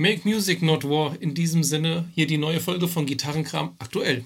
Make 0.00 0.26
Music 0.26 0.62
Not 0.62 0.84
War. 0.84 1.20
In 1.20 1.34
diesem 1.34 1.62
Sinne 1.62 2.08
hier 2.14 2.26
die 2.26 2.38
neue 2.38 2.58
Folge 2.58 2.88
von 2.88 3.04
Gitarrenkram 3.04 3.76
aktuell. 3.78 4.24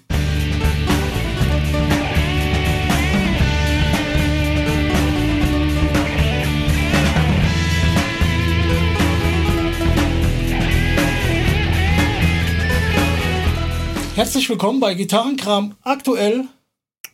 Herzlich 14.14 14.48
willkommen 14.48 14.78
bei 14.78 14.94
Gitarrenkram 14.94 15.74
aktuell 15.82 16.46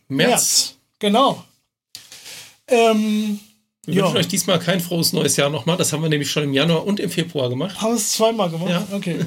März. 0.07 0.29
März. 0.29 0.77
Genau. 0.99 1.43
Ähm, 2.67 3.39
Wir 3.85 3.95
Ja. 3.95 4.03
wünschen 4.03 4.17
euch 4.17 4.27
diesmal 4.27 4.59
kein 4.59 4.79
frohes 4.79 5.11
neues 5.13 5.37
Jahr 5.37 5.49
nochmal. 5.49 5.75
Das 5.77 5.91
haben 5.91 6.03
wir 6.03 6.09
nämlich 6.09 6.29
schon 6.29 6.43
im 6.43 6.53
Januar 6.53 6.85
und 6.85 6.99
im 6.99 7.09
Februar 7.09 7.49
gemacht. 7.49 7.81
haben 7.81 7.91
wir 7.93 7.97
es 7.97 8.11
zweimal 8.13 8.49
gemacht? 8.49 8.69
Ja. 8.69 8.87
Okay. 8.91 9.17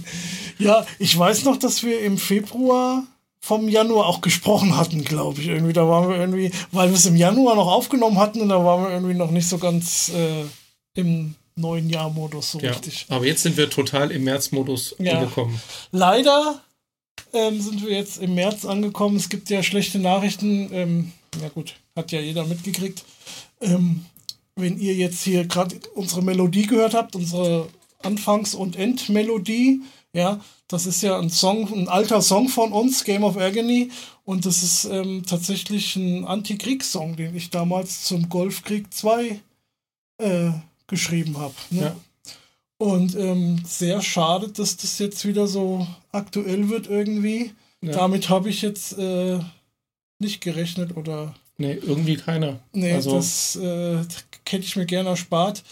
ja, 0.58 0.86
ich 0.98 1.16
weiß 1.18 1.44
noch, 1.44 1.56
dass 1.56 1.82
wir 1.82 2.00
im 2.00 2.18
Februar 2.18 3.04
vom 3.40 3.68
Januar 3.68 4.06
auch 4.06 4.20
gesprochen 4.20 4.76
hatten, 4.76 5.04
glaube 5.04 5.40
ich. 5.40 5.48
Irgendwie, 5.48 5.72
da 5.72 5.88
waren 5.88 6.08
wir 6.08 6.16
irgendwie, 6.16 6.50
weil 6.72 6.88
wir 6.90 6.96
es 6.96 7.06
im 7.06 7.16
Januar 7.16 7.54
noch 7.56 7.66
aufgenommen 7.70 8.18
hatten 8.18 8.40
und 8.40 8.48
da 8.48 8.64
waren 8.64 8.84
wir 8.84 8.90
irgendwie 8.90 9.14
noch 9.14 9.30
nicht 9.30 9.48
so 9.48 9.58
ganz 9.58 10.10
äh, 10.10 10.44
im 10.94 11.34
neuen 11.56 11.88
Jahr-Modus 11.88 12.52
so 12.52 12.60
Ja. 12.60 12.70
richtig. 12.70 13.06
Aber 13.08 13.24
jetzt 13.26 13.42
sind 13.42 13.56
wir 13.56 13.70
total 13.70 14.10
im 14.10 14.24
März-Modus 14.24 14.94
Ja. 14.98 15.18
angekommen. 15.18 15.60
Leider 15.90 16.60
ähm, 17.32 17.60
sind 17.60 17.84
wir 17.84 17.92
jetzt 17.96 18.18
im 18.18 18.34
März 18.34 18.64
angekommen. 18.64 19.16
Es 19.16 19.28
gibt 19.28 19.48
ja 19.50 19.62
schlechte 19.62 19.98
Nachrichten. 19.98 20.68
Ähm, 20.72 21.12
ja 21.40 21.48
gut, 21.48 21.74
hat 21.96 22.12
ja 22.12 22.20
jeder 22.20 22.44
mitgekriegt. 22.44 23.04
Ähm, 23.60 24.04
wenn 24.54 24.78
ihr 24.78 24.94
jetzt 24.94 25.22
hier 25.22 25.46
gerade 25.46 25.78
unsere 25.94 26.22
Melodie 26.22 26.66
gehört 26.66 26.94
habt, 26.94 27.14
unsere 27.14 27.68
Anfangs- 28.02 28.54
und 28.54 28.76
Endmelodie, 28.76 29.82
ja, 30.12 30.40
das 30.68 30.86
ist 30.86 31.02
ja 31.02 31.18
ein 31.18 31.30
Song, 31.30 31.72
ein 31.72 31.88
alter 31.88 32.22
Song 32.22 32.48
von 32.48 32.72
uns, 32.72 33.04
Game 33.04 33.22
of 33.22 33.36
Agony. 33.36 33.90
Und 34.24 34.46
das 34.46 34.62
ist 34.62 34.84
ähm, 34.86 35.22
tatsächlich 35.26 35.94
ein 35.96 36.24
Antikriegssong, 36.24 37.16
den 37.16 37.36
ich 37.36 37.50
damals 37.50 38.04
zum 38.04 38.28
Golfkrieg 38.28 38.92
2 38.92 39.40
äh, 40.18 40.50
geschrieben 40.86 41.38
habe. 41.38 41.54
Ne? 41.70 41.82
Ja. 41.82 41.96
Und 42.78 43.14
ähm, 43.14 43.62
sehr 43.64 44.02
schade, 44.02 44.48
dass 44.48 44.76
das 44.76 44.98
jetzt 44.98 45.24
wieder 45.26 45.46
so 45.46 45.86
aktuell 46.12 46.68
wird 46.68 46.88
irgendwie. 46.88 47.52
Ja. 47.80 47.92
Damit 47.92 48.28
habe 48.28 48.48
ich 48.48 48.62
jetzt 48.62 48.98
äh, 48.98 49.38
nicht 50.18 50.40
gerechnet 50.40 50.96
oder 50.96 51.34
Nee, 51.58 51.74
irgendwie 51.74 52.16
keiner. 52.16 52.60
nee, 52.72 52.92
also, 52.92 53.12
das 53.12 53.56
äh, 53.56 53.98
hätte 54.48 54.64
ich 54.64 54.76
mir 54.76 54.86
gerne 54.86 55.10
erspart. 55.10 55.62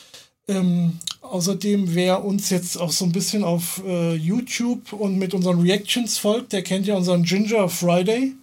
Ähm, 0.46 0.98
außerdem, 1.22 1.94
wer 1.94 2.24
uns 2.24 2.50
jetzt 2.50 2.76
auch 2.76 2.92
so 2.92 3.04
ein 3.04 3.12
bisschen 3.12 3.44
auf 3.44 3.82
äh, 3.86 4.14
YouTube 4.14 4.92
und 4.92 5.18
mit 5.18 5.34
unseren 5.34 5.60
Reactions 5.60 6.18
folgt, 6.18 6.52
der 6.52 6.62
kennt 6.62 6.86
ja 6.86 6.96
unseren 6.96 7.22
Ginger 7.22 7.68
Friday. 7.68 8.34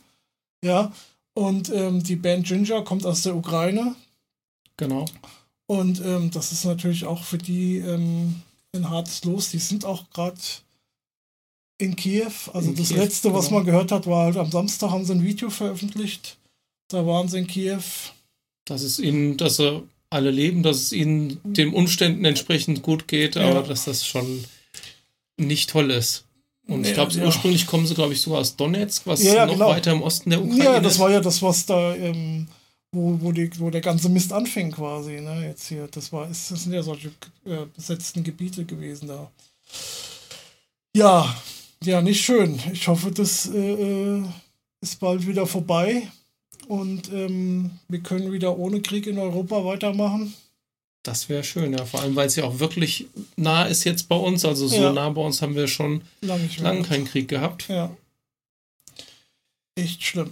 Ja. 0.64 0.92
Und 1.34 1.72
ähm, 1.74 2.04
die 2.04 2.16
Band 2.16 2.46
Ginger 2.48 2.84
kommt 2.84 3.06
aus 3.06 3.22
der 3.22 3.36
Ukraine. 3.36 3.96
genau. 4.78 5.06
Und 5.68 6.02
ähm, 6.04 6.32
das 6.32 6.52
ist 6.52 6.66
natürlich 6.66 7.06
auch 7.06 7.24
für 7.24 7.38
die 7.38 7.78
ähm, 7.78 8.42
ein 8.76 8.90
hartes 8.90 9.24
Los. 9.24 9.52
Die 9.52 9.60
sind 9.60 9.86
auch 9.86 10.10
gerade 10.10 10.38
in 11.78 11.96
Kiew. 11.96 12.32
Also 12.52 12.72
In 12.72 12.76
das 12.76 12.90
Kiew, 12.90 12.98
letzte, 12.98 13.34
was 13.34 13.46
genau. 13.46 13.60
man 13.60 13.66
gehört 13.66 13.92
hat, 13.92 14.06
war 14.06 14.26
halt 14.26 14.38
am 14.38 14.52
Samstag 14.52 14.92
haben 14.92 15.06
sie 15.06 15.14
ein 15.14 15.24
Video 15.24 15.50
veröffentlicht. 15.50 16.36
Da 16.92 17.06
waren 17.06 17.28
sie 17.28 17.40
in 17.40 17.48
Kiew. 17.48 17.82
Dass 18.66 18.82
es 18.84 19.00
ihnen, 19.00 19.38
dass 19.38 19.58
sie 19.58 19.84
alle 20.10 20.30
leben, 20.32 20.62
dass 20.62 20.78
es 20.78 20.92
ihnen 20.92 21.40
den 21.44 21.74
Umständen 21.74 22.26
entsprechend 22.26 22.84
gut 22.84 23.08
geht, 23.08 23.36
Ja. 23.36 23.50
aber 23.50 23.64
dass 23.64 23.86
das 23.86 24.06
schon 24.06 24.44
nicht 25.38 25.70
toll 25.70 25.90
ist. 25.92 26.26
Und 26.68 26.86
ich 26.86 26.94
glaube, 26.94 27.12
ja. 27.14 27.26
ursprünglich 27.26 27.66
kommen 27.66 27.88
sie, 27.88 27.96
glaube 27.96 28.14
ich, 28.14 28.22
sogar 28.22 28.40
aus 28.40 28.56
Donetsk, 28.56 29.08
was 29.08 29.24
Ja, 29.24 29.46
noch 29.46 29.54
genau. 29.54 29.70
weiter 29.70 29.92
im 29.92 30.02
Osten 30.04 30.30
der 30.30 30.42
Ukraine 30.42 30.64
Ja, 30.64 30.80
das 30.80 30.94
ist. 30.94 31.00
war 31.00 31.12
ja 31.12 31.20
das, 31.20 31.42
was 31.42 31.66
da, 31.66 31.96
ähm, 31.96 32.48
wo, 32.92 33.18
wo, 33.22 33.32
die, 33.32 33.50
wo 33.60 33.70
der 33.70 33.82
ganze 33.82 34.10
Mist 34.10 34.32
anfing 34.32 34.72
quasi. 34.72 35.20
Ne? 35.22 35.48
Jetzt 35.48 35.68
hier, 35.68 35.88
das 35.90 36.12
war, 36.14 36.30
ist, 36.30 36.52
das 36.52 36.64
sind 36.64 36.74
ja 36.74 36.84
solche 36.84 37.08
äh, 37.46 37.66
besetzten 37.76 38.24
Gebiete 38.24 38.64
gewesen 38.66 39.08
da. 39.08 39.32
Ja, 40.96 41.36
ja, 41.84 42.02
nicht 42.02 42.24
schön. 42.24 42.60
Ich 42.74 42.88
hoffe, 42.88 43.12
das 43.12 43.50
äh, 43.50 44.18
äh, 44.20 44.24
ist 44.82 45.00
bald 45.00 45.26
wieder 45.26 45.48
vorbei 45.48 46.08
und 46.68 47.12
ähm, 47.12 47.72
wir 47.88 48.00
können 48.02 48.32
wieder 48.32 48.58
ohne 48.58 48.82
Krieg 48.82 49.08
in 49.08 49.18
Europa 49.18 49.64
weitermachen. 49.66 50.34
Das 51.04 51.30
wäre 51.30 51.44
schön, 51.44 51.74
ja. 51.74 51.86
Vor 51.86 52.02
allem, 52.02 52.16
weil 52.16 52.28
es 52.28 52.36
ja 52.36 52.44
auch 52.44 52.60
wirklich 52.60 53.08
nah 53.36 53.64
ist 53.66 53.84
jetzt 53.86 54.08
bei 54.08 54.16
uns. 54.16 54.46
Also 54.46 54.68
so 54.68 54.76
Ja. 54.76 54.94
nah 54.94 55.10
bei 55.10 55.22
uns 55.22 55.42
haben 55.42 55.56
wir 55.56 55.68
schon 55.68 56.02
Lange 56.22 56.48
lange 56.60 56.84
keinen 56.84 57.06
Krieg 57.06 57.28
gehabt. 57.28 57.68
Ja. 57.70 57.90
Echt 59.76 60.04
schlimm. 60.04 60.32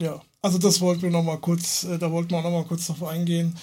Ja, 0.00 0.22
also 0.40 0.56
das 0.58 0.80
wollten 0.80 1.02
wir 1.02 1.10
noch 1.10 1.22
mal 1.22 1.38
kurz, 1.38 1.84
äh, 1.84 1.98
da 1.98 2.10
wollten 2.10 2.30
wir 2.30 2.40
noch 2.40 2.50
mal 2.50 2.64
kurz 2.64 2.86
drauf 2.86 3.02
eingehen, 3.04 3.56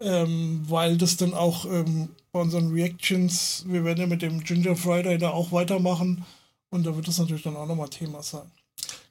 ähm, 0.00 0.64
weil 0.68 0.96
das 0.96 1.16
dann 1.16 1.34
auch 1.34 1.64
ähm, 1.66 2.08
bei 2.32 2.40
unseren 2.40 2.72
Reactions, 2.72 3.64
wir 3.68 3.84
werden 3.84 4.00
ja 4.00 4.06
mit 4.08 4.22
dem 4.22 4.42
Ginger 4.42 4.74
Friday 4.74 5.18
da 5.18 5.30
auch 5.30 5.52
weitermachen 5.52 6.24
und 6.70 6.84
da 6.84 6.96
wird 6.96 7.06
das 7.06 7.18
natürlich 7.18 7.44
dann 7.44 7.56
auch 7.56 7.66
noch 7.66 7.76
mal 7.76 7.86
Thema 7.86 8.22
sein. 8.24 8.50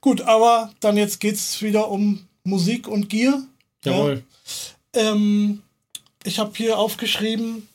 Gut, 0.01 0.19
aber 0.21 0.73
dann 0.81 0.97
jetzt 0.97 1.21
geht's 1.21 1.61
wieder 1.61 1.89
um 1.89 2.27
Musik 2.43 2.87
und 2.87 3.09
Gier. 3.09 3.43
Jawohl. 3.83 4.23
Ähm, 4.93 5.61
ich 6.23 6.39
habe 6.39 6.51
hier 6.55 6.77
aufgeschrieben 6.77 7.67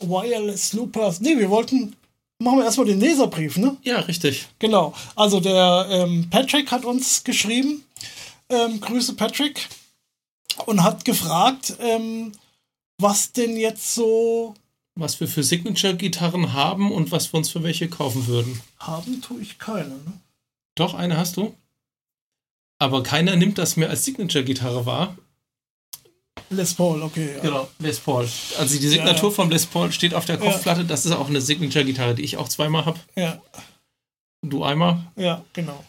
Wireless 0.00 0.72
Loopers. 0.72 1.20
Nee, 1.20 1.38
wir 1.38 1.50
wollten, 1.50 1.96
machen 2.38 2.58
wir 2.58 2.64
erstmal 2.64 2.86
den 2.86 3.00
Leserbrief, 3.00 3.56
ne? 3.56 3.76
Ja, 3.82 4.00
richtig. 4.00 4.48
Genau. 4.58 4.94
Also 5.14 5.40
der 5.40 5.86
ähm, 5.90 6.28
Patrick 6.30 6.70
hat 6.70 6.84
uns 6.84 7.24
geschrieben. 7.24 7.84
Ähm, 8.48 8.80
Grüße 8.80 9.14
Patrick. 9.14 9.68
Und 10.66 10.82
hat 10.82 11.04
gefragt, 11.04 11.74
ähm, 11.80 12.32
was 12.98 13.32
denn 13.32 13.56
jetzt 13.56 13.94
so 13.94 14.54
Was 14.94 15.18
wir 15.20 15.28
für 15.28 15.42
Signature-Gitarren 15.42 16.52
haben 16.52 16.92
und 16.92 17.12
was 17.12 17.32
wir 17.32 17.38
uns 17.38 17.48
für 17.48 17.62
welche 17.62 17.88
kaufen 17.88 18.26
würden. 18.26 18.60
haben, 18.78 19.22
tue 19.22 19.40
ich 19.40 19.58
keine. 19.58 19.88
Ne? 19.88 20.12
Doch, 20.74 20.94
eine 20.94 21.16
hast 21.16 21.36
du. 21.36 21.54
Aber 22.80 23.02
keiner 23.04 23.36
nimmt 23.36 23.58
das 23.58 23.76
mehr 23.76 23.90
als 23.90 24.04
Signature-Gitarre 24.04 24.86
wahr. 24.86 25.16
Les 26.48 26.74
Paul, 26.74 27.02
okay. 27.02 27.34
Ja. 27.36 27.40
Genau, 27.42 27.68
Les 27.78 28.00
Paul. 28.00 28.28
Also 28.58 28.78
die 28.80 28.88
Signatur 28.88 29.28
Ja. 29.28 29.34
vom 29.36 29.50
Les 29.50 29.66
Paul 29.66 29.92
steht 29.92 30.14
auf 30.14 30.24
der 30.24 30.38
Kopfplatte. 30.38 30.84
Das 30.84 31.06
ist 31.06 31.12
auch 31.12 31.28
eine 31.28 31.40
Signature-Gitarre, 31.40 32.14
die 32.16 32.22
ich 32.22 32.36
auch 32.38 32.48
zweimal 32.48 32.86
habe. 32.86 32.98
Ja, 33.14 33.40
Du 34.42 34.64
einmal. 34.64 35.00
ja 35.16 35.44
genau. 35.52 35.84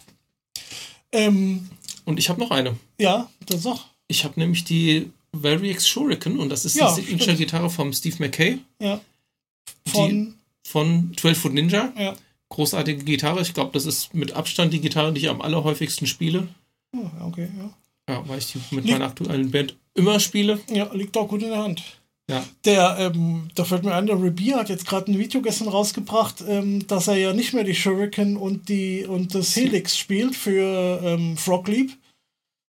Ähm, 1.13 1.69
Und 2.05 2.19
ich 2.19 2.29
habe 2.29 2.39
noch 2.39 2.51
eine. 2.51 2.75
ja, 2.99 3.29
das 3.45 3.65
auch. 3.65 3.85
Ich 4.07 4.23
habe 4.25 4.39
nämlich 4.39 4.65
die 4.65 5.09
Variax 5.31 5.87
Shuriken 5.87 6.37
und 6.39 6.49
das 6.49 6.65
ist 6.65 6.75
Ja, 6.75 6.93
die 6.93 7.01
Signature-Gitarre 7.01 7.69
vom 7.69 7.93
Steve 7.93 8.17
McKay 8.19 8.59
Ja. 8.79 8.99
Von, 9.87 10.35
von 10.63 11.13
12 11.17 11.37
Foot 11.39 11.53
Ninja. 11.53 11.93
ja. 11.97 12.13
Großartige 12.49 13.05
Gitarre. 13.05 13.41
Ich 13.41 13.53
glaube, 13.53 13.71
das 13.71 13.85
ist 13.85 14.13
mit 14.13 14.33
Abstand 14.33 14.73
die 14.73 14.81
Gitarre, 14.81 15.13
die 15.13 15.21
ich 15.21 15.29
am 15.29 15.41
allerhäufigsten 15.41 16.05
spiele. 16.05 16.49
Oh, 16.95 17.09
okay, 17.27 17.49
ja. 17.57 18.13
Ja, 18.13 18.27
weil 18.27 18.39
ich 18.39 18.51
die 18.51 18.59
mit 18.75 18.85
Liegt- 18.85 18.93
meiner 18.97 19.05
aktuellen 19.09 19.51
Band 19.51 19.75
immer 19.93 20.19
spiele. 20.19 20.59
Ja, 20.69 20.91
liegt 20.93 21.15
auch 21.17 21.27
gut 21.27 21.41
in 21.43 21.49
der 21.49 21.63
Hand. 21.63 21.81
Ja. 22.29 22.43
Der, 22.65 22.97
ähm, 22.99 23.49
da 23.55 23.65
fällt 23.65 23.83
mir 23.83 23.93
ein, 23.93 24.05
der 24.07 24.21
Rebier 24.21 24.57
hat 24.57 24.69
jetzt 24.69 24.85
gerade 24.87 25.11
ein 25.11 25.19
Video 25.19 25.41
gestern 25.41 25.67
rausgebracht, 25.67 26.43
ähm, 26.47 26.85
dass 26.87 27.07
er 27.07 27.15
ja 27.17 27.33
nicht 27.33 27.53
mehr 27.53 27.63
die 27.63 27.75
Shuriken 27.75 28.37
und 28.37 28.69
die 28.69 29.05
und 29.05 29.35
das 29.35 29.55
Helix 29.55 29.97
spielt 29.97 30.35
für 30.35 31.01
ähm, 31.03 31.35
Frog 31.35 31.67
Leap, 31.67 31.91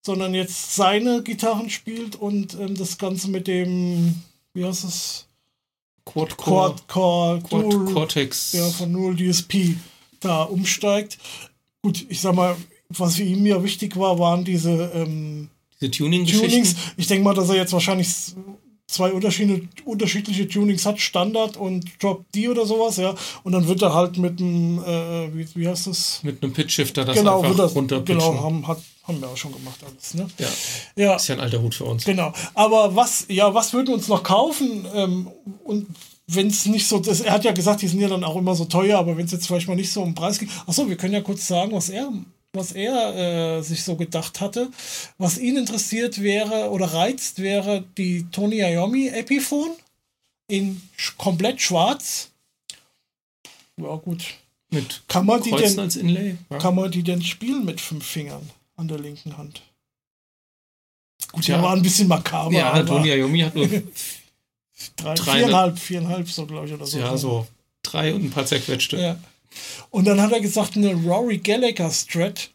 sondern 0.05 0.33
jetzt 0.33 0.75
seine 0.75 1.23
Gitarren 1.23 1.69
spielt 1.69 2.15
und 2.15 2.53
ähm, 2.59 2.75
das 2.75 2.97
Ganze 2.97 3.29
mit 3.29 3.47
dem, 3.47 4.21
wie 4.53 4.63
heißt 4.65 4.83
es? 4.85 5.25
Quad-Core, 6.05 6.75
Quad 6.87 6.87
Core 6.87 7.41
Quad 7.43 7.93
Cortex. 7.93 8.53
ja, 8.53 8.67
von 8.69 8.91
Null 8.91 9.15
DSP 9.15 9.75
da 10.21 10.43
umsteigt. 10.43 11.17
Gut, 11.81 12.05
ich 12.09 12.19
sag 12.21 12.33
mal, 12.33 12.55
was 12.89 13.15
für 13.15 13.23
ihn 13.23 13.43
mir 13.43 13.63
wichtig 13.63 13.95
war, 13.97 14.17
waren 14.19 14.43
diese 14.43 14.91
ähm, 14.93 15.49
Diese 15.79 15.91
Tuning-Geschichten. 15.91 16.49
Tunings. 16.49 16.75
Ich 16.97 17.07
denke 17.07 17.23
mal, 17.23 17.33
dass 17.33 17.49
er 17.49 17.55
jetzt 17.55 17.73
wahrscheinlich 17.73 18.09
zwei 18.87 19.11
unterschiedliche, 19.13 19.67
unterschiedliche 19.85 20.47
Tunings 20.47 20.85
hat, 20.85 20.99
Standard 20.99 21.57
und 21.57 21.85
Drop 22.01 22.25
D 22.31 22.49
oder 22.49 22.65
sowas, 22.65 22.97
ja. 22.97 23.13
Und 23.43 23.51
dann 23.51 23.67
wird 23.67 23.81
er 23.83 23.93
halt 23.93 24.17
mit 24.17 24.41
einem, 24.41 24.79
äh, 24.79 25.33
wie, 25.35 25.47
wie 25.53 25.67
heißt 25.67 25.87
das? 25.87 26.21
Mit 26.23 26.43
einem 26.43 26.53
Pitch-Shifter 26.53 27.05
das 27.05 27.15
genau, 27.15 27.41
einfach 27.41 27.55
das, 27.55 27.75
runterpitchen. 27.75 28.17
genau, 28.17 28.43
haben, 28.43 28.67
hat, 28.67 28.79
haben 29.03 29.21
wir 29.21 29.29
auch 29.29 29.37
schon 29.37 29.51
gemacht 29.53 29.79
alles, 29.85 30.15
ne? 30.15 30.27
Ja, 30.39 30.47
Ja, 30.95 31.15
ist 31.15 31.27
ja 31.27 31.35
ein 31.35 31.41
alter 31.41 31.61
Hut 31.61 31.75
für 31.75 31.85
uns. 31.85 32.03
genau. 32.03 32.33
Aber 32.55 32.95
was, 32.95 33.25
ja, 33.29 33.53
was 33.53 33.73
würden 33.73 33.89
wir 33.89 33.93
uns 33.93 34.07
noch 34.07 34.23
kaufen? 34.23 34.87
Ähm, 34.95 35.27
und 35.63 35.85
wenn 36.25 36.47
es 36.47 36.65
nicht 36.65 36.87
so, 36.87 36.99
das, 36.99 37.21
er 37.21 37.33
hat 37.33 37.43
ja 37.43 37.51
gesagt, 37.51 37.81
die 37.83 37.87
sind 37.87 37.99
ja 37.99 38.07
dann 38.07 38.23
auch 38.23 38.35
immer 38.35 38.55
so 38.55 38.65
teuer, 38.65 38.97
aber 38.99 39.17
wenn 39.17 39.25
es 39.25 39.31
jetzt 39.31 39.47
vielleicht 39.47 39.67
mal 39.67 39.75
nicht 39.75 39.91
so 39.91 40.01
um 40.01 40.09
den 40.09 40.15
Preis 40.15 40.39
geht. 40.39 40.49
Achso, 40.65 40.89
wir 40.89 40.97
können 40.97 41.13
ja 41.13 41.21
kurz 41.21 41.47
sagen, 41.47 41.71
was 41.73 41.89
er, 41.89 42.11
was 42.53 42.71
er 42.71 43.57
äh, 43.57 43.61
sich 43.61 43.83
so 43.83 43.95
gedacht 43.95 44.41
hatte. 44.41 44.69
Was 45.17 45.37
ihn 45.37 45.57
interessiert 45.57 46.21
wäre 46.21 46.69
oder 46.71 46.87
reizt, 46.93 47.39
wäre 47.41 47.83
die 47.97 48.25
Tony 48.31 48.59
Iommi 48.61 49.07
Epiphone 49.09 49.71
in 50.47 50.81
sch 50.97 51.15
komplett 51.17 51.61
schwarz. 51.61 52.31
Ja, 53.77 53.95
gut. 53.95 54.23
Mit 54.71 55.01
Kann 55.07 55.25
man 55.25 55.41
die 55.41 55.51
denn, 55.51 55.79
als 55.79 55.95
Inlay. 55.95 56.37
Ja. 56.49 56.57
kann 56.57 56.75
man 56.75 56.91
die 56.91 57.03
denn 57.03 57.21
spielen 57.23 57.65
mit 57.65 57.79
fünf 57.81 58.05
Fingern 58.05 58.47
an 58.75 58.87
der 58.87 58.99
linken 58.99 59.37
Hand? 59.37 59.61
Gut, 61.31 61.47
ja, 61.47 61.61
war 61.61 61.73
ein 61.75 61.81
bisschen 61.81 62.07
makaber. 62.07 62.51
ja, 62.53 62.71
aber 62.71 62.85
Tony 62.85 63.09
Iommi 63.11 63.39
hat 63.41 63.55
nur 63.55 63.67
drei, 64.95 65.13
drei- 65.15 65.37
viereinhalb, 65.39 65.77
viereinhalb 65.79 66.29
so, 66.29 66.45
glaube 66.45 66.67
ich, 66.67 66.73
oder 66.73 66.85
so. 66.87 66.99
ja, 66.99 67.15
so 67.17 67.47
drei 67.83 68.13
und 68.13 68.25
ein 68.25 68.31
paar 68.31 68.45
zerquetschte. 68.45 68.97
Ja. 68.97 69.19
Und 69.89 70.05
dann 70.05 70.21
hat 70.21 70.31
er 70.31 70.41
gesagt, 70.41 70.75
eine 70.77 70.93
Rory 70.93 71.37
Gallagher 71.37 71.91
Strat 71.91 72.51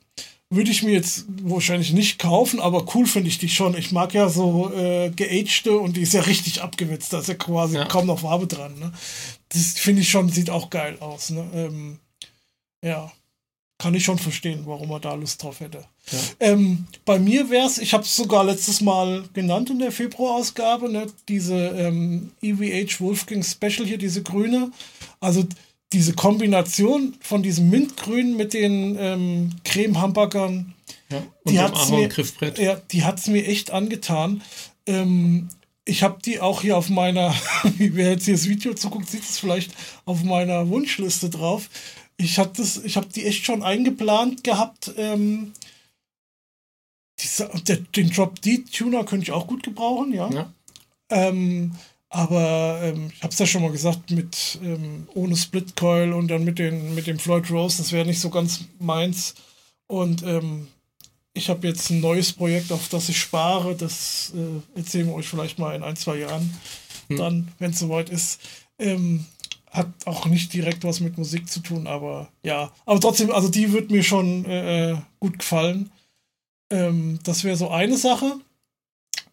würde 0.51 0.71
ich 0.71 0.83
mir 0.83 0.93
jetzt 0.93 1.25
wahrscheinlich 1.43 1.93
nicht 1.93 2.19
kaufen, 2.19 2.61
aber 2.61 2.87
cool 2.95 3.07
finde 3.07 3.29
ich 3.29 3.39
die 3.39 3.49
schon. 3.49 3.77
Ich 3.77 3.93
mag 3.93 4.15
ja 4.15 4.29
so 4.29 4.73
äh, 4.73 5.11
geagte 5.11 5.77
und 5.79 5.97
die 5.97 6.03
ist 6.03 6.15
ja 6.15 6.21
richtig 6.23 6.63
abgewetzt. 6.63 7.13
Da 7.13 7.19
ist 7.19 7.29
ja 7.29 7.35
quasi 7.35 7.77
Ja. 7.77 7.87
kaum 7.87 8.07
noch 8.07 8.21
Farbe 8.21 8.47
dran. 8.47 8.79
Ne? 8.79 8.93
Das 9.49 9.73
finde 9.73 10.03
ich 10.03 10.11
schon, 10.11 10.29
sieht 10.29 10.51
auch 10.51 10.71
geil 10.71 10.97
aus. 11.01 11.31
Ne? 11.31 11.45
Ähm, 11.55 11.99
ja, 12.85 13.11
kann 13.79 13.95
ich 13.95 14.05
schon 14.05 14.19
verstehen, 14.19 14.63
warum 14.67 14.91
er 14.93 15.01
da 15.01 15.15
Lust 15.15 15.43
drauf 15.43 15.59
hätte. 15.61 15.85
Ja. 16.13 16.19
Ähm, 16.41 16.87
bei 17.05 17.19
mir 17.19 17.51
wäre 17.51 17.67
es, 17.67 17.79
ich 17.79 17.93
habe 17.93 18.05
es 18.05 18.15
sogar 18.15 18.45
letztes 18.45 18.81
Mal 18.81 19.25
genannt 19.33 19.71
in 19.71 19.81
der 19.81 19.91
Februarausgabe, 19.91 20.89
ne? 20.89 21.07
diese 21.29 21.57
ähm, 21.57 22.31
EVH 22.43 23.01
Wolfgang 23.01 23.45
Special 23.45 23.87
hier, 23.87 23.99
diese 23.99 24.23
grüne. 24.23 24.71
Also 25.19 25.45
diese 25.93 26.15
Kombination 26.15 27.15
von 27.21 27.43
diesem 27.43 27.71
Mintgrün 27.71 28.37
mit 28.37 28.53
den 28.55 28.97
ähm, 28.99 29.51
Creme-Hamburgern, 29.65 30.75
Ja. 31.11 31.19
Und 31.19 31.27
Die 31.47 31.53
dem 31.53 31.61
hat's 31.63 31.89
mir- 31.91 32.09
ja, 32.59 32.77
die 32.91 33.05
hat 33.05 33.19
es 33.19 33.27
mir 33.29 33.47
echt 33.47 33.71
angetan. 33.71 34.43
Ähm, 34.87 35.49
ich 35.85 36.03
habe 36.03 36.19
die 36.25 36.41
auch 36.41 36.63
hier 36.63 36.77
auf 36.77 36.89
meiner, 36.89 37.35
wer 37.79 38.11
jetzt 38.13 38.25
hier 38.25 38.35
das 38.35 38.49
Video 38.49 38.75
zuguckt, 38.75 39.09
sieht 39.09 39.23
es 39.23 39.39
vielleicht 39.39 39.73
auf 40.07 40.25
meiner 40.25 40.69
Wunschliste 40.69 41.31
drauf. 41.31 41.69
Ich 42.17 42.39
habe 42.39 42.51
habe 42.97 43.09
die 43.15 43.25
echt 43.27 43.45
schon 43.45 43.63
eingeplant 43.63 44.43
gehabt. 44.45 44.93
Ähm, 44.97 45.53
dieser, 47.21 47.49
der, 47.49 47.77
den 47.77 48.11
Drop 48.11 48.41
D 48.41 48.59
Tuner 48.65 49.05
könnte 49.05 49.25
ich 49.25 49.33
auch 49.33 49.47
gut 49.47 49.63
gebrauchen, 49.63 50.13
ja. 50.13 50.31
Ja. 50.31 50.53
Ähm, 51.11 51.73
aber 52.15 52.79
ähm, 52.81 53.11
ich 53.13 53.23
habe 53.25 53.33
es 53.33 53.39
ja 53.41 53.47
schon 53.47 53.63
mal 53.63 53.73
gesagt, 53.73 54.13
mit 54.13 54.61
ähm, 54.63 55.09
ohne 55.15 55.37
Split 55.37 55.75
Coil 55.75 56.13
und 56.13 56.29
dann 56.29 56.45
mit, 56.45 56.61
den, 56.61 56.95
mit 56.95 57.09
dem 57.09 57.19
Floyd 57.19 57.51
Rose, 57.51 57.79
das 57.79 57.91
wäre 57.91 58.07
nicht 58.07 58.21
so 58.21 58.31
ganz 58.31 58.67
meins. 58.79 59.35
Und 59.89 60.23
ähm, 60.23 60.69
ich 61.33 61.51
habe 61.51 61.67
jetzt 61.67 61.91
ein 61.91 62.01
neues 62.01 62.33
Projekt, 62.33 62.71
auf 62.71 62.89
das 62.89 63.09
ich 63.09 63.19
spare. 63.19 63.75
Das 63.75 64.33
äh, 64.37 64.79
erzählen 64.79 65.09
wir 65.09 65.15
euch 65.15 65.27
vielleicht 65.27 65.59
mal 65.59 65.75
in 65.75 65.83
ein, 65.83 65.97
zwei 65.97 66.19
Jahren. 66.19 66.57
Dann, 67.09 67.49
wenn 67.59 67.73
es 67.73 67.81
soweit 67.81 68.11
ist. 68.11 68.41
Ähm, 68.79 69.27
hat 69.71 69.89
auch 70.05 70.27
nicht 70.27 70.53
direkt 70.53 70.85
was 70.85 71.01
mit 71.01 71.19
Musik 71.19 71.49
zu 71.49 71.59
tun, 71.59 71.89
aber 71.89 72.29
ja. 72.45 72.71
Aber 72.87 73.01
trotzdem, 73.01 73.33
also 73.33 73.49
die 73.49 73.73
wird 73.73 73.91
mir 73.91 74.05
schon 74.05 74.45
äh, 74.45 74.97
gut 75.19 75.41
gefallen. 75.41 75.91
Ähm, 76.71 77.19
das 77.25 77.43
wäre 77.43 77.57
so 77.57 77.71
eine 77.71 77.97
Sache. 77.99 78.37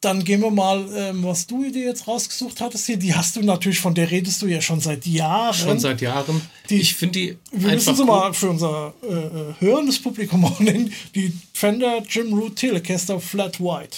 Dann 0.01 0.23
gehen 0.23 0.41
wir 0.41 0.49
mal, 0.49 0.87
ähm, 0.95 1.23
was 1.23 1.45
du 1.45 1.69
dir 1.71 1.85
jetzt 1.85 2.07
rausgesucht 2.07 2.59
hattest 2.59 2.87
hier. 2.87 2.97
Die 2.97 3.13
hast 3.13 3.35
du 3.35 3.41
natürlich, 3.43 3.79
von 3.79 3.93
der 3.93 4.09
redest 4.09 4.41
du 4.41 4.47
ja 4.47 4.59
schon 4.59 4.79
seit 4.81 5.05
Jahren. 5.05 5.53
Schon 5.53 5.79
seit 5.79 6.01
Jahren. 6.01 6.41
Die- 6.69 6.81
ich 6.81 6.95
finde 6.95 7.19
die 7.19 7.37
Wir 7.51 7.73
müssen 7.73 7.95
sie 7.95 8.03
mal 8.03 8.33
für 8.33 8.49
unser 8.49 8.93
äh, 9.03 9.13
äh, 9.13 9.53
hörendes 9.59 10.01
Publikum 10.01 10.43
auch 10.45 10.59
nennen. 10.59 10.91
Die 11.13 11.31
Fender 11.53 12.01
Jim 12.09 12.33
Root 12.33 12.55
Telecaster 12.55 13.19
Flat 13.19 13.59
White. 13.59 13.97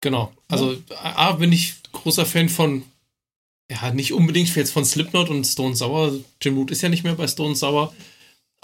Genau. 0.00 0.32
Also 0.48 0.76
A, 1.02 1.32
bin 1.32 1.52
ich 1.52 1.74
großer 1.92 2.26
Fan 2.26 2.48
von, 2.48 2.82
ja, 3.70 3.92
nicht 3.92 4.12
unbedingt 4.12 4.54
jetzt 4.56 4.72
von 4.72 4.84
Slipknot 4.84 5.30
und 5.30 5.44
Stone 5.44 5.76
Sour. 5.76 6.18
Jim 6.42 6.56
Root 6.58 6.72
ist 6.72 6.82
ja 6.82 6.88
nicht 6.88 7.04
mehr 7.04 7.14
bei 7.14 7.28
Stone 7.28 7.54
Sour. 7.54 7.94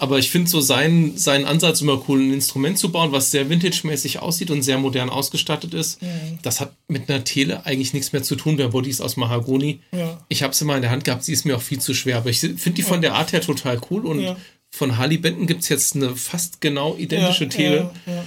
Aber 0.03 0.19
ich 0.19 0.29
finde 0.31 0.49
so 0.49 0.59
seinen, 0.59 1.17
seinen 1.17 1.45
Ansatz 1.45 1.79
immer 1.79 2.03
cool, 2.09 2.19
ein 2.19 2.33
Instrument 2.33 2.77
zu 2.77 2.91
bauen, 2.91 3.13
was 3.13 3.31
sehr 3.31 3.49
vintage-mäßig 3.49 4.19
aussieht 4.19 4.51
und 4.51 4.61
sehr 4.61 4.77
modern 4.77 5.09
ausgestattet 5.09 5.73
ist. 5.73 5.99
Das 6.41 6.59
hat 6.59 6.73
mit 6.89 7.09
einer 7.09 7.23
Tele 7.23 7.65
eigentlich 7.65 7.93
nichts 7.93 8.11
mehr 8.11 8.21
zu 8.21 8.35
tun. 8.35 8.57
Der 8.57 8.67
Body 8.67 8.89
ist 8.89 8.99
aus 8.99 9.15
Mahagoni. 9.15 9.79
Ja. 9.93 10.19
Ich 10.27 10.43
habe 10.43 10.53
sie 10.53 10.65
mal 10.65 10.75
in 10.75 10.81
der 10.81 10.91
Hand 10.91 11.05
gehabt, 11.05 11.23
sie 11.23 11.31
ist 11.31 11.45
mir 11.45 11.55
auch 11.55 11.61
viel 11.61 11.79
zu 11.79 11.93
schwer. 11.93 12.17
Aber 12.17 12.29
ich 12.29 12.39
finde 12.41 12.71
die 12.71 12.81
von 12.83 13.01
der 13.01 13.13
Art 13.15 13.31
her 13.31 13.39
total 13.39 13.79
cool. 13.89 14.05
Und 14.05 14.19
Ja. 14.19 14.35
von 14.71 14.97
Harley 14.97 15.17
Benton 15.19 15.47
gibt 15.47 15.61
es 15.63 15.69
jetzt 15.69 15.95
eine 15.95 16.15
fast 16.17 16.59
genau 16.59 16.97
identische 16.97 17.45
ja, 17.45 17.49
Tele. 17.49 17.91
Ja, 18.05 18.13
ja. 18.13 18.25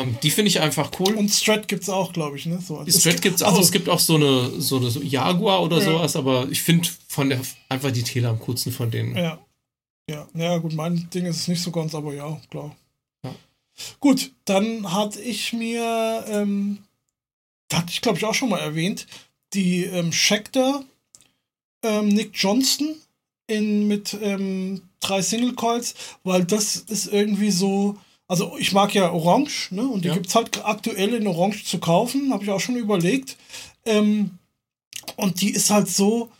Ähm, 0.00 0.16
die 0.24 0.30
finde 0.32 0.48
ich 0.48 0.60
einfach 0.60 0.90
cool. 0.98 1.14
Und 1.14 1.30
Strat 1.30 1.68
gibt 1.68 1.84
es 1.84 1.88
auch, 1.88 2.12
glaube 2.12 2.36
ich. 2.36 2.46
Ne? 2.46 2.58
So, 2.66 2.82
Die 2.82 2.90
Strat 2.90 3.22
gibt 3.22 3.36
es 3.36 3.42
auch. 3.44 3.50
also, 3.50 3.60
es 3.60 3.70
gibt 3.70 3.88
auch 3.88 4.00
so 4.00 4.16
eine, 4.16 4.50
so 4.60 4.78
eine 4.78 4.90
so 4.90 5.00
Jaguar 5.00 5.62
oder 5.62 5.78
Ja. 5.78 5.84
sowas, 5.84 6.16
aber 6.16 6.48
ich 6.50 6.62
finde 6.62 6.88
von 7.06 7.28
der 7.28 7.40
einfach 7.68 7.92
die 7.92 8.02
Tele 8.02 8.28
am 8.28 8.40
coolsten 8.40 8.72
von 8.72 8.90
denen. 8.90 9.16
Ja. 9.16 9.38
Ja, 10.08 10.26
naja, 10.32 10.58
gut, 10.58 10.72
mein 10.72 11.08
Ding 11.10 11.26
ist 11.26 11.36
es 11.36 11.48
nicht 11.48 11.62
so 11.62 11.70
ganz, 11.70 11.94
aber 11.94 12.14
ja, 12.14 12.40
klar. 12.50 12.74
Ja. 13.24 13.34
Gut, 14.00 14.32
dann 14.46 14.92
hatte 14.92 15.20
ich 15.20 15.52
mir, 15.52 16.24
ähm, 16.28 16.78
da 17.68 17.78
hatte 17.78 17.90
ich 17.90 18.00
glaube 18.00 18.18
ich 18.18 18.24
auch 18.24 18.34
schon 18.34 18.48
mal 18.48 18.58
erwähnt, 18.60 19.06
die 19.52 19.84
ähm, 19.84 20.12
Schecter 20.12 20.82
ähm, 21.82 22.08
Nick 22.08 22.30
Johnston 22.34 22.96
in, 23.46 23.86
mit 23.86 24.16
ähm, 24.20 24.82
drei 25.00 25.22
Single 25.22 25.54
Coils, 25.54 25.94
weil 26.24 26.44
das 26.44 26.76
ist 26.76 27.06
irgendwie 27.12 27.50
so, 27.50 27.96
also 28.26 28.56
ich 28.58 28.72
mag 28.72 28.94
ja 28.94 29.10
Orange, 29.12 29.68
ne? 29.72 29.86
Und 29.86 30.04
die 30.04 30.08
Ja. 30.08 30.14
gibt's 30.14 30.34
halt 30.34 30.64
aktuell 30.64 31.14
in 31.14 31.26
Orange 31.26 31.64
zu 31.64 31.78
kaufen, 31.78 32.32
habe 32.32 32.44
ich 32.44 32.50
auch 32.50 32.60
schon 32.60 32.76
überlegt. 32.76 33.36
Ähm, 33.84 34.38
und 35.16 35.40
die 35.40 35.50
ist 35.50 35.70
halt 35.70 35.88
so, 35.88 36.30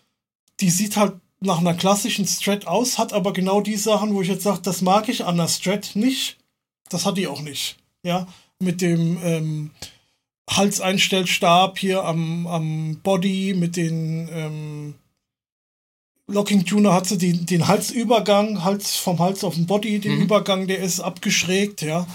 die 0.60 0.70
sieht 0.70 0.96
halt 0.96 1.14
nach 1.40 1.58
einer 1.58 1.74
klassischen 1.74 2.26
Strat 2.26 2.66
aus, 2.66 2.98
hat 2.98 3.12
aber 3.12 3.32
genau 3.32 3.60
die 3.60 3.76
Sachen, 3.76 4.14
wo 4.14 4.22
ich 4.22 4.28
jetzt 4.28 4.42
sage, 4.42 4.60
das 4.62 4.82
mag 4.82 5.08
ich 5.08 5.24
an 5.24 5.36
der 5.36 5.48
Strat 5.48 5.92
nicht. 5.94 6.36
Das 6.88 7.06
hat 7.06 7.16
die 7.16 7.26
auch 7.28 7.42
nicht. 7.42 7.76
Ja, 8.02 8.26
mit 8.60 8.80
dem 8.80 9.18
ähm, 9.22 9.70
Halseinstellstab 10.50 11.78
hier 11.78 12.04
am, 12.04 12.46
am 12.46 13.00
Body, 13.02 13.54
mit 13.56 13.76
den 13.76 14.28
ähm, 14.32 14.94
Locking 16.26 16.64
Tuner 16.64 16.92
hat 16.92 17.06
sie 17.06 17.18
den, 17.18 17.46
den 17.46 17.68
Halsübergang, 17.68 18.62
Hals 18.64 18.96
vom 18.96 19.18
Hals 19.18 19.44
auf 19.44 19.54
den 19.54 19.66
Body, 19.66 19.98
den 19.98 20.16
Mhm. 20.16 20.22
Übergang, 20.22 20.66
der 20.66 20.78
ist 20.78 21.00
abgeschrägt, 21.00 21.82
ja. 21.82 22.06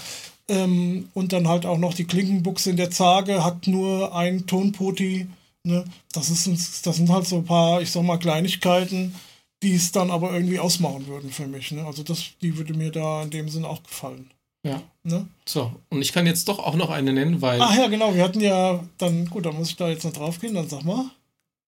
Ähm, 0.48 1.08
und 1.14 1.32
dann 1.32 1.48
halt 1.48 1.66
auch 1.66 1.78
noch 1.78 1.94
die 1.94 2.04
Klinkenbuchse 2.04 2.70
in 2.70 2.76
der 2.76 2.90
Zage, 2.90 3.44
hat 3.44 3.66
nur 3.66 4.14
ein 4.14 4.46
Tonpoti. 4.46 5.26
Ne? 5.64 5.84
Das, 6.12 6.28
ist, 6.30 6.86
das 6.86 6.96
sind 6.96 7.08
halt 7.10 7.26
so 7.26 7.36
ein 7.36 7.44
paar, 7.44 7.80
ich 7.80 7.90
sag 7.90 8.02
mal, 8.02 8.18
Kleinigkeiten, 8.18 9.14
die 9.62 9.74
es 9.74 9.92
dann 9.92 10.10
aber 10.10 10.32
irgendwie 10.32 10.58
ausmachen 10.58 11.06
würden 11.06 11.30
für 11.30 11.46
mich. 11.46 11.72
Ne? 11.72 11.84
Also 11.86 12.02
das, 12.02 12.22
die 12.42 12.56
würde 12.58 12.74
mir 12.74 12.90
da 12.92 13.22
in 13.22 13.30
dem 13.30 13.48
Sinn 13.48 13.64
auch 13.64 13.82
gefallen. 13.82 14.30
Ja. 14.66 14.82
Ne? 15.02 15.26
So, 15.46 15.72
und 15.90 16.02
ich 16.02 16.12
kann 16.12 16.26
jetzt 16.26 16.48
doch 16.48 16.58
auch 16.58 16.74
noch 16.74 16.90
eine 16.90 17.12
nennen, 17.12 17.40
weil, 17.42 17.60
Ach 17.60 17.76
ja, 17.76 17.86
genau, 17.88 18.14
wir 18.14 18.22
hatten 18.24 18.40
ja 18.40 18.82
dann, 18.98 19.28
gut, 19.28 19.46
da 19.46 19.52
muss 19.52 19.70
ich 19.70 19.76
da 19.76 19.88
jetzt 19.88 20.04
noch 20.04 20.12
drauf 20.12 20.38
gehen, 20.40 20.54
dann 20.54 20.68
sag 20.68 20.84
mal. 20.84 21.10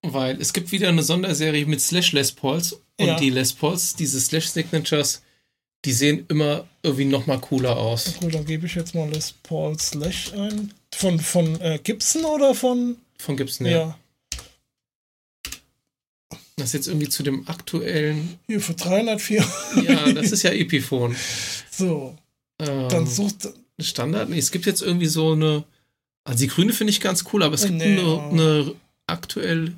weil 0.02 0.40
es 0.40 0.52
gibt 0.52 0.72
wieder 0.72 0.88
eine 0.88 1.02
Sonderserie 1.02 1.66
mit 1.66 1.80
Slash 1.80 2.12
Les 2.12 2.32
Pauls 2.32 2.72
und 2.98 3.06
Ja. 3.06 3.16
die 3.16 3.30
Les 3.30 3.52
Pauls, 3.52 3.94
diese 3.96 4.20
Slash 4.20 4.46
Signatures, 4.48 5.22
die 5.84 5.92
sehen 5.92 6.24
immer 6.28 6.64
irgendwie 6.82 7.04
noch 7.04 7.26
mal 7.26 7.38
cooler 7.38 7.76
aus. 7.76 8.14
Gut, 8.20 8.34
dann 8.34 8.44
gebe 8.44 8.66
ich 8.66 8.74
jetzt 8.74 8.94
mal 8.94 9.08
Les 9.10 9.32
Paul 9.42 9.78
Slash 9.78 10.32
ein. 10.34 10.72
Von, 10.94 11.18
von 11.20 11.60
äh, 11.60 11.78
Gibson 11.82 12.24
oder 12.24 12.54
von. 12.54 12.96
Von 13.18 13.36
Gibson, 13.36 13.66
Ja. 13.66 13.70
ja. 13.72 13.98
Das 16.58 16.68
ist 16.68 16.72
jetzt 16.74 16.88
irgendwie 16.88 17.08
zu 17.08 17.22
dem 17.22 17.46
aktuellen, 17.48 18.38
Hier 18.46 18.60
für 18.60 18.72
304. 18.74 19.44
ja, 19.86 20.12
das 20.14 20.32
ist 20.32 20.42
ja 20.42 20.50
Epiphone. 20.52 21.14
So, 21.70 22.16
Ähm, 22.58 22.88
dann 22.88 23.06
sucht. 23.06 23.48
Standard? 23.78 24.30
Nee, 24.30 24.38
es 24.38 24.50
gibt 24.50 24.64
jetzt 24.64 24.80
irgendwie 24.80 25.06
so 25.06 25.32
eine. 25.32 25.64
Also 26.24 26.40
die 26.40 26.46
grüne 26.48 26.72
finde 26.72 26.92
ich 26.92 27.00
ganz 27.02 27.24
cool, 27.32 27.42
aber 27.42 27.54
es 27.54 27.62
gibt 27.66 27.74
Nee, 27.74 27.98
eine, 27.98 28.22
eine 28.30 28.74
aktuell 29.06 29.74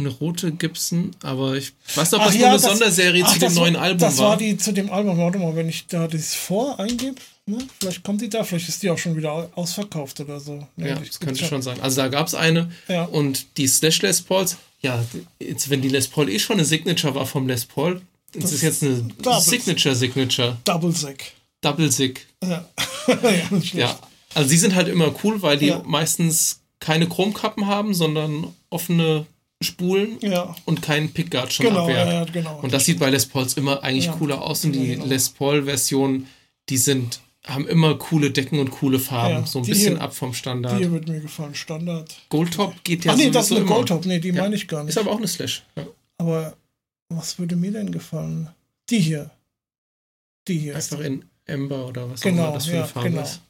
eine 0.00 0.08
rote 0.10 0.52
Gibson, 0.52 1.12
aber 1.22 1.54
ich 1.56 1.72
weiß 1.94 2.12
Ach 2.14 2.26
das 2.26 2.34
ja, 2.36 2.46
eine 2.48 2.54
das- 2.56 2.62
Sonderserie 2.62 3.22
Ach, 3.24 3.32
zu 3.32 3.38
dem 3.38 3.48
das 3.48 3.54
neuen 3.54 3.74
war, 3.74 3.82
Album 3.82 3.98
Das 3.98 4.18
war. 4.18 4.28
war 4.30 4.36
die 4.36 4.56
zu 4.56 4.72
dem 4.72 4.90
Album. 4.90 5.18
Warte 5.18 5.38
mal, 5.38 5.54
wenn 5.56 5.68
ich 5.68 5.86
da 5.86 6.08
das 6.08 6.34
vor 6.34 6.78
eingebe, 6.80 7.14
ne? 7.46 7.58
vielleicht 7.78 8.02
kommt 8.02 8.20
die 8.20 8.28
da, 8.28 8.42
vielleicht 8.44 8.68
ist 8.68 8.82
die 8.82 8.90
auch 8.90 8.98
schon 8.98 9.16
wieder 9.16 9.32
au- 9.32 9.48
ausverkauft 9.54 10.18
oder 10.20 10.40
so. 10.40 10.66
Ne, 10.76 10.88
ja, 10.90 10.94
das 10.96 11.20
könnte 11.20 11.44
schon 11.44 11.62
sein. 11.62 11.80
Also 11.80 11.96
da 12.02 12.08
gab 12.08 12.26
es 12.26 12.34
eine 12.34 12.70
Ja. 12.88 13.04
und 13.04 13.56
die 13.58 13.66
Slash 13.66 14.02
Les 14.02 14.20
Pauls, 14.22 14.56
ja, 14.82 15.04
jetzt, 15.38 15.70
wenn 15.70 15.82
die 15.82 15.88
Les 15.88 16.08
Paul 16.08 16.28
eh 16.30 16.38
schon 16.38 16.56
eine 16.56 16.64
Signature 16.64 17.14
war 17.14 17.26
vom 17.26 17.46
Les 17.46 17.64
Paul, 17.66 18.00
das, 18.32 18.42
Das 18.44 18.52
ist 18.52 18.62
jetzt 18.62 18.82
eine. 18.82 19.08
Signature 19.40 19.94
Signature, 19.94 20.56
Double 20.64 20.92
Sack. 20.92 21.32
Double 21.62 21.90
Sig. 21.92 22.26
Ja. 22.42 22.64
ja, 23.74 23.98
also 24.34 24.48
die 24.48 24.56
sind 24.56 24.74
halt 24.74 24.88
immer 24.88 25.12
cool, 25.24 25.42
weil 25.42 25.58
die 25.58 25.74
meistens 25.84 26.60
keine 26.78 27.06
Chromkappen 27.08 27.66
haben, 27.66 27.92
sondern 27.92 28.46
offene 28.70 29.26
Spulen 29.62 30.18
Ja, 30.22 30.54
und 30.64 30.80
keinen 30.80 31.12
Pickguard 31.12 31.52
schon 31.52 31.66
genau, 31.66 31.88
ja, 31.90 32.24
genau. 32.24 32.60
Und 32.60 32.72
das 32.72 32.86
sieht 32.86 32.98
bei 32.98 33.10
Les 33.10 33.26
Pauls 33.26 33.54
immer 33.54 33.82
eigentlich 33.82 34.06
Ja. 34.06 34.12
cooler 34.12 34.40
aus 34.42 34.64
und 34.64 34.72
die 34.72 34.86
genau. 34.94 35.04
Les 35.04 35.28
Paul-Versionen, 35.30 36.26
die 36.70 36.78
sind, 36.78 37.20
haben 37.44 37.68
immer 37.68 37.94
coole 37.96 38.30
Decken 38.30 38.58
und 38.58 38.70
coole 38.70 38.98
Farben, 38.98 39.44
so 39.44 39.58
ein 39.58 39.64
die 39.64 39.72
bisschen 39.72 39.94
hier- 39.96 40.00
ab 40.02 40.14
vom 40.14 40.30
die 40.30 40.36
Standard. 40.38 40.78
hier 40.78 40.90
wird 40.92 41.08
mir 41.08 41.20
gefallen, 41.20 41.54
Standard. 41.54 42.14
Goldtop 42.30 42.82
geht 42.84 43.04
ja 43.04 43.12
Ach 43.12 43.16
nee, 43.18 43.30
das 43.30 43.46
ist 43.46 43.52
eine 43.52 43.60
immer. 43.60 43.74
Goldtop. 43.74 44.06
Nee, 44.06 44.18
die 44.18 44.32
meine 44.32 44.54
ich 44.54 44.66
gar 44.66 44.82
nicht. 44.82 44.90
Ist 44.90 44.98
aber 44.98 45.10
auch 45.10 45.18
eine 45.18 45.28
Slash. 45.28 45.62
Aber 46.16 46.54
was 47.10 47.38
würde 47.38 47.56
mir 47.56 47.72
denn 47.72 47.92
gefallen? 47.92 48.48
Die 48.88 48.98
hier. 49.00 49.30
Die 50.48 50.58
hier. 50.58 50.76
Einfach 50.76 51.00
in 51.00 51.24
Ember 51.44 51.86
oder 51.86 52.08
was 52.10 52.22
Genau, 52.22 52.44
auch 52.44 52.46
immer 52.46 52.54
das 52.54 52.66
für 52.66 52.76
eine 52.76 52.86
Farbe 52.86 53.10
genau. 53.10 53.22
ist. 53.22 53.40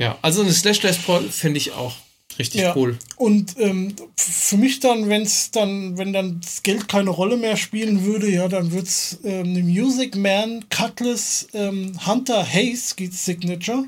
Ja, 0.00 0.16
also 0.22 0.42
eine 0.42 0.52
Slash 0.52 0.80
Les 0.82 0.96
Paul 0.98 1.28
finde 1.28 1.58
ich 1.58 1.72
auch 1.72 1.96
richtig 2.38 2.62
Ja. 2.62 2.76
cool. 2.76 2.98
Und 3.16 3.54
ähm, 3.58 3.94
für 4.16 4.56
mich 4.56 4.80
dann, 4.80 5.08
wenn 5.08 5.22
es 5.22 5.50
dann, 5.50 5.98
wenn 5.98 6.12
dann 6.12 6.40
das 6.40 6.62
Geld 6.62 6.88
keine 6.88 7.10
Rolle 7.10 7.36
mehr 7.36 7.56
spielen 7.56 8.04
würde, 8.04 8.30
ja, 8.30 8.48
dann 8.48 8.72
wird 8.72 8.86
es 8.86 9.18
ähm, 9.24 9.48
eine 9.48 9.62
Music 9.62 10.16
Man 10.16 10.68
Cutlass 10.70 11.48
ähm, 11.52 11.92
Hunter 12.06 12.44
Hayes 12.46 12.94
Signature. 12.96 13.84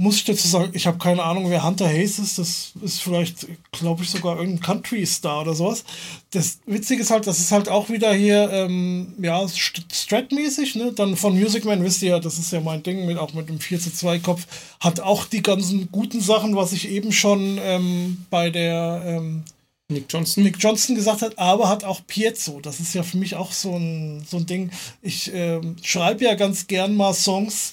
Muss 0.00 0.14
ich 0.14 0.24
dazu 0.24 0.46
sagen, 0.46 0.70
ich 0.74 0.86
habe 0.86 0.96
keine 0.98 1.24
Ahnung, 1.24 1.50
wer 1.50 1.64
Hunter 1.64 1.88
Hayes 1.88 2.20
ist. 2.20 2.38
Das 2.38 2.70
ist 2.82 3.00
vielleicht, 3.00 3.48
glaube 3.72 4.04
ich, 4.04 4.10
sogar 4.10 4.36
irgendein 4.38 4.60
Country-Star 4.62 5.40
oder 5.40 5.54
sowas. 5.54 5.82
Das 6.30 6.60
Witzige 6.66 7.02
ist 7.02 7.10
halt, 7.10 7.26
das 7.26 7.40
ist 7.40 7.50
halt 7.50 7.68
auch 7.68 7.88
wieder 7.90 8.14
hier, 8.14 8.48
ähm, 8.52 9.12
ja, 9.20 9.40
St- 9.42 9.82
Strat-mäßig, 9.92 10.76
ne? 10.76 10.92
Dann 10.92 11.16
von 11.16 11.36
Music 11.36 11.64
Man, 11.64 11.82
wisst 11.82 12.00
ihr 12.02 12.10
ja, 12.10 12.20
das 12.20 12.38
ist 12.38 12.52
ja 12.52 12.60
mein 12.60 12.84
Ding, 12.84 13.06
mit, 13.06 13.18
auch 13.18 13.34
mit 13.34 13.48
dem 13.48 13.58
4 13.58 13.80
zu 13.80 13.92
2 13.92 14.20
Kopf, 14.20 14.46
hat 14.78 15.00
auch 15.00 15.24
die 15.24 15.42
ganzen 15.42 15.90
guten 15.90 16.20
Sachen, 16.20 16.54
was 16.54 16.72
ich 16.72 16.88
eben 16.88 17.10
schon 17.10 17.58
ähm, 17.60 18.24
bei 18.30 18.50
der 18.50 19.02
ähm, 19.04 19.42
Nick 19.90 20.04
Johnson. 20.12 20.44
Nick 20.44 20.58
Johnson 20.62 20.94
gesagt 20.94 21.22
hat, 21.22 21.36
aber 21.40 21.68
hat 21.68 21.82
auch 21.82 22.02
Piezo. 22.06 22.60
Das 22.60 22.78
ist 22.78 22.94
ja 22.94 23.02
für 23.02 23.16
mich 23.16 23.34
auch 23.34 23.50
so 23.50 23.74
ein, 23.74 24.22
so 24.30 24.36
ein 24.36 24.46
Ding. 24.46 24.70
Ich 25.02 25.32
ähm, 25.34 25.74
schreibe 25.82 26.22
ja 26.24 26.34
ganz 26.34 26.68
gern 26.68 26.94
mal 26.94 27.14
Songs, 27.14 27.72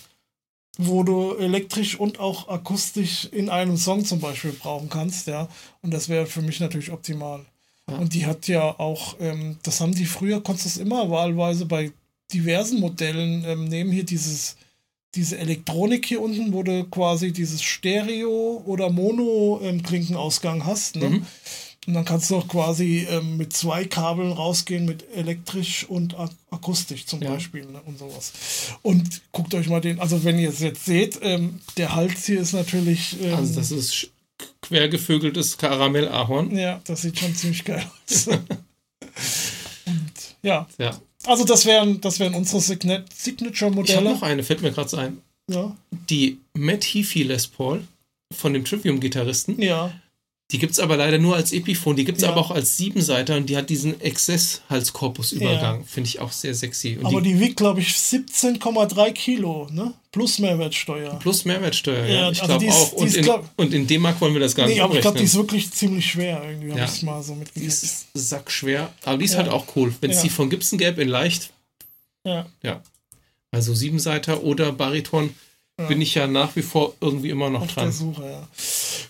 wo 0.78 1.04
du 1.04 1.36
elektrisch 1.36 2.00
und 2.00 2.20
auch 2.20 2.50
akustisch 2.50 3.26
in 3.32 3.50
einem 3.50 3.78
Song 3.78 4.06
zum 4.06 4.20
Beispiel 4.20 4.52
brauchen 4.52 4.90
kannst, 4.90 5.28
ja. 5.28 5.48
Und 5.82 5.94
das 5.94 6.10
wäre 6.10 6.26
für 6.26 6.42
mich 6.42 6.60
natürlich 6.60 6.92
optimal. 6.92 7.46
Ja. 7.90 7.98
Und 7.98 8.14
die 8.14 8.26
hat 8.26 8.48
ja 8.48 8.80
auch, 8.80 9.16
ähm, 9.20 9.58
das 9.64 9.80
haben 9.80 9.94
die 9.94 10.06
früher, 10.06 10.42
konntest 10.42 10.66
du 10.66 10.70
es 10.70 10.78
immer 10.78 11.10
wahlweise 11.10 11.66
bei 11.66 11.92
diversen 12.34 12.80
Modellen 12.80 13.44
ähm, 13.46 13.66
nehmen, 13.66 13.92
hier 13.92 14.04
dieses, 14.04 14.58
diese 15.14 15.38
Elektronik 15.38 16.06
hier 16.06 16.22
unten, 16.22 16.52
wo 16.52 16.64
du 16.64 16.84
quasi 16.86 17.32
dieses 17.32 17.62
Stereo- 17.62 18.64
oder 18.66 18.90
Mono-Klinkenausgang 18.90 20.66
hast, 20.66 20.96
ne? 20.96 21.10
Mhm. 21.10 21.26
Und 21.88 21.94
dann 21.94 22.04
kannst 22.06 22.32
du 22.32 22.38
auch 22.38 22.48
quasi 22.48 23.06
ähm, 23.10 23.38
mit 23.38 23.54
zwei 23.54 23.86
Kabeln 23.86 24.32
rausgehen, 24.32 24.86
mit 24.86 25.06
elektrisch 25.14 25.84
und 25.88 26.18
ak 26.18 26.32
akustisch 26.50 27.06
zum 27.06 27.22
Ja. 27.22 27.30
Beispiel 27.32 27.66
ne, 27.66 27.80
und 27.86 28.00
sowas. 28.00 28.32
Und 28.82 29.22
guckt 29.32 29.54
euch 29.54 29.68
mal 29.68 29.82
den, 29.82 30.00
also 30.00 30.24
wenn 30.24 30.40
ihr 30.40 30.50
es 30.50 30.60
jetzt 30.62 30.86
seht, 30.86 31.20
ähm, 31.22 31.60
der 31.78 31.94
Hals 31.96 32.26
hier 32.26 32.40
ist 32.42 32.54
natürlich, 32.54 33.18
ähm, 33.22 33.36
Also 33.36 33.56
das 33.60 33.72
ist 33.72 34.10
quergevögeltes 34.62 35.58
Karamell-Ahorn. 35.58 36.56
ja, 36.58 36.82
das 36.86 37.04
sieht 37.04 37.20
schon 37.20 37.36
ziemlich 37.36 37.64
geil 37.64 37.86
aus. 38.08 38.28
und 39.86 40.12
ja, 40.42 40.68
Ja. 40.78 41.00
also 41.26 41.44
das 41.46 41.66
wären, 41.66 42.02
das 42.02 42.20
wären 42.20 42.34
unsere 42.34 42.62
Signa 42.62 42.94
Ich 42.96 43.00
habe 43.02 43.06
Signature-Modelle. 43.16 44.02
noch 44.14 44.22
eine, 44.22 44.44
fällt 44.44 44.62
mir 44.62 44.72
gerade 44.72 44.98
ein. 44.98 45.22
Ja, 45.52 45.76
Die 46.10 46.40
Matt 46.54 46.84
Heafy 46.84 47.24
Les 47.24 47.48
Paul 47.48 47.86
von 48.34 48.54
dem 48.54 48.66
Trivium-Gitarristen. 48.66 49.62
ja, 49.62 49.92
Die 50.52 50.60
gibt 50.60 50.74
es 50.74 50.80
aber 50.80 50.96
leider 50.96 51.18
nur 51.18 51.36
als 51.36 51.52
Epiphone. 51.52 51.96
Die 51.96 52.06
gibt 52.06 52.20
es 52.20 52.24
Ja. 52.24 52.30
aber 52.30 52.40
auch 52.42 52.52
als 52.52 52.78
Siebenseiter 52.78 53.36
und 53.36 53.48
die 53.50 53.58
hat 53.58 53.70
diesen 53.72 54.00
Exzess-Halskorpusübergang. 54.00 55.86
Finde 55.86 56.08
ich 56.08 56.20
auch 56.20 56.32
sehr 56.32 56.54
sexy. 56.54 56.98
Und 57.00 57.08
aber 57.08 57.22
die, 57.22 57.34
die 57.34 57.40
wiegt, 57.40 57.58
glaube 57.58 57.80
ich, 57.80 57.90
17,3 57.90 59.12
Kilo, 59.12 59.68
ne? 59.72 59.94
Plus 60.12 60.40
Mehrwertsteuer. 60.40 61.18
plus 61.20 61.46
Mehrwertsteuer, 61.46 62.06
ja. 62.06 62.14
Ja, 62.16 62.32
ich 62.32 62.42
also 62.42 62.46
glaube 62.58 62.66
die 62.66 62.72
auch. 62.72 62.90
die 62.92 62.96
Und 62.96 63.08
ist, 63.08 63.18
in, 63.18 63.24
glaub- 63.24 63.50
und 63.58 63.74
in 63.74 63.88
D-Mark 63.88 64.22
wollen 64.22 64.34
wir 64.34 64.40
das 64.42 64.56
gar 64.56 64.66
Nee, 64.68 64.74
nicht 64.76 64.82
aber 64.84 64.96
ich 64.96 65.02
glaube, 65.02 65.18
die 65.18 65.24
umrechnen. 65.24 65.42
ist 65.42 65.52
wirklich 65.52 65.72
ziemlich 65.72 66.06
schwer 66.10 66.42
irgendwie, 66.48 66.70
habe 66.72 66.80
Ja. 66.82 66.86
ich 66.94 67.04
mal 67.04 67.22
so 67.24 67.34
Die 67.34 67.40
mitgekriegt. 67.40 67.68
ist 67.68 68.08
sackschwer. 68.14 68.94
Aber 69.04 69.18
die 69.18 69.26
ist 69.26 69.32
Ja. 69.34 69.40
halt 69.40 69.50
auch 69.50 69.66
cool. 69.76 69.94
Wenn 70.00 70.12
es 70.12 70.18
Ja. 70.18 70.24
die 70.24 70.30
von 70.30 70.50
Gibson 70.50 70.78
gäbe 70.80 71.02
in 71.02 71.10
leicht, 71.10 71.50
Ja. 72.24 72.46
ja. 72.64 72.82
Also 73.52 73.74
Siebenseiter 73.74 74.44
oder 74.44 74.72
Bariton 74.72 75.34
Ja. 75.80 75.88
bin 75.88 76.00
ich 76.02 76.16
ja 76.16 76.28
nach 76.28 76.56
wie 76.56 76.62
vor 76.62 76.94
irgendwie 77.02 77.30
immer 77.30 77.50
noch 77.50 77.64
Auf 77.64 77.74
der 77.74 77.84
dran. 77.84 77.92
Suche, 77.92 78.24
ja. 78.24 78.48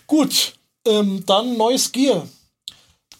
Gut, 0.08 0.55
ähm, 0.86 1.24
dann 1.26 1.56
neues 1.56 1.92
Gear. 1.92 2.26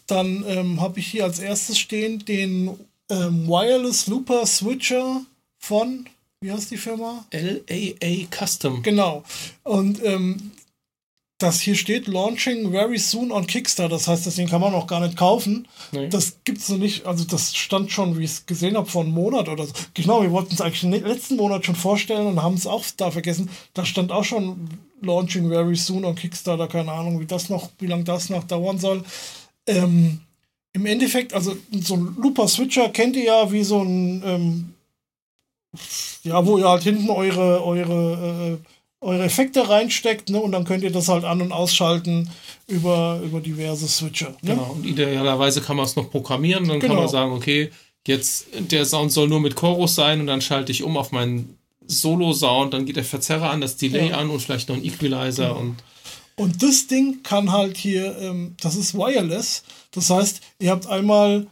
Dann 0.07 0.45
ähm, 0.47 0.81
habe 0.81 1.01
ich 1.01 1.09
hier 1.09 1.25
als 1.25 1.39
erstes 1.39 1.79
stehen 1.79 2.25
den 2.25 2.79
ähm, 3.09 3.49
Wireless 3.49 4.07
Looper 4.07 4.47
Switcher 4.47 5.23
von, 5.59 6.07
wie 6.41 6.53
heißt 6.53 6.71
die 6.71 6.77
Firma? 6.77 7.27
LAA 7.33 8.27
Custom. 8.31 8.83
Genau. 8.83 9.25
Und 9.65 10.03
ähm, 10.05 10.53
das 11.39 11.61
hier 11.61 11.75
steht 11.75 12.07
Launching 12.07 12.71
very 12.71 12.99
soon 12.99 13.31
on 13.31 13.47
Kickstarter. 13.47 13.91
Das 13.91 14.09
heißt, 14.09 14.25
deswegen 14.25 14.49
kann 14.49 14.61
man 14.61 14.73
noch 14.73 14.87
gar 14.87 15.01
nicht 15.01 15.17
kaufen. 15.17 15.69
Nee. 15.93 16.09
Das 16.09 16.39
gibt's 16.45 16.69
noch 16.69 16.79
nicht. 16.79 17.07
Also 17.07 17.25
das 17.25 17.55
stand 17.55 17.91
schon, 17.93 18.19
wie 18.19 18.25
ich 18.25 18.31
es 18.31 18.47
gesehen 18.47 18.77
habe, 18.77 18.89
vor 18.89 19.03
einem 19.03 19.13
Monat 19.13 19.49
oder 19.49 19.67
so. 19.67 19.73
Genau, 19.95 20.23
wir 20.23 20.31
wollten 20.31 20.55
es 20.55 20.61
eigentlich 20.61 20.83
letzten 20.83 21.37
Monat 21.37 21.67
schon 21.67 21.77
vorstellen 21.77 22.27
und 22.27 22.43
haben 22.43 22.55
es 22.55 22.67
auch 22.67 22.85
da 22.97 23.11
vergessen. 23.11 23.51
Da 23.75 23.85
stand 23.85 24.13
auch 24.13 24.25
schon 24.25 24.69
Launching 25.03 25.49
very 25.51 25.77
soon 25.77 26.07
on 26.07 26.15
Kickstarter. 26.15 26.69
Keine 26.69 26.93
Ahnung, 26.93 27.21
wie 27.21 27.27
das 27.27 27.51
noch, 27.51 27.69
wie 27.79 27.87
lange 27.87 28.05
das 28.05 28.31
noch 28.31 28.45
dauern 28.45 28.79
soll. 28.79 29.05
Ähm, 29.67 30.21
Im 30.73 30.87
Endeffekt, 30.87 31.35
also 31.35 31.55
so 31.71 31.97
ein 31.97 32.17
Looper 32.19 32.49
Switcher 32.49 32.89
kennt 32.89 33.15
ihr 33.15 33.25
ja 33.25 33.53
wie 33.53 33.65
so 33.65 33.83
ein 33.83 34.23
ähm, 34.25 34.73
ja, 36.23 36.45
wo 36.47 36.59
ihr 36.59 36.69
halt 36.69 36.83
hinten 36.83 37.11
eure, 37.11 37.65
eure, 37.65 38.59
äh, 38.59 38.76
eure 39.01 39.25
Effekte 39.25 39.69
reinsteckt, 39.69 40.31
ne? 40.31 40.41
Und 40.41 40.53
dann 40.53 40.65
könnt 40.65 40.83
ihr 40.83 40.91
das 40.93 41.09
halt 41.09 41.25
an- 41.25 41.43
und 41.43 41.53
ausschalten 41.53 42.31
über, 42.67 43.21
über 43.25 43.41
diverse 43.41 43.87
Switcher. 43.89 44.31
Ne? 44.43 44.55
Genau. 44.55 44.73
Und 44.75 44.87
idealerweise 44.87 45.61
kann 45.61 45.77
man 45.77 45.85
es 45.87 45.97
noch 45.97 46.11
programmieren. 46.11 46.67
Dann 46.67 46.81
Genau. 46.81 46.95
kann 46.95 47.03
man 47.05 47.11
sagen, 47.13 47.33
okay, 47.33 47.71
jetzt 48.07 48.47
der 48.59 48.85
Sound 48.87 49.13
soll 49.13 49.29
nur 49.29 49.41
mit 49.41 49.55
Chorus 49.55 49.95
sein 49.95 50.21
und 50.21 50.27
dann 50.27 50.41
schalte 50.41 50.73
ich 50.73 50.83
um 50.83 50.97
auf 50.97 51.13
meinen 51.13 51.59
Solo-Sound, 51.89 52.75
dann 52.75 52.85
geht 52.87 52.97
der 52.97 53.05
Verzerrer 53.05 53.51
an, 53.51 53.61
das 53.61 53.77
Delay 53.77 54.09
Ja. 54.11 54.19
an 54.19 54.31
und 54.31 54.41
vielleicht 54.41 54.69
noch 54.69 54.77
ein 54.77 54.85
Equalizer 54.85 55.49
Genau. 55.49 55.61
und 55.61 55.77
Und 56.39 56.63
das 56.63 56.87
Ding 56.87 57.23
kann 57.23 57.51
halt 57.53 57.77
hier, 57.77 58.17
ähm, 58.19 58.57
das 58.61 58.77
ist 58.77 58.95
wireless. 58.95 59.63
Das 59.93 60.11
heißt, 60.11 60.41
ihr 60.59 60.71
habt 60.71 60.87
einmal 60.87 61.47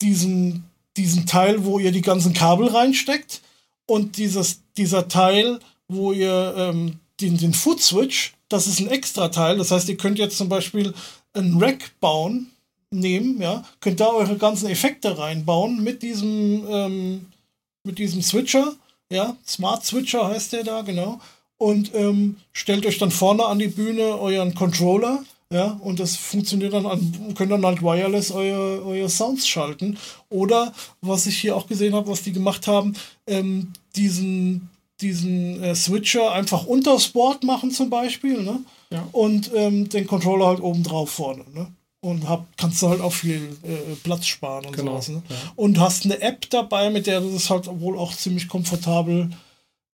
diesen, 0.00 0.64
diesen 0.96 1.26
Teil, 1.26 1.64
wo 1.64 1.78
ihr 1.78 1.92
die 1.92 2.00
ganzen 2.02 2.32
Kabel 2.32 2.68
reinsteckt 2.68 3.40
und 3.86 4.16
dieses, 4.16 4.60
dieser 4.76 5.08
Teil, 5.08 5.58
wo 5.88 6.12
ihr 6.12 6.54
ähm, 6.56 6.98
den, 7.20 7.36
den 7.36 7.54
Foot 7.54 7.80
Switch, 7.80 8.34
das 8.48 8.66
ist 8.66 8.80
ein 8.80 8.88
extra 8.88 9.28
Teil. 9.28 9.58
Das 9.58 9.70
heißt, 9.70 9.88
ihr 9.88 9.96
könnt 9.96 10.18
jetzt 10.18 10.38
zum 10.38 10.48
Beispiel 10.48 10.94
ein 11.34 11.56
Rack 11.58 11.92
bauen, 12.00 12.50
nehmen, 12.90 13.40
ja, 13.40 13.64
könnt 13.80 14.00
da 14.00 14.08
eure 14.08 14.36
ganzen 14.36 14.68
Effekte 14.68 15.18
reinbauen 15.18 15.82
mit 15.82 16.02
diesem, 16.02 16.64
ähm, 16.68 17.26
mit 17.82 17.98
diesem 17.98 18.22
Switcher, 18.22 18.74
ja, 19.10 19.36
Smart 19.46 19.84
Switcher 19.84 20.28
heißt 20.28 20.52
der 20.52 20.64
da, 20.64 20.82
genau. 20.82 21.20
Und 21.56 21.94
ähm, 21.94 22.36
stellt 22.52 22.86
euch 22.86 22.98
dann 22.98 23.10
vorne 23.10 23.46
an 23.46 23.58
die 23.58 23.68
Bühne 23.68 24.18
euren 24.18 24.54
Controller, 24.54 25.24
ja, 25.50 25.78
und 25.80 26.00
das 26.00 26.16
funktioniert 26.16 26.72
dann 26.72 26.86
an, 26.86 27.34
könnt 27.36 27.52
dann 27.52 27.64
halt 27.64 27.82
wireless 27.82 28.30
euer, 28.30 28.84
euer 28.84 29.08
Sounds 29.08 29.46
schalten. 29.46 29.98
Oder, 30.30 30.72
was 31.00 31.26
ich 31.26 31.38
hier 31.38 31.54
auch 31.54 31.66
gesehen 31.66 31.94
habe, 31.94 32.08
was 32.08 32.22
die 32.22 32.32
gemacht 32.32 32.66
haben, 32.66 32.94
ähm, 33.26 33.72
diesen, 33.94 34.68
diesen 35.00 35.62
äh, 35.62 35.74
Switcher 35.74 36.32
einfach 36.32 36.66
unters 36.66 37.08
Board 37.08 37.44
machen 37.44 37.70
zum 37.70 37.90
Beispiel, 37.90 38.42
ne? 38.42 38.60
Ja. 38.90 39.06
Und 39.12 39.50
ähm, 39.54 39.88
den 39.88 40.06
Controller 40.06 40.46
halt 40.46 40.60
oben 40.60 40.82
drauf 40.82 41.10
vorne, 41.10 41.44
ne? 41.52 41.66
Und 42.00 42.28
hab, 42.28 42.46
kannst 42.58 42.82
du 42.82 42.88
halt 42.88 43.00
auch 43.00 43.12
viel 43.12 43.56
äh, 43.62 43.94
Platz 44.02 44.26
sparen 44.26 44.66
und 44.66 44.76
Genau, 44.76 44.92
sowas. 44.92 45.08
Ne? 45.08 45.22
ja. 45.28 45.36
Und 45.56 45.80
hast 45.80 46.04
eine 46.04 46.20
App 46.20 46.48
dabei, 46.50 46.90
mit 46.90 47.06
der 47.06 47.20
du 47.20 47.32
das 47.32 47.48
halt 47.48 47.66
wohl 47.80 47.98
auch 47.98 48.14
ziemlich 48.14 48.46
komfortabel 48.46 49.30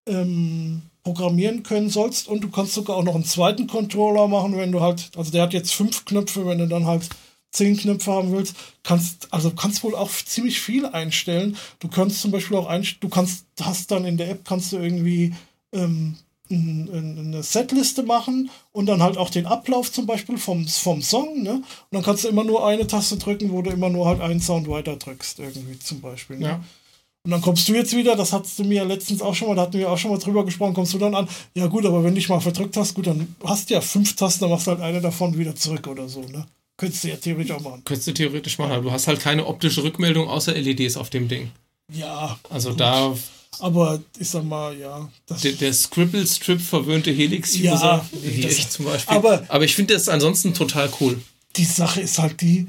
ähm, 0.09 0.83
programmieren 1.05 1.63
können 1.63 1.89
sollst. 1.89 2.29
Und 2.29 2.43
du 2.43 2.51
kannst 2.51 2.75
sogar 2.75 2.97
auch 2.97 3.05
noch 3.05 3.15
einen 3.15 3.25
zweiten 3.25 3.69
Controller 3.69 4.27
machen, 4.29 4.57
wenn 4.57 4.73
du 4.73 4.81
halt, 4.81 5.11
also 5.17 5.31
der 5.31 5.43
hat 5.43 5.53
jetzt 5.53 5.73
fünf 5.73 6.05
Knöpfe, 6.05 6.47
wenn 6.47 6.59
du 6.59 6.67
dann 6.67 6.87
halt 6.87 7.09
zehn 7.53 7.77
Knöpfe 7.77 8.13
haben 8.13 8.33
willst, 8.33 8.55
kannst, 8.83 9.29
also 9.33 9.51
kannst 9.51 9.83
wohl 9.83 9.95
auch 9.95 10.11
ziemlich 10.11 10.61
viel 10.61 10.87
einstellen. 10.87 11.57
Du 11.81 11.89
kannst 11.89 12.21
zum 12.23 12.31
Beispiel 12.31 12.57
auch 12.57 12.67
einstellen, 12.67 13.01
du 13.01 13.09
kannst, 13.09 13.45
hast 13.61 13.91
dann 13.91 14.05
in 14.05 14.17
der 14.17 14.31
App 14.31 14.45
kannst 14.45 14.73
du 14.73 14.79
irgendwie 14.79 15.35
ähm, 15.73 16.17
ein- 16.51 16.89
ein- 16.93 17.19
eine 17.27 17.43
Setliste 17.45 18.03
machen 18.03 18.51
und 18.73 18.87
dann 18.87 19.03
halt 19.03 19.17
auch 19.17 19.31
den 19.31 19.47
Ablauf 19.47 19.93
zum 19.93 20.07
Beispiel 20.07 20.37
vom, 20.37 20.67
vom 20.67 21.01
Song, 21.01 21.43
ne? 21.43 21.53
Und 21.55 21.65
dann 21.93 22.03
kannst 22.03 22.25
du 22.25 22.29
immer 22.29 22.43
nur 22.43 22.67
eine 22.67 22.87
Taste 22.89 23.17
drücken, 23.19 23.53
wo 23.53 23.63
du 23.63 23.71
immer 23.71 23.89
nur 23.89 24.07
halt 24.07 24.21
einen 24.21 24.41
Sound 24.41 24.69
weiter 24.69 24.97
drückst, 24.97 25.39
irgendwie 25.39 25.79
zum 25.79 26.01
Beispiel. 26.01 26.39
Ne? 26.39 26.47
Ja. 26.47 26.61
Und 27.23 27.31
dann 27.33 27.41
kommst 27.41 27.69
du 27.69 27.75
jetzt 27.75 27.95
wieder, 27.95 28.17
das 28.17 28.33
hattest 28.33 28.59
du 28.59 28.65
mir 28.65 28.77
ja 28.79 28.83
letztens 28.85 29.23
auch 29.23 29.35
schon 29.35 29.47
mal, 29.49 29.55
da 29.55 29.63
hatten 29.63 29.79
wir 29.79 29.91
auch 29.93 29.99
schon 29.99 30.11
mal 30.11 30.19
drüber 30.19 30.45
gesprochen, 30.45 30.75
kommst 30.75 30.95
du 30.95 30.99
dann 30.99 31.15
an, 31.15 31.29
ja 31.55 31.67
gut, 31.67 31.85
aber 31.87 32.03
wenn 32.03 32.15
du 32.15 32.21
dich 32.21 32.29
mal 32.29 32.41
verdrückt 32.41 32.77
hast, 32.77 32.95
gut, 32.95 33.07
dann 33.07 33.37
hast 33.45 33.71
du 33.71 33.75
ja 33.75 33.81
fünf 33.81 34.17
Tasten, 34.17 34.41
dann 34.41 34.51
machst 34.51 34.67
du 34.67 34.71
halt 34.73 34.81
eine 34.81 35.01
davon 35.01 35.37
wieder 35.39 35.55
zurück 35.55 35.87
oder 35.87 36.09
so, 36.09 36.23
ne? 36.23 36.47
Könntest 36.81 37.05
du 37.05 37.09
ja 37.09 37.17
theoretisch 37.17 37.51
auch 37.53 37.61
machen. 37.61 37.83
könntest 37.85 38.09
du 38.09 38.13
theoretisch 38.15 38.57
machen. 38.59 38.73
Aber 38.73 38.83
du 38.83 38.91
hast 38.91 39.07
halt 39.07 39.21
keine 39.21 39.47
optische 39.47 39.83
Rückmeldung 39.83 40.29
außer 40.29 40.55
LEDs 40.55 40.97
auf 40.97 41.11
dem 41.11 41.29
Ding. 41.29 41.51
Ja, 41.93 42.39
Also 42.49 42.73
da 42.73 43.15
aber 43.59 44.01
ich 44.19 44.29
sag 44.31 44.45
mal, 44.45 44.75
ja. 44.79 45.11
Der, 45.43 45.53
der 45.53 45.75
Scribble-Strip 45.75 46.61
verwöhnte 46.61 47.11
Helix-User, 47.11 47.65
Ja, 47.65 48.07
wie 48.23 48.47
ich 48.47 48.69
zum 48.71 48.87
Beispiel. 48.87 49.17
aber- 49.17 49.45
aber 49.49 49.65
ich 49.65 49.75
finde 49.75 49.93
das 49.95 50.09
ansonsten 50.09 50.55
total 50.55 50.89
cool. 51.01 51.21
die 51.57 51.65
Sache 51.65 52.01
ist 52.01 52.19
halt 52.19 52.41
die, 52.41 52.69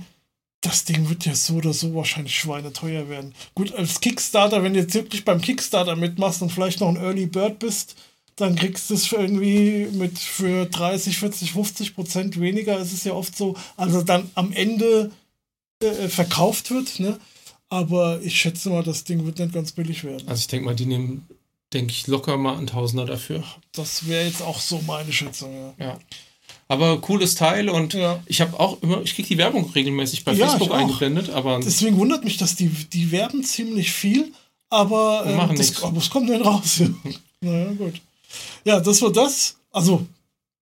das 0.61 0.83
Ding 0.85 1.07
wird 1.07 1.23
ja 1.25 1.35
so 1.35 1.53
oder 1.55 1.71
so 1.71 1.93
wahrscheinlich 1.95 2.35
schweineteuer 2.37 3.07
werden. 3.09 3.33
Gut, 3.55 3.73
als 3.75 4.01
Kickstarter, 4.01 4.63
wenn 4.63 4.73
du 4.73 4.79
jetzt 4.79 4.93
wirklich 4.95 5.23
beim 5.23 5.39
Kickstarter 5.39 5.95
mitmachst 5.95 6.41
und 6.41 6.51
vielleicht 6.51 6.79
noch 6.81 6.89
ein 6.89 6.97
Early 6.97 7.27
Bird 7.27 7.59
bist, 7.59 7.95
dann 8.41 8.55
kriegst 8.55 8.89
du 8.89 8.95
es 8.95 9.05
für 9.05 9.17
irgendwie 9.17 9.87
mit 9.93 10.17
für 10.17 10.65
30, 10.65 11.17
40, 11.17 11.51
50 11.51 11.95
Prozent 11.95 12.39
weniger. 12.39 12.79
Es 12.79 12.91
ist 12.91 13.05
ja 13.05 13.13
oft 13.13 13.37
so, 13.37 13.55
also 13.77 14.01
dann 14.01 14.29
am 14.33 14.51
Ende 14.51 15.11
äh, 15.83 16.07
verkauft 16.09 16.71
wird, 16.71 16.99
ne? 16.99 17.19
Aber 17.69 18.19
ich 18.21 18.35
schätze 18.39 18.69
mal, 18.69 18.83
das 18.83 19.03
Ding 19.03 19.25
wird 19.25 19.39
nicht 19.39 19.53
ganz 19.53 19.71
billig 19.71 20.03
werden. 20.03 20.27
Also 20.27 20.41
ich 20.41 20.47
denke 20.47 20.65
mal, 20.65 20.75
die 20.75 20.87
nehmen, 20.87 21.25
denke 21.71 21.91
ich, 21.91 22.07
locker 22.07 22.35
mal 22.35 22.57
ein 22.57 22.67
Tausender 22.67 23.05
dafür. 23.05 23.43
Das 23.73 24.07
wäre 24.07 24.25
jetzt 24.25 24.41
auch 24.41 24.59
so 24.59 24.81
meine 24.85 25.13
Schätzung, 25.13 25.53
ja. 25.77 25.85
Ja. 25.85 25.99
Aber 26.67 26.99
cooles 26.99 27.35
Teil 27.35 27.69
und 27.69 27.93
Ja. 27.93 28.21
ich 28.25 28.41
habe 28.41 28.59
auch 28.59 28.81
immer, 28.81 29.01
ich 29.03 29.13
kriege 29.15 29.27
die 29.27 29.37
Werbung 29.37 29.69
regelmäßig 29.69 30.25
bei 30.25 30.33
Ja, 30.33 30.47
Facebook 30.47 30.73
eingeblendet, 30.73 31.29
aber 31.29 31.59
Deswegen 31.59 31.97
wundert 31.97 32.23
mich, 32.23 32.37
dass 32.37 32.55
die, 32.55 32.69
die 32.69 33.11
werben 33.11 33.43
ziemlich 33.43 33.91
viel, 33.91 34.33
aber, 34.69 35.25
machen 35.35 35.57
das, 35.57 35.83
aber 35.83 35.97
es 35.97 36.09
kommt 36.09 36.29
nicht 36.29 36.43
raus. 36.43 36.79
Ja. 36.79 36.87
naja, 37.41 37.71
gut. 37.73 38.01
Ja, 38.65 38.79
das 38.79 39.01
war 39.01 39.11
das. 39.11 39.57
Also, 39.71 40.05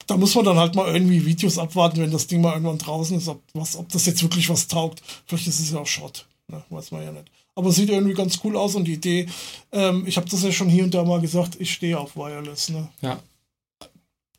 da 0.08 0.18
muss 0.18 0.36
man 0.36 0.46
dann 0.46 0.58
halt 0.58 0.76
mal 0.76 0.94
irgendwie 0.94 1.26
Videos 1.26 1.58
abwarten, 1.58 2.02
wenn 2.02 2.12
das 2.12 2.28
Ding 2.28 2.42
mal 2.42 2.54
irgendwann 2.54 2.78
draußen 2.78 3.18
ist, 3.18 3.28
ob, 3.28 3.42
was, 3.54 3.76
ob 3.76 3.90
das 3.90 4.06
jetzt 4.06 4.24
wirklich 4.24 4.50
was 4.50 4.68
taugt. 4.68 5.02
Vielleicht 5.26 5.48
ist 5.48 5.60
es 5.60 5.72
ja 5.72 5.80
auch 5.80 5.88
Schrott. 5.88 6.26
Ne, 6.48 6.64
weiß 6.70 6.92
man 6.92 7.04
ja 7.04 7.12
nicht. 7.12 7.30
Aber 7.56 7.70
es 7.70 7.76
sieht 7.76 7.90
irgendwie 7.90 8.16
ganz 8.16 8.40
cool 8.44 8.56
aus 8.56 8.76
und 8.76 8.86
die 8.86 8.94
Idee, 8.94 9.28
ähm, 9.72 10.06
ich 10.08 10.18
habe 10.18 10.30
das 10.30 10.42
ja 10.44 10.52
schon 10.52 10.70
hier 10.70 10.84
und 10.84 10.94
da 10.94 11.04
mal 11.04 11.22
gesagt, 11.22 11.58
ich 11.60 11.72
stehe 11.72 12.00
auf 12.00 12.16
Wireless. 12.16 12.70
Ne? 12.70 12.90
ja. 13.02 13.20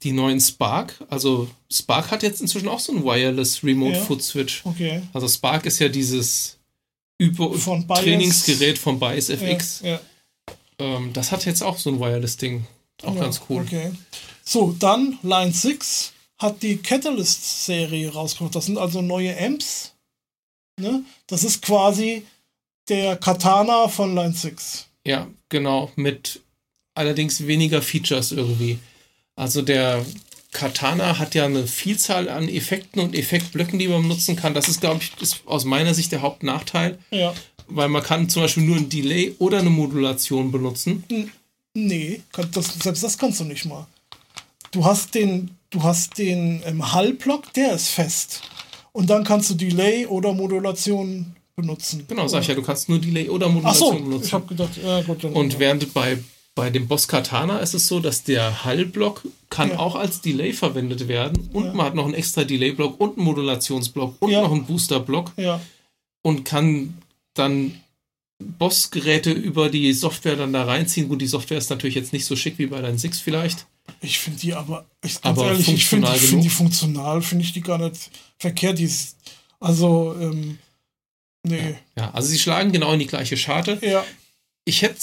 Die 0.02 0.12
neuen 0.12 0.40
Spark, 0.40 0.94
also 1.10 1.46
Spark 1.70 2.10
hat 2.10 2.22
jetzt 2.22 2.40
inzwischen 2.40 2.68
auch 2.68 2.80
so 2.80 2.90
ein 2.92 3.04
Wireless 3.04 3.62
Remote 3.62 3.98
Ja. 3.98 4.02
Foot 4.02 4.22
Switch. 4.22 4.62
Okay. 4.64 5.02
Also 5.12 5.28
Spark 5.28 5.66
ist 5.66 5.78
ja 5.78 5.90
dieses 5.90 6.56
Übe 7.18 7.52
Von. 7.58 7.86
Trainingsgerät 7.86 8.78
von 8.78 8.98
Bias 8.98 9.28
FX. 9.28 9.82
Ja, 9.82 9.88
ja. 9.90 10.00
Ähm, 10.78 11.12
das 11.12 11.32
hat 11.32 11.44
jetzt 11.44 11.62
auch 11.62 11.76
so 11.76 11.90
ein 11.90 12.00
Wireless-Ding. 12.00 12.64
Auch 13.02 13.14
Ja, 13.14 13.22
ganz 13.22 13.40
cool. 13.48 13.62
Okay. 13.62 13.92
So, 14.44 14.74
dann 14.78 15.18
Line 15.22 15.52
6 15.52 16.12
hat 16.38 16.62
die 16.62 16.78
Catalyst-Serie 16.78 18.12
rausgebracht. 18.12 18.54
Das 18.54 18.66
sind 18.66 18.78
also 18.78 19.02
neue 19.02 19.36
Amps. 19.38 19.92
Ne? 20.78 21.04
Das 21.26 21.44
ist 21.44 21.62
quasi 21.62 22.24
der 22.88 23.16
Katana 23.16 23.88
von 23.88 24.14
Line 24.14 24.32
6. 24.34 24.86
Ja, 25.06 25.28
genau. 25.48 25.90
Mit 25.96 26.40
allerdings 26.94 27.46
weniger 27.46 27.82
Features 27.82 28.32
irgendwie. 28.32 28.78
Also 29.36 29.62
der 29.62 30.04
Katana 30.52 31.18
hat 31.18 31.34
ja 31.34 31.44
eine 31.44 31.66
Vielzahl 31.66 32.28
an 32.28 32.48
Effekten 32.48 33.00
und 33.00 33.14
Effektblöcken, 33.14 33.78
die 33.78 33.88
man 33.88 34.06
nutzen 34.08 34.34
kann. 34.36 34.52
Das 34.54 34.68
ist, 34.68 34.80
glaube 34.80 35.00
ich, 35.02 35.12
ist 35.22 35.42
aus 35.46 35.64
meiner 35.64 35.94
Sicht 35.94 36.10
der 36.12 36.22
Hauptnachteil, 36.22 36.98
Ja. 37.10 37.32
weil 37.68 37.88
man 37.88 38.02
kann 38.02 38.28
zum 38.28 38.42
Beispiel 38.42 38.64
nur 38.64 38.76
ein 38.76 38.88
Delay 38.88 39.34
oder 39.38 39.58
eine 39.60 39.70
Modulation 39.70 40.50
benutzen. 40.50 41.04
Nee, 41.74 42.20
das, 42.52 42.74
selbst 42.82 43.02
das 43.02 43.16
kannst 43.18 43.40
du 43.40 43.44
nicht 43.44 43.64
mal. 43.64 43.86
Du 44.72 44.84
hast 44.84 45.14
den, 45.14 45.50
du 45.70 45.82
hast 45.82 46.18
den 46.18 46.62
ähm, 46.64 46.92
Hallblock, 46.92 47.52
der 47.54 47.72
ist 47.74 47.88
fest. 47.88 48.42
Und 48.92 49.08
dann 49.10 49.22
kannst 49.24 49.50
du 49.50 49.54
Delay 49.54 50.06
oder 50.06 50.32
Modulation 50.32 51.34
benutzen. 51.54 52.04
Genau, 52.08 52.26
sag 52.26 52.42
ich 52.42 52.48
ja, 52.48 52.54
du 52.54 52.62
kannst 52.62 52.88
nur 52.88 52.98
Delay 52.98 53.28
oder 53.28 53.46
Ach 53.46 53.52
Modulation 53.52 53.88
so, 53.90 53.96
ich 53.98 54.04
benutzen. 54.04 54.32
habe 54.32 54.46
gedacht, 54.46 54.70
ja 54.82 55.02
gut. 55.02 55.22
Dann, 55.24 55.32
Und 55.32 55.58
während 55.60 55.92
bei, 55.94 56.18
bei 56.56 56.70
dem 56.70 56.88
Boss 56.88 57.06
Katana 57.06 57.58
ist 57.60 57.74
es 57.74 57.86
so, 57.86 58.00
dass 58.00 58.24
der 58.24 58.64
Hallblock 58.64 59.22
kann 59.48 59.70
Ja. 59.70 59.78
auch 59.78 59.94
als 59.94 60.20
Delay 60.22 60.52
verwendet 60.52 61.06
werden 61.06 61.48
und 61.52 61.66
Ja. 61.66 61.72
man 61.72 61.86
hat 61.86 61.94
noch 61.94 62.04
einen 62.04 62.14
extra 62.14 62.42
Delay-Block 62.44 62.98
und 63.00 63.16
einen 63.16 63.26
Modulationsblock 63.26 64.16
und 64.20 64.30
Ja. 64.30 64.42
noch 64.42 64.52
einen 64.52 64.64
Booster-Block 64.64 65.32
ja, 65.36 65.60
und 66.22 66.44
kann 66.44 66.94
dann 67.34 67.80
Bossgeräte 68.40 69.30
über 69.30 69.68
die 69.68 69.92
Software 69.92 70.36
dann 70.36 70.52
da 70.52 70.64
reinziehen. 70.64 71.08
Gut, 71.08 71.20
die 71.20 71.26
Software 71.26 71.58
ist 71.58 71.70
natürlich 71.70 71.94
jetzt 71.94 72.12
nicht 72.12 72.24
so 72.24 72.34
schick 72.36 72.58
wie 72.58 72.66
bei 72.66 72.80
deinen 72.80 72.98
Six 72.98 73.20
vielleicht. 73.20 73.66
Ich 74.00 74.18
finde 74.18 74.40
die 74.40 74.54
aber, 74.54 74.86
ich, 75.04 75.20
ganz 75.20 75.38
Aber 75.38 75.48
ehrlich, 75.48 75.68
ich 75.68 75.86
finde 75.86 76.08
find 76.12 76.44
die 76.44 76.50
funktional, 76.50 77.22
finde 77.22 77.44
ich 77.44 77.52
die 77.52 77.60
gar 77.60 77.78
nicht 77.78 78.10
verkehrt. 78.38 78.78
Die 78.78 78.84
ist, 78.84 79.16
also, 79.58 80.16
ähm, 80.20 80.58
nee. 81.42 81.76
Ja, 81.96 82.10
also 82.12 82.28
sie 82.28 82.38
schlagen 82.38 82.72
genau 82.72 82.92
in 82.92 83.00
die 83.00 83.06
gleiche 83.06 83.36
Scharte. 83.36 83.78
Ja. 83.82 84.04
Ich 84.64 84.82
hätte 84.82 85.00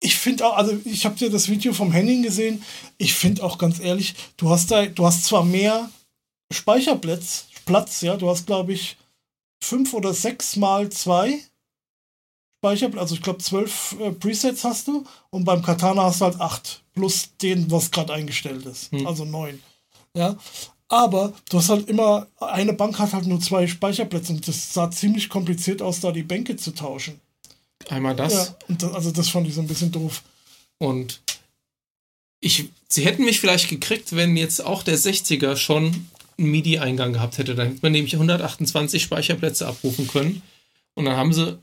Ich 0.00 0.16
finde 0.16 0.46
auch, 0.46 0.56
also 0.56 0.78
ich 0.84 1.04
habe 1.04 1.16
dir 1.16 1.30
das 1.30 1.48
Video 1.48 1.72
vom 1.72 1.92
Henning 1.92 2.22
gesehen. 2.22 2.62
Ich 2.98 3.14
finde 3.14 3.42
auch 3.42 3.58
ganz 3.58 3.80
ehrlich, 3.80 4.14
du 4.36 4.50
hast 4.50 4.70
da, 4.70 4.86
du 4.86 5.06
hast 5.06 5.24
zwar 5.24 5.44
mehr 5.44 5.90
Speicherplatz, 6.52 7.46
Platz, 7.64 8.00
ja, 8.02 8.16
du 8.16 8.28
hast 8.28 8.46
glaube 8.46 8.72
ich 8.72 8.96
fünf 9.62 9.94
oder 9.94 10.12
sechs 10.12 10.56
mal 10.56 10.90
zwei 10.90 11.40
Speicherplatz, 12.64 13.02
also 13.02 13.14
ich 13.16 13.22
glaube 13.22 13.40
zwölf 13.40 13.94
äh, 14.00 14.10
Presets 14.10 14.64
hast 14.64 14.88
du 14.88 15.04
und 15.28 15.44
beim 15.44 15.60
Katana 15.60 16.04
hast 16.04 16.22
du 16.22 16.24
halt 16.24 16.40
acht 16.40 16.82
plus 16.94 17.28
den, 17.42 17.70
was 17.70 17.90
gerade 17.90 18.14
eingestellt 18.14 18.64
ist, 18.64 18.90
Hm. 18.90 19.06
also 19.06 19.26
neun, 19.26 19.60
ja. 20.16 20.36
Aber 20.88 21.34
du 21.50 21.58
hast 21.58 21.68
halt 21.68 21.88
immer, 21.90 22.26
eine 22.40 22.72
Bank 22.72 22.98
hat 22.98 23.12
halt 23.12 23.26
nur 23.26 23.40
zwei 23.40 23.66
Speicherplätze 23.66 24.32
und 24.32 24.48
das 24.48 24.72
sah 24.72 24.90
ziemlich 24.90 25.28
kompliziert 25.28 25.82
aus, 25.82 26.00
da 26.00 26.10
die 26.10 26.22
Bänke 26.22 26.56
zu 26.56 26.70
tauschen. 26.72 27.20
einmal 27.90 28.16
das. 28.16 28.32
Ja, 28.32 28.56
das, 28.68 28.92
also 28.94 29.10
das 29.10 29.28
fand 29.28 29.46
ich 29.46 29.54
so 29.54 29.60
ein 29.60 29.66
bisschen 29.66 29.92
doof. 29.92 30.22
Und 30.78 31.20
ich, 32.40 32.68
sie 32.88 33.04
hätten 33.04 33.24
mich 33.24 33.40
vielleicht 33.40 33.68
gekriegt, 33.68 34.14
wenn 34.16 34.36
jetzt 34.36 34.64
auch 34.64 34.82
der 34.82 34.98
60er 34.98 35.56
schon 35.56 36.06
einen 36.38 36.50
MIDI-Eingang 36.50 37.12
gehabt 37.14 37.38
hätte. 37.38 37.54
Dann 37.54 37.68
hätte 37.68 37.80
man 37.82 37.92
nämlich 37.92 38.14
128 38.14 39.02
Speicherplätze 39.02 39.66
abrufen 39.66 40.06
können. 40.06 40.42
Und 40.94 41.06
dann 41.06 41.16
haben 41.16 41.32
sie 41.32 41.58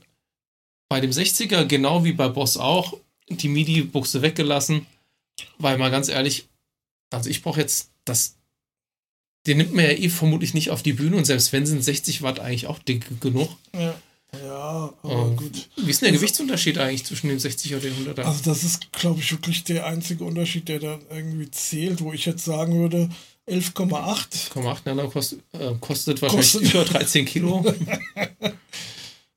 bei 0.92 1.00
dem 1.00 1.10
60er, 1.10 1.64
genau 1.64 2.04
wie 2.04 2.12
bei 2.12 2.28
Boss 2.28 2.58
auch, 2.58 2.92
die 3.30 3.48
MIDI-Buchse 3.48 4.20
weggelassen. 4.20 4.84
Weil 5.56 5.78
mal 5.78 5.90
ganz 5.90 6.10
ehrlich, 6.10 6.48
also 7.10 7.30
ich 7.30 7.40
brauche 7.40 7.60
jetzt 7.60 7.88
das. 8.04 8.34
Den 9.46 9.56
nimmt 9.56 9.72
man 9.72 9.86
ja 9.86 9.92
eh 9.92 10.10
vermutlich 10.10 10.52
nicht 10.52 10.68
auf 10.70 10.82
die 10.82 10.92
Bühne 10.92 11.16
und 11.16 11.24
selbst 11.24 11.50
wenn 11.54 11.64
sind 11.64 11.82
60 11.82 12.20
Watt 12.20 12.40
eigentlich 12.40 12.66
auch 12.66 12.78
dick 12.78 13.22
genug. 13.22 13.48
Ja, 13.74 13.94
ja 14.44 14.92
aber 15.02 15.28
Ähm, 15.28 15.36
gut. 15.36 15.70
Wie 15.76 15.90
ist 15.90 16.02
denn 16.02 16.08
der 16.10 16.18
Gewichtsunterschied 16.18 16.76
eigentlich 16.76 17.06
zwischen 17.06 17.28
dem 17.28 17.38
60er 17.38 17.76
und 17.76 17.84
dem 17.84 17.94
100er? 17.94 18.24
Also 18.24 18.42
das 18.44 18.62
ist, 18.62 18.92
glaube 18.92 19.20
ich, 19.20 19.32
wirklich 19.32 19.64
der 19.64 19.86
einzige 19.86 20.24
Unterschied, 20.24 20.68
der 20.68 20.78
dann 20.78 21.00
irgendwie 21.10 21.50
zählt, 21.50 22.02
wo 22.02 22.12
ich 22.12 22.26
jetzt 22.26 22.44
sagen 22.44 22.78
würde, 22.80 23.08
11,8. 23.48 24.50
8,8 24.52 24.80
Nano 24.84 25.08
kostet, 25.08 25.40
äh, 25.54 25.72
kostet 25.80 26.20
wahrscheinlich 26.20 26.52
Kostet- 26.52 26.74
über 26.74 26.84
13 26.84 27.24
Kilo. 27.24 27.64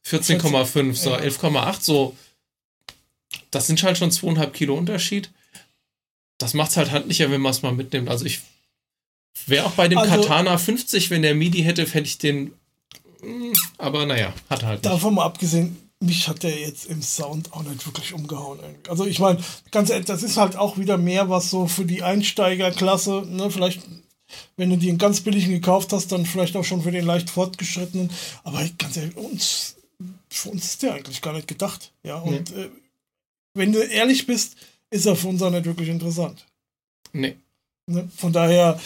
14,5, 0.06 0.96
so 0.96 1.12
Ja. 1.12 1.18
11,8, 1.18 1.82
so. 1.82 2.16
Das 3.52 3.68
sind 3.68 3.82
halt 3.84 3.98
schon 3.98 4.12
2,5 4.12 4.52
Kilo 4.52 4.76
Unterschied. 4.76 5.32
Das 6.38 6.54
macht 6.54 6.72
es 6.72 6.78
halt 6.78 6.92
handlicher, 6.92 7.32
wenn 7.32 7.42
man 7.42 7.52
es 7.52 7.62
mal 7.62 7.72
mitnimmt. 7.74 8.10
Also 8.10 8.26
ich 8.26 8.42
wäre 9.48 9.66
auch 9.66 9.72
bei 9.72 9.88
dem 9.88 9.98
Also- 9.98 10.12
Katana 10.22 10.58
50, 10.58 11.10
wenn 11.10 11.22
der 11.22 11.36
MIDI 11.36 11.64
hätte, 11.64 11.86
hätte 11.86 12.08
ich 12.08 12.18
den. 12.18 12.54
mm, 13.22 13.54
Aber 13.78 14.06
naja, 14.06 14.34
hat 14.50 14.64
halt 14.64 14.84
nicht. 14.84 14.86
Davon 14.94 15.16
mal 15.16 15.26
abgesehen, 15.26 15.78
mich 16.02 16.28
hat 16.28 16.44
der 16.44 16.60
jetzt 16.60 16.86
im 16.86 17.02
Sound 17.02 17.54
auch 17.54 17.64
nicht 17.64 17.86
wirklich 17.86 18.14
umgehauen. 18.14 18.60
Irgendwie. 18.62 18.90
Also 18.90 19.06
ich 19.06 19.20
meine, 19.20 19.40
ganz 19.72 19.90
ehrlich, 19.90 20.06
das 20.06 20.24
ist 20.24 20.38
halt 20.38 20.56
auch 20.58 20.78
wieder 20.78 20.98
mehr 20.98 21.30
was 21.30 21.50
so 21.50 21.68
für 21.68 21.86
die 21.86 22.04
Einsteigerklasse. 22.04 23.24
Ne? 23.30 23.50
Vielleicht, 23.50 23.82
wenn 24.58 24.70
du 24.70 24.78
den 24.78 24.98
ganz 24.98 25.22
billigen 25.22 25.52
gekauft 25.52 25.94
hast, 25.94 26.12
dann 26.12 26.26
vielleicht 26.26 26.56
auch 26.58 26.66
schon 26.66 26.84
für 26.84 26.92
den 26.92 27.06
leicht 27.06 27.30
fortgeschrittenen. 27.30 28.10
Aber 28.44 28.64
ganz 28.78 28.98
ehrlich, 28.98 29.16
uns, 29.16 29.76
für 30.30 30.50
uns 30.50 30.66
ist 30.66 30.84
der 30.84 30.94
eigentlich 30.96 31.22
gar 31.22 31.34
nicht 31.34 31.48
gedacht. 31.48 31.92
Ja, 32.04 32.18
und 32.18 32.52
äh, 32.52 32.70
wenn 33.54 33.72
du 33.72 33.80
ehrlich 33.80 34.26
bist, 34.26 34.56
ist 34.90 35.06
er 35.06 35.16
für 35.16 35.28
uns 35.28 35.42
auch 35.42 35.50
nicht 35.50 35.66
wirklich 35.66 35.90
interessant. 35.90 36.46
Nee, 37.14 37.38
Ne? 37.88 38.10
Von 38.18 38.34
daher, 38.34 38.80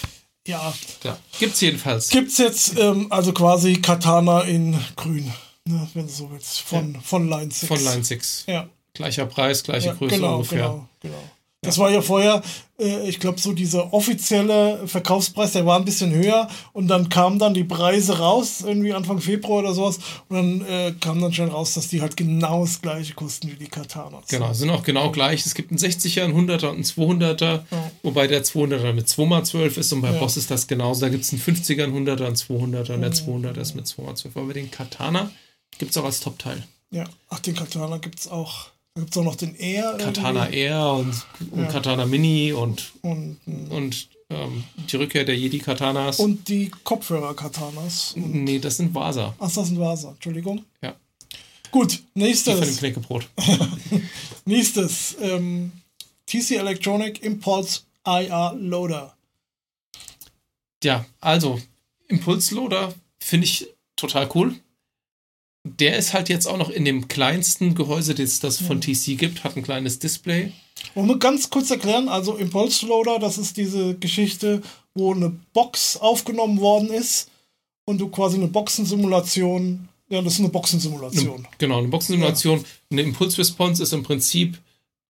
ja, 0.45 0.73
ja. 1.03 1.17
Gibt's 1.39 1.61
jedenfalls. 1.61 2.09
gibt's 2.09 2.37
jetzt 2.37 2.77
ähm, 2.77 3.07
also 3.11 3.31
quasi 3.31 3.81
Katana 3.81 4.41
in 4.41 4.77
grün, 4.97 5.31
ne, 5.65 5.89
wenn 5.93 6.07
du 6.07 6.11
so 6.11 6.29
willst, 6.31 6.59
von, 6.61 6.99
von 7.01 7.29
Line 7.29 7.49
6. 7.51 7.65
Von 7.67 7.83
Line 7.83 8.03
6. 8.03 8.43
Ja, 8.47 8.67
Gleicher 8.93 9.25
Preis, 9.25 9.63
gleiche 9.63 9.87
ja 9.87 9.93
Größe 9.93 10.15
genau, 10.15 10.35
ungefähr. 10.37 10.59
genau, 10.59 10.89
genau. 10.99 11.23
Das 11.61 11.77
war 11.77 11.91
ja 11.91 12.01
vorher, 12.01 12.41
äh, 12.79 13.09
ich 13.09 13.19
glaube, 13.19 13.37
so 13.37 13.51
dieser 13.51 13.93
offizielle 13.93 14.87
Verkaufspreis, 14.87 15.51
der 15.51 15.65
war 15.65 15.77
ein 15.77 15.83
bisschen 15.83 16.11
höher 16.13 16.47
und 16.71 16.87
dann 16.87 17.09
kamen 17.09 17.37
dann 17.37 17.53
die 17.53 17.65
Preise 17.65 18.17
raus, 18.19 18.61
irgendwie 18.65 18.93
Anfang 18.93 19.19
Februar 19.19 19.59
oder 19.59 19.73
sowas, 19.73 19.99
und 20.29 20.35
dann 20.37 20.61
äh, 20.65 20.93
kam 21.01 21.19
dann 21.19 21.33
schon 21.33 21.49
raus, 21.49 21.73
dass 21.73 21.89
die 21.89 21.99
halt 22.01 22.15
genau 22.15 22.61
das 22.61 22.81
gleiche 22.81 23.13
kosten 23.13 23.51
wie 23.51 23.55
die 23.55 23.67
Katanas. 23.67 24.27
Genau, 24.29 24.53
sind 24.53 24.69
auch 24.69 24.83
genau 24.83 25.11
gleich. 25.11 25.45
Es 25.45 25.53
gibt 25.53 25.69
einen 25.71 25.79
60er, 25.79 26.23
einen 26.23 26.33
100er 26.49 26.67
und 26.69 26.75
einen 26.75 26.83
200er, 26.85 27.63
Ja. 27.69 27.91
wobei 28.03 28.27
der 28.27 28.45
200er 28.45 28.93
mit 28.93 29.07
2x12 29.09 29.77
ist 29.79 29.91
und 29.91 29.99
bei 30.01 30.13
Ja. 30.13 30.19
Boss 30.19 30.37
ist 30.37 30.49
das 30.49 30.65
genauso. 30.67 31.01
Da 31.01 31.09
gibt 31.09 31.25
es 31.25 31.33
einen 31.33 31.41
50er, 31.41 31.83
einen 31.83 31.93
100er, 32.07 32.25
einen 32.25 32.35
200er 32.37 32.93
und 32.93 33.01
der 33.01 33.11
200er 33.11 33.59
ist 33.59 33.75
mit 33.75 33.85
2x12. 33.85 34.29
Aber 34.35 34.53
den 34.53 34.71
Katana 34.71 35.29
gibt 35.77 35.91
es 35.91 35.97
auch 35.97 36.05
als 36.05 36.21
Top-Teil. 36.21 36.63
Ja, 36.91 37.03
ach, 37.27 37.39
den 37.39 37.55
Katana 37.55 37.97
gibt's 37.97 38.29
auch. 38.29 38.67
Da 38.99 39.05
gibt's 39.05 39.17
auch 39.17 39.23
noch 39.23 39.35
den 39.37 39.55
Air. 39.55 39.95
Katana 39.97 40.43
irgendwie. 40.47 40.57
Air 40.59 40.93
und, 40.93 41.25
und 41.51 41.61
Ja. 41.61 41.67
Katana 41.67 42.05
Mini 42.05 42.51
und, 42.51 42.91
Und, 43.01 43.37
und 43.69 44.09
ähm, 44.29 44.63
die 44.91 44.95
Rückkehr 44.97 45.23
der 45.23 45.37
Jedi-Katanas. 45.37 46.19
Und 46.19 46.49
die 46.49 46.69
Kopfhörer-Katanas. 46.83 48.13
Nee, 48.17 48.59
das 48.59 48.75
sind 48.77 48.93
Vasa. 48.93 49.33
Ach, 49.39 49.49
das 49.51 49.67
sind 49.67 49.79
Vasa. 49.79 50.09
Entschuldigung. 50.09 50.65
Ja. 50.81 50.95
Gut, 51.71 51.93
Die 51.93 51.97
von 51.97 52.07
dem 52.15 52.23
nächstes. 52.23 52.77
Knäckebrot. 52.79 53.29
Nächstes. 54.45 55.15
Ähm, 55.21 55.71
TC 56.25 56.51
Electronic 56.57 57.23
Impulse 57.23 57.81
IR 58.05 58.53
Loader. 58.59 59.15
Ja, 60.83 61.05
also 61.21 61.59
Impulsloader 62.09 62.93
finde 63.19 63.45
ich 63.45 63.67
total 63.95 64.29
cool. 64.35 64.55
Der 65.77 65.97
ist 65.97 66.13
halt 66.13 66.29
jetzt 66.29 66.47
auch 66.47 66.57
noch 66.57 66.69
in 66.69 66.85
dem 66.85 67.07
kleinsten 67.07 67.75
Gehäuse, 67.75 68.15
das 68.15 68.39
das 68.39 68.59
von 68.59 68.81
TC 68.81 69.17
gibt, 69.17 69.43
hat 69.43 69.55
ein 69.57 69.63
kleines 69.63 69.99
Display. 69.99 70.51
Wir 70.95 71.17
ganz 71.19 71.49
kurz 71.49 71.69
erklären, 71.71 72.07
also 72.07 72.35
Impulse 72.35 72.85
Loader, 72.85 73.19
das 73.19 73.37
ist 73.37 73.57
diese 73.57 73.95
Geschichte, 73.95 74.61
wo 74.95 75.13
eine 75.13 75.29
Box 75.53 75.97
aufgenommen 75.97 76.59
worden 76.59 76.89
ist 76.89 77.29
und 77.85 77.99
du 77.99 78.07
quasi 78.09 78.37
eine 78.37 78.47
Boxensimulation, 78.47 79.89
ja, 80.09 80.21
das 80.21 80.33
ist 80.33 80.39
eine 80.39 80.49
Boxensimulation. 80.49 81.47
Genau, 81.57 81.79
eine 81.79 81.87
Boxensimulation. 81.89 82.63
Eine 82.91 83.01
Impulsresponse 83.01 83.83
ist 83.83 83.93
im 83.93 84.03
Prinzip, 84.03 84.57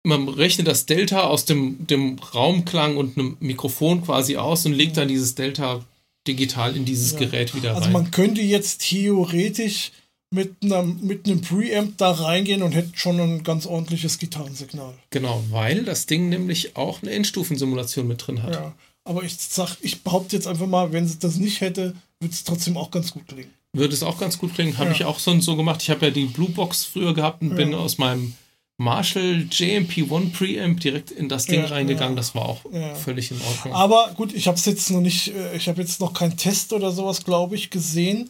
man 0.03 0.27
rechnet 0.27 0.67
das 0.67 0.85
Delta 0.85 1.23
aus 1.23 1.45
dem, 1.45 1.85
dem 1.87 2.17
Raumklang 2.33 2.97
und 2.97 3.17
einem 3.17 3.37
Mikrofon 3.39 4.03
quasi 4.03 4.37
aus 4.37 4.65
und 4.65 4.73
legt 4.73 4.97
dann 4.97 5.07
dieses 5.07 5.35
Delta 5.35 5.85
digital 6.27 6.75
in 6.75 6.85
dieses 6.85 7.15
Gerät 7.15 7.55
wieder 7.55 7.71
Also 7.71 7.83
rein. 7.85 7.93
man 7.93 8.11
könnte 8.11 8.41
jetzt 8.41 8.81
theoretisch 8.81 9.91
mit 10.31 10.55
einem, 10.63 10.99
mit 11.01 11.25
einem 11.25 11.41
Preamp 11.41 11.97
da 11.97 12.11
reingehen 12.11 12.61
und 12.61 12.73
hätte 12.73 12.91
schon 12.95 13.19
ein 13.19 13.43
ganz 13.43 13.65
ordentliches 13.65 14.19
Gitarrensignal. 14.19 14.93
genau, 15.09 15.43
weil 15.49 15.83
das 15.83 16.05
Ding 16.05 16.29
nämlich 16.29 16.75
auch 16.75 17.01
eine 17.01 17.11
Endstufensimulation 17.11 18.07
mit 18.07 18.25
drin 18.27 18.43
hat. 18.43 18.53
Ja. 18.53 18.73
Aber 19.05 19.23
ich 19.23 19.35
sag, 19.37 19.77
ich 19.81 20.03
behaupte 20.03 20.35
jetzt 20.35 20.45
einfach 20.47 20.67
mal, 20.67 20.91
wenn 20.93 21.07
sie 21.07 21.17
das 21.17 21.37
nicht 21.37 21.61
hätte, 21.61 21.95
würde 22.19 22.33
es 22.33 22.43
trotzdem 22.43 22.77
auch 22.77 22.91
ganz 22.91 23.11
gut 23.11 23.27
klingen. 23.27 23.49
Würde 23.73 23.93
es 23.93 24.03
auch 24.03 24.19
ganz 24.19 24.37
gut 24.37 24.53
klingen. 24.53 24.77
Habe 24.77 24.89
Ja. 24.91 24.95
ich 24.95 25.05
auch 25.05 25.17
so, 25.19 25.39
so 25.39 25.55
gemacht. 25.55 25.81
Ich 25.81 25.89
habe 25.89 26.05
ja 26.07 26.11
die 26.11 26.25
Blue 26.25 26.49
Box 26.49 26.85
früher 26.85 27.13
gehabt 27.15 27.41
und 27.41 27.55
bin 27.55 27.71
Ja. 27.71 27.77
aus 27.79 27.97
meinem 27.97 28.33
Marshall 28.77 29.47
JMP1 29.51 30.31
Preamp 30.31 30.79
direkt 30.79 31.11
in 31.11 31.27
das 31.27 31.45
Ding 31.47 31.61
Ja, 31.61 31.67
reingegangen. 31.67 32.13
ja. 32.13 32.17
Das 32.17 32.35
war 32.35 32.45
auch 32.47 32.61
Ja. 32.71 32.93
völlig 32.95 33.31
in 33.31 33.41
Ordnung. 33.41 33.73
Aber 33.73 34.11
gut, 34.15 34.33
ich 34.33 34.47
habe 34.47 34.57
es 34.57 34.65
jetzt 34.65 34.89
noch 34.91 35.01
nicht, 35.01 35.29
äh, 35.35 35.55
ich 35.57 35.67
habe 35.67 35.81
jetzt 35.81 35.99
noch 35.99 36.13
keinen 36.13 36.37
Test 36.37 36.71
oder 36.73 36.91
sowas, 36.91 37.23
glaube 37.23 37.55
ich, 37.55 37.69
gesehen. 37.71 38.29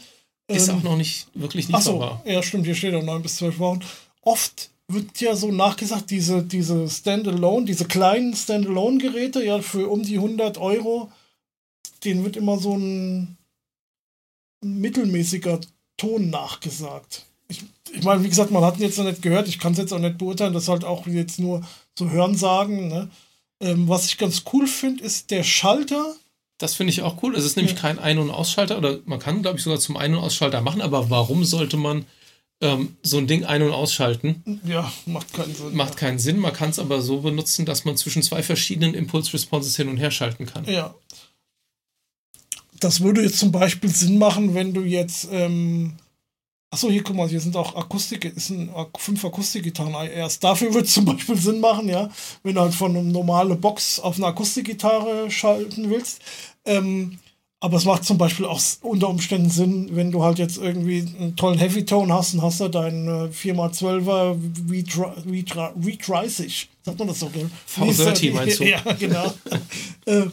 Ist 0.50 0.68
Ähm, 0.68 0.78
auch 0.78 0.84
noch 0.84 0.98
nicht 0.98 1.28
wirklich 1.34 1.68
Ach 1.72 1.82
so, 1.82 1.94
lieferbar. 1.94 2.22
ja, 2.26 2.44
stimmt, 2.44 2.66
hier 2.66 2.76
steht 2.76 2.94
auch 2.96 3.04
9 3.04 3.22
bis 3.22 3.38
12 3.38 3.60
Wochen. 3.60 3.80
Oft 4.22 4.72
wird 4.88 5.22
ja 5.22 5.36
so 5.36 5.52
nachgesagt, 5.52 6.10
diese, 6.12 6.44
diese 6.44 6.90
Standalone, 6.90 7.66
diese 7.66 7.86
kleinen 7.86 8.36
Standalone-Geräte, 8.36 9.44
ja, 9.46 9.62
für 9.62 9.90
um 9.90 10.02
die 10.04 10.16
100 10.16 10.58
Euro, 10.58 11.12
denen 12.04 12.24
wird 12.26 12.36
immer 12.36 12.58
so 12.58 12.76
ein, 12.76 13.38
mittelmäßiger 14.62 15.60
Ton 15.98 16.30
nachgesagt. 16.30 17.26
Ich, 17.48 17.64
ich 17.94 18.04
meine, 18.04 18.24
wie 18.24 18.30
gesagt, 18.30 18.52
man 18.52 18.64
hat 18.64 18.78
ihn 18.78 18.84
jetzt 18.84 18.98
noch 18.98 19.06
nicht 19.06 19.22
gehört, 19.22 19.48
ich 19.48 19.60
kann 19.60 19.74
es 19.74 19.78
jetzt 19.80 19.94
auch 19.94 20.00
nicht 20.00 20.18
beurteilen, 20.18 20.54
das 20.54 20.68
halt 20.68 20.84
auch 20.84 21.08
jetzt 21.08 21.40
nur 21.40 21.62
so 21.98 22.10
Hörensagen. 22.10 22.88
Ne? 22.88 23.10
Ähm, 23.62 23.88
was 23.88 24.06
ich 24.06 24.18
ganz 24.18 24.44
cool 24.54 24.68
finde, 24.68 25.04
ist 25.04 25.32
der 25.32 25.44
Schalter. 25.44 26.16
Das 26.60 26.76
finde 26.76 26.92
ich 26.94 27.02
auch 27.02 27.24
cool. 27.24 27.36
Es 27.36 27.46
ist 27.46 27.56
nämlich 27.56 27.74
Ja. 27.76 27.80
kein 27.82 27.98
Ein- 28.00 28.20
und 28.20 28.30
Ausschalter 28.30 28.78
oder 28.78 29.00
man 29.06 29.18
kann, 29.20 29.42
glaube 29.42 29.58
ich, 29.58 29.64
sogar 29.64 29.80
zum 29.80 29.98
Ein- 29.98 30.14
und 30.14 30.20
Ausschalter 30.22 30.62
machen. 30.62 30.82
Aber 30.82 31.10
warum 31.10 31.44
sollte 31.46 31.78
man 31.78 32.06
ähm, 32.62 32.98
so 33.02 33.18
ein 33.18 33.26
Ding 33.28 33.46
ein- 33.46 33.62
und 33.64 33.72
ausschalten? 33.72 34.60
Ja, 34.66 34.92
macht 35.06 35.32
keinen 35.34 35.56
Sinn. 35.56 35.74
Macht 35.76 35.96
keinen 35.96 36.20
Sinn. 36.20 36.38
Man 36.40 36.52
kann 36.52 36.72
es 36.72 36.78
aber 36.80 37.02
so 37.02 37.22
benutzen, 37.22 37.66
dass 37.66 37.86
man 37.86 37.96
zwischen 37.96 38.22
zwei 38.22 38.44
verschiedenen 38.44 38.94
Impulse-Responses 38.94 39.78
hin 39.78 39.88
und 39.88 39.96
her 39.96 40.12
schalten 40.12 40.46
kann. 40.46 40.66
Ja. 40.66 40.94
Das 42.82 43.00
würde 43.02 43.22
jetzt 43.24 43.40
zum 43.40 43.54
Beispiel 43.54 43.90
Sinn 43.90 44.18
machen, 44.18 44.54
wenn 44.56 44.74
du 44.74 44.82
jetzt. 44.82 45.30
Ähm, 45.32 45.94
Achso, 46.72 46.90
hier 46.92 47.04
guck 47.04 47.16
mal, 47.16 47.28
hier 47.28 47.40
sind 47.40 47.56
auch 47.58 47.76
Akustik, 47.76 48.26
ist 48.26 48.52
ein 48.52 48.70
fünf 48.98 49.26
Akustikgitarren 49.26 49.94
erst. 50.08 50.44
Dafür 50.44 50.74
würde 50.74 50.86
es 50.86 50.94
zum 50.94 51.06
Beispiel 51.06 51.36
Sinn 51.36 51.60
machen, 51.60 51.90
ja, 51.90 52.10
wenn 52.44 52.56
du 52.56 52.62
halt 52.62 52.76
von 52.76 52.96
einer 52.96 53.02
normalen 53.02 53.60
Box 53.60 54.00
auf 54.00 54.18
eine 54.18 54.28
Akustikgitarre 54.28 55.32
schalten 55.32 55.90
willst. 55.90 56.22
Ähm, 56.66 57.18
aber 57.62 57.78
es 57.78 57.86
macht 57.86 58.06
zum 58.06 58.18
Beispiel 58.18 58.46
auch 58.46 58.62
unter 58.82 59.10
Umständen 59.10 59.50
Sinn, 59.50 59.90
wenn 59.92 60.12
du 60.12 60.24
halt 60.24 60.38
jetzt 60.40 60.58
irgendwie 60.58 61.00
einen 61.00 61.36
tollen 61.36 61.60
Heavy-Tone 61.60 62.14
hast 62.14 62.34
und 62.34 62.42
hast 62.42 62.62
da 62.62 62.70
deinen 62.70 63.08
äh, 63.08 63.34
4x12er 63.34 64.38
V30, 64.70 65.74
V30, 65.76 66.68
sagt 66.84 67.00
man 67.00 67.08
das 67.10 67.20
so, 67.20 67.30
gell? 67.30 67.50
V30 67.76 68.34
meinst 68.34 68.60
du? 68.60 68.64
Ja, 68.70 68.82
genau. 68.94 69.34
äh, 70.06 70.28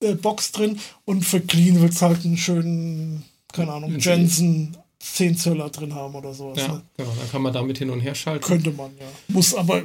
äh, 0.00 0.14
Box 0.16 0.52
drin 0.52 0.78
und 1.06 1.24
für 1.24 1.40
Clean 1.40 1.80
willst 1.80 2.02
du 2.02 2.06
halt 2.06 2.24
einen 2.24 2.36
schönen, 2.36 3.24
keine 3.52 3.72
Ahnung, 3.72 3.98
Jensen 3.98 4.76
10 5.14 5.36
Zöller 5.36 5.70
drin 5.70 5.94
haben 5.94 6.14
oder 6.14 6.34
sowas. 6.34 6.58
Ja, 6.58 6.68
Ne? 6.74 6.82
genau. 6.96 7.12
Dann 7.18 7.30
kann 7.30 7.42
man 7.42 7.52
damit 7.52 7.78
hin 7.78 7.90
und 7.90 8.00
her 8.00 8.14
schalten. 8.14 8.44
Könnte 8.44 8.70
man, 8.72 8.90
ja. 8.98 9.06
Muss 9.28 9.54
aber, 9.54 9.82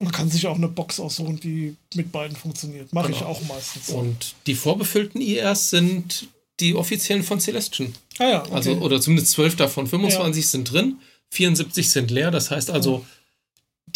man 0.00 0.12
kann 0.12 0.30
sich 0.30 0.46
auch 0.46 0.56
eine 0.56 0.68
Box 0.68 1.00
aussuchen, 1.00 1.38
die 1.40 1.76
mit 1.94 2.10
beiden 2.12 2.36
funktioniert. 2.36 2.92
Mache 2.92 3.10
ich 3.12 3.18
Genau. 3.18 3.30
auch 3.30 3.40
meistens. 3.42 3.86
So. 3.86 3.94
Und 3.96 4.34
die 4.46 4.54
vorbefüllten 4.54 5.20
IRs 5.20 5.70
sind 5.70 6.28
die 6.60 6.74
offiziellen 6.74 7.22
von 7.24 7.40
Celestion. 7.40 7.94
ah 8.18 8.24
ja, 8.28 8.42
okay. 8.42 8.52
Also, 8.54 8.72
oder 8.78 9.00
zumindest 9.00 9.32
12 9.32 9.56
davon. 9.56 9.86
25 9.86 10.46
sind 10.48 10.70
drin, 10.72 10.98
74 11.30 11.90
sind 11.90 12.10
leer. 12.10 12.30
Das 12.30 12.50
heißt 12.50 12.70
also, 12.70 13.04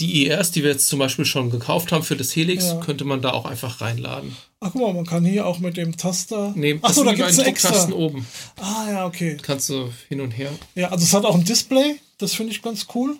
die 0.00 0.26
IRs, 0.26 0.50
die 0.52 0.62
wir 0.62 0.70
jetzt 0.70 0.86
zum 0.88 0.98
Beispiel 0.98 1.24
schon 1.24 1.50
gekauft 1.50 1.92
haben 1.92 2.02
für 2.04 2.16
das 2.16 2.34
Helix, 2.36 2.66
Ja. 2.66 2.80
könnte 2.80 3.04
man 3.04 3.20
da 3.20 3.30
auch 3.32 3.44
einfach 3.46 3.80
reinladen. 3.80 4.36
Ach 4.60 4.70
guck 4.72 4.82
mal, 4.82 4.92
man 4.94 5.06
kann 5.06 5.24
hier 5.24 5.46
auch 5.46 5.58
mit 5.58 5.76
dem 5.76 5.96
Taster. 5.96 6.52
Nee, 6.56 6.78
Ach 6.82 6.92
so, 6.92 7.04
da 7.04 7.10
eine 7.10 7.22
extra. 7.24 7.42
Drucktasten 7.44 7.92
oben. 7.92 8.26
Ah 8.56 8.86
ja, 8.90 9.06
okay. 9.06 9.36
Kannst 9.40 9.68
du 9.68 9.90
hin 10.08 10.20
und 10.20 10.32
her. 10.32 10.50
Ja, 10.74 10.88
also 10.90 11.04
es 11.04 11.12
hat 11.14 11.24
auch 11.24 11.34
ein 11.34 11.44
Display, 11.44 11.96
das 12.18 12.34
finde 12.34 12.52
ich 12.52 12.62
ganz 12.62 12.86
cool. 12.94 13.16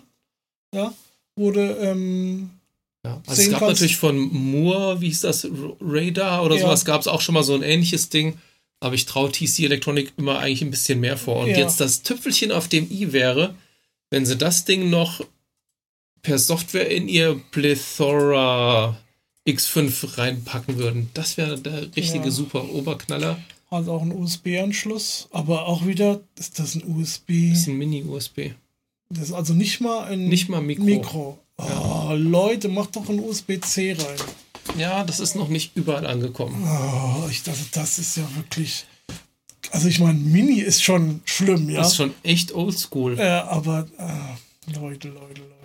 Ja, 0.73 0.93
wurde, 1.35 1.71
ähm, 1.81 2.49
Ja. 3.05 3.21
Also 3.27 3.41
es 3.41 3.49
gab 3.49 3.59
kannst- 3.61 3.75
natürlich 3.75 3.95
von 3.95 4.17
Moore, 4.17 4.99
wie 4.99 5.07
hieß 5.07 5.21
das, 5.21 5.47
Radar 5.79 6.43
oder 6.43 6.55
Ja. 6.55 6.61
sowas, 6.63 6.83
gab 6.83 6.99
es 6.99 7.07
auch 7.07 7.21
schon 7.21 7.33
mal 7.33 7.43
so 7.43 7.55
ein 7.55 7.61
ähnliches 7.63 8.09
Ding. 8.09 8.37
Aber 8.81 8.93
ich 8.95 9.05
traue 9.05 9.31
TC 9.31 9.65
Electronic 9.65 10.11
immer 10.17 10.39
eigentlich 10.39 10.61
ein 10.61 10.71
bisschen 10.71 10.99
mehr 10.99 11.15
vor. 11.17 11.37
Und 11.43 11.47
Ja. 11.49 11.57
jetzt 11.59 11.79
das 11.79 12.01
Tüpfelchen 12.03 12.51
auf 12.51 12.67
dem 12.67 12.89
i 12.91 13.11
wäre, 13.13 13.55
wenn 14.09 14.25
sie 14.25 14.35
das 14.37 14.65
Ding 14.65 14.89
noch 14.89 15.21
per 16.21 16.37
Software 16.39 16.89
in 16.89 17.07
ihr 17.07 17.39
Plethora 17.51 18.95
X5 19.47 20.17
reinpacken 20.17 20.77
würden. 20.77 21.09
Das 21.13 21.37
wäre 21.37 21.59
der 21.59 21.95
richtige 21.95 22.25
Ja. 22.25 22.31
super 22.31 22.69
Oberknaller. 22.69 23.39
hat 23.71 23.87
auch 23.87 24.01
einen 24.01 24.11
USB-Anschluss, 24.13 25.27
aber 25.31 25.67
auch 25.67 25.85
wieder, 25.85 26.21
ist 26.39 26.57
das 26.57 26.73
ein 26.75 26.83
USB? 26.87 27.51
Das 27.51 27.59
ist 27.59 27.67
ein 27.67 27.77
Mini-USB. 27.77 28.53
Das 29.11 29.25
ist 29.29 29.33
also 29.33 29.53
nicht 29.53 29.79
mal 29.79 30.05
ein 30.05 30.27
Nicht 30.27 30.49
mal 30.49 30.59
Mikro. 30.61 30.83
Mikro. 30.85 31.39
Oh, 31.57 32.13
Leute, 32.15 32.67
macht 32.67 32.95
doch 32.95 33.07
ein 33.09 33.19
USB-C 33.19 33.93
rein. 33.93 34.79
Ja, 34.79 35.03
das 35.03 35.19
ist 35.19 35.35
noch 35.35 35.49
nicht 35.49 35.75
überall 35.75 36.05
angekommen. 36.07 36.63
Oh, 36.67 37.27
ich 37.29 37.43
dachte, 37.43 37.59
das 37.73 37.99
ist 37.99 38.17
ja 38.17 38.23
wirklich. 38.35 38.85
Also 39.71 39.87
ich 39.87 39.99
meine, 39.99 40.17
Mini 40.17 40.61
ist 40.61 40.81
schon 40.83 41.21
schlimm, 41.25 41.69
ja. 41.69 41.77
Das 41.81 41.89
ist 41.89 41.95
schon 41.97 42.13
echt 42.23 42.53
oldschool. 42.53 43.19
äh, 43.19 43.23
aber 43.23 43.87
ah, 43.97 44.35
Leute, 44.67 45.09
Leute, 45.09 45.41
Leute. 45.41 45.58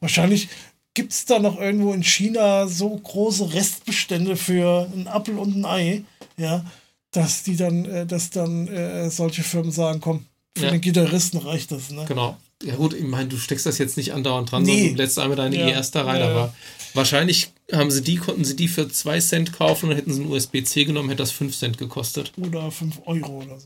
Wahrscheinlich 0.00 0.48
gibt 0.94 1.12
es 1.12 1.24
da 1.26 1.38
noch 1.38 1.60
irgendwo 1.60 1.92
in 1.92 2.02
China 2.02 2.66
so 2.66 2.90
große 2.90 3.52
Restbestände 3.54 4.36
für 4.36 4.88
einen 4.92 5.06
Apfel 5.08 5.38
und 5.38 5.56
ein 5.56 5.64
Ei, 5.64 6.02
ja, 6.36 6.64
dass 7.12 7.42
die 7.42 7.56
dann, 7.56 7.84
äh, 7.84 8.06
dass 8.06 8.30
dann 8.30 8.68
äh, 8.68 9.10
solche 9.10 9.42
Firmen 9.42 9.70
sagen, 9.72 10.00
komm, 10.00 10.26
für 10.56 10.64
Ja. 10.66 10.70
den 10.72 10.80
Gitarristen 10.80 11.38
reicht 11.38 11.70
das, 11.70 11.90
ne? 11.90 12.04
Genau. 12.08 12.36
Ja 12.64 12.74
gut, 12.74 12.92
ich 12.92 13.04
meine, 13.04 13.28
du 13.28 13.36
steckst 13.36 13.66
das 13.66 13.78
jetzt 13.78 13.96
nicht 13.96 14.12
andauernd 14.12 14.50
dran, 14.50 14.64
Nee. 14.64 14.72
sondern 14.72 14.96
du 14.96 15.02
lädst 15.02 15.18
einmal 15.20 15.36
deine 15.36 15.56
Ja. 15.56 15.68
ERs 15.68 15.92
da 15.92 16.02
rein, 16.02 16.20
Ja. 16.20 16.28
aber 16.30 16.54
wahrscheinlich 16.94 17.52
haben 17.72 17.92
sie 17.92 18.02
die, 18.02 18.16
konnten 18.16 18.44
sie 18.44 18.56
die 18.56 18.66
für 18.66 18.88
2 18.88 19.20
Cent 19.20 19.52
kaufen 19.52 19.90
und 19.90 19.96
hätten 19.96 20.12
sie 20.12 20.22
einen 20.22 20.32
USB-C 20.32 20.84
genommen, 20.84 21.08
hätte 21.10 21.22
das 21.22 21.30
5 21.30 21.56
Cent 21.56 21.78
gekostet. 21.78 22.32
Oder 22.36 22.72
5 22.72 23.00
Euro 23.06 23.42
oder. 23.44 23.58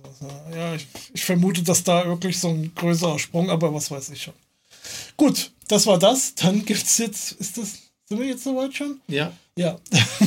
Ja, 0.50 0.56
ja 0.56 0.74
ich, 0.74 0.86
ich 1.14 1.24
vermute, 1.24 1.62
dass 1.62 1.82
da 1.82 2.04
wirklich 2.06 2.38
so 2.38 2.48
ein 2.48 2.72
größerer 2.74 3.18
Sprung, 3.18 3.48
aber 3.48 3.72
was 3.72 3.90
weiß 3.90 4.10
ich 4.10 4.22
schon. 4.24 4.34
Gut, 5.16 5.52
das 5.72 5.86
war 5.86 5.98
das. 5.98 6.34
Dann 6.34 6.64
gibt's 6.64 6.98
jetzt, 6.98 7.32
ist 7.32 7.56
das, 7.58 7.78
sind 8.04 8.20
wir 8.20 8.26
jetzt 8.26 8.44
soweit 8.44 8.74
schon? 8.74 9.00
Ja. 9.08 9.32
Ja. 9.56 9.78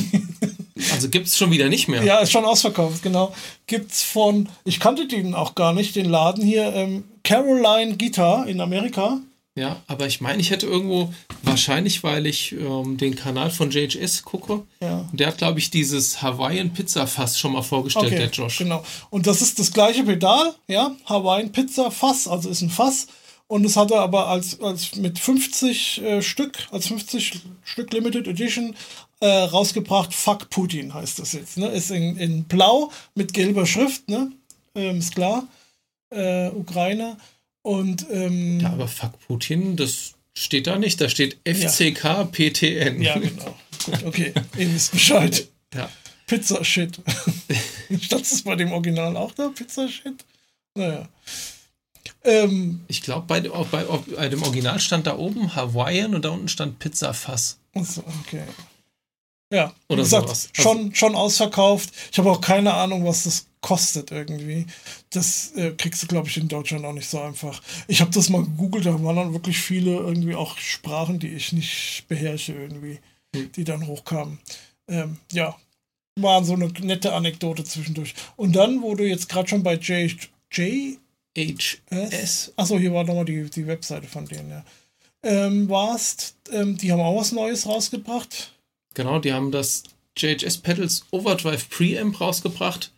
Also 0.92 1.08
gibt 1.08 1.26
es 1.26 1.36
schon 1.36 1.50
wieder 1.50 1.68
nicht 1.70 1.88
mehr. 1.88 2.04
Ja, 2.04 2.18
ist 2.18 2.30
schon 2.30 2.44
ausverkauft, 2.44 3.02
genau. 3.02 3.34
Gibt's 3.66 4.02
von, 4.02 4.48
ich 4.64 4.78
kannte 4.78 5.08
den 5.08 5.34
auch 5.34 5.54
gar 5.54 5.72
nicht, 5.72 5.96
den 5.96 6.04
Laden 6.08 6.44
hier, 6.44 6.72
ähm, 6.74 7.04
Caroline 7.24 7.96
Guitar 7.96 8.46
in 8.46 8.60
Amerika. 8.60 9.20
Ja, 9.56 9.82
aber 9.86 10.06
ich 10.06 10.20
meine, 10.20 10.40
ich 10.40 10.50
hätte 10.50 10.66
irgendwo, 10.66 11.12
wahrscheinlich, 11.42 12.04
weil 12.04 12.26
ich 12.26 12.52
ähm, 12.52 12.98
den 12.98 13.16
Kanal 13.16 13.50
von 13.50 13.70
JHS 13.70 14.22
gucke, 14.22 14.64
Ja. 14.80 15.08
der 15.12 15.28
hat, 15.28 15.38
glaube 15.38 15.58
ich, 15.58 15.70
dieses 15.70 16.20
Hawaiian 16.20 16.72
Pizza 16.74 17.06
Fass 17.06 17.38
schon 17.38 17.52
mal 17.52 17.62
vorgestellt, 17.62 18.12
der 18.12 18.28
Josh. 18.28 18.58
Genau. 18.58 18.84
Und 19.08 19.26
das 19.26 19.40
ist 19.40 19.58
das 19.58 19.72
gleiche 19.72 20.04
Pedal, 20.04 20.54
ja, 20.68 20.94
Hawaiian 21.06 21.52
Pizza 21.52 21.90
Fass, 21.90 22.28
also 22.28 22.50
ist 22.50 22.60
ein 22.60 22.70
Fass. 22.70 23.06
Und 23.48 23.64
es 23.64 23.76
hatte 23.76 23.96
aber 23.96 24.28
als, 24.28 24.60
als 24.60 24.96
mit 24.96 25.18
50 25.18 26.02
äh, 26.02 26.22
Stück, 26.22 26.58
als 26.72 26.88
50 26.88 27.40
Stück 27.64 27.92
Limited 27.92 28.26
Edition 28.26 28.74
äh, 29.20 29.26
rausgebracht, 29.26 30.12
Fuck 30.12 30.50
Putin 30.50 30.92
heißt 30.92 31.18
das 31.20 31.32
jetzt. 31.32 31.56
Ne? 31.56 31.68
Ist 31.68 31.90
in, 31.90 32.16
in 32.16 32.44
blau 32.44 32.90
mit 33.14 33.32
gelber 33.32 33.64
Schrift, 33.66 34.08
ne? 34.08 34.32
Ähm, 34.74 34.98
ist 34.98 35.14
klar. 35.14 35.46
Äh, 36.10 36.48
Ukraine. 36.48 37.16
Und 37.62 38.06
ähm, 38.10 38.60
ja, 38.60 38.72
aber 38.72 38.88
Fuck 38.88 39.18
Putin, 39.26 39.76
das 39.76 40.14
steht 40.34 40.66
da 40.66 40.78
nicht. 40.78 41.00
Da 41.00 41.08
steht 41.08 41.38
FCK 41.44 42.04
ja. 42.04 42.24
PTN. 42.24 43.00
Ja, 43.02 43.18
genau. 43.18 43.56
Gut, 43.84 44.04
okay. 44.04 44.32
Ihr 44.56 44.74
wisst 44.74 44.92
Bescheid. 44.92 45.48
Ja. 45.74 45.90
Pizza 46.26 46.64
Shit. 46.64 47.00
Stand 48.00 48.22
es 48.22 48.42
bei 48.42 48.54
dem 48.54 48.72
Original 48.72 49.16
auch 49.16 49.32
da? 49.32 49.48
Pizza 49.48 49.88
Shit? 49.88 50.24
Naja. 50.74 51.08
Ähm, 52.26 52.80
ich 52.88 53.02
glaube, 53.02 53.26
bei, 53.26 53.40
bei, 53.40 53.84
bei, 54.16 54.28
dem 54.28 54.42
Original 54.42 54.80
stand 54.80 55.06
da 55.06 55.16
oben 55.16 55.54
Hawaiian 55.54 56.14
und 56.14 56.24
da 56.24 56.30
unten 56.30 56.48
stand 56.48 56.78
Pizza 56.78 57.14
Fass. 57.14 57.58
Achso, 57.74 58.02
okay. 58.20 58.42
Ja, 59.52 59.72
oder 59.88 60.02
gesagt, 60.02 60.24
sowas. 60.24 60.48
Schon, 60.52 60.92
schon 60.94 61.14
ausverkauft. 61.14 61.90
Ich 62.10 62.18
habe 62.18 62.32
auch 62.32 62.40
keine 62.40 62.74
Ahnung, 62.74 63.06
was 63.06 63.24
das 63.24 63.46
kostet 63.60 64.10
irgendwie. 64.10 64.66
Das 65.10 65.52
äh, 65.52 65.70
kriegst 65.70 66.02
du, 66.02 66.08
glaube 66.08 66.28
ich, 66.28 66.36
in 66.36 66.48
Deutschland 66.48 66.84
auch 66.84 66.92
nicht 66.92 67.08
so 67.08 67.20
einfach. 67.20 67.62
Ich 67.86 68.00
habe 68.00 68.10
das 68.10 68.28
mal 68.28 68.42
gegoogelt, 68.42 68.86
da 68.86 69.02
waren 69.04 69.16
dann 69.16 69.32
wirklich 69.32 69.58
viele 69.58 69.92
irgendwie 69.92 70.34
auch 70.34 70.58
Sprachen, 70.58 71.20
die 71.20 71.28
ich 71.28 71.52
nicht 71.52 72.04
beherrsche 72.08 72.54
irgendwie, 72.54 72.98
hm. 73.34 73.52
die 73.52 73.64
dann 73.64 73.86
hochkamen. 73.86 74.38
Ähm, 74.88 75.18
ja, 75.30 75.56
war 76.18 76.44
so 76.44 76.54
eine 76.54 76.68
nette 76.80 77.12
Anekdote 77.12 77.62
zwischendurch. 77.62 78.14
Und 78.34 78.56
dann, 78.56 78.82
wo 78.82 78.96
du 78.96 79.06
jetzt 79.06 79.28
gerade 79.28 79.48
schon 79.48 79.62
bei 79.62 79.74
J, 79.74 80.12
J 80.50 80.98
HS. 81.36 82.52
Achso, 82.56 82.78
hier 82.78 82.92
war 82.92 83.04
nochmal 83.04 83.24
die, 83.24 83.48
die 83.50 83.66
Webseite 83.66 84.06
von 84.06 84.26
denen, 84.26 84.50
ja. 84.50 84.64
Ähm, 85.22 85.68
warst, 85.68 86.36
ähm, 86.52 86.76
die 86.76 86.92
haben 86.92 87.00
auch 87.00 87.18
was 87.18 87.32
Neues 87.32 87.66
rausgebracht. 87.66 88.52
Genau, 88.94 89.18
die 89.18 89.32
haben 89.32 89.50
das 89.50 89.82
JHS 90.16 90.58
Pedals 90.58 91.04
Overdrive 91.10 91.68
Preamp 91.68 92.20
rausgebracht. 92.20 92.92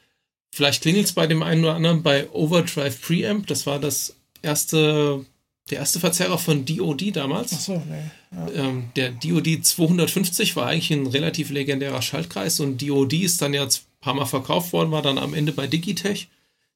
Vielleicht 0.54 0.82
klingelt 0.82 1.06
es 1.06 1.12
bei 1.12 1.26
dem 1.26 1.42
einen 1.42 1.64
oder 1.64 1.74
anderen 1.74 2.02
bei 2.02 2.30
Overdrive 2.30 3.00
Preamp. 3.00 3.46
Das 3.46 3.66
war 3.66 3.78
das 3.78 4.14
erste, 4.42 5.24
der 5.70 5.78
erste 5.78 6.00
Verzerrer 6.00 6.38
von 6.38 6.64
DOD 6.64 7.16
damals. 7.16 7.52
Achso, 7.52 7.82
nee. 7.88 8.10
Ja. 8.30 8.64
Ähm, 8.64 8.90
der 8.96 9.10
DOD 9.10 9.64
250 9.64 10.56
war 10.56 10.66
eigentlich 10.66 10.90
ein 10.90 11.06
relativ 11.06 11.50
legendärer 11.50 12.02
Schaltkreis 12.02 12.60
und 12.60 12.80
DOD 12.80 13.14
ist 13.14 13.42
dann 13.42 13.54
ja 13.54 13.64
ein 13.64 13.70
paar 14.00 14.14
Mal 14.14 14.26
verkauft 14.26 14.72
worden, 14.72 14.90
war 14.90 15.02
dann 15.02 15.18
am 15.18 15.34
Ende 15.34 15.52
bei 15.52 15.66
Digitech. 15.66 16.28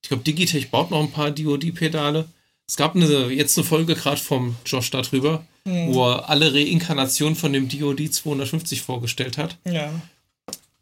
Ich 0.02 0.08
glaube, 0.08 0.24
Digitech 0.24 0.70
baut 0.70 0.90
noch 0.90 1.00
ein 1.00 1.12
paar 1.12 1.30
DOD-Pedale. 1.30 2.28
Es 2.68 2.76
gab 2.76 2.94
eine, 2.94 3.28
jetzt 3.28 3.56
eine 3.56 3.66
Folge 3.66 3.94
gerade 3.94 4.20
vom 4.20 4.56
Josh 4.66 4.90
darüber, 4.90 5.44
mhm. 5.64 5.94
wo 5.94 6.10
er 6.10 6.28
alle 6.28 6.52
Reinkarnationen 6.52 7.36
von 7.36 7.52
dem 7.52 7.68
DOD 7.68 8.12
250 8.12 8.82
vorgestellt 8.82 9.38
hat. 9.38 9.56
Ja. 9.64 9.92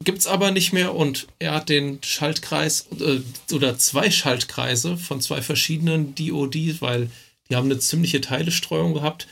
Gibt's 0.02 0.26
aber 0.26 0.50
nicht 0.50 0.72
mehr 0.72 0.94
und 0.94 1.26
er 1.38 1.52
hat 1.52 1.68
den 1.68 1.98
Schaltkreis 2.02 2.86
äh, 3.00 3.20
oder 3.54 3.76
zwei 3.76 4.10
Schaltkreise 4.10 4.96
von 4.96 5.20
zwei 5.20 5.42
verschiedenen 5.42 6.14
DODs, 6.14 6.80
weil 6.80 7.10
die 7.50 7.56
haben 7.56 7.66
eine 7.66 7.78
ziemliche 7.78 8.22
Teilestreuung 8.22 8.94
gehabt. 8.94 9.26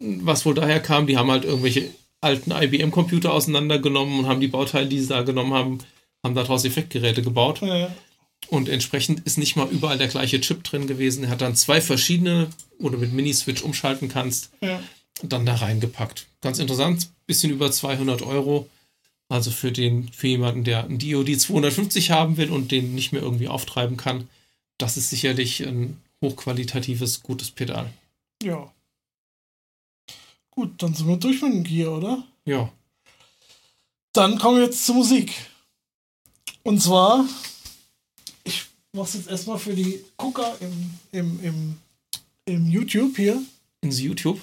Was 0.00 0.44
wohl 0.44 0.54
daher 0.54 0.80
kam, 0.80 1.06
die 1.06 1.16
haben 1.16 1.30
halt 1.30 1.44
irgendwelche 1.44 1.90
alten 2.20 2.50
IBM-Computer 2.50 3.32
auseinandergenommen 3.32 4.18
und 4.18 4.26
haben 4.26 4.40
die 4.40 4.48
Bauteile, 4.48 4.88
die 4.88 4.98
sie 4.98 5.08
da 5.08 5.22
genommen 5.22 5.52
haben, 5.52 5.78
haben 6.24 6.34
daraus 6.34 6.64
Effektgeräte 6.64 7.22
gebaut. 7.22 7.60
Ja. 7.60 7.94
Und 8.48 8.68
entsprechend 8.68 9.20
ist 9.26 9.38
nicht 9.38 9.56
mal 9.56 9.68
überall 9.68 9.98
der 9.98 10.08
gleiche 10.08 10.40
Chip 10.40 10.64
drin 10.64 10.86
gewesen. 10.86 11.24
Er 11.24 11.30
hat 11.30 11.40
dann 11.40 11.56
zwei 11.56 11.80
verschiedene, 11.80 12.48
wo 12.78 12.88
du 12.88 12.98
mit 12.98 13.12
Mini-Switch 13.12 13.62
umschalten 13.62 14.08
kannst, 14.08 14.50
ja. 14.60 14.82
dann 15.22 15.46
da 15.46 15.54
reingepackt. 15.54 16.26
Ganz 16.40 16.58
interessant, 16.58 17.08
bisschen 17.26 17.50
über 17.50 17.72
200 17.72 18.22
Euro. 18.22 18.68
Also 19.28 19.50
für, 19.50 19.72
den, 19.72 20.08
für 20.12 20.28
jemanden, 20.28 20.64
der 20.64 20.84
einen 20.84 20.98
DOD 20.98 21.40
250 21.40 22.10
haben 22.10 22.36
will 22.36 22.50
und 22.50 22.70
den 22.70 22.94
nicht 22.94 23.12
mehr 23.12 23.22
irgendwie 23.22 23.48
auftreiben 23.48 23.96
kann, 23.96 24.28
das 24.78 24.96
ist 24.96 25.10
sicherlich 25.10 25.66
ein 25.66 26.00
hochqualitatives, 26.20 27.22
gutes 27.22 27.50
Pedal. 27.50 27.90
Ja. 28.42 28.70
Gut, 30.50 30.82
dann 30.82 30.94
sind 30.94 31.08
wir 31.08 31.16
durch 31.16 31.40
mit 31.42 31.52
dem 31.52 31.64
Gear, 31.64 31.96
oder? 31.96 32.22
Ja. 32.44 32.70
Dann 34.12 34.38
kommen 34.38 34.58
wir 34.58 34.64
jetzt 34.64 34.84
zur 34.84 34.94
Musik. 34.96 35.32
Und 36.62 36.80
zwar 36.80 37.26
machst 38.94 39.14
jetzt 39.14 39.28
erstmal 39.28 39.58
für 39.58 39.74
die 39.74 40.04
Gucker 40.16 40.56
im, 40.60 40.90
im, 41.12 41.40
im, 41.42 41.76
im 42.46 42.70
YouTube 42.70 43.16
hier. 43.16 43.42
Ins 43.82 44.00
YouTube? 44.00 44.40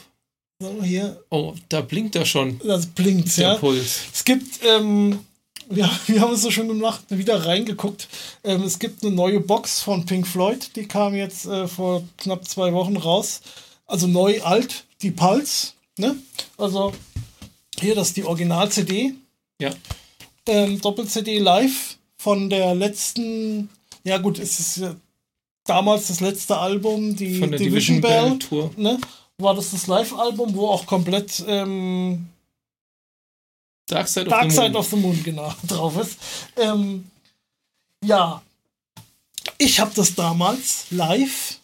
So, 0.62 0.84
hier. 0.84 1.24
Oh, 1.30 1.56
da 1.70 1.82
blinkt 1.82 2.16
er 2.16 2.26
schon. 2.26 2.60
Das 2.64 2.86
blinkt, 2.86 3.36
Der 3.38 3.54
ja. 3.54 3.56
Puls. 3.56 4.02
Es 4.14 4.24
gibt, 4.24 4.64
ähm, 4.64 5.20
ja, 5.70 5.90
wir 6.08 6.22
haben 6.22 6.34
es 6.34 6.42
so 6.42 6.52
schon 6.52 6.68
gemacht, 6.68 7.06
wieder 7.10 7.46
reingeguckt. 7.46 8.08
Ähm, 8.44 8.64
es 8.64 8.78
gibt 8.78 9.04
eine 9.04 9.16
neue 9.16 9.40
Box 9.40 9.80
von 9.80 10.06
Pink 10.06 10.28
Floyd, 10.28 10.76
die 10.76 10.88
kam 10.88 11.16
jetzt 11.16 11.46
äh, 11.46 11.68
vor 11.68 12.04
knapp 12.18 12.48
zwei 12.48 12.74
Wochen 12.74 12.98
raus. 12.98 13.42
Also 13.88 14.08
neu, 14.08 14.42
alt, 14.44 14.86
die 15.02 15.12
Pulse. 15.12 15.70
Ne? 15.98 16.16
Also 16.58 16.94
hier, 17.80 17.96
das 17.96 18.10
ist 18.10 18.18
die 18.18 18.24
Original-CD. 18.24 19.16
Ja. 19.60 19.72
Ähm, 20.48 20.80
Doppel-CD 20.80 21.40
live 21.40 21.98
von 22.18 22.50
der 22.50 22.76
letzten 22.76 23.70
ja, 24.04 24.18
gut, 24.18 24.40
es 24.40 24.60
ist 24.60 24.78
ja 24.78 24.96
damals 25.66 26.08
das 26.08 26.20
letzte 26.20 26.58
Album, 26.58 27.16
die 27.16 27.40
Von 27.40 27.52
der 27.52 27.60
Division, 27.60 28.02
Division 28.02 28.30
Bell, 28.30 28.40
Tour. 28.40 28.72
Ne? 28.78 29.00
War 29.38 29.56
das 29.56 29.72
das 29.72 29.88
Live-Album, 29.88 30.54
wo 30.56 30.68
auch 30.70 30.86
komplett 30.86 31.44
ähm, 31.48 32.28
Dark 33.88 34.08
Side, 34.08 34.26
Dark 34.26 34.46
of, 34.46 34.52
the 34.52 34.58
Side 34.58 34.78
of 34.78 34.90
the 34.90 34.96
Moon 34.96 35.22
genau, 35.24 35.54
drauf 35.68 35.98
ist. 35.98 36.18
Ähm, 36.58 37.10
ja, 38.04 38.42
ich 39.58 39.80
habe 39.80 39.92
das 39.96 40.16
damals 40.16 40.86
live 40.92 41.60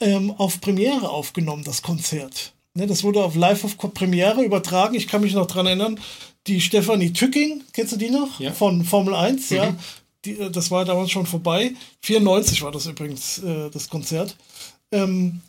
ähm, 0.00 0.30
auf 0.32 0.60
Premiere 0.60 1.08
aufgenommen, 1.08 1.64
das 1.64 1.82
Konzert. 1.82 2.52
Ne, 2.74 2.86
das 2.86 3.02
wurde 3.02 3.24
auf 3.24 3.34
Live 3.34 3.64
auf 3.64 3.76
Premiere 3.76 4.42
übertragen. 4.44 4.94
Ich 4.94 5.08
kann 5.08 5.22
mich 5.22 5.34
noch 5.34 5.46
dran 5.46 5.66
erinnern. 5.66 5.98
Die 6.46 6.60
Stefanie 6.60 7.12
Tücking, 7.12 7.64
kennst 7.72 7.92
du 7.92 7.96
die 7.96 8.10
noch? 8.10 8.38
Ja. 8.40 8.52
Von 8.52 8.84
Formel 8.84 9.14
1, 9.14 9.50
Mhm. 9.50 9.56
ja. 9.56 9.74
Die, 10.24 10.38
äh, 10.38 10.50
das 10.50 10.70
war 10.70 10.84
damals 10.84 11.10
schon 11.10 11.26
vorbei. 11.26 11.74
94 12.02 12.62
war 12.62 12.72
das 12.72 12.86
übrigens, 12.86 13.38
äh, 13.38 13.70
das 13.70 13.88
Konzert. 13.88 14.36
Ähm, 14.92 15.40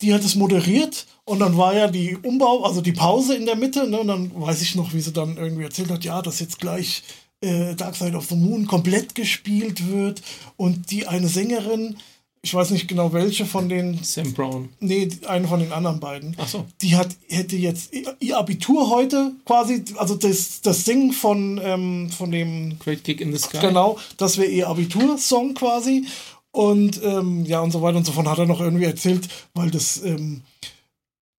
die 0.00 0.14
hat 0.14 0.24
es 0.24 0.36
moderiert 0.36 1.06
und 1.24 1.40
dann 1.40 1.56
war 1.56 1.74
ja 1.74 1.88
die 1.88 2.16
Umbau, 2.16 2.62
also 2.62 2.80
die 2.80 2.92
Pause 2.92 3.34
in 3.34 3.46
der 3.46 3.56
Mitte, 3.56 3.88
ne, 3.88 3.98
und 4.00 4.08
dann 4.08 4.30
weiß 4.40 4.62
ich 4.62 4.76
noch, 4.76 4.92
wie 4.92 5.00
sie 5.00 5.12
dann 5.12 5.36
irgendwie 5.36 5.64
erzählt 5.64 5.90
hat, 5.90 6.04
ja, 6.04 6.22
dass 6.22 6.38
jetzt 6.38 6.60
gleich 6.60 7.02
äh, 7.40 7.74
Dark 7.74 7.96
Side 7.96 8.16
of 8.16 8.26
the 8.26 8.36
Moon 8.36 8.66
komplett 8.66 9.14
gespielt 9.14 9.88
wird 9.88 10.22
und 10.56 10.90
die 10.90 11.06
eine 11.06 11.28
Sängerin, 11.28 11.96
ich 12.42 12.54
weiß 12.54 12.70
nicht 12.70 12.88
genau 12.88 13.12
welche 13.12 13.44
von 13.44 13.68
den. 13.68 13.98
Sam 14.02 14.32
Brown. 14.32 14.68
Nee, 14.80 15.08
eine 15.26 15.48
von 15.48 15.60
den 15.60 15.72
anderen 15.72 16.00
beiden. 16.00 16.34
Ach 16.38 16.48
so. 16.48 16.64
Die 16.82 16.94
hat, 16.96 17.08
hätte 17.28 17.56
jetzt 17.56 17.92
ihr- 17.92 18.16
ihr 18.20 18.38
Abitur 18.38 18.90
heute 18.90 19.32
quasi, 19.44 19.84
also 19.96 20.14
das, 20.14 20.60
das 20.62 20.84
Singen 20.84 21.12
von, 21.12 21.60
ähm, 21.62 22.10
von 22.10 22.30
dem 22.30 22.78
Great 22.78 23.04
Kick 23.04 23.20
in 23.20 23.32
the 23.32 23.38
Sky. 23.38 23.58
Genau, 23.60 23.98
das 24.16 24.38
wäre 24.38 24.48
ihr 24.48 24.68
Abitursong 24.68 25.54
quasi. 25.54 26.06
Und 26.50 27.00
ähm, 27.04 27.44
ja, 27.44 27.60
und 27.60 27.70
so 27.72 27.82
weiter 27.82 27.98
und 27.98 28.04
so 28.06 28.12
fort 28.12 28.26
hat 28.26 28.38
er 28.38 28.46
noch 28.46 28.60
irgendwie 28.60 28.84
erzählt, 28.86 29.28
weil 29.54 29.70
das 29.70 30.02
ähm, 30.02 30.40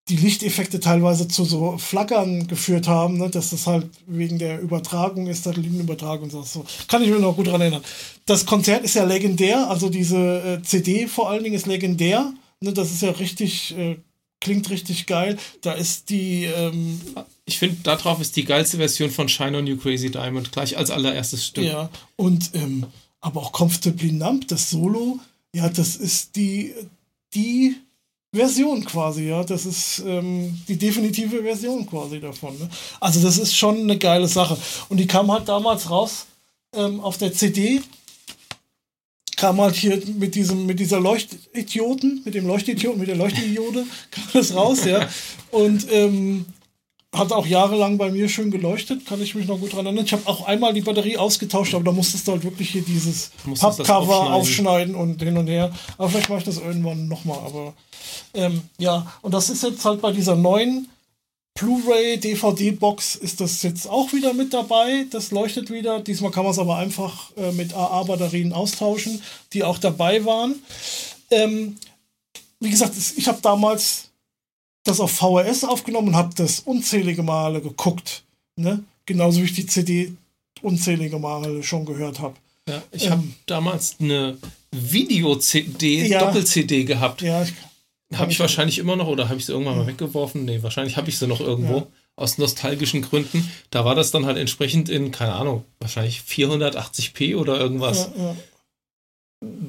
die 0.10 0.15
Lichteffekte 0.15 0.80
teilweise 0.80 1.28
zu 1.28 1.45
so 1.45 1.78
Flackern 1.78 2.48
geführt 2.48 2.88
haben, 2.88 3.17
ne? 3.17 3.30
dass 3.30 3.52
das 3.52 3.67
halt 3.67 3.88
wegen 4.08 4.39
der 4.39 4.60
Übertragung 4.60 5.28
ist, 5.28 5.43
Satellitenübertragung 5.43 6.32
und 6.32 6.48
so. 6.48 6.65
Kann 6.88 7.04
ich 7.04 7.10
mir 7.10 7.19
noch 7.19 7.36
gut 7.36 7.48
dran 7.48 7.62
erinnern. 7.62 7.84
Das 8.26 8.45
Konzert 8.45 8.84
ist 8.84 8.95
ja 8.95 9.04
legendär, 9.04 9.69
also 9.69 9.89
diese 9.89 10.17
äh, 10.17 10.62
CD 10.63 11.08
vor 11.08 11.30
allen 11.30 11.43
Dingen 11.43 11.56
ist 11.56 11.67
legendär. 11.67 12.34
Ne? 12.60 12.74
Das 12.74 12.91
ist 12.91 13.04
ja 13.04 13.12
richtig, 13.12 13.78
äh, 13.78 13.98
klingt 14.41 14.69
richtig 14.69 15.06
geil. 15.06 15.38
Da 15.62 15.74
ist 15.74 16.10
die, 16.10 16.45
ähm, 16.45 17.00
Ich 17.45 17.60
finde, 17.60 17.78
darauf 17.84 18.19
ist 18.19 18.36
die 18.36 18.45
geilste 18.45 18.78
Version 18.78 19.12
von 19.12 19.30
Shine 19.30 19.58
on 19.60 19.67
You 19.67 19.78
Crazy 19.78 20.10
Diamond 20.10 20.52
gleich 20.52 20.78
als 20.78 20.89
allererstes 20.89 21.45
Stück. 21.45 21.65
Ja, 21.65 21.89
und 22.15 22.52
ähm, 22.56 22.88
aber 23.22 23.41
auch 23.41 23.52
Comfortably 23.52 24.12
Numb, 24.12 24.48
das 24.48 24.69
Solo, 24.69 25.19
ja, 25.54 25.69
das 25.69 25.95
ist 25.95 26.36
die, 26.36 26.74
die 27.34 27.76
Version 28.34 28.86
quasi, 28.86 29.30
ja. 29.30 29.44
Das 29.44 29.65
ist 29.65 30.04
ähm, 30.06 30.60
die 30.68 30.78
definitive 30.78 31.42
Version 31.42 31.86
quasi 31.86 32.20
davon. 32.20 32.58
Ne? 32.60 32.70
Also 33.00 33.22
das 33.22 33.38
ist 33.38 33.56
schon 33.56 33.82
eine 33.82 33.98
geile 33.98 34.28
Sache. 34.28 34.58
Und 34.89 34.98
die 34.98 35.08
kam 35.08 35.32
halt 35.32 35.50
damals 35.50 35.89
raus 35.89 36.28
ähm, 36.76 37.00
auf 37.02 37.18
der 37.18 37.34
CD. 37.34 37.82
Kam 39.36 39.60
halt 39.60 39.76
hier 39.76 40.02
mit 40.18 40.36
diesem, 40.36 40.65
mit 40.65 40.80
dieser 40.80 41.00
Leuchtidioten, 41.00 42.22
mit 42.26 42.36
dem 42.36 42.46
Leuchtidioten, 42.46 43.00
mit 43.00 43.08
der 43.08 43.15
Leuchtdiode, 43.15 43.86
kam 44.12 44.24
das 44.34 44.54
raus, 44.54 44.86
ja. 44.86 45.08
Und 45.52 45.88
ähm, 45.92 46.46
hat 47.15 47.32
auch 47.32 47.45
jahrelang 47.45 47.98
bei 47.98 48.12
mir 48.12 48.30
schön 48.30 48.52
geleuchtet, 48.52 49.06
kann 49.06 49.22
ich 49.22 49.34
mich 49.34 49.48
noch 49.48 49.60
gut 49.60 49.74
dran 49.74 49.86
erinnern. 49.86 50.06
Ich 50.06 50.13
habe 50.13 50.28
auch 50.28 50.45
einmal 50.45 50.74
die 50.74 50.82
Batterie 50.82 51.17
ausgetauscht, 51.17 51.74
aber 51.74 51.84
da 51.84 51.91
musstest 51.91 52.28
du 52.28 52.34
halt 52.34 52.43
wirklich 52.43 52.69
hier 52.69 52.84
dieses 52.84 53.32
Pappcover 53.60 54.32
aufschneiden. 54.34 54.93
aufschneiden. 54.93 54.95
und 54.95 55.22
hin 55.22 55.38
und 55.38 55.48
her. 55.48 55.72
Aber 55.98 56.10
vielleicht 56.10 56.30
mache 56.30 56.39
ich 56.39 56.45
das 56.45 56.58
irgendwann 56.58 57.08
nochmal. 57.08 57.39
Aber 57.39 57.74
ähm, 58.36 58.62
ja, 58.78 59.12
und 59.22 59.34
das 59.34 59.50
ist 59.50 59.63
jetzt 59.63 59.84
halt 59.86 60.02
bei 60.02 60.12
dieser 60.12 60.36
neuen 60.36 60.88
Blu-ray 61.56 62.17
DVD-Box 62.17 63.15
ist 63.15 63.41
das 63.41 63.63
jetzt 63.63 63.89
auch 63.89 64.13
wieder 64.13 64.34
mit 64.34 64.54
dabei. 64.54 65.06
Das 65.10 65.32
leuchtet 65.32 65.72
wieder. 65.72 66.00
Diesmal 66.00 66.32
kann 66.32 66.43
man 66.43 66.54
es 66.54 66.60
aber 66.60 66.78
einfach 66.78 67.36
äh, 67.36 67.52
mit 67.52 67.74
AA-Batterien 67.74 68.54
austauschen, 68.54 69.22
die 69.52 69.63
auch 69.63 69.78
dabei 69.78 70.24
waren. 70.26 70.56
Ähm, 71.32 71.76
wie 72.60 72.69
gesagt, 72.69 72.93
ich 73.15 73.28
habe 73.28 73.39
damals 73.41 74.09
das 74.89 74.99
auf 74.99 75.12
VHS 75.12 75.63
aufgenommen 75.63 76.10
und 76.10 76.15
habe 76.15 76.34
das 76.36 76.60
unzählige 76.62 77.23
Male 77.23 77.62
geguckt. 77.62 78.23
Ne? 78.56 78.84
Genauso 79.06 79.39
wie 79.39 79.45
ich 79.45 79.54
die 79.54 79.65
CD 79.65 80.13
unzählige 80.62 81.19
Male 81.19 81.63
schon 81.63 81.86
gehört 81.86 82.19
habe. 82.19 82.36
Ja, 82.67 82.84
ich 82.91 83.06
ähm, 83.06 83.12
habe 83.12 83.23
damals 83.45 83.95
eine 83.99 84.38
Video-CD, 84.71 86.08
ja, 86.08 86.19
Doppel-CD 86.19 86.84
gehabt. 86.84 87.21
Ja, 87.21 87.45
habe 88.13 88.32
ich 88.32 88.39
wahrscheinlich 88.39 88.80
immer 88.80 88.95
noch 88.95 89.08
oder 89.08 89.30
habe 89.30 89.39
ich 89.39 89.45
sie 89.45 89.52
irgendwann 89.52 89.78
mal 89.78 89.88
weggeworfen? 89.88 90.45
Nee, 90.45 90.62
wahrscheinlich 90.63 90.97
habe 90.97 91.10
ich 91.10 91.17
sie 91.17 91.28
noch 91.28 91.39
irgendwo. 91.39 91.78
Ja. 91.78 91.88
Aus 92.15 92.38
nostalgischen 92.38 93.02
Gründen. 93.02 93.49
Da 93.69 93.86
war 93.86 93.95
das 93.95 94.12
dann 94.12 94.25
halt 94.25 94.38
entsprechend 94.38 94.89
in, 94.89 95.12
keine 95.12 95.34
Ahnung, 95.34 95.63
wahrscheinlich 95.80 96.19
480p 96.28 97.38
oder 97.38 97.58
irgendwas 97.58 98.10
ja, 98.17 98.23
ja. 98.23 98.36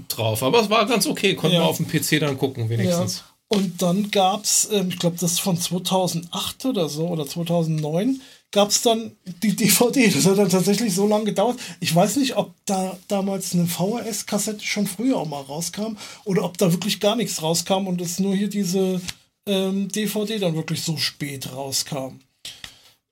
drauf. 0.09 0.43
Aber 0.43 0.61
es 0.61 0.69
war 0.69 0.85
ganz 0.87 1.07
okay. 1.07 1.37
Konnten 1.37 1.59
wir 1.59 1.65
auf 1.65 1.77
dem 1.77 1.87
PC 1.87 2.19
dann 2.19 2.39
gucken, 2.39 2.69
wenigstens. 2.69 3.23
Und 3.53 3.83
dann 3.83 4.13
gab 4.13 4.45
es, 4.45 4.69
ähm, 4.71 4.91
ich 4.91 4.99
glaube, 5.01 5.17
das 5.19 5.41
von 5.41 5.59
2008 5.59 6.67
oder 6.67 6.89
so 6.89 7.09
oder 7.09 7.27
2009, 7.27 8.21
gab 8.53 8.71
es 8.71 8.83
dann 8.83 9.17
die 9.43 9.57
DVD. 9.57 10.09
Das 10.15 10.25
hat 10.27 10.39
dann 10.39 10.49
tatsächlich 10.49 10.95
so 10.95 11.07
lange 11.07 11.25
gedauert. 11.25 11.59
Ich 11.81 11.93
weiß 11.93 12.17
nicht, 12.17 12.37
ob 12.37 12.55
da 12.65 12.97
damals 13.09 13.53
eine 13.53 13.67
VHS-Kassette 13.67 14.65
schon 14.65 14.87
früher 14.87 15.17
auch 15.17 15.27
mal 15.27 15.43
rauskam 15.43 15.97
oder 16.25 16.45
ob 16.45 16.59
da 16.59 16.71
wirklich 16.71 17.01
gar 17.01 17.17
nichts 17.17 17.43
rauskam 17.43 17.89
und 17.89 18.01
es 18.01 18.21
nur 18.21 18.37
hier 18.37 18.49
diese 18.49 19.01
ähm, 19.47 19.89
DVD 19.89 20.39
dann 20.39 20.55
wirklich 20.55 20.83
so 20.83 20.97
spät 20.97 21.53
rauskam. 21.53 22.21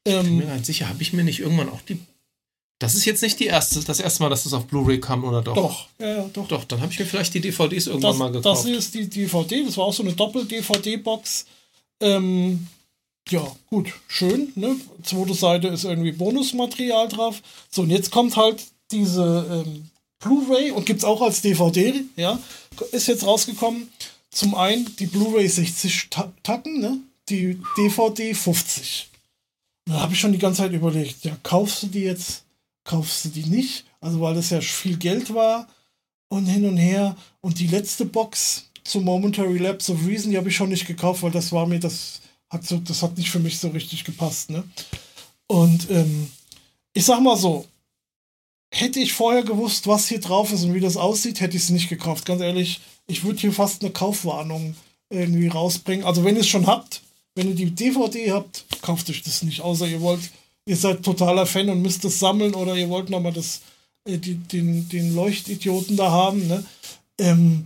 ich 0.05 0.14
bin 0.14 0.37
mir 0.37 0.46
ganz 0.46 0.68
sicher, 0.68 0.88
habe 0.88 1.03
ich 1.03 1.12
mir 1.12 1.24
nicht 1.24 1.40
irgendwann 1.40 1.68
auch 1.68 1.83
die 1.83 1.98
das 2.79 2.95
ist 2.95 3.05
jetzt 3.05 3.23
nicht 3.23 3.41
die 3.41 3.47
erste, 3.47 3.81
das 3.81 4.01
erste 4.01 4.23
Mal, 4.23 4.31
dass 4.31 4.45
das 4.45 4.53
auf 4.53 4.67
Blu-ray 4.67 5.01
kam, 5.01 5.25
oder 5.25 5.43
doch? 5.43 5.55
Doch, 5.55 5.87
ja, 5.99 6.17
ja, 6.17 6.31
doch. 6.33 6.47
Doch, 6.47 6.64
dann 6.64 6.81
habe 6.81 6.93
ich 6.93 6.99
mir 6.99 7.07
vielleicht 7.07 7.35
die 7.35 7.41
DVDs 7.41 7.87
irgendwann 7.87 8.11
das, 8.12 8.19
mal 8.19 8.33
gekauft. 8.33 8.64
Das 8.64 8.64
ist 8.64 8.95
die 8.95 9.09
DVD, 9.09 9.64
das 9.64 9.77
war 9.77 9.87
auch 9.87 9.93
so 9.93 10.03
eine 10.03 10.12
Doppel-DVD-Box. 10.12 11.47
Ähm, 12.01 12.69
ja, 13.29 13.47
gut, 13.69 13.93
schön. 14.07 14.53
Ne? 14.55 14.77
Zweite 15.03 15.35
Seite 15.35 15.69
ist 15.69 15.85
irgendwie 15.85 16.12
Bonusmaterial 16.12 17.09
drauf. 17.09 17.43
So, 17.71 17.83
und 17.83 17.91
jetzt 17.91 18.11
kommt 18.11 18.37
halt 18.37 18.64
diese 18.91 19.64
ähm, 19.67 19.91
Blu-ray 20.21 20.71
und 20.71 20.87
gibt 20.87 21.01
es 21.01 21.05
auch 21.05 21.21
als 21.21 21.43
DVD, 21.43 22.05
ja. 22.17 22.38
Ist 22.93 23.09
jetzt 23.09 23.27
rausgekommen. 23.27 23.91
Zum 24.31 24.55
einen 24.55 24.95
die 24.97 25.07
Blu-ray 25.07 25.49
60 25.49 26.11
Tacken, 26.43 26.81
ne? 26.81 26.99
die 27.29 27.61
DVD 27.77 28.35
50. 28.35 29.09
Da 29.87 30.01
habe 30.01 30.12
ich 30.12 30.21
schon 30.21 30.33
die 30.33 30.38
ganze 30.38 30.62
Zeit 30.62 30.73
überlegt, 30.73 31.25
ja, 31.25 31.37
kaufst 31.43 31.83
du 31.83 31.87
die 31.88 32.01
jetzt 32.01 32.45
kaufst 32.88 33.27
du 33.27 33.29
die 33.29 33.44
nicht. 33.44 33.85
Also 34.01 34.20
weil 34.20 34.35
das 34.35 34.51
ja 34.51 34.61
viel 34.61 34.96
Geld 34.96 35.33
war 35.35 35.68
und 36.29 36.46
hin 36.46 36.64
und 36.64 36.79
her. 36.79 37.16
Und 37.40 37.59
die 37.59 37.66
letzte 37.66 38.07
Box 38.07 38.70
zu 38.83 39.01
Momentary 39.01 39.59
Lapse 39.59 39.92
of 39.92 40.07
Reason, 40.07 40.31
die 40.31 40.38
habe 40.38 40.48
ich 40.48 40.57
schon 40.57 40.70
nicht 40.70 40.87
gekauft, 40.87 41.22
weil 41.22 41.31
das 41.31 41.53
war 41.53 41.66
mir, 41.66 41.79
das 41.79 42.20
hat 42.48 42.64
so, 42.64 42.79
das 42.79 43.03
hat 43.03 43.18
nicht 43.18 43.31
für 43.31 43.40
mich 43.40 43.59
so 43.59 43.68
richtig 43.68 44.05
gepasst. 44.05 44.51
Ne? 44.51 44.64
Und 45.46 45.90
ähm, 45.90 46.31
ich 46.94 47.05
sag 47.05 47.20
mal 47.20 47.37
so, 47.37 47.66
hätte 48.72 49.01
ich 49.01 49.12
vorher 49.12 49.42
gewusst, 49.42 49.87
was 49.87 50.09
hier 50.09 50.20
drauf 50.20 50.51
ist 50.53 50.64
und 50.64 50.72
wie 50.72 50.81
das 50.81 50.96
aussieht, 50.96 51.40
hätte 51.40 51.57
ich 51.57 51.64
es 51.64 51.70
nicht 51.70 51.90
gekauft. 51.90 52.24
Ganz 52.24 52.40
ehrlich, 52.40 52.81
ich 53.07 53.22
würde 53.22 53.38
hier 53.38 53.53
fast 53.53 53.83
eine 53.83 53.90
Kaufwarnung 53.90 54.74
irgendwie 55.11 55.48
rausbringen. 55.48 56.07
Also 56.07 56.24
wenn 56.24 56.37
ihr 56.37 56.40
es 56.40 56.48
schon 56.48 56.66
habt, 56.66 57.03
wenn 57.35 57.48
ihr 57.48 57.55
die 57.55 57.70
DVD 57.70 58.33
habt, 58.33 58.64
kauft 58.81 59.11
euch 59.11 59.22
das 59.22 59.42
nicht, 59.42 59.61
außer 59.61 59.87
ihr 59.87 60.01
wollt 60.01 60.31
ihr 60.68 60.76
seid 60.76 61.02
totaler 61.02 61.46
Fan 61.46 61.70
und 61.70 61.81
müsst 61.81 62.04
es 62.04 62.18
sammeln 62.18 62.54
oder 62.54 62.76
ihr 62.76 62.90
wollt 62.90 63.09
nochmal 63.09 63.33
das, 63.33 63.62
äh, 64.04 64.18
die, 64.18 64.35
den, 64.35 64.88
den 64.90 65.14
Leuchtidioten 65.14 65.96
da 65.96 66.11
haben, 66.11 66.46
ne? 66.46 66.64
Ähm, 67.18 67.64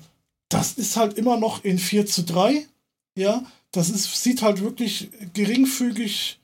das 0.48 0.74
ist 0.74 0.96
halt 0.96 1.18
immer 1.18 1.36
noch 1.36 1.64
in 1.64 1.78
4 1.78 2.06
zu 2.06 2.22
3, 2.22 2.64
ja. 3.18 3.44
Das 3.72 3.90
ist, 3.90 4.22
sieht 4.22 4.42
halt 4.42 4.60
wirklich 4.60 5.08
geringfügig 5.34 6.38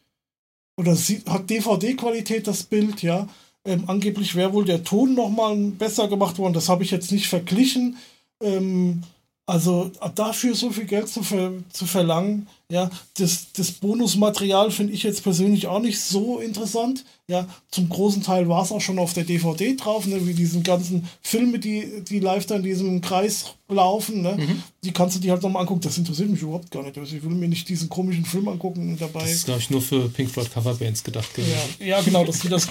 oder 0.76 0.96
sieht, 0.96 1.28
hat 1.28 1.48
DVD-Qualität 1.48 2.48
das 2.48 2.64
Bild, 2.64 3.02
ja. 3.02 3.28
Ähm, 3.64 3.84
angeblich 3.86 4.34
wäre 4.34 4.52
wohl 4.52 4.64
der 4.64 4.82
Ton 4.82 5.14
nochmal 5.14 5.56
besser 5.56 6.08
gemacht 6.08 6.38
worden. 6.38 6.54
Das 6.54 6.68
habe 6.68 6.82
ich 6.82 6.90
jetzt 6.90 7.12
nicht 7.12 7.28
verglichen. 7.28 7.98
Ähm, 8.42 9.02
also 9.48 9.90
dafür 10.14 10.54
so 10.54 10.70
viel 10.70 10.84
Geld 10.84 11.08
zu, 11.08 11.22
ver 11.22 11.52
zu 11.72 11.86
verlangen, 11.86 12.46
ja, 12.70 12.90
das, 13.16 13.46
das 13.54 13.72
Bonusmaterial 13.72 14.70
finde 14.70 14.92
ich 14.92 15.02
jetzt 15.04 15.22
persönlich 15.22 15.68
auch 15.68 15.80
nicht 15.80 15.98
so 15.98 16.38
interessant. 16.38 17.06
Ja, 17.28 17.48
zum 17.70 17.88
großen 17.88 18.22
Teil 18.22 18.46
war 18.50 18.62
es 18.62 18.72
auch 18.72 18.82
schon 18.82 18.98
auf 18.98 19.14
der 19.14 19.24
DVD 19.24 19.74
drauf, 19.74 20.06
ne, 20.06 20.26
wie 20.26 20.34
diesen 20.34 20.62
ganzen 20.64 21.08
Filme, 21.22 21.58
die, 21.58 22.04
die 22.04 22.20
live 22.20 22.44
da 22.44 22.56
in 22.56 22.62
diesem 22.62 23.00
Kreis 23.00 23.54
laufen, 23.70 24.20
ne, 24.20 24.36
mhm. 24.36 24.62
die 24.84 24.92
kannst 24.92 25.16
du 25.16 25.20
dir 25.20 25.32
halt 25.32 25.42
nochmal 25.42 25.62
angucken. 25.62 25.80
Das 25.80 25.96
interessiert 25.96 26.28
mich 26.28 26.42
überhaupt 26.42 26.70
gar 26.70 26.82
nicht. 26.82 26.98
Also 26.98 27.16
ich 27.16 27.22
will 27.22 27.30
mir 27.30 27.48
nicht 27.48 27.66
diesen 27.70 27.88
komischen 27.88 28.26
Film 28.26 28.48
angucken 28.48 28.98
dabei. 29.00 29.20
Das 29.20 29.32
ist, 29.32 29.44
glaube 29.46 29.60
ich, 29.60 29.70
nur 29.70 29.80
für 29.80 30.10
Pink 30.10 30.30
Floyd 30.30 30.52
Coverbands 30.52 31.02
gedacht 31.02 31.32
gewesen. 31.34 31.56
Ja, 31.80 31.86
ja 31.86 32.00
genau, 32.02 32.22
dass 32.22 32.40
die 32.40 32.50
das 32.50 32.68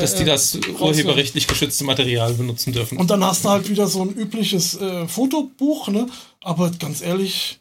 dass 0.00 0.14
die 0.14 0.22
äh, 0.22 0.26
das 0.26 0.58
urheberrechtlich 0.78 1.46
geschützte 1.46 1.84
Material 1.84 2.34
benutzen 2.34 2.72
dürfen. 2.72 2.98
Und 2.98 3.10
dann 3.10 3.24
hast 3.24 3.44
du 3.44 3.48
halt 3.48 3.68
wieder 3.68 3.86
so 3.86 4.02
ein 4.02 4.10
übliches 4.10 4.80
äh, 4.80 5.06
Fotobuch, 5.08 5.88
ne? 5.88 6.06
Aber 6.40 6.70
ganz 6.70 7.02
ehrlich, 7.02 7.60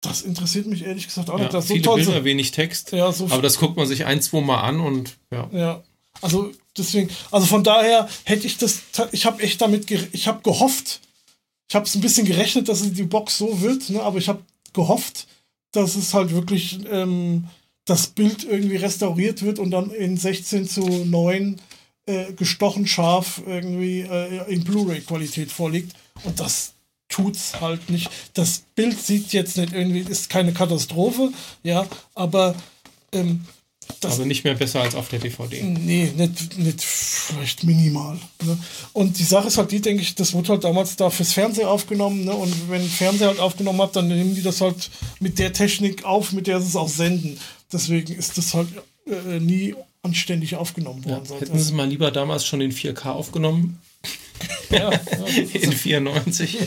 das 0.00 0.22
interessiert 0.22 0.66
mich 0.66 0.84
ehrlich 0.84 1.06
gesagt 1.06 1.30
auch 1.30 1.38
ja, 1.38 1.44
nicht. 1.44 1.54
Das 1.54 1.66
viele 1.66 1.80
so 1.80 1.90
toll 1.90 2.04
Bilder, 2.04 2.24
wenig 2.24 2.52
Text. 2.52 2.92
Ja, 2.92 3.12
so 3.12 3.26
aber 3.26 3.42
das 3.42 3.58
guckt 3.58 3.76
man 3.76 3.86
sich 3.86 4.06
ein, 4.06 4.22
zwei 4.22 4.40
Mal 4.40 4.60
an 4.60 4.80
und 4.80 5.16
ja. 5.30 5.48
Ja, 5.52 5.82
also 6.22 6.52
deswegen, 6.76 7.10
also 7.30 7.46
von 7.46 7.64
daher 7.64 8.08
hätte 8.24 8.46
ich 8.46 8.58
das, 8.58 8.82
ich 9.12 9.26
habe 9.26 9.42
echt 9.42 9.60
damit, 9.60 9.90
ich 9.90 10.26
habe 10.26 10.42
gehofft, 10.42 11.00
ich 11.68 11.74
habe 11.74 11.86
es 11.86 11.94
ein 11.94 12.00
bisschen 12.00 12.26
gerechnet, 12.26 12.68
dass 12.68 12.82
die 12.92 13.02
Box 13.02 13.38
so 13.38 13.60
wird, 13.60 13.90
ne? 13.90 14.02
aber 14.02 14.18
ich 14.18 14.28
habe 14.28 14.42
gehofft, 14.72 15.26
dass 15.72 15.94
es 15.94 16.14
halt 16.14 16.32
wirklich 16.32 16.80
ähm, 16.90 17.44
das 17.84 18.08
Bild 18.08 18.44
irgendwie 18.44 18.76
restauriert 18.76 19.42
wird 19.42 19.58
und 19.58 19.70
dann 19.70 19.90
in 19.90 20.16
16 20.16 20.68
zu 20.68 20.80
9 20.80 21.60
äh, 22.10 22.32
gestochen 22.32 22.86
scharf 22.86 23.42
irgendwie 23.46 24.00
äh, 24.00 24.52
in 24.52 24.64
Blu-ray-Qualität 24.64 25.52
vorliegt. 25.52 25.92
Und 26.24 26.40
das 26.40 26.72
tut's 27.08 27.60
halt 27.60 27.90
nicht. 27.90 28.10
Das 28.34 28.64
Bild 28.74 29.00
sieht 29.00 29.32
jetzt 29.32 29.56
nicht 29.56 29.72
irgendwie, 29.72 30.00
ist 30.00 30.30
keine 30.30 30.52
Katastrophe, 30.52 31.32
ja, 31.62 31.86
aber 32.14 32.54
ähm, 33.12 33.44
das, 34.00 34.14
aber 34.14 34.26
nicht 34.26 34.44
mehr 34.44 34.54
besser 34.54 34.82
als 34.82 34.94
auf 34.94 35.08
der 35.08 35.18
DVD. 35.18 35.62
Nee, 35.62 36.12
nicht, 36.16 36.58
nicht 36.58 36.82
vielleicht 36.82 37.64
minimal. 37.64 38.18
Ne? 38.44 38.58
Und 38.92 39.18
die 39.18 39.24
Sache 39.24 39.48
ist 39.48 39.58
halt 39.58 39.72
die, 39.72 39.80
denke 39.80 40.02
ich, 40.02 40.14
das 40.14 40.32
wurde 40.32 40.50
halt 40.50 40.64
damals 40.64 40.96
da 40.96 41.10
fürs 41.10 41.32
Fernsehen 41.32 41.66
aufgenommen. 41.66 42.24
Ne? 42.24 42.32
Und 42.32 42.70
wenn 42.70 42.86
Fernseher 42.86 43.28
halt 43.28 43.40
aufgenommen 43.40 43.82
hat, 43.82 43.96
dann 43.96 44.08
nehmen 44.08 44.34
die 44.34 44.42
das 44.42 44.60
halt 44.60 44.90
mit 45.18 45.38
der 45.38 45.52
Technik 45.52 46.04
auf, 46.04 46.32
mit 46.32 46.46
der 46.46 46.60
sie 46.60 46.68
es 46.68 46.76
auch 46.76 46.88
senden. 46.88 47.38
Deswegen 47.72 48.14
ist 48.14 48.38
das 48.38 48.54
halt 48.54 48.68
äh, 49.06 49.40
nie 49.40 49.74
anständig 50.02 50.56
aufgenommen 50.56 51.04
worden. 51.04 51.26
Ja, 51.28 51.40
hätten 51.40 51.58
sie 51.58 51.72
mal 51.72 51.88
lieber 51.88 52.10
damals 52.10 52.46
schon 52.46 52.60
in 52.60 52.72
4K 52.72 53.10
aufgenommen. 53.10 53.80
ja, 54.70 54.90
ja 54.90 54.98
in 55.52 55.72
94. 55.72 56.58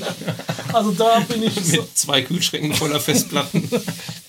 Also 0.71 0.91
da 0.91 1.19
bin 1.21 1.43
ich. 1.43 1.55
Mit 1.55 1.65
so 1.65 1.87
zwei 1.93 2.21
Kühlschränken 2.21 2.73
voller 2.73 2.99
Festplatten. 2.99 3.67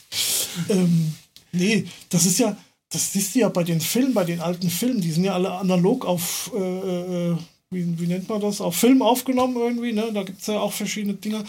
ähm, 0.70 1.14
nee, 1.52 1.86
das 2.08 2.24
ist 2.24 2.38
ja, 2.38 2.56
das 2.90 3.12
siehst 3.12 3.34
du 3.34 3.40
ja 3.40 3.48
bei 3.48 3.64
den 3.64 3.80
Filmen, 3.80 4.14
bei 4.14 4.24
den 4.24 4.40
alten 4.40 4.70
Filmen, 4.70 5.00
die 5.00 5.10
sind 5.10 5.24
ja 5.24 5.34
alle 5.34 5.52
analog 5.52 6.06
auf, 6.06 6.50
äh, 6.54 6.58
äh, 6.58 7.36
wie, 7.70 7.98
wie 7.98 8.06
nennt 8.06 8.28
man 8.28 8.40
das, 8.40 8.60
auf 8.60 8.76
Film 8.76 9.02
aufgenommen 9.02 9.56
irgendwie, 9.56 9.92
ne? 9.92 10.10
Da 10.14 10.22
gibt 10.22 10.40
es 10.40 10.46
ja 10.46 10.60
auch 10.60 10.72
verschiedene 10.72 11.14
Dinge. 11.14 11.44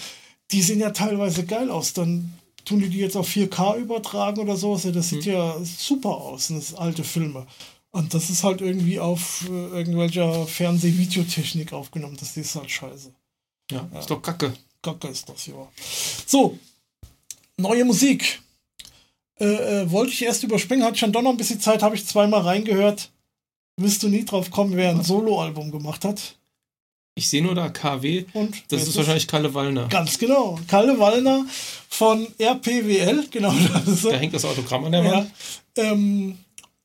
Die 0.52 0.62
sehen 0.62 0.80
ja 0.80 0.92
teilweise 0.92 1.46
geil 1.46 1.72
aus. 1.72 1.94
Dann 1.94 2.34
tun 2.66 2.80
die 2.80 2.90
die 2.90 2.98
jetzt 2.98 3.16
auf 3.16 3.30
4K 3.30 3.78
übertragen 3.78 4.42
oder 4.42 4.56
sowas. 4.56 4.84
Ja, 4.84 4.92
das 4.92 5.10
sieht 5.10 5.26
mhm. 5.26 5.32
ja 5.32 5.56
super 5.64 6.10
aus, 6.10 6.48
das 6.50 6.74
alte 6.74 7.04
Filme. 7.04 7.46
Und 7.92 8.14
das 8.14 8.30
ist 8.30 8.44
halt 8.44 8.60
irgendwie 8.60 9.00
auf 9.00 9.46
äh, 9.50 9.68
irgendwelcher 9.70 10.46
Fernseh-Videotechnik 10.46 11.72
aufgenommen. 11.72 12.18
Das 12.20 12.36
ist 12.36 12.56
halt 12.56 12.70
scheiße. 12.70 13.14
Ja, 13.72 13.88
ja, 13.94 14.00
ist 14.00 14.10
doch 14.10 14.22
Kacke. 14.22 14.54
Kacke 14.82 15.08
ist 15.08 15.30
das, 15.30 15.48
ja. 15.48 15.68
So, 16.26 16.60
neue 17.58 17.86
Musik. 17.86 18.42
Äh, 19.40 19.46
äh, 19.84 19.92
wollte 19.92 20.12
ich 20.12 20.24
erst 20.24 20.44
überspringen, 20.44 20.84
hatte 20.84 20.98
schon 20.98 21.12
doch 21.12 21.22
noch 21.22 21.32
ein 21.32 21.38
bisschen 21.38 21.60
Zeit, 21.60 21.84
habe 21.84 21.96
ich 21.96 22.06
zweimal 22.06 22.42
reingehört. 22.42 23.12
Wirst 23.78 24.04
du 24.04 24.10
nie 24.10 24.24
drauf 24.24 24.52
kommen, 24.52 24.76
wer 24.78 24.92
ein 24.92 25.04
Soloalbum 25.04 25.72
gemacht 25.72 26.06
hat? 26.06 26.38
Ich 27.18 27.30
sehe 27.30 27.42
nur 27.42 27.56
da 27.56 27.70
KW. 27.70 28.26
Und 28.34 28.64
das 28.70 28.84
ist, 28.84 28.90
ist 28.90 28.98
wahrscheinlich 28.98 29.28
Kalle 29.28 29.54
Wallner. 29.54 29.88
Ganz 29.88 30.20
genau. 30.20 30.60
Kalle 30.68 31.00
Wallner 31.00 31.46
von 31.88 32.28
RPWL, 32.38 33.28
genau. 33.32 33.54
Das 33.86 34.02
da 34.02 34.12
hängt 34.12 34.34
das 34.34 34.44
Autogramm 34.44 34.84
an 34.84 34.92
der 34.92 35.06
Wand. 35.06 35.32
Ja, 35.78 35.84
ähm, 35.84 36.38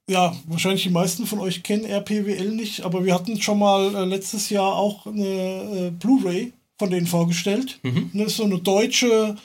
ja, 0.09 0.37
wahrscheinlich 0.47 0.85
die 0.85 0.91
meisten 0.91 1.27
von 1.27 1.41
euch 1.41 1.65
kennen 1.65 1.85
RPWL 1.85 2.51
nicht, 2.51 2.83
aber 2.83 3.05
wir 3.05 3.15
hatten 3.15 3.41
schon 3.43 3.59
mal 3.59 3.95
äh, 3.95 4.05
letztes 4.05 4.51
Jahr 4.51 4.77
auch 4.77 5.07
eine 5.07 5.25
äh, 5.25 5.91
Blu-ray 5.91 6.53
von 6.79 6.91
denen 6.91 7.09
vorgestellt. 7.09 7.81
Mhm. 7.83 8.11
Das 8.15 8.29
ist 8.29 8.37
so 8.37 8.45
eine 8.45 8.59
deutsche, 8.59 9.37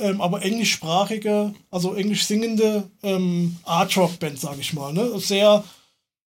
ähm, 0.00 0.20
aber 0.20 0.42
englischsprachige, 0.42 1.54
also 1.70 1.94
englisch 1.94 2.26
singende 2.26 2.90
ähm, 3.04 3.56
Art-Rock-Band, 3.64 4.40
sage 4.40 4.60
ich 4.60 4.72
mal. 4.72 4.92
Ne? 4.92 5.18
Sehr 5.18 5.64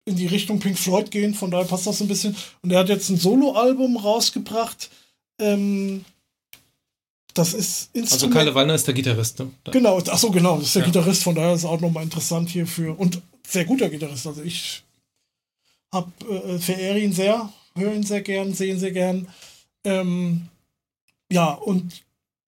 in 0.08 0.16
die 0.16 0.28
Richtung 0.28 0.60
Pink 0.60 0.80
Floyd 0.80 1.12
gehen, 1.12 1.34
von 1.34 1.52
daher 1.52 1.66
passt 1.66 1.86
das 1.86 2.02
ein 2.02 2.08
bisschen. 2.08 2.36
Und 2.62 2.72
er 2.72 2.80
hat 2.80 2.90
jetzt 2.90 3.10
ein 3.10 3.18
Soloalbum 3.18 3.98
rausgebracht. 3.98 4.90
Ähm, 5.38 6.06
das 7.34 7.54
ist 7.54 7.90
Instrument. 7.94 8.14
Also 8.14 8.30
Kalle 8.30 8.56
Wallner 8.56 8.76
ist 8.76 8.88
der 8.88 8.94
Gitarrist, 8.94 9.40
ne? 9.40 9.52
Genau, 9.66 9.98
achso, 9.98 10.32
genau, 10.32 10.56
das 10.58 10.68
ist 10.68 10.76
der 10.76 10.84
ja. 10.84 10.88
Gitarrist, 10.88 11.24
von 11.24 11.36
daher 11.36 11.54
ist 11.54 11.66
auch 11.66 11.82
nochmal 11.82 12.04
interessant 12.04 12.50
hierfür. 12.50 12.98
Und 12.98 13.22
sehr 13.46 13.66
guter 13.66 13.90
Gitarrist. 13.90 14.26
Also 14.26 14.42
ich 14.44 14.84
hab, 15.92 16.10
äh, 16.24 16.58
verehre 16.58 17.00
ihn 17.00 17.12
sehr, 17.12 17.52
höre 17.76 17.94
ihn 17.94 18.04
sehr 18.04 18.22
gern, 18.22 18.54
sehe 18.54 18.74
ihn 18.74 18.80
sehr 18.80 18.94
gern. 18.94 19.28
Ähm, 19.84 20.48
ja, 21.30 21.52
und 21.52 22.02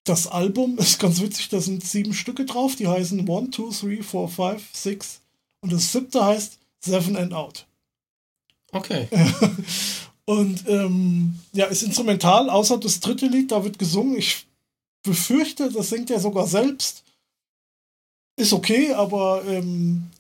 das 0.05 0.27
Album 0.27 0.77
ist 0.79 1.01
ganz 1.01 1.23
witzig, 1.23 1.49
da 1.49 1.61
sind 1.63 1.83
sieben 1.83 2.13
Stücke 2.13 2.45
drauf, 2.45 2.77
die 2.77 2.87
heißen 2.87 3.19
1, 3.19 3.57
2, 3.57 3.97
3, 3.97 4.03
4, 4.03 4.29
5, 4.29 4.63
6 4.73 5.21
und 5.63 5.73
das 5.73 5.91
siebte 5.91 6.23
heißt 6.23 6.59
Seven 6.87 7.17
and 7.17 7.33
Out. 7.33 7.67
Okay. 8.73 9.09
und 10.25 10.65
ähm, 10.69 11.39
ja, 11.53 11.67
ist 11.67 11.83
instrumental, 11.83 12.51
außer 12.51 12.79
das 12.79 13.01
dritte 13.01 13.27
Lied, 13.27 13.53
da 13.53 13.63
wird 13.65 13.79
gesungen. 13.79 14.17
Ich 14.17 14.47
befürchte, 15.03 15.71
das 15.71 15.91
singt 15.91 16.11
er 16.11 16.21
sogar 16.21 16.47
selbst. 16.47 17.05
Ist 18.39 18.53
okay, 18.53 18.93
aber 18.93 19.43
ähm, 19.47 20.11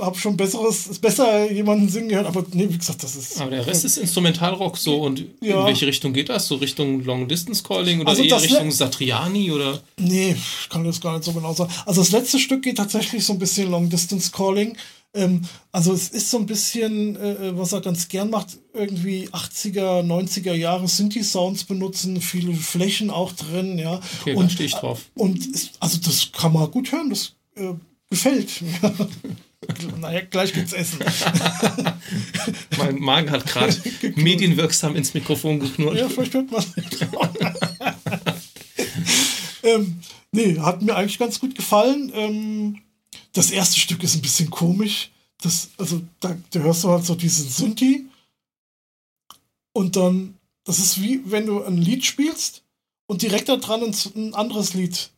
habe 0.00 0.18
schon 0.18 0.36
besseres, 0.36 0.88
ist 0.88 1.00
besser 1.00 1.50
jemanden 1.50 1.88
singen 1.88 2.08
gehört, 2.08 2.26
aber 2.26 2.44
nee, 2.52 2.66
wie 2.68 2.78
gesagt, 2.78 3.02
das 3.02 3.14
ist. 3.14 3.40
Aber 3.40 3.50
der 3.50 3.64
Rest 3.64 3.84
ist 3.84 3.96
Instrumentalrock 3.96 4.76
so 4.76 5.02
und 5.02 5.24
ja. 5.40 5.60
in 5.60 5.66
welche 5.66 5.86
Richtung 5.86 6.12
geht 6.12 6.28
das? 6.28 6.48
So 6.48 6.56
Richtung 6.56 7.04
Long 7.04 7.28
Distance 7.28 7.62
Calling 7.62 8.00
oder 8.00 8.10
also 8.10 8.22
eher 8.22 8.42
Richtung 8.42 8.72
Satriani 8.72 9.52
oder? 9.52 9.80
Nee, 9.98 10.34
ich 10.36 10.68
kann 10.68 10.84
das 10.84 11.00
gar 11.00 11.14
nicht 11.14 11.24
so 11.24 11.32
genau 11.32 11.54
sagen. 11.54 11.72
Also 11.86 12.00
das 12.00 12.10
letzte 12.10 12.40
Stück 12.40 12.62
geht 12.62 12.76
tatsächlich 12.76 13.24
so 13.24 13.34
ein 13.34 13.38
bisschen 13.38 13.70
Long 13.70 13.88
Distance 13.88 14.32
Calling. 14.32 14.76
Ähm, 15.14 15.42
also 15.70 15.92
es 15.92 16.08
ist 16.08 16.30
so 16.30 16.38
ein 16.38 16.46
bisschen, 16.46 17.16
äh, 17.16 17.48
äh 17.48 17.58
was 17.58 17.72
er 17.72 17.80
ganz 17.80 18.08
gern 18.08 18.30
macht, 18.30 18.58
irgendwie 18.72 19.28
80er, 19.28 20.02
90er 20.02 20.54
Jahre 20.54 20.88
Synthi-Sounds 20.88 21.64
benutzen, 21.64 22.20
viele 22.20 22.54
Flächen 22.54 23.10
auch 23.10 23.32
drin, 23.32 23.78
ja. 23.78 24.00
Okay, 24.20 24.34
und, 24.34 24.46
da 24.46 24.50
stehe 24.50 24.66
ich 24.66 24.74
drauf. 24.74 25.02
Und 25.14 25.46
ist, 25.46 25.72
also 25.80 25.98
das 25.98 26.32
kann 26.32 26.52
man 26.52 26.70
gut 26.70 26.90
hören, 26.90 27.10
das 27.10 27.34
äh, 27.54 27.74
gefällt 28.10 28.60
mir. 28.60 28.94
naja, 30.00 30.20
gleich 30.28 30.52
gibt's 30.52 30.72
Essen. 30.72 30.98
mein 32.78 32.98
Magen 32.98 33.30
hat 33.30 33.46
gerade 33.46 33.76
medienwirksam 34.16 34.96
ins 34.96 35.14
Mikrofon 35.14 35.60
geknurrt. 35.60 35.96
Ja, 35.96 36.08
vielleicht 36.08 36.34
hört 36.34 36.50
man 36.50 36.64
ähm, 39.62 40.00
Nee, 40.34 40.58
hat 40.58 40.82
mir 40.82 40.96
eigentlich 40.96 41.18
ganz 41.20 41.38
gut 41.38 41.54
gefallen. 41.54 42.10
Ähm, 42.12 42.78
das 43.34 43.50
erste 43.50 43.78
Stück 43.78 44.02
ist 44.02 44.14
ein 44.14 44.22
bisschen 44.22 44.50
komisch. 44.50 45.10
Das, 45.42 45.68
also, 45.76 46.00
da, 46.20 46.36
da 46.50 46.60
hörst 46.60 46.84
du 46.84 46.88
halt 46.88 47.04
so 47.04 47.14
diesen 47.14 47.48
Synthi. 47.48 48.06
Und 49.74 49.96
dann, 49.96 50.38
das 50.64 50.78
ist 50.78 51.02
wie 51.02 51.20
wenn 51.30 51.46
du 51.46 51.62
ein 51.62 51.76
Lied 51.76 52.04
spielst 52.04 52.62
und 53.06 53.22
direkt 53.22 53.48
da 53.48 53.56
dran 53.56 53.82
ein, 53.82 53.94
ein 54.16 54.34
anderes 54.34 54.72
Lied 54.72 55.10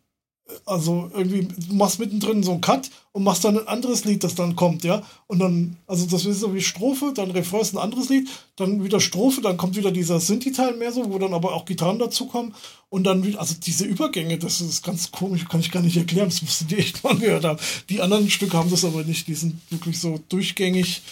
also 0.65 1.11
irgendwie, 1.13 1.49
du 1.49 1.75
machst 1.75 1.99
mittendrin 1.99 2.43
so 2.43 2.53
einen 2.53 2.61
Cut 2.61 2.91
und 3.13 3.25
machst 3.25 3.45
dann 3.45 3.59
ein 3.59 3.67
anderes 3.67 4.05
Lied, 4.05 4.23
das 4.23 4.37
dann 4.37 4.55
kommt, 4.55 4.85
ja. 4.85 5.03
Und 5.27 5.41
dann, 5.41 5.77
also 5.87 6.07
das 6.07 6.25
ist 6.25 6.41
so 6.41 6.55
wie 6.55 6.61
Strophe, 6.61 7.13
dann 7.15 7.33
Refrain 7.33 7.67
ein 7.73 7.79
anderes 7.79 8.09
Lied, 8.09 8.29
dann 8.55 8.85
wieder 8.85 9.01
Strophe, 9.01 9.41
dann 9.41 9.57
kommt 9.57 9.77
wieder 9.77 9.91
dieser 9.91 10.21
Synthi-Teil 10.21 10.77
mehr 10.77 10.93
so, 10.93 11.13
wo 11.13 11.19
dann 11.19 11.35
aber 11.35 11.55
auch 11.55 11.65
Gitarren 11.65 11.99
dazukommen 11.99 12.55
und 12.89 13.05
dann, 13.05 13.37
also 13.37 13.55
diese 13.61 13.85
Übergänge, 13.85 14.39
das 14.39 14.61
ist 14.61 14.85
ganz 14.85 15.11
komisch, 15.11 15.47
kann 15.49 15.61
ich 15.61 15.73
gar 15.73 15.83
nicht 15.83 15.97
erklären, 15.97 16.29
das 16.29 16.43
musst 16.43 16.61
du 16.61 16.65
dir 16.67 16.79
echt 16.79 17.03
mal 17.05 17.17
gehört 17.17 17.45
haben. 17.45 17.59
Die 17.89 18.01
anderen 18.01 18.31
Stücke 18.31 18.57
haben 18.57 18.71
das 18.71 18.85
aber 18.85 19.03
nicht, 19.03 19.27
die 19.27 19.35
sind 19.35 19.61
wirklich 19.71 20.01
so 20.01 20.21
durchgängig. 20.29 21.03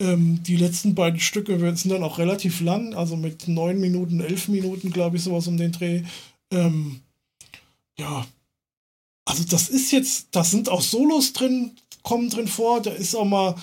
Ähm, 0.00 0.42
die 0.42 0.56
letzten 0.56 0.94
beiden 0.94 1.20
Stücke 1.20 1.58
sind 1.76 1.90
dann 1.90 2.02
auch 2.02 2.18
relativ 2.18 2.60
lang, 2.60 2.94
also 2.94 3.16
mit 3.16 3.48
neun 3.48 3.80
Minuten, 3.80 4.20
elf 4.20 4.48
Minuten, 4.48 4.90
glaube 4.90 5.16
ich, 5.16 5.22
sowas 5.22 5.46
um 5.46 5.56
den 5.56 5.72
Dreh. 5.72 6.02
Ähm, 6.50 7.00
ja, 7.98 8.26
also 9.24 9.44
das 9.44 9.68
ist 9.68 9.92
jetzt, 9.92 10.28
da 10.32 10.44
sind 10.44 10.68
auch 10.68 10.80
Solos 10.80 11.32
drin, 11.32 11.76
kommen 12.02 12.30
drin 12.30 12.48
vor, 12.48 12.80
da 12.80 12.90
ist 12.90 13.14
auch 13.14 13.24
mal, 13.24 13.54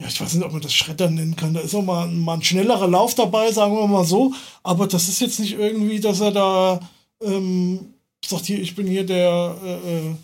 ja, 0.00 0.08
ich 0.08 0.20
weiß 0.20 0.34
nicht, 0.34 0.44
ob 0.44 0.52
man 0.52 0.60
das 0.60 0.74
Schredder 0.74 1.10
nennen 1.10 1.36
kann, 1.36 1.54
da 1.54 1.60
ist 1.60 1.74
auch 1.74 1.82
mal, 1.82 2.08
mal 2.08 2.34
ein 2.34 2.42
schnellerer 2.42 2.88
Lauf 2.88 3.14
dabei, 3.14 3.50
sagen 3.52 3.74
wir 3.74 3.86
mal 3.86 4.04
so, 4.04 4.34
aber 4.62 4.86
das 4.86 5.08
ist 5.08 5.20
jetzt 5.20 5.40
nicht 5.40 5.54
irgendwie, 5.54 6.00
dass 6.00 6.20
er 6.20 6.32
da 6.32 6.80
ähm, 7.22 7.94
sagt, 8.24 8.46
hier, 8.46 8.60
ich 8.60 8.74
bin 8.74 8.86
hier 8.86 9.04
der 9.04 9.56
äh, 9.62 9.96
äh 9.96 10.14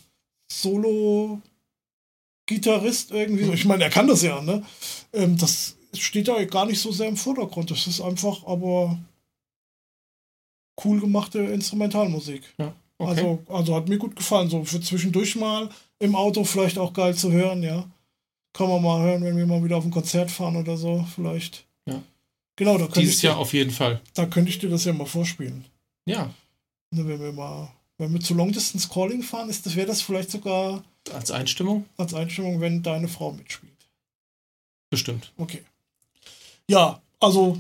Solo-Gitarrist 0.52 3.10
irgendwie. 3.10 3.50
Ich 3.52 3.64
meine, 3.64 3.84
er 3.84 3.90
kann 3.90 4.06
das 4.06 4.20
ja, 4.22 4.42
ne? 4.42 4.62
Ähm, 5.12 5.36
das 5.38 5.76
steht 5.94 6.28
da 6.28 6.44
gar 6.44 6.66
nicht 6.66 6.80
so 6.80 6.92
sehr 6.92 7.08
im 7.08 7.16
Vordergrund. 7.16 7.70
Das 7.70 7.86
ist 7.86 8.02
einfach 8.02 8.46
aber 8.46 8.98
cool 10.84 11.00
gemachte 11.00 11.38
Instrumentalmusik. 11.38 12.42
Ja. 12.58 12.74
Okay. 13.02 13.20
Also, 13.20 13.42
also 13.48 13.76
hat 13.76 13.88
mir 13.88 13.98
gut 13.98 14.16
gefallen. 14.16 14.48
So 14.48 14.64
für 14.64 14.80
zwischendurch 14.80 15.36
mal 15.36 15.68
im 15.98 16.14
Auto 16.14 16.44
vielleicht 16.44 16.78
auch 16.78 16.92
geil 16.92 17.14
zu 17.14 17.30
hören, 17.32 17.62
ja. 17.62 17.88
Kann 18.52 18.68
man 18.68 18.82
mal 18.82 19.00
hören, 19.02 19.24
wenn 19.24 19.36
wir 19.36 19.46
mal 19.46 19.64
wieder 19.64 19.76
auf 19.76 19.84
ein 19.84 19.90
Konzert 19.90 20.30
fahren 20.30 20.56
oder 20.56 20.76
so, 20.76 21.06
vielleicht. 21.14 21.64
Ja. 21.86 22.02
Genau, 22.56 22.76
da 22.76 22.84
könnte 22.84 23.00
Dieses 23.00 23.16
ich 23.16 23.22
Jahr 23.22 23.38
auf 23.38 23.52
jeden 23.54 23.70
Fall. 23.70 24.00
Da 24.14 24.26
könnte 24.26 24.50
ich 24.50 24.58
dir 24.58 24.68
das 24.68 24.84
ja 24.84 24.92
mal 24.92 25.06
vorspielen. 25.06 25.64
Ja. 26.04 26.30
Ne, 26.90 27.06
wenn 27.08 27.20
wir 27.20 27.32
mal, 27.32 27.72
wenn 27.98 28.12
wir 28.12 28.20
zu 28.20 28.34
Long 28.34 28.52
Distance 28.52 28.88
Calling 28.88 29.22
fahren, 29.22 29.48
ist 29.48 29.64
das, 29.64 29.74
wäre 29.74 29.86
das 29.86 30.02
vielleicht 30.02 30.30
sogar. 30.30 30.84
Als 31.12 31.30
Einstimmung? 31.30 31.86
Als 31.96 32.12
Einstimmung, 32.12 32.60
wenn 32.60 32.82
deine 32.82 33.08
Frau 33.08 33.32
mitspielt. 33.32 33.72
Bestimmt. 34.90 35.32
Okay. 35.38 35.62
Ja, 36.68 37.00
also 37.20 37.58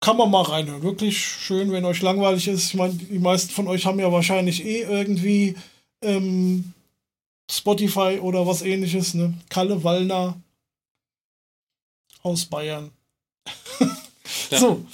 kann 0.00 0.16
man 0.16 0.30
mal 0.30 0.42
reinhören. 0.42 0.82
Wirklich 0.82 1.18
schön, 1.18 1.72
wenn 1.72 1.84
euch 1.84 2.02
langweilig 2.02 2.48
ist. 2.48 2.66
Ich 2.66 2.74
meine, 2.74 2.94
die 2.94 3.18
meisten 3.18 3.50
von 3.50 3.68
euch 3.68 3.86
haben 3.86 3.98
ja 3.98 4.12
wahrscheinlich 4.12 4.64
eh 4.64 4.82
irgendwie 4.82 5.56
ähm, 6.02 6.72
Spotify 7.50 8.18
oder 8.20 8.46
was 8.46 8.62
ähnliches. 8.62 9.14
Ne? 9.14 9.34
Kalle 9.48 9.82
Wallner 9.82 10.38
aus 12.22 12.44
Bayern. 12.44 12.90
ja. 14.50 14.58
So, 14.58 14.84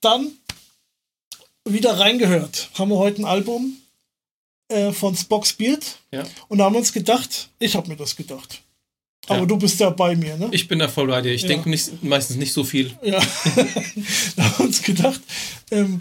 dann 0.00 0.32
wieder 1.64 1.98
reingehört. 1.98 2.70
Haben 2.74 2.90
wir 2.90 2.98
heute 2.98 3.22
ein 3.22 3.26
Album 3.26 3.76
äh, 4.68 4.92
von 4.92 5.16
Spock's 5.16 5.52
Beard. 5.52 5.98
Ja. 6.12 6.24
Und 6.48 6.58
da 6.58 6.64
haben 6.64 6.74
wir 6.74 6.78
uns 6.78 6.92
gedacht, 6.92 7.50
ich 7.58 7.74
habe 7.74 7.88
mir 7.88 7.96
das 7.96 8.16
gedacht. 8.16 8.62
Aber 9.28 9.40
ja. 9.40 9.46
du 9.46 9.56
bist 9.56 9.80
ja 9.80 9.90
bei 9.90 10.16
mir, 10.16 10.36
ne? 10.36 10.48
Ich 10.52 10.68
bin 10.68 10.78
da 10.78 10.88
voll 10.88 11.08
bei 11.08 11.20
dir. 11.22 11.32
Ich 11.32 11.42
ja. 11.42 11.48
denke 11.48 11.68
nicht, 11.68 12.02
meistens 12.02 12.36
nicht 12.36 12.52
so 12.52 12.64
viel. 12.64 12.92
Ja. 13.02 13.20
da 14.36 14.44
haben 14.44 14.58
wir 14.58 14.66
uns 14.66 14.82
gedacht, 14.82 15.20
ähm, 15.70 16.00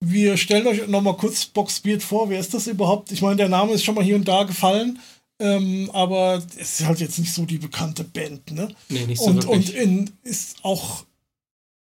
wir 0.00 0.36
stellen 0.36 0.66
euch 0.66 0.86
nochmal 0.88 1.16
kurz 1.16 1.46
Box 1.46 1.80
Beard 1.80 2.02
vor. 2.02 2.28
Wer 2.28 2.40
ist 2.40 2.54
das 2.54 2.66
überhaupt? 2.66 3.12
Ich 3.12 3.22
meine, 3.22 3.36
der 3.36 3.48
Name 3.48 3.72
ist 3.72 3.84
schon 3.84 3.94
mal 3.94 4.04
hier 4.04 4.16
und 4.16 4.28
da 4.28 4.42
gefallen. 4.42 4.98
Ähm, 5.38 5.90
aber 5.92 6.42
es 6.56 6.80
ist 6.80 6.86
halt 6.86 7.00
jetzt 7.00 7.18
nicht 7.18 7.32
so 7.32 7.44
die 7.44 7.58
bekannte 7.58 8.04
Band, 8.04 8.50
ne? 8.52 8.74
Nee, 8.88 9.06
nicht 9.06 9.20
so 9.20 9.26
und, 9.26 9.46
wirklich. 9.46 9.74
Und 9.74 9.82
in, 9.82 10.10
ist 10.22 10.56
auch 10.62 11.04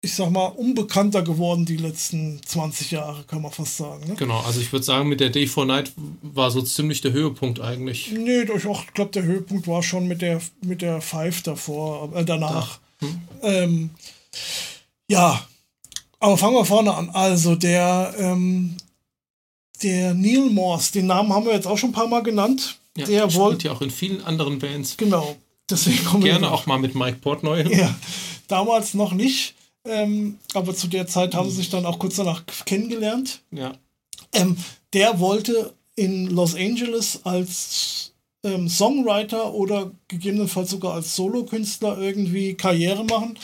ich 0.02 0.14
sag 0.14 0.30
mal, 0.30 0.45
unbekannter 0.45 1.24
geworden 1.24 1.66
die 1.66 1.78
letzten 1.78 2.39
20 2.45 2.91
Jahre, 2.91 3.24
kann 3.24 3.41
man 3.41 3.52
fast 3.52 3.78
sagen. 3.78 4.08
Ne? 4.08 4.16
Genau, 4.16 4.39
also 4.41 4.62
ich 4.62 4.72
würde 4.72 4.86
sagen, 4.86 5.10
mit 5.10 5.20
der 5.20 5.30
Day 5.30 5.48
for 5.48 5.66
Night 5.66 5.91
war 6.22 6.52
so 6.52 6.62
ziemlich 6.62 7.02
der 7.02 7.14
Höhepunkt 7.14 7.60
eigentlich. 7.60 8.12
Nee, 8.12 8.41
ich 8.41 8.93
glaube, 8.93 9.12
der 9.12 9.24
Höhepunkt 9.24 9.68
war 9.68 9.82
schon 9.82 10.08
mit 10.08 10.22
der, 10.22 10.39
mit 10.62 10.82
der 10.82 11.02
Five 11.02 11.41
davor, 11.41 12.16
äh, 12.16 12.24
danach. 12.24 12.80
Hm. 13.00 13.22
Ähm, 13.41 13.89
ja, 15.10 15.45
aber 16.20 16.38
fangen 16.38 16.56
wir 16.56 16.66
vorne 16.66 16.93
an. 16.93 17.10
Also 17.10 17.56
der, 17.56 18.14
ähm, 18.18 18.78
der 19.82 20.14
Neil 20.14 20.50
Morse, 20.50 20.93
den 20.93 21.08
Namen 21.08 21.34
haben 21.34 21.45
wir 21.45 21.54
jetzt 21.54 21.68
auch 21.68 21.78
schon 21.78 21.89
ein 21.89 21.93
paar 21.93 22.08
Mal 22.08 22.24
genannt. 22.24 22.78
Ja, 22.95 23.06
der 23.06 23.34
wollte 23.34 23.68
ja 23.68 23.74
auch 23.74 23.82
in 23.82 23.91
vielen 23.91 24.24
anderen 24.24 24.60
Bands. 24.60 24.98
Genau. 24.98 25.36
Deswegen 25.70 26.04
kommen 26.06 26.24
Gerne 26.24 26.52
auch 26.52 26.66
mal 26.66 26.80
mit 26.80 26.95
Mike 26.95 27.18
Portnoy. 27.22 27.76
Ja, 27.76 27.93
damals 28.48 28.93
noch 28.93 29.14
nicht. 29.14 29.54
Ähm, 29.88 30.38
aber 30.54 30.76
zu 30.76 30.88
der 30.88 31.08
Zeit 31.08 31.34
haben 31.34 31.50
sie 31.50 31.58
sich 31.58 31.70
dann 31.70 31.86
auch 31.86 32.00
kurz 32.00 32.18
danach 32.18 32.44
kennengelernt. 32.66 33.42
Ja. 33.52 33.74
Ähm, 34.34 34.58
der 34.94 35.20
wollte 35.20 35.74
in 35.96 36.28
Los 36.28 36.56
Angeles 36.56 37.22
als 37.24 38.14
ähm, 38.44 38.70
Songwriter 38.70 39.54
oder 39.54 39.92
gegebenenfalls 40.08 40.70
sogar 40.70 40.94
als 40.94 41.16
Solokünstler 41.16 41.98
irgendwie 41.98 42.54
Karriere 42.54 43.04
machen. 43.04 43.38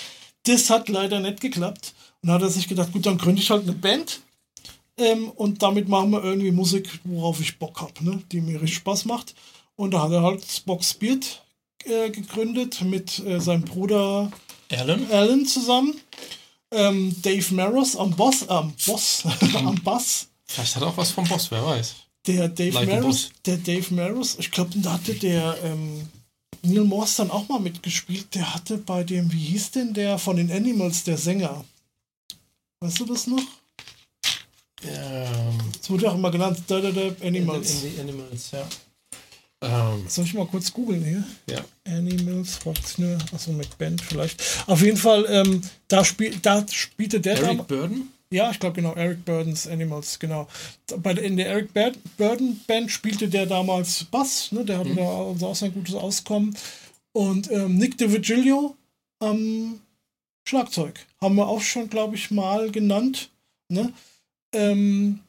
Das 0.44 0.70
hat 0.70 0.90
leider 0.90 1.20
nicht 1.20 1.42
geklappt. 1.42 1.94
Und 2.22 2.28
dann 2.28 2.36
hat 2.36 2.44
er 2.44 2.50
sich 2.50 2.68
gedacht, 2.68 2.92
gut, 2.92 3.06
dann 3.06 3.18
gründe 3.18 3.42
ich 3.42 3.50
halt 3.50 3.64
eine 3.64 3.74
Band. 3.74 4.22
Ähm, 4.98 5.30
und 5.30 5.64
damit 5.64 5.90
machen 5.90 6.12
wir 6.12 6.24
irgendwie 6.24 6.52
Musik, 6.52 6.88
worauf 7.04 7.40
ich 7.40 7.58
Bock 7.58 7.82
habe, 7.82 8.04
ne? 8.04 8.22
die 8.32 8.42
mir 8.42 8.62
richtig 8.62 8.78
Spaß 8.78 9.06
macht. 9.06 9.34
Und 9.76 9.94
da 9.94 10.04
hat 10.04 10.12
er 10.12 10.22
halt 10.22 10.46
Spock 10.46 10.82
Beard 11.00 11.44
äh, 11.86 12.10
gegründet 12.12 12.82
mit 12.82 13.20
äh, 13.26 13.40
seinem 13.40 13.64
Bruder 13.64 14.32
Alan? 14.78 15.12
Alan 15.12 15.46
zusammen. 15.46 15.96
Ähm, 16.72 17.16
Dave 17.22 17.54
Maros 17.54 17.96
am 17.96 18.12
Boss, 18.12 18.48
am 18.50 18.74
Boss, 18.86 19.24
am 19.56 19.76
Bass. 19.84 20.28
Vielleicht 20.46 20.76
hat 20.76 20.82
er 20.84 20.88
auch 20.90 20.98
was 20.98 21.12
vom 21.12 21.28
Boss, 21.28 21.52
wer 21.52 21.64
weiß. 21.66 21.94
Der 22.26 22.48
Dave 22.50 22.72
Like 22.86 23.02
Boss. 23.02 23.30
der 23.46 23.58
Dave 23.58 23.94
Maros, 23.94 24.38
ich 24.40 24.50
glaube, 24.50 24.72
da 24.76 24.94
hatte 24.94 25.14
der 25.14 25.56
ähm, 25.64 26.08
Neil 26.64 26.84
Morse 26.86 27.18
dann 27.18 27.32
auch 27.32 27.48
mal 27.50 27.60
mitgespielt. 27.60 28.34
Der 28.34 28.54
hatte 28.54 28.78
bei 28.78 29.04
dem, 29.04 29.32
wie 29.32 29.38
hieß 29.46 29.72
denn 29.72 29.94
der 29.94 30.18
von 30.18 30.38
den 30.38 30.52
Animals, 30.52 31.04
der 31.04 31.18
Sänger? 31.18 31.64
Weißt 32.80 33.00
du 33.00 33.06
das 33.06 33.28
noch? 33.28 33.44
Ähm, 34.86 35.60
Das 35.80 35.90
wurde 35.90 36.10
auch 36.12 36.16
immer 36.16 36.32
genannt, 36.32 36.60
da, 36.68 36.80
da, 36.80 36.92
da, 36.92 37.02
Animals. 37.26 37.84
In 37.84 37.92
the 37.96 38.00
Animals, 38.02 38.52
ja. 38.52 38.68
Ähm, 39.64 40.06
Soll 40.08 40.26
ich 40.26 40.34
mal 40.34 40.46
kurz 40.48 40.72
googeln 40.74 41.04
hier? 41.04 41.24
ja. 41.50 41.64
Animals, 41.86 42.60
nur, 42.98 43.18
achso, 43.34 43.52
mit 43.52 43.78
Band 43.78 44.02
vielleicht. 44.02 44.42
Auf 44.68 44.82
jeden 44.82 44.98
Fall, 44.98 45.26
ähm, 45.30 45.62
da, 45.88 46.04
spiel, 46.06 46.36
da 46.42 46.66
spielte 46.72 47.20
der 47.20 47.34
Eric 47.38 47.58
dam- 47.58 47.68
Burden? 47.68 48.10
Ja, 48.32 48.50
ich 48.52 48.60
glaube 48.60 48.76
genau, 48.78 48.94
Eric 48.96 49.26
Burdens 49.26 49.68
Animals, 49.68 50.18
genau. 50.18 50.48
Bei 50.98 51.12
in 51.12 51.38
der 51.38 51.48
Eric 51.48 51.74
Bur- 51.74 51.92
Burden 52.18 52.62
Band 52.66 52.90
spielte 52.92 53.28
der 53.28 53.46
damals 53.46 54.06
Bass, 54.06 54.52
ne? 54.52 54.66
der 54.66 54.80
hatte 54.80 54.96
da 54.96 55.28
also 55.28 55.48
auch 55.48 55.56
sein 55.56 55.74
gutes 55.74 55.94
Auskommen. 55.94 56.58
Und 57.12 57.52
ähm, 57.52 57.78
Nick 57.78 57.98
DeVigilio 58.00 58.76
am 59.20 59.80
Schlagzeug. 60.48 61.06
Haben 61.22 61.36
wir 61.36 61.48
auch 61.48 61.62
schon, 61.62 61.90
glaube 61.90 62.16
ich, 62.16 62.32
mal 62.32 62.72
genannt. 62.72 63.30
Ne? 63.70 63.94
Ähm, 64.54 65.20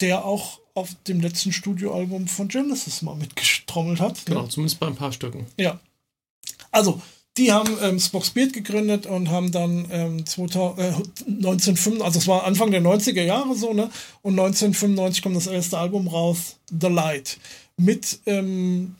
der 0.00 0.24
auch 0.24 0.60
auf 0.78 0.90
dem 1.06 1.20
letzten 1.20 1.52
Studioalbum 1.52 2.26
von 2.28 2.48
Genesis 2.48 3.02
mal 3.02 3.14
mitgetrommelt 3.16 4.00
hat. 4.00 4.24
Genau, 4.26 4.42
Ne? 4.42 4.48
zumindest 4.48 4.80
bei 4.80 4.86
ein 4.86 4.96
paar 4.96 5.12
Stücken. 5.12 5.46
Ja. 5.56 5.78
Also, 6.70 7.00
die 7.36 7.52
haben 7.52 7.76
ähm, 7.82 8.00
Spock's 8.00 8.30
Beard 8.30 8.52
gegründet 8.52 9.06
und 9.06 9.30
haben 9.30 9.52
dann 9.52 9.86
ähm, 9.92 10.26
2000, 10.26 10.78
äh, 10.80 10.82
1995, 11.26 12.02
also 12.04 12.18
es 12.18 12.26
war 12.26 12.44
Anfang 12.44 12.70
der 12.72 12.82
90er 12.82 13.22
Jahre 13.22 13.54
so, 13.54 13.72
ne? 13.72 13.90
Und 14.22 14.32
1995 14.38 15.22
kommt 15.22 15.36
das 15.36 15.46
erste 15.46 15.78
Album 15.78 16.08
raus, 16.08 16.56
The 16.68 16.88
Light. 16.88 17.38
Mit 17.76 18.18
ähm, 18.26 18.96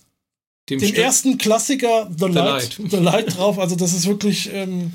Dem 0.70 0.78
dem 0.78 0.94
ersten 0.94 1.36
Klassiker 1.36 2.08
The, 2.16 2.26
Light, 2.26 2.78
Light. 2.78 2.90
The 2.90 2.96
Light 2.98 3.36
drauf. 3.36 3.58
Also 3.58 3.74
das 3.74 3.92
ist 3.92 4.06
wirklich, 4.06 4.52
ähm, 4.52 4.92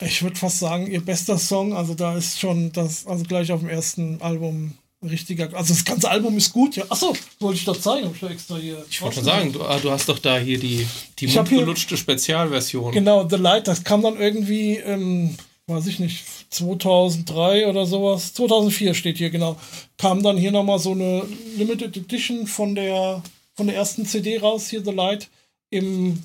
ich 0.00 0.22
würde 0.22 0.36
fast 0.36 0.58
sagen, 0.58 0.86
ihr 0.86 1.04
bester 1.04 1.36
Song. 1.36 1.74
Also 1.74 1.92
da 1.94 2.16
ist 2.16 2.40
schon 2.40 2.72
das, 2.72 3.06
also 3.06 3.24
gleich 3.24 3.52
auf 3.52 3.60
dem 3.60 3.68
ersten 3.68 4.22
Album 4.22 4.72
richtiger. 5.02 5.48
Also 5.54 5.74
das 5.74 5.84
ganze 5.84 6.10
Album 6.10 6.36
ist 6.36 6.52
gut, 6.52 6.76
ja. 6.76 6.84
Achso, 6.88 7.14
wollte 7.38 7.58
ich 7.58 7.64
doch 7.64 7.78
zeigen, 7.78 8.06
hab 8.06 8.14
ich 8.14 8.20
da 8.20 8.28
extra 8.28 8.56
hier. 8.56 8.84
Ich 8.90 9.00
wollte 9.00 9.16
schon 9.16 9.24
sagen, 9.24 9.52
du, 9.52 9.62
ah, 9.62 9.78
du 9.78 9.90
hast 9.90 10.08
doch 10.08 10.18
da 10.18 10.38
hier 10.38 10.58
die, 10.58 10.86
die 11.18 11.28
mundgelutschte 11.28 11.96
Spezialversion. 11.96 12.92
Genau, 12.92 13.28
The 13.28 13.36
Light, 13.36 13.68
das 13.68 13.84
kam 13.84 14.02
dann 14.02 14.16
irgendwie, 14.18 14.76
ähm, 14.76 15.36
weiß 15.66 15.86
ich 15.86 16.00
nicht, 16.00 16.24
2003 16.50 17.68
oder 17.68 17.86
sowas. 17.86 18.34
2004 18.34 18.94
steht 18.94 19.18
hier, 19.18 19.30
genau. 19.30 19.56
Kam 19.96 20.22
dann 20.22 20.36
hier 20.36 20.50
nochmal 20.50 20.78
so 20.78 20.92
eine 20.92 21.24
Limited 21.56 21.96
Edition 21.96 22.46
von 22.46 22.74
der, 22.74 23.22
von 23.54 23.66
der 23.66 23.76
ersten 23.76 24.06
CD 24.06 24.38
raus, 24.38 24.68
hier 24.68 24.84
The 24.84 24.90
Light, 24.90 25.28
im 25.70 26.22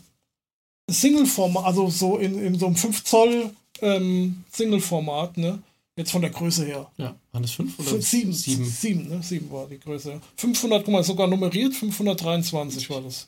Single-Format, 0.89 1.65
also 1.65 1.89
so 1.89 2.17
in, 2.17 2.43
in 2.43 2.57
so 2.57 2.65
einem 2.65 2.75
5 2.75 3.03
Zoll 3.03 3.51
ähm, 3.81 4.43
Single-Format, 4.51 5.37
ne? 5.37 5.59
Jetzt 5.95 6.11
von 6.11 6.21
der 6.21 6.31
Größe 6.31 6.65
her. 6.65 6.91
Ja, 6.97 7.15
waren 7.31 7.43
das 7.43 7.51
fünf 7.51 7.77
oder 7.77 8.01
sieben, 8.01 8.33
sieben? 8.33 8.65
sieben, 8.65 9.09
ne? 9.09 9.21
Sieben 9.21 9.51
war 9.51 9.67
die 9.67 9.79
Größe. 9.79 10.19
500, 10.37 10.83
guck 10.83 10.91
mal, 10.91 11.03
sogar 11.03 11.27
nummeriert, 11.27 11.75
523 11.75 12.89
war 12.89 13.01
das. 13.01 13.27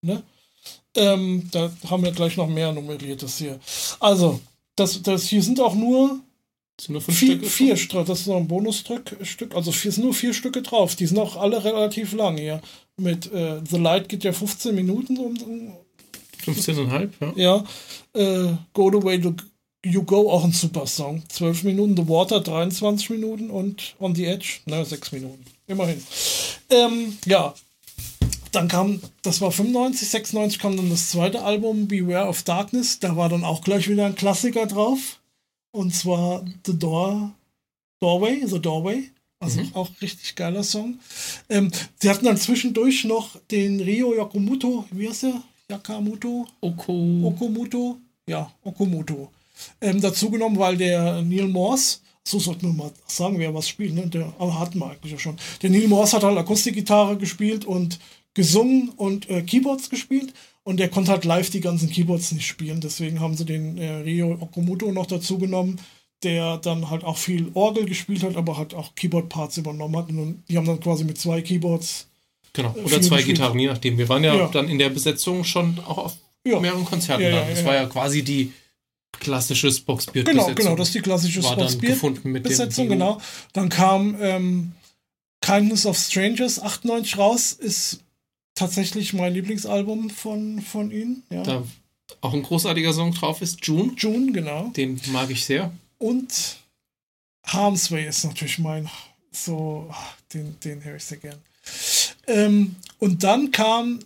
Ne? 0.00 0.22
Ähm, 0.94 1.46
da 1.50 1.70
haben 1.90 2.02
wir 2.02 2.12
gleich 2.12 2.36
noch 2.38 2.48
mehr 2.48 2.72
nummeriertes 2.72 3.36
hier. 3.36 3.60
Also, 4.00 4.40
das, 4.76 5.02
das 5.02 5.28
hier 5.28 5.42
sind 5.42 5.60
auch 5.60 5.74
nur 5.74 6.20
Sind 6.80 6.92
nur 6.94 7.02
vier, 7.02 7.42
vier 7.42 7.76
Stücke, 7.76 8.04
das 8.04 8.20
ist 8.20 8.26
noch 8.28 8.38
ein 8.38 8.48
Bonusstück, 8.48 9.18
Stück, 9.22 9.54
also 9.54 9.70
vier, 9.70 9.92
sind 9.92 10.04
nur 10.04 10.14
vier 10.14 10.32
Stücke 10.32 10.62
drauf. 10.62 10.96
Die 10.96 11.06
sind 11.06 11.18
auch 11.18 11.36
alle 11.36 11.62
relativ 11.64 12.14
lang 12.14 12.38
hier. 12.38 12.62
Mit 12.96 13.30
äh, 13.30 13.60
The 13.68 13.76
Light 13.76 14.08
geht 14.08 14.24
ja 14.24 14.32
15 14.32 14.74
Minuten 14.74 15.18
um, 15.18 15.36
um 15.42 15.72
15,5, 16.46 17.10
ja. 17.20 17.32
ja. 17.36 17.64
Äh, 18.14 18.56
Go 18.72 18.90
the 18.90 19.02
Way 19.04 19.20
to 19.20 19.34
You 19.84 20.02
Go, 20.02 20.30
auch 20.30 20.44
ein 20.44 20.52
super 20.52 20.86
Song. 20.86 21.22
12 21.28 21.64
Minuten. 21.64 21.96
The 21.96 22.08
Water 22.08 22.40
23 22.40 23.10
Minuten 23.10 23.50
und 23.50 23.94
On 23.98 24.14
the 24.14 24.26
Edge, 24.26 24.60
na, 24.66 24.84
6 24.84 25.12
Minuten. 25.12 25.44
Immerhin. 25.66 26.02
Ähm, 26.70 27.16
ja. 27.26 27.54
Dann 28.52 28.68
kam, 28.68 29.00
das 29.22 29.40
war 29.40 29.52
95, 29.52 30.08
96 30.08 30.58
kam 30.58 30.76
dann 30.76 30.88
das 30.88 31.10
zweite 31.10 31.42
Album, 31.42 31.88
Beware 31.88 32.28
of 32.28 32.42
Darkness. 32.42 33.00
Da 33.00 33.16
war 33.16 33.28
dann 33.28 33.44
auch 33.44 33.62
gleich 33.62 33.88
wieder 33.88 34.06
ein 34.06 34.14
Klassiker 34.14 34.66
drauf. 34.66 35.20
Und 35.72 35.94
zwar 35.94 36.44
The 36.64 36.78
Door, 36.78 37.34
Doorway, 38.00 38.46
The 38.46 38.60
Doorway. 38.60 39.10
Also 39.38 39.60
auch 39.74 39.90
richtig 40.00 40.34
geiler 40.34 40.64
Song. 40.64 40.98
Ähm, 41.50 41.70
sie 42.00 42.08
hatten 42.08 42.24
dann 42.24 42.38
zwischendurch 42.38 43.04
noch 43.04 43.38
den 43.50 43.80
Rio 43.80 44.14
Yakamoto, 44.14 44.86
wie 44.90 45.08
heißt 45.08 45.24
der? 45.24 45.42
Yakamoto? 45.70 46.46
Oko. 46.62 47.20
Okamoto, 47.24 47.98
ja, 48.26 48.50
Okamoto, 48.64 49.30
ähm, 49.80 50.00
dazu 50.00 50.30
genommen, 50.30 50.58
weil 50.58 50.76
der 50.76 51.22
Neil 51.22 51.48
Morse, 51.48 51.98
so 52.24 52.38
sollten 52.38 52.66
wir 52.66 52.72
mal 52.72 52.90
sagen, 53.06 53.38
wer 53.38 53.54
was 53.54 53.68
spielt, 53.68 53.94
ne? 53.94 54.06
der, 54.08 54.32
aber 54.38 54.58
hatten 54.58 54.78
wir 54.78 54.90
eigentlich 54.90 55.12
ja 55.12 55.18
schon. 55.18 55.36
Der 55.62 55.70
Neil 55.70 55.88
Morse 55.88 56.16
hat 56.16 56.24
halt 56.24 56.36
Akustikgitarre 56.38 57.16
gespielt 57.16 57.64
und 57.64 57.98
gesungen 58.34 58.90
und 58.96 59.28
äh, 59.30 59.42
Keyboards 59.42 59.88
gespielt 59.90 60.32
und 60.64 60.78
der 60.80 60.88
konnte 60.88 61.10
halt 61.12 61.24
live 61.24 61.50
die 61.50 61.60
ganzen 61.60 61.90
Keyboards 61.90 62.32
nicht 62.32 62.46
spielen, 62.46 62.80
deswegen 62.80 63.20
haben 63.20 63.36
sie 63.36 63.44
den 63.46 63.78
äh, 63.78 63.92
Rio 63.96 64.36
Okamoto 64.40 64.90
noch 64.92 65.06
dazu 65.06 65.38
genommen, 65.38 65.80
der 66.22 66.56
dann 66.58 66.90
halt 66.90 67.04
auch 67.04 67.16
viel 67.18 67.50
Orgel 67.54 67.84
gespielt 67.86 68.22
hat, 68.22 68.36
aber 68.36 68.56
halt 68.56 68.74
auch 68.74 68.94
Keyboard-Parts 68.94 69.58
übernommen 69.58 69.96
hat 69.96 70.08
und 70.10 70.42
die 70.48 70.56
haben 70.56 70.66
dann 70.66 70.80
quasi 70.80 71.04
mit 71.04 71.18
zwei 71.18 71.40
Keyboards 71.42 72.08
Genau. 72.52 72.74
Äh, 72.74 72.80
Oder 72.84 73.02
zwei 73.02 73.16
gespielt. 73.16 73.36
Gitarren, 73.36 73.58
je 73.58 73.66
nachdem. 73.66 73.98
Wir 73.98 74.08
waren 74.08 74.24
ja, 74.24 74.34
Ja. 74.34 74.46
dann 74.48 74.68
in 74.70 74.78
der 74.78 74.88
Besetzung 74.88 75.44
schon 75.44 75.78
auch 75.86 75.98
auf 75.98 76.16
Ja. 76.46 76.58
mehreren 76.58 76.86
Konzerten 76.86 77.22
Ja, 77.24 77.28
ja, 77.28 77.40
da. 77.42 77.50
Das 77.50 77.64
war 77.66 77.74
ja 77.74 77.84
quasi 77.84 78.22
die 78.22 78.50
klassische 79.20 79.70
spoxbeard 79.70 80.26
Genau, 80.26 80.52
genau, 80.54 80.76
das 80.76 80.88
ist 80.88 80.94
die 80.94 81.00
klassische 81.00 81.42
war 81.42 81.56
dann 81.56 81.68
Spotsbeard. 81.68 81.94
gefunden 81.94 82.32
mit 82.32 82.42
Besetzung, 82.42 82.86
dem 82.86 82.98
genau. 82.98 83.20
Dann 83.52 83.68
kam 83.68 84.16
ähm, 84.20 84.72
Kindness 85.40 85.86
of 85.86 85.96
Strangers 85.98 86.60
98 86.60 87.18
raus, 87.18 87.52
ist 87.52 88.00
tatsächlich 88.54 89.12
mein 89.12 89.34
Lieblingsalbum 89.34 90.10
von, 90.10 90.60
von 90.60 90.90
ihnen. 90.90 91.22
Ja. 91.30 91.42
Da 91.42 91.62
auch 92.20 92.34
ein 92.34 92.42
großartiger 92.42 92.92
Song 92.92 93.12
drauf 93.12 93.42
ist, 93.42 93.64
June. 93.66 93.92
June, 93.96 94.32
genau. 94.32 94.68
Den 94.68 95.00
mag 95.08 95.30
ich 95.30 95.44
sehr. 95.44 95.72
Und 95.98 96.56
Harm's 97.44 97.90
Way 97.90 98.08
ist 98.08 98.24
natürlich 98.24 98.58
mein, 98.58 98.88
so, 99.32 99.92
den, 100.32 100.58
den 100.60 100.84
höre 100.84 100.96
ich 100.96 101.04
sehr 101.04 101.18
gern. 101.18 101.38
Ähm, 102.26 102.76
und 102.98 103.24
dann 103.24 103.50
kam 103.50 104.00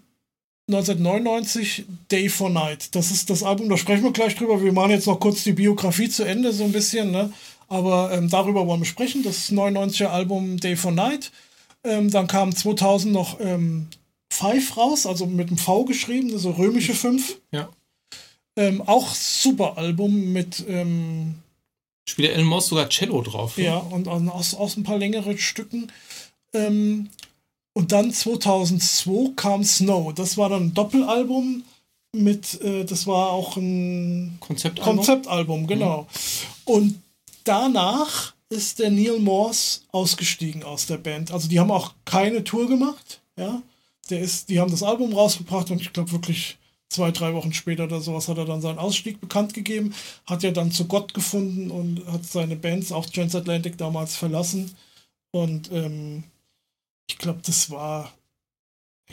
1999 0.75 1.85
Day 2.11 2.29
for 2.29 2.51
Night. 2.51 2.95
Das 2.95 3.11
ist 3.11 3.31
das 3.31 3.43
Album, 3.43 3.68
da 3.68 3.77
sprechen 3.77 4.05
wir 4.05 4.12
gleich 4.12 4.37
drüber. 4.37 4.62
Wir 4.62 4.73
machen 4.73 4.91
jetzt 4.91 5.07
noch 5.07 5.21
kurz 5.21 5.43
die 5.45 5.53
Biografie 5.53 6.09
zu 6.09 6.25
Ende, 6.25 6.53
so 6.53 6.64
ein 6.64 6.73
bisschen, 6.73 7.11
ne? 7.11 7.33
Aber 7.68 8.11
ähm, 8.12 8.29
darüber 8.29 8.66
wollen 8.66 8.81
wir 8.81 8.87
sprechen. 8.87 9.23
Das 9.23 9.51
99er 9.53 10.07
Album 10.07 10.59
Day 10.59 10.77
for 10.77 10.93
Night. 10.93 11.31
Ähm, 11.85 12.11
dann 12.11 12.27
kam 12.27 12.55
2000 12.55 13.12
noch 13.12 13.39
ähm, 13.41 13.89
Five 14.33 14.77
raus, 14.77 15.07
also 15.07 15.27
mit 15.27 15.51
dem 15.51 15.59
V 15.59 15.85
geschrieben, 15.85 16.37
so 16.39 16.51
römische 16.51 16.95
5. 16.95 17.39
Ja. 17.53 17.68
Ähm, 18.57 18.83
auch 18.83 19.14
super 19.14 19.79
Album 19.79 20.33
mit 20.33 20.64
ähm, 20.68 21.37
Spielt 22.09 22.31
der 22.31 22.37
Elmos 22.37 22.66
sogar 22.66 22.89
Cello 22.89 23.23
drauf. 23.23 23.57
ne? 23.57 23.64
ja, 23.64 23.77
und 23.77 24.09
aus, 24.09 24.55
aus 24.55 24.77
ein 24.77 24.83
paar 24.83 24.99
längeren 24.99 25.39
Stücken. 25.39 25.93
Ähm, 26.53 27.11
und 27.73 27.93
dann 27.93 28.12
2002 28.12 29.33
kam 29.37 29.64
Snow. 29.64 30.12
Das 30.14 30.37
war 30.37 30.49
dann 30.49 30.64
ein 30.64 30.75
Doppelalbum 30.75 31.64
mit, 32.12 32.61
äh, 32.61 32.85
das 32.85 33.07
war 33.07 33.31
auch 33.31 33.57
ein 33.57 34.37
Konzeptalbum. 34.41 34.97
Konzeptalbum, 34.97 35.66
genau. 35.66 36.07
Und 36.64 37.01
danach 37.45 38.35
ist 38.49 38.81
der 38.81 38.91
Neil 38.91 39.21
Morse 39.21 39.81
ausgestiegen 39.93 40.64
aus 40.64 40.87
der 40.87 40.99
Band. 40.99 41.31
Also 41.33 41.49
die 41.49 41.61
haben 41.61 41.71
auch 41.71 41.95
keine 42.05 42.43
Tour 42.43 42.68
gemacht, 42.68 43.21
ja. 43.37 43.62
Der 44.09 44.21
ist, 44.21 44.49
die 44.49 44.59
haben 44.59 44.73
das 44.73 44.83
Album 44.83 45.12
rausgebracht 45.12 45.71
und 45.71 45.81
ich 45.81 45.93
glaube 45.93 46.11
wirklich 46.11 46.59
zwei, 46.89 47.12
drei 47.12 47.33
Wochen 47.33 47.53
später 47.53 47.85
oder 47.85 48.01
sowas 48.01 48.27
hat 48.27 48.39
er 48.39 48.45
dann 48.45 48.61
seinen 48.61 48.81
Ausstieg 48.81 49.21
bekannt 49.21 49.55
gegeben, 49.55 49.95
hat 50.27 50.43
ja 50.43 50.51
dann 50.51 50.73
zu 50.73 50.87
Gott 50.87 51.14
gefunden 51.14 51.71
und 51.71 52.05
hat 52.07 52.25
seine 52.25 52.57
Bands, 52.57 52.91
auch 52.91 53.07
Transatlantic 53.07 53.79
damals 53.79 54.16
verlassen. 54.16 54.73
Und 55.31 55.71
ähm, 55.71 56.25
ich 57.11 57.18
glaube, 57.18 57.40
das 57.44 57.70
war, 57.70 58.12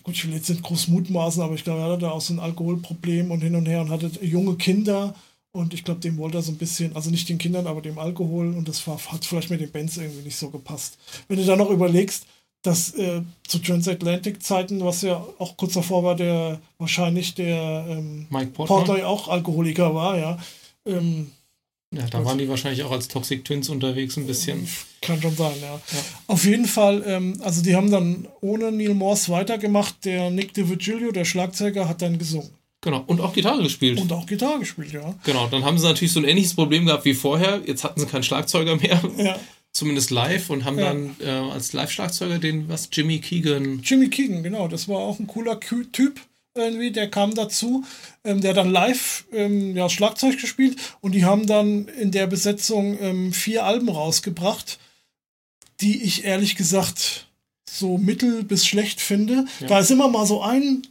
gut, 0.03 0.13
ich 0.13 0.25
will 0.27 0.35
jetzt 0.35 0.49
nicht 0.49 0.61
groß 0.61 0.87
mutmaßen, 0.89 1.41
aber 1.41 1.55
ich 1.55 1.63
glaube, 1.63 1.81
er 1.81 1.87
hatte 1.87 2.01
da 2.01 2.11
auch 2.11 2.21
so 2.21 2.33
ein 2.33 2.39
Alkoholproblem 2.39 3.31
und 3.31 3.41
hin 3.41 3.55
und 3.55 3.65
her 3.65 3.81
und 3.81 3.89
hatte 3.89 4.11
junge 4.23 4.55
Kinder 4.55 5.15
Und 5.57 5.73
ich 5.73 5.83
glaube, 5.83 5.99
dem 6.01 6.17
wollte 6.17 6.37
er 6.37 6.43
so 6.43 6.51
ein 6.51 6.57
bisschen, 6.57 6.95
also 6.95 7.09
nicht 7.09 7.27
den 7.29 7.39
Kindern, 7.39 7.65
aber 7.65 7.81
dem 7.81 7.97
Alkohol. 7.97 8.55
Und 8.55 8.67
das 8.67 8.85
war, 8.87 8.99
hat 9.11 9.25
vielleicht 9.25 9.49
mit 9.49 9.59
den 9.59 9.71
Bands 9.71 9.97
irgendwie 9.97 10.21
nicht 10.21 10.37
so 10.37 10.49
gepasst. 10.49 10.99
Wenn 11.27 11.37
du 11.37 11.45
dann 11.45 11.57
noch 11.57 11.71
überlegst, 11.71 12.27
dass 12.61 12.93
äh, 12.93 13.21
zu 13.47 13.59
Transatlantic-Zeiten, 13.59 14.83
was 14.83 15.01
ja 15.01 15.25
auch 15.39 15.57
kurz 15.57 15.73
davor 15.73 16.03
war, 16.03 16.15
der 16.15 16.59
wahrscheinlich 16.77 17.33
der 17.33 17.85
ähm, 17.89 18.27
Mike 18.29 18.51
Portnoy. 18.51 18.77
Portnoy 18.77 19.03
auch 19.03 19.27
Alkoholiker 19.29 19.95
war, 19.95 20.17
ja. 20.17 20.37
Ähm, 20.85 21.31
Ja, 21.95 22.05
da 22.07 22.25
waren 22.25 22.37
die 22.37 22.49
wahrscheinlich 22.49 22.83
auch 22.83 22.91
als 22.91 23.07
Toxic 23.07 23.45
Twins 23.45 23.69
unterwegs 23.69 24.17
ein 24.17 24.27
bisschen. 24.27 24.67
Kann 25.01 25.21
schon 25.21 25.35
sein, 25.35 25.53
ja. 25.61 25.79
Auf 26.27 26.43
jeden 26.43 26.65
Fall, 26.65 27.01
ähm, 27.07 27.39
also 27.41 27.61
die 27.63 27.75
haben 27.75 27.89
dann 27.89 28.27
ohne 28.41 28.71
Neil 28.73 28.93
Morse 28.93 29.31
weitergemacht. 29.31 30.03
Der 30.03 30.29
Nick 30.29 30.53
DiVigilio, 30.53 31.11
der 31.13 31.23
Schlagzeuger, 31.23 31.87
hat 31.87 32.01
dann 32.01 32.17
gesungen. 32.17 32.49
Genau. 32.81 33.03
Und 33.07 33.21
auch 33.21 33.31
Gitarre 33.33 33.63
gespielt. 33.63 33.99
Und 34.01 34.11
auch 34.11 34.25
Gitarre 34.25 34.59
gespielt, 34.59 34.91
ja. 34.91 35.15
Genau, 35.23 35.47
dann 35.47 35.63
haben 35.63 35.77
sie 35.77 35.85
natürlich 35.85 36.11
so 36.11 36.19
ein 36.19 36.25
ähnliches 36.25 36.53
Problem 36.55 36.85
gehabt 36.85 37.05
wie 37.05 37.13
vorher. 37.13 37.61
Jetzt 37.65 37.83
hatten 37.85 37.99
sie 38.01 38.05
keinen 38.05 38.23
Schlagzeuger 38.23 38.75
mehr, 38.75 39.01
Ja. 39.17 39.39
zumindest 39.71 40.11
live, 40.11 40.49
und 40.49 40.65
haben 40.65 40.77
Ja. 40.77 40.93
dann 40.93 41.15
äh, 41.21 41.29
als 41.29 41.71
Live-Schlagzeuger 41.73 42.37
den, 42.37 42.67
was, 42.67 42.89
Jimmy 42.91 43.19
Keegan. 43.19 43.79
Jimmy 43.81 44.09
Keegan, 44.09 44.43
genau, 44.43 44.67
das 44.67 44.87
war 44.89 44.97
auch 44.97 45.19
ein 45.19 45.27
cooler 45.27 45.57
Typ 45.59 46.19
irgendwie, 46.57 46.91
der 46.91 47.09
kam 47.09 47.33
dazu, 47.33 47.83
ähm, 48.23 48.41
der 48.41 48.53
dann 48.53 48.69
live 48.69 49.25
ähm, 49.31 49.75
ja, 49.75 49.89
Schlagzeug 49.89 50.39
gespielt 50.39 50.77
und 51.01 51.13
die 51.13 51.25
haben 51.25 51.47
dann 51.47 51.87
in 51.87 52.11
der 52.11 52.27
Besetzung 52.27 52.97
ähm, 52.99 53.33
vier 53.33 53.63
Alben 53.65 53.89
rausgebracht, 53.89 54.79
die 55.81 56.03
ich 56.03 56.25
ehrlich 56.25 56.55
gesagt 56.55 57.27
so 57.69 57.97
mittel 57.97 58.43
bis 58.43 58.65
schlecht 58.65 59.01
finde. 59.01 59.45
Da 59.67 59.79
ist 59.79 59.91
immer 59.91 60.07
mal 60.07 60.25
so 60.25 60.41
ein 60.41 60.81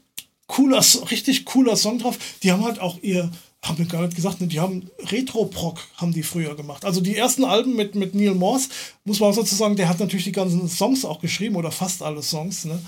cooler, 0.47 0.85
richtig 1.11 1.45
cooler 1.45 1.77
Song 1.77 1.99
drauf. 1.99 2.19
Die 2.43 2.53
haben 2.53 2.65
halt 2.65 2.79
auch 2.79 2.99
ihr, 3.03 3.31
haben 3.63 3.79
wir 3.79 3.87
gar 3.87 4.03
nicht 4.03 4.15
gesagt, 4.15 4.41
ne, 4.41 4.47
die 4.47 4.61
haben 4.61 4.91
Retro-Proc 5.01 5.81
haben 5.97 6.13
die 6.13 6.23
früher 6.23 6.55
gemacht. 6.55 6.85
Also 6.85 7.01
die 7.01 7.17
ersten 7.17 7.45
Alben 7.45 7.75
mit, 7.75 7.95
mit 7.95 8.15
Neil 8.15 8.35
Morse, 8.35 8.69
muss 9.05 9.21
man 9.21 9.33
sozusagen, 9.33 9.77
der 9.77 9.89
hat 9.89 9.99
natürlich 9.99 10.25
die 10.25 10.33
ganzen 10.33 10.69
Songs 10.69 11.05
auch 11.05 11.21
geschrieben 11.21 11.57
oder 11.57 11.73
fast 11.73 12.03
alle 12.03 12.23
Songs, 12.23 12.65
ne? 12.65 12.81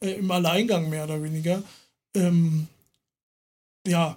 Äh, 0.00 0.12
im 0.12 0.30
Alleingang 0.30 0.88
mehr 0.88 1.04
oder 1.04 1.22
weniger. 1.22 1.62
Ähm, 2.14 2.66
ja, 3.86 4.16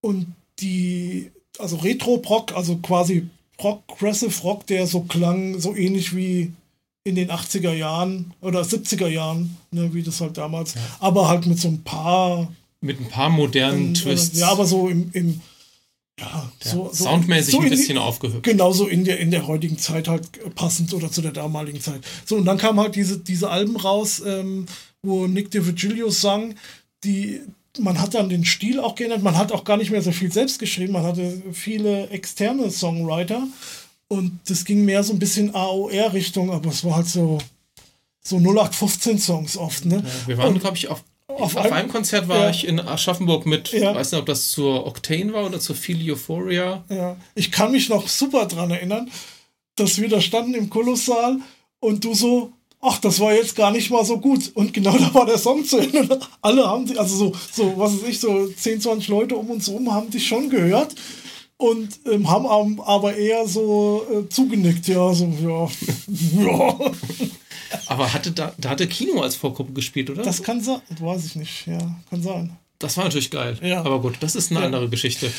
und 0.00 0.26
die, 0.60 1.30
also 1.58 1.76
Retro-Proc, 1.76 2.52
also 2.54 2.76
quasi 2.78 3.28
Progressive 3.56 4.42
Rock, 4.42 4.66
der 4.66 4.86
so 4.86 5.02
klang, 5.02 5.60
so 5.60 5.74
ähnlich 5.74 6.14
wie 6.16 6.52
in 7.04 7.14
den 7.14 7.30
80er 7.30 7.72
Jahren 7.72 8.32
oder 8.40 8.62
70er 8.62 9.08
Jahren, 9.08 9.56
ne, 9.70 9.92
wie 9.94 10.02
das 10.02 10.20
halt 10.20 10.36
damals, 10.38 10.74
aber 11.00 11.28
halt 11.28 11.46
mit 11.46 11.58
so 11.60 11.68
ein 11.68 11.82
paar 11.84 12.50
Mit 12.80 12.98
ein 12.98 13.08
paar 13.08 13.28
modernen 13.28 13.88
ähm, 13.88 13.94
Twists. 13.94 14.38
Ja, 14.38 14.48
aber 14.50 14.66
so 14.66 14.88
im, 14.88 15.10
im 15.12 15.40
ja, 16.18 16.50
so, 16.62 16.90
so 16.92 17.04
soundmäßig 17.04 17.52
so 17.52 17.58
ein 17.60 17.64
die- 17.64 17.70
bisschen 17.70 17.98
aufgehübscht. 17.98 18.42
Genauso 18.44 18.86
in 18.86 19.04
der, 19.04 19.18
in 19.18 19.30
der 19.30 19.46
heutigen 19.46 19.78
Zeit 19.78 20.08
halt 20.08 20.54
passend 20.54 20.94
oder 20.94 21.10
zu 21.10 21.22
der 21.22 21.32
damaligen 21.32 21.80
Zeit. 21.80 22.00
So, 22.24 22.36
und 22.36 22.44
dann 22.46 22.56
kamen 22.58 22.80
halt 22.80 22.94
diese, 22.96 23.18
diese 23.18 23.50
Alben 23.50 23.76
raus, 23.76 24.22
ähm, 24.24 24.66
wo 25.02 25.26
Nick 25.26 25.50
DiVigilio 25.50 26.10
sang, 26.10 26.54
die, 27.04 27.40
man 27.78 28.00
hat 28.00 28.14
dann 28.14 28.28
den 28.28 28.44
Stil 28.44 28.80
auch 28.80 28.94
geändert, 28.94 29.22
man 29.22 29.36
hat 29.36 29.52
auch 29.52 29.64
gar 29.64 29.76
nicht 29.76 29.90
mehr 29.90 30.02
so 30.02 30.12
viel 30.12 30.32
selbst 30.32 30.58
geschrieben, 30.58 30.92
man 30.92 31.04
hatte 31.04 31.42
viele 31.52 32.08
externe 32.10 32.70
Songwriter 32.70 33.46
und 34.08 34.38
das 34.48 34.64
ging 34.64 34.84
mehr 34.84 35.02
so 35.02 35.12
ein 35.12 35.18
bisschen 35.18 35.54
AOR-Richtung, 35.54 36.50
aber 36.50 36.70
es 36.70 36.84
war 36.84 36.96
halt 36.96 37.08
so, 37.08 37.38
so 38.20 38.36
0815-Songs 38.38 39.56
oft, 39.56 39.84
ne? 39.86 40.02
Wir 40.26 40.38
waren, 40.38 40.58
glaube 40.58 40.76
ich, 40.76 40.88
auf, 40.88 41.02
Auf 41.26 41.56
auf, 41.56 41.56
einem- 41.58 41.72
einem 41.72 41.88
Konzert 41.88 42.28
war 42.28 42.44
Ja. 42.44 42.50
ich 42.50 42.66
in 42.66 42.78
Aschaffenburg 42.80 43.46
mit, 43.46 43.72
Ja. 43.72 43.94
weiß 43.94 44.12
nicht, 44.12 44.20
ob 44.20 44.26
das 44.26 44.50
zur 44.50 44.86
Octane 44.86 45.32
war 45.32 45.44
oder 45.46 45.58
zur 45.60 45.74
Feel 45.74 46.10
Euphoria. 46.12 46.84
Ja, 46.88 47.16
ich 47.34 47.50
kann 47.50 47.72
mich 47.72 47.88
noch 47.88 48.08
super 48.08 48.46
dran 48.46 48.70
erinnern, 48.70 49.10
dass 49.76 49.98
wir 50.00 50.08
da 50.08 50.20
standen 50.20 50.54
im 50.54 50.70
Kolossal 50.70 51.38
und 51.80 52.04
du 52.04 52.14
so, 52.14 52.52
ach, 52.84 52.98
das 52.98 53.18
war 53.20 53.32
jetzt 53.32 53.56
gar 53.56 53.70
nicht 53.70 53.90
mal 53.90 54.04
so 54.04 54.18
gut. 54.18 54.50
Und 54.54 54.72
genau 54.72 54.92
da 54.98 55.12
war 55.14 55.26
der 55.26 55.38
Song 55.38 55.64
zu 55.64 55.78
Ende. 55.78 56.20
Alle 56.42 56.66
haben 56.66 56.86
die, 56.86 56.98
also 56.98 57.16
so, 57.16 57.32
so, 57.52 57.74
was 57.76 57.94
weiß 57.94 58.08
ich, 58.08 58.20
so 58.20 58.46
10, 58.48 58.80
20 58.80 59.08
Leute 59.08 59.36
um 59.36 59.50
uns 59.50 59.68
rum 59.68 59.92
haben 59.92 60.10
dich 60.10 60.26
schon 60.26 60.50
gehört 60.50 60.94
und 61.56 61.88
ähm, 62.10 62.28
haben 62.30 62.80
aber 62.80 63.16
eher 63.16 63.46
so 63.46 64.04
äh, 64.12 64.28
zugenickt, 64.28 64.86
ja, 64.88 65.12
so, 65.14 65.26
ja, 65.42 65.68
ja. 66.44 66.90
Aber 67.86 68.12
hatte 68.12 68.32
da, 68.32 68.52
da 68.58 68.70
hatte 68.70 68.86
Kino 68.86 69.20
als 69.20 69.36
Vorgruppe 69.36 69.72
gespielt, 69.72 70.10
oder? 70.10 70.22
Das 70.22 70.42
kann 70.42 70.60
sein, 70.60 70.80
weiß 71.00 71.24
ich 71.24 71.36
nicht, 71.36 71.66
ja, 71.66 71.78
kann 72.10 72.22
sein. 72.22 72.56
Das 72.78 72.96
war 72.96 73.04
natürlich 73.04 73.30
geil. 73.30 73.56
Ja. 73.62 73.80
Aber 73.80 74.00
gut, 74.00 74.16
das 74.20 74.34
ist 74.34 74.50
eine 74.50 74.60
Ja. 74.60 74.66
andere 74.66 74.88
Geschichte. 74.88 75.32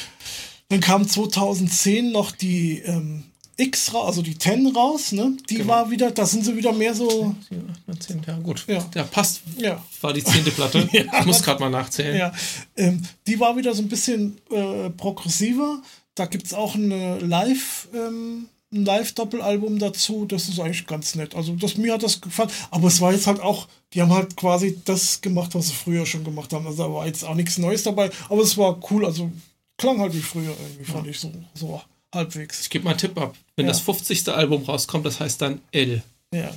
Dann 0.70 0.80
kam 0.80 1.08
2010 1.08 2.12
noch 2.12 2.32
die 2.32 2.80
ähm, 2.80 3.24
X, 3.58 3.93
ra- 3.93 4.06
also 4.06 4.22
die 4.22 4.38
10 4.38 4.68
raus, 4.76 5.12
ne? 5.12 5.36
Die 5.49 5.56
Genau. 5.56 5.70
war 5.70 5.89
wieder, 5.91 6.12
da 6.12 6.26
sind 6.26 6.43
sie 6.43 6.56
wieder 6.56 6.74
mehr 6.74 6.93
so, 6.93 7.36
7, 7.49 7.70
8, 7.72 7.88
9, 7.88 8.01
10, 8.01 8.22
ja, 8.28 8.38
gut. 8.39 8.66
Ja. 8.68 8.86
Ja, 8.93 9.03
passt. 9.03 9.41
ja, 9.58 9.84
War 10.01 10.14
die 10.14 10.24
zehnte 10.24 10.51
Platte. 10.51 10.88
Ich 10.93 11.26
muss 11.26 11.41
gerade 11.41 11.60
mal 11.62 11.70
nachzählen. 11.70 12.18
ja. 12.18 12.34
Ähm, 12.76 13.01
die 13.28 13.39
war 13.39 13.56
wieder 13.58 13.74
so 13.74 13.82
ein 13.82 13.88
bisschen 13.89 14.38
äh, 14.51 14.89
progressiver. 14.89 15.82
Da 16.16 16.26
gibt 16.26 16.45
es 16.47 16.53
auch 16.53 16.76
eine 16.76 17.20
Live, 17.20 17.88
ähm, 17.93 18.47
ein 18.74 18.86
Live-Doppelalbum 18.86 19.80
dazu. 19.80 20.26
Das 20.26 20.49
ist 20.49 20.60
eigentlich 20.60 20.86
ganz 20.88 21.16
nett. 21.16 21.36
Also 21.36 21.53
das, 21.56 21.78
mir 21.78 21.93
hat 21.93 22.03
das 22.03 22.20
gefallen. 22.22 22.49
Aber 22.72 22.88
es 22.88 22.99
war 23.01 23.14
jetzt 23.14 23.28
halt 23.28 23.39
auch, 23.39 23.68
die 23.93 24.01
haben 24.01 24.14
halt 24.14 24.36
quasi 24.36 24.80
das 24.86 25.22
gemacht, 25.22 25.56
was 25.56 25.68
sie 25.68 25.74
früher 25.74 26.06
schon 26.06 26.24
gemacht 26.24 26.51
haben. 26.53 26.68
Also 26.68 26.84
da 26.84 26.93
war 26.93 27.06
jetzt 27.08 27.24
auch 27.24 27.36
nichts 27.36 27.58
Neues 27.58 27.84
dabei. 27.84 28.10
Aber 28.30 28.41
es 28.41 28.58
war 28.58 28.78
cool. 28.91 29.06
Also 29.06 29.32
klang 29.78 29.99
halt 29.99 30.14
wie 30.14 30.20
früher 30.22 30.53
irgendwie, 30.62 30.91
fand 30.91 31.08
ich 31.08 31.20
so, 31.20 31.32
so 31.53 31.82
halbwegs. 32.16 32.61
Ich 32.61 32.70
gebe 32.72 32.84
mal 32.86 32.91
einen 32.91 32.99
Tipp 32.99 33.18
ab. 33.18 33.36
Wenn 33.55 33.66
Ja. 33.68 33.72
das 33.72 33.82
50. 33.82 34.28
Album 34.30 34.63
rauskommt, 34.63 35.05
das 35.05 35.20
heißt 35.20 35.41
dann 35.41 35.61
L. 35.72 36.01
Ja. 36.34 36.51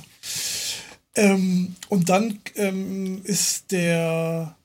Ähm, 1.15 1.75
und 1.89 2.09
dann 2.09 2.39
ähm, 2.55 3.21
ist 3.23 3.71
der 3.71 4.55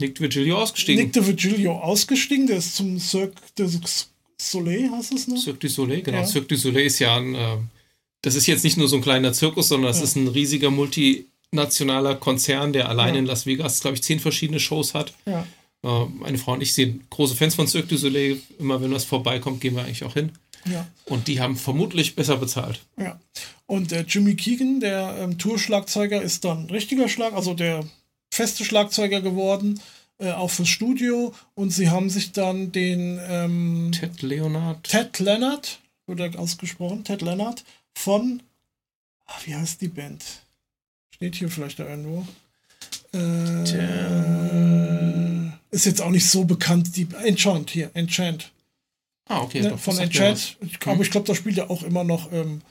Nick 0.00 0.20
Virgilio 0.20 0.58
ausgestiegen. 0.58 1.02
Nick 1.04 1.12
de 1.12 1.26
Virgilio 1.26 1.78
ausgestiegen, 1.78 2.46
der 2.46 2.58
ist 2.58 2.76
zum 2.76 2.98
Cirque 3.00 3.34
du 3.56 3.68
Soleil, 4.40 4.90
heißt 4.90 5.12
es 5.12 5.26
noch? 5.28 5.38
Cirque 5.38 5.58
du 5.60 5.68
Soleil, 5.68 6.02
genau. 6.02 6.18
Ja. 6.18 6.26
Cirque 6.26 6.48
du 6.48 6.56
Soleil 6.56 6.86
ist 6.86 6.98
ja 7.00 7.16
ein, 7.16 7.34
äh, 7.34 7.56
das 8.22 8.34
ist 8.34 8.46
jetzt 8.46 8.64
nicht 8.64 8.76
nur 8.76 8.88
so 8.88 8.96
ein 8.96 9.02
kleiner 9.02 9.32
Zirkus, 9.32 9.68
sondern 9.68 9.88
das 9.88 9.98
Ja. 9.98 10.04
ist 10.04 10.16
ein 10.16 10.28
riesiger 10.28 10.70
multinationaler 10.70 12.14
Konzern, 12.16 12.72
der 12.72 12.88
allein 12.88 13.14
Ja. 13.14 13.20
in 13.20 13.26
Las 13.26 13.46
Vegas, 13.46 13.80
glaube 13.80 13.96
ich, 13.96 14.02
zehn 14.02 14.20
verschiedene 14.20 14.60
Shows 14.60 14.94
hat. 14.94 15.12
Ja. 15.26 15.46
Äh, 15.82 16.04
meine 16.06 16.38
Frau 16.38 16.52
und 16.52 16.62
ich 16.62 16.74
sind 16.74 17.08
große 17.10 17.36
Fans 17.36 17.54
von 17.54 17.66
Cirque 17.68 17.88
du 17.88 17.96
Soleil. 17.96 18.40
Immer 18.58 18.80
wenn 18.82 18.92
was 18.92 19.04
vorbeikommt, 19.04 19.60
gehen 19.60 19.74
wir 19.76 19.82
eigentlich 19.84 20.04
auch 20.04 20.14
hin. 20.14 20.32
Ja, 20.64 20.86
Und 21.04 21.28
die 21.28 21.40
haben 21.40 21.56
vermutlich 21.56 22.16
besser 22.16 22.36
bezahlt. 22.36 22.80
ja. 22.96 23.18
Und 23.66 23.90
der 23.90 24.02
Jimmy 24.02 24.34
Keegan, 24.34 24.80
der 24.80 25.18
ähm, 25.20 25.36
Tourschlagzeuger, 25.36 26.22
ist 26.22 26.44
dann 26.44 26.70
richtiger 26.70 27.06
Schlag, 27.06 27.34
also 27.34 27.52
der 27.52 27.84
feste 28.32 28.64
Schlagzeuger 28.64 29.20
geworden, 29.20 29.78
äh, 30.18 30.32
auch 30.32 30.48
fürs 30.50 30.70
Studio. 30.70 31.34
Und 31.54 31.70
sie 31.70 31.90
haben 31.90 32.08
sich 32.08 32.32
dann 32.32 32.72
den 32.72 33.20
ähm, 33.28 33.92
Ted 33.92 34.22
Leonard. 34.22 34.84
Ted 34.84 35.18
Leonard, 35.18 35.80
wird 36.06 36.20
er 36.20 36.38
ausgesprochen, 36.38 37.04
Ted 37.04 37.20
Leonard 37.20 37.62
von, 37.94 38.42
ah, 39.26 39.34
wie 39.44 39.54
heißt 39.54 39.82
die 39.82 39.88
Band? 39.88 40.24
Steht 41.14 41.34
hier 41.36 41.50
vielleicht 41.50 41.78
da 41.78 41.86
irgendwo. 41.86 42.26
Äh, 43.12 44.68
ist 45.70 45.86
jetzt 45.86 46.00
auch 46.00 46.10
nicht 46.10 46.28
so 46.28 46.44
bekannt, 46.44 46.96
die 46.96 47.06
Enchant 47.24 47.70
hier, 47.70 47.90
Enchant. 47.94 48.50
Ah, 49.28 49.40
okay. 49.42 49.60
Ne, 49.60 49.70
doch, 49.70 49.78
von 49.78 49.98
Enchant. 49.98 50.56
Ich, 50.60 50.78
aber 50.86 51.02
ich 51.02 51.10
glaube, 51.10 51.26
da 51.26 51.34
spielt 51.34 51.58
er 51.58 51.70
auch 51.70 51.82
immer 51.82 52.04
noch. 52.04 52.32
Ähm, 52.32 52.62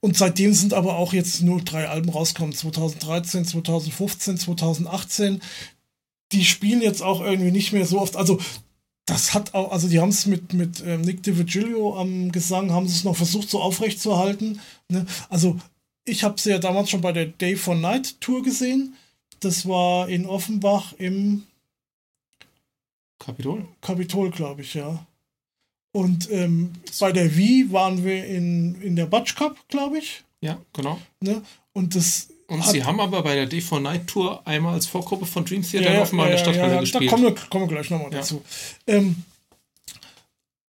und 0.00 0.16
seitdem 0.16 0.52
sind 0.52 0.74
aber 0.74 0.96
auch 0.96 1.12
jetzt 1.12 1.42
nur 1.42 1.60
drei 1.60 1.88
Alben 1.88 2.10
rausgekommen. 2.10 2.54
2013, 2.54 3.44
2015, 3.44 4.38
2018. 4.38 5.40
Die 6.32 6.44
spielen 6.44 6.82
jetzt 6.82 7.02
auch 7.02 7.20
irgendwie 7.20 7.50
nicht 7.50 7.72
mehr 7.72 7.86
so 7.86 8.00
oft. 8.00 8.16
Also, 8.16 8.40
das 9.06 9.34
hat 9.34 9.54
auch, 9.54 9.72
also 9.72 9.88
die 9.88 10.00
haben 10.00 10.10
es 10.10 10.26
mit, 10.26 10.52
mit 10.52 10.82
ähm, 10.84 11.00
Nick 11.00 11.22
DiVigilio 11.22 11.98
am 11.98 12.30
Gesang, 12.30 12.70
haben 12.72 12.86
sie 12.86 12.94
es 12.94 13.04
noch 13.04 13.16
versucht, 13.16 13.48
so 13.48 13.60
aufrecht 13.60 14.00
zu 14.00 14.18
halten. 14.18 14.60
Ne? 14.88 15.06
Also, 15.30 15.58
ich 16.04 16.24
habe 16.24 16.40
sie 16.40 16.50
ja 16.50 16.58
damals 16.58 16.90
schon 16.90 17.00
bei 17.00 17.12
der 17.12 17.26
Day 17.26 17.56
for 17.56 17.74
Night 17.74 18.20
Tour 18.20 18.42
gesehen. 18.42 18.94
Das 19.40 19.66
war 19.68 20.08
in 20.08 20.26
Offenbach 20.26 20.92
im 20.98 21.44
Kapitol? 23.18 23.66
Kapitol, 23.80 24.30
glaube 24.30 24.62
ich, 24.62 24.74
ja. 24.74 25.04
Und 25.92 26.30
ähm, 26.30 26.72
bei 27.00 27.12
der 27.12 27.34
Wii 27.36 27.72
waren 27.72 28.04
wir 28.04 28.24
in, 28.26 28.80
in 28.82 28.94
der 28.96 29.06
Butch 29.06 29.34
Cup, 29.34 29.56
glaube 29.68 29.98
ich. 29.98 30.22
Ja, 30.40 30.58
genau. 30.72 31.00
Ne? 31.20 31.42
Und 31.72 31.94
das. 31.94 32.28
Und 32.46 32.64
hat- 32.64 32.72
sie 32.72 32.84
haben 32.84 33.00
aber 33.00 33.22
bei 33.22 33.34
der 33.34 33.48
D4 33.50 33.80
Night 33.80 34.06
Tour 34.06 34.46
einmal 34.46 34.74
als 34.74 34.86
Vorgruppe 34.86 35.26
von 35.26 35.44
Dream 35.44 35.62
Theater 35.62 35.92
ja, 35.92 36.04
ja, 36.04 36.12
mal 36.14 36.24
in 36.26 36.30
der 36.32 36.38
Stadthalle 36.38 36.74
Da 36.74 36.80
gespielt. 36.80 37.10
kommen 37.10 37.22
wir, 37.24 37.34
kommen 37.34 37.64
wir 37.68 37.74
gleich 37.74 37.90
nochmal 37.90 38.12
Ja. 38.12 38.18
dazu. 38.18 38.42
Ähm, 38.86 39.22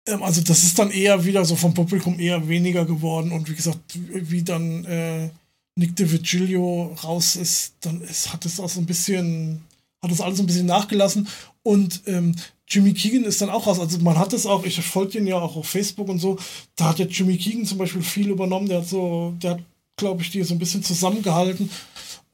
ähm, 0.07 0.23
also, 0.23 0.41
das 0.41 0.63
ist 0.63 0.77
dann 0.77 0.91
eher 0.91 1.25
wieder 1.25 1.43
so 1.45 1.55
vom 1.55 1.73
Publikum 1.73 2.19
eher 2.19 2.47
weniger 2.47 2.85
geworden. 2.85 3.31
Und 3.31 3.49
wie 3.49 3.55
gesagt, 3.55 3.79
wie 3.95 4.43
dann 4.43 4.85
äh, 4.85 5.29
Nick 5.75 5.95
DiVigilio 5.95 6.95
raus 7.03 7.35
ist, 7.35 7.73
dann 7.81 8.01
ist, 8.01 8.31
hat 8.31 8.45
es 8.45 8.59
auch 8.59 8.69
so 8.69 8.79
ein 8.79 8.85
bisschen. 8.85 9.63
Hat 10.01 10.11
es 10.11 10.21
alles 10.21 10.39
ein 10.39 10.45
bisschen 10.45 10.67
nachgelassen. 10.67 11.27
Und 11.63 12.03
ähm, 12.05 12.35
Jimmy 12.67 12.93
Keegan 12.93 13.23
ist 13.23 13.41
dann 13.41 13.49
auch 13.49 13.67
raus. 13.67 13.79
Also 13.79 13.97
man 13.99 14.17
hat 14.17 14.33
es 14.33 14.45
auch, 14.45 14.63
ich 14.65 14.79
folge 14.81 15.17
ihn 15.17 15.27
ja 15.27 15.37
auch 15.37 15.55
auf 15.55 15.67
Facebook 15.67 16.09
und 16.09 16.19
so, 16.19 16.37
da 16.75 16.89
hat 16.89 16.99
der 16.99 17.07
Jimmy 17.07 17.37
Keegan 17.37 17.65
zum 17.65 17.77
Beispiel 17.77 18.03
viel 18.03 18.29
übernommen, 18.29 18.67
der 18.67 18.79
hat 18.79 18.87
so, 18.87 19.33
der 19.41 19.51
hat, 19.51 19.59
glaube 19.97 20.21
ich, 20.21 20.29
die 20.29 20.43
so 20.43 20.53
ein 20.53 20.59
bisschen 20.59 20.83
zusammengehalten. 20.83 21.69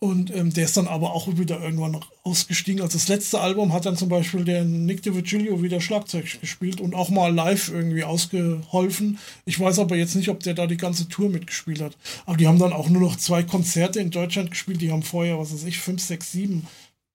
Und 0.04 0.36
ähm, 0.36 0.52
der 0.52 0.64
ist 0.64 0.76
dann 0.78 0.88
aber 0.88 1.14
auch 1.14 1.28
wieder 1.38 1.62
irgendwann 1.62 2.00
ausgestiegen. 2.24 2.82
Also 2.82 2.98
das 2.98 3.08
letzte 3.08 3.40
Album 3.40 3.72
hat 3.72 3.86
dann 3.86 3.96
zum 3.96 4.10
Beispiel 4.10 4.44
der 4.44 4.66
Nick 4.66 5.04
DiVigilio 5.04 5.62
wieder 5.62 5.80
Schlagzeug 5.80 6.42
gespielt 6.42 6.82
und 6.82 6.96
auch 6.96 7.10
mal 7.10 7.32
live 7.32 7.70
irgendwie 7.70 8.04
ausgeholfen. 8.04 9.20
Ich 9.46 9.60
weiß 9.60 9.78
aber 9.78 9.96
jetzt 9.96 10.16
nicht, 10.16 10.30
ob 10.30 10.40
der 10.40 10.56
da 10.56 10.66
die 10.66 10.78
ganze 10.78 11.08
Tour 11.08 11.30
mitgespielt 11.30 11.82
hat. 11.82 11.96
Aber 12.26 12.36
die 12.36 12.48
haben 12.48 12.58
dann 12.58 12.74
auch 12.74 12.90
nur 12.90 13.04
noch 13.04 13.16
zwei 13.16 13.44
Konzerte 13.44 14.00
in 14.00 14.10
Deutschland 14.10 14.50
gespielt. 14.50 14.82
Die 14.82 14.92
haben 14.92 15.04
vorher, 15.04 15.38
was 15.38 15.54
weiß 15.54 15.66
ich, 15.66 15.78
fünf, 15.78 16.02
sechs, 16.02 16.32
sieben 16.32 16.66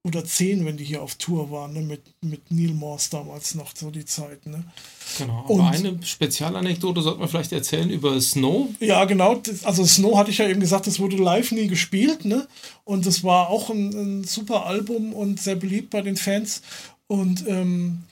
oder 0.06 0.24
zehn, 0.24 0.64
wenn 0.64 0.76
die 0.76 0.84
hier 0.84 1.02
auf 1.02 1.16
Tour 1.16 1.50
waren, 1.50 1.72
ne? 1.72 1.80
mit, 1.80 2.00
mit 2.20 2.52
Neil 2.52 2.74
Morse 2.74 3.10
damals 3.10 3.56
noch 3.56 3.72
so 3.74 3.90
die 3.90 4.04
Zeit. 4.04 4.46
Ne? 4.46 4.62
Genau, 5.18 5.40
aber 5.40 5.50
und, 5.50 5.60
eine 5.62 5.98
Spezialanekdote 6.00 7.02
sollte 7.02 7.18
man 7.18 7.28
vielleicht 7.28 7.50
erzählen 7.50 7.90
über 7.90 8.20
Snow. 8.20 8.68
Ja, 8.78 9.04
genau. 9.04 9.42
Also 9.64 9.84
Snow 9.84 10.16
hatte 10.16 10.30
ich 10.30 10.38
ja 10.38 10.48
eben 10.48 10.60
gesagt, 10.60 10.86
das 10.86 11.00
wurde 11.00 11.16
live 11.16 11.50
nie 11.50 11.66
gespielt. 11.66 12.24
Ne? 12.24 12.46
Und 12.84 13.04
das 13.04 13.24
war 13.24 13.50
auch 13.50 13.68
ein, 13.68 14.20
ein 14.20 14.24
super 14.24 14.66
Album 14.66 15.12
und 15.12 15.40
sehr 15.40 15.56
beliebt 15.56 15.90
bei 15.90 16.02
den 16.02 16.16
Fans. 16.16 16.62
Und 17.08 17.44
ähm, 17.48 18.04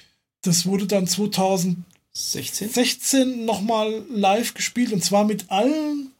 das 0.42 0.66
wurde 0.66 0.86
dann 0.86 1.06
2016 1.06 2.70
16 2.70 3.44
nochmal 3.44 4.02
live 4.10 4.54
gespielt 4.54 4.92
und 4.92 5.04
zwar 5.04 5.24
mit 5.24 5.48
allen 5.52 6.10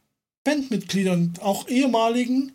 Bandmitgliedern, 0.45 1.35
auch 1.41 1.67
ehemaligen. 1.67 2.53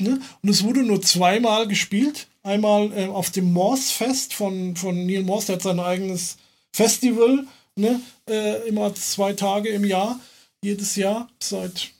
Ne? 0.00 0.20
Und 0.42 0.48
es 0.48 0.62
wurde 0.62 0.84
nur 0.84 1.02
zweimal 1.02 1.66
gespielt 1.66 2.28
Einmal 2.42 2.92
äh, 2.92 3.06
auf 3.06 3.30
dem 3.30 3.52
Morse-Fest 3.52 4.34
von, 4.34 4.74
von 4.76 5.06
Neil 5.06 5.22
Morse, 5.22 5.46
der 5.46 5.56
hat 5.56 5.62
sein 5.62 5.80
eigenes 5.80 6.38
Festival, 6.72 7.46
ne? 7.76 8.00
Äh, 8.28 8.68
immer 8.68 8.94
zwei 8.94 9.32
Tage 9.32 9.68
im 9.68 9.84
Jahr, 9.84 10.18
jedes 10.62 10.96
Jahr, 10.96 11.28
seit, 11.40 11.90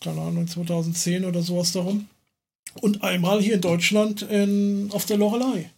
keine 0.00 0.20
Ahnung, 0.20 0.46
2010 0.46 1.24
oder 1.24 1.42
sowas 1.42 1.72
darum. 1.72 2.08
Und 2.80 3.02
einmal 3.02 3.42
hier 3.42 3.54
in 3.54 3.60
Deutschland 3.60 4.22
in, 4.22 4.90
auf 4.92 5.06
der 5.06 5.16
Lorelei. 5.16 5.70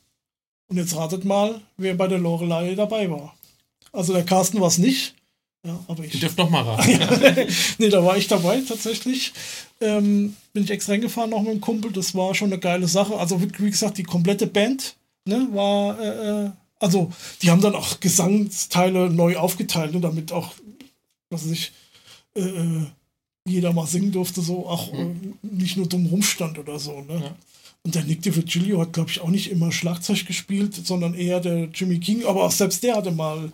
Und 0.68 0.76
jetzt 0.76 0.94
ratet 0.96 1.24
mal, 1.24 1.60
wer 1.76 1.94
bei 1.94 2.08
der 2.08 2.18
Lorelei 2.18 2.74
dabei 2.74 3.10
war. 3.10 3.34
Also 3.92 4.12
der 4.12 4.24
Carsten 4.24 4.60
war 4.60 4.68
es 4.68 4.78
nicht. 4.78 5.14
Ja, 5.64 5.78
aber 5.86 6.04
ich. 6.04 6.12
Du 6.12 6.18
dürft 6.18 6.38
noch 6.38 6.50
mal 6.50 6.62
raten. 6.62 7.46
nee, 7.78 7.88
da 7.88 8.04
war 8.04 8.16
ich 8.16 8.26
dabei 8.26 8.60
tatsächlich. 8.60 9.32
Ähm, 9.80 10.34
bin 10.52 10.64
ich 10.64 10.70
extra 10.70 10.92
hingefahren 10.92 11.30
noch 11.30 11.42
mit 11.42 11.52
dem 11.52 11.60
Kumpel. 11.60 11.92
Das 11.92 12.14
war 12.14 12.34
schon 12.34 12.52
eine 12.52 12.58
geile 12.58 12.88
Sache. 12.88 13.16
Also, 13.16 13.40
wie 13.40 13.70
gesagt, 13.70 13.98
die 13.98 14.02
komplette 14.02 14.46
Band 14.48 14.96
ne, 15.24 15.48
war. 15.52 16.00
Äh, 16.00 16.46
äh, 16.46 16.50
also, 16.80 17.12
die 17.42 17.50
haben 17.50 17.60
dann 17.60 17.76
auch 17.76 18.00
Gesangsteile 18.00 19.08
neu 19.08 19.36
aufgeteilt, 19.36 19.94
ne, 19.94 20.00
damit 20.00 20.32
auch, 20.32 20.52
was 21.30 21.44
weiß 21.44 21.52
ich, 21.52 21.72
äh, 22.34 22.40
äh, 22.40 22.86
jeder 23.46 23.72
mal 23.72 23.86
singen 23.86 24.10
durfte, 24.10 24.40
so 24.40 24.66
auch 24.66 24.92
mhm. 24.92 25.34
nicht 25.42 25.76
nur 25.76 25.88
dumm 25.88 26.06
rumstand 26.06 26.58
oder 26.58 26.80
so. 26.80 27.02
Ne? 27.02 27.20
Ja. 27.22 27.36
Und 27.84 27.94
der 27.94 28.04
Nick 28.04 28.22
DiVigilio 28.22 28.80
hat, 28.80 28.92
glaube 28.92 29.10
ich, 29.10 29.20
auch 29.20 29.28
nicht 29.28 29.50
immer 29.50 29.70
Schlagzeug 29.70 30.26
gespielt, 30.26 30.74
sondern 30.74 31.14
eher 31.14 31.40
der 31.40 31.68
Jimmy 31.72 32.00
King. 32.00 32.24
Aber 32.24 32.44
auch 32.44 32.52
selbst 32.52 32.82
der 32.82 32.96
hatte 32.96 33.12
mal 33.12 33.52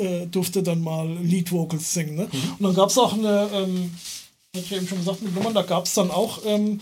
äh, 0.00 0.26
durfte 0.26 0.62
dann 0.62 0.82
mal 0.82 1.08
Lead 1.22 1.52
Vocals 1.52 1.92
singen. 1.92 2.16
Ne? 2.16 2.28
Mhm. 2.30 2.54
Und 2.58 2.62
dann 2.62 2.74
gab 2.74 2.90
es 2.90 2.98
auch 2.98 3.12
eine, 3.12 3.48
ähm, 3.52 3.94
hatte 4.54 4.64
ich 4.64 4.72
eben 4.72 4.88
schon 4.88 4.98
gesagt, 4.98 5.22
mit 5.22 5.34
Nummern, 5.34 5.54
da 5.54 5.62
gab 5.62 5.84
es 5.84 5.94
dann 5.94 6.10
auch 6.10 6.40
ähm, 6.44 6.80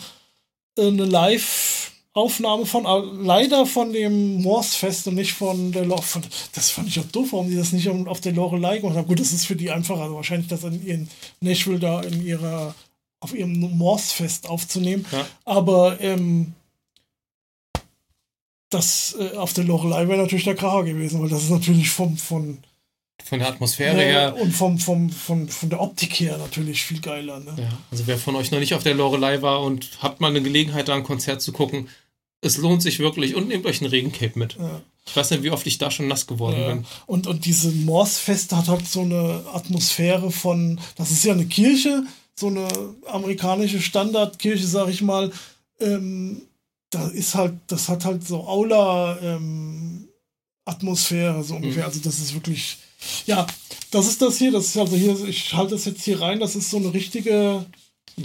eine 0.78 1.04
Live-Aufnahme 1.04 2.66
von, 2.66 2.84
äh, 2.86 3.22
leider 3.22 3.66
von 3.66 3.92
dem 3.92 4.42
Morse-Fest 4.42 5.08
und 5.08 5.16
nicht 5.16 5.32
von 5.32 5.72
der 5.72 5.84
Lore. 5.84 6.02
Das 6.54 6.70
fand 6.70 6.88
ich 6.88 7.00
auch 7.00 7.04
doof, 7.04 7.28
warum 7.32 7.50
die 7.50 7.56
das 7.56 7.72
nicht 7.72 7.88
auf 7.88 8.20
der 8.20 8.32
Lorelei 8.32 8.78
gemacht 8.78 8.96
haben. 8.96 9.08
Gut, 9.08 9.20
das 9.20 9.32
ist 9.32 9.46
für 9.46 9.56
die 9.56 9.70
einfacher, 9.70 10.02
also 10.02 10.14
wahrscheinlich 10.14 10.48
das 10.48 10.64
in 10.64 10.86
ihren 10.86 11.10
Nashville 11.40 11.78
da 11.78 12.00
in 12.00 12.24
ihrer, 12.24 12.74
auf 13.20 13.34
ihrem 13.34 13.58
Morse-Fest 13.58 14.48
aufzunehmen. 14.48 15.04
Ja. 15.12 15.26
Aber 15.44 16.00
ähm, 16.00 16.54
das 18.70 19.16
äh, 19.18 19.36
auf 19.36 19.52
der 19.52 19.64
Lorelei 19.64 20.08
wäre 20.08 20.22
natürlich 20.22 20.44
der 20.44 20.54
Kracher 20.54 20.84
gewesen, 20.84 21.20
weil 21.20 21.28
das 21.28 21.42
ist 21.42 21.50
natürlich 21.50 21.90
vom, 21.90 22.16
von 22.16 22.58
von 23.24 23.38
der 23.38 23.48
Atmosphäre 23.48 23.96
ja, 23.96 24.02
her. 24.02 24.36
Und 24.36 24.52
vom, 24.52 24.78
vom, 24.78 25.10
vom, 25.10 25.48
von 25.48 25.70
der 25.70 25.80
Optik 25.80 26.20
her 26.20 26.36
natürlich 26.38 26.82
viel 26.82 27.00
geiler. 27.00 27.40
Ne? 27.40 27.54
Ja, 27.56 27.78
also 27.90 28.06
wer 28.06 28.18
von 28.18 28.36
euch 28.36 28.50
noch 28.50 28.60
nicht 28.60 28.74
auf 28.74 28.82
der 28.82 28.94
Lorelei 28.94 29.42
war 29.42 29.62
und 29.62 29.90
habt 30.00 30.20
mal 30.20 30.28
eine 30.28 30.42
Gelegenheit, 30.42 30.88
da 30.88 30.94
ein 30.94 31.04
Konzert 31.04 31.42
zu 31.42 31.52
gucken, 31.52 31.88
es 32.40 32.56
lohnt 32.56 32.82
sich 32.82 33.00
wirklich 33.00 33.34
und 33.34 33.48
nehmt 33.48 33.66
euch 33.66 33.80
ein 33.80 33.86
Regencape 33.86 34.38
mit. 34.38 34.56
Ja. 34.58 34.80
Ich 35.06 35.16
weiß 35.16 35.30
nicht, 35.30 35.42
wie 35.42 35.50
oft 35.50 35.66
ich 35.66 35.78
da 35.78 35.90
schon 35.90 36.06
nass 36.06 36.26
geworden 36.26 36.60
ja. 36.60 36.68
bin. 36.68 36.84
Und, 37.06 37.26
und 37.26 37.46
diese 37.46 37.72
Morse-Fest 37.72 38.52
hat 38.52 38.68
halt 38.68 38.86
so 38.86 39.00
eine 39.00 39.42
Atmosphäre 39.52 40.30
von, 40.30 40.78
das 40.96 41.10
ist 41.10 41.24
ja 41.24 41.32
eine 41.32 41.46
Kirche, 41.46 42.04
so 42.36 42.48
eine 42.48 42.68
amerikanische 43.06 43.80
Standardkirche, 43.80 44.66
sag 44.66 44.88
ich 44.88 45.00
mal. 45.02 45.32
Ähm, 45.80 46.42
da 46.90 47.08
ist 47.08 47.34
halt, 47.34 47.54
das 47.66 47.88
hat 47.88 48.04
halt 48.04 48.24
so 48.26 48.46
Aula-Atmosphäre, 48.46 51.38
ähm, 51.38 51.42
so 51.42 51.56
ungefähr. 51.56 51.82
Mhm. 51.82 51.88
Also 51.88 52.00
das 52.00 52.18
ist 52.18 52.34
wirklich 52.34 52.78
ja, 53.26 53.46
das 53.90 54.06
ist 54.06 54.22
das 54.22 54.38
hier. 54.38 54.52
Das 54.52 54.66
ist 54.66 54.76
also 54.76 54.96
hier, 54.96 55.16
ich 55.26 55.54
halte 55.54 55.74
das 55.74 55.84
jetzt 55.84 56.02
hier 56.02 56.20
rein. 56.20 56.40
Das 56.40 56.56
ist 56.56 56.70
so 56.70 56.76
eine 56.78 56.92
richtige. 56.92 57.66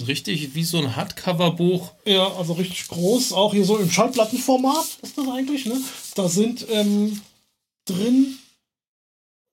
Richtig 0.08 0.56
wie 0.56 0.64
so 0.64 0.80
ein 0.80 0.96
Hardcover-Buch. 0.96 1.92
Ja, 2.06 2.34
also 2.34 2.54
richtig 2.54 2.88
groß. 2.88 3.34
Auch 3.34 3.54
hier 3.54 3.64
so 3.64 3.78
im 3.78 3.92
Schallplattenformat 3.92 4.86
ist 5.04 5.18
das 5.18 5.28
eigentlich, 5.28 5.68
ne? 5.68 5.80
Da 6.16 6.28
sind 6.28 6.66
ähm, 6.72 7.22
drin 7.86 8.40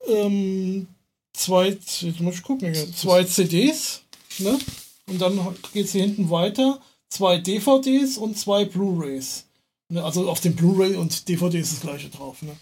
ähm, 0.08 0.86
zwei, 1.34 1.68
jetzt 1.68 2.20
muss 2.20 2.36
ich 2.36 2.42
gucken 2.42 2.72
hier, 2.72 2.90
zwei 2.94 3.24
CDs, 3.24 4.02
ne? 4.38 4.58
Und 5.06 5.20
dann 5.20 5.38
geht 5.74 5.86
es 5.86 5.92
hier 5.92 6.02
hinten 6.02 6.30
weiter. 6.30 6.80
Zwei 7.08 7.38
DVDs 7.38 8.16
und 8.16 8.38
zwei 8.38 8.64
Blu-Rays. 8.64 9.44
Ne? 9.88 10.02
Also 10.02 10.30
auf 10.30 10.40
dem 10.40 10.54
Blu-ray 10.54 10.94
und 10.94 11.28
DVD 11.28 11.58
ist 11.58 11.72
das 11.72 11.80
gleiche 11.80 12.08
drauf, 12.08 12.40
ne? 12.42 12.56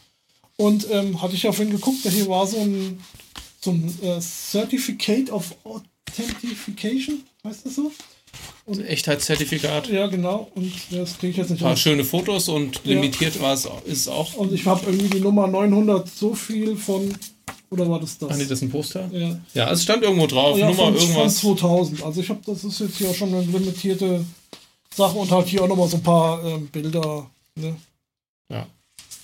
Und 0.60 0.90
ähm, 0.90 1.22
hatte 1.22 1.34
ich 1.34 1.44
ja 1.44 1.52
vorhin 1.52 1.72
geguckt, 1.72 2.04
da 2.04 2.10
hier 2.10 2.28
war 2.28 2.44
so 2.44 2.58
ein, 2.58 3.00
so 3.60 3.70
ein 3.70 3.94
äh, 4.02 4.20
Certificate 4.20 5.30
of 5.30 5.54
Authentication, 5.64 7.22
heißt 7.44 7.64
das 7.64 7.76
so? 7.76 7.92
Und 8.66 8.84
Echtheitszertifikat. 8.84 9.88
Ja, 9.88 10.08
genau. 10.08 10.50
Und 10.54 10.72
das 10.90 11.16
kriege 11.18 11.30
ich 11.30 11.36
jetzt 11.36 11.50
nicht. 11.50 11.62
Ein 11.62 11.68
paar 11.68 11.76
schöne 11.76 12.04
Fotos 12.04 12.48
und 12.48 12.84
limitiert 12.84 13.36
ja. 13.36 13.42
war 13.42 13.54
es 13.54 13.68
ist 13.86 14.08
auch. 14.08 14.34
Und 14.34 14.52
ich 14.52 14.66
habe 14.66 14.84
irgendwie 14.84 15.08
die 15.08 15.20
Nummer 15.20 15.46
900 15.46 16.08
so 16.08 16.34
viel 16.34 16.76
von. 16.76 17.16
Oder 17.70 17.88
war 17.88 18.00
das 18.00 18.18
das? 18.18 18.30
Ah, 18.30 18.36
nee, 18.36 18.42
das 18.42 18.52
ist 18.52 18.62
ein 18.62 18.70
Poster? 18.70 19.08
Ja. 19.12 19.38
Ja, 19.54 19.70
es 19.70 19.84
stand 19.84 20.02
irgendwo 20.02 20.26
drauf. 20.26 20.58
Ja, 20.58 20.68
Nummer 20.68 20.86
von, 20.86 20.96
irgendwas. 20.96 21.40
Von 21.40 21.56
2000. 21.56 22.02
Also 22.02 22.20
ich 22.20 22.28
habe, 22.28 22.40
das 22.44 22.64
ist 22.64 22.80
jetzt 22.80 22.98
hier 22.98 23.14
schon 23.14 23.32
eine 23.32 23.42
limitierte 23.42 24.24
Sache 24.94 25.16
und 25.16 25.30
halt 25.30 25.46
hier 25.46 25.62
auch 25.62 25.68
nochmal 25.68 25.88
so 25.88 25.96
ein 25.96 26.02
paar 26.02 26.44
ähm, 26.44 26.66
Bilder. 26.66 27.30
Ne? 27.54 27.76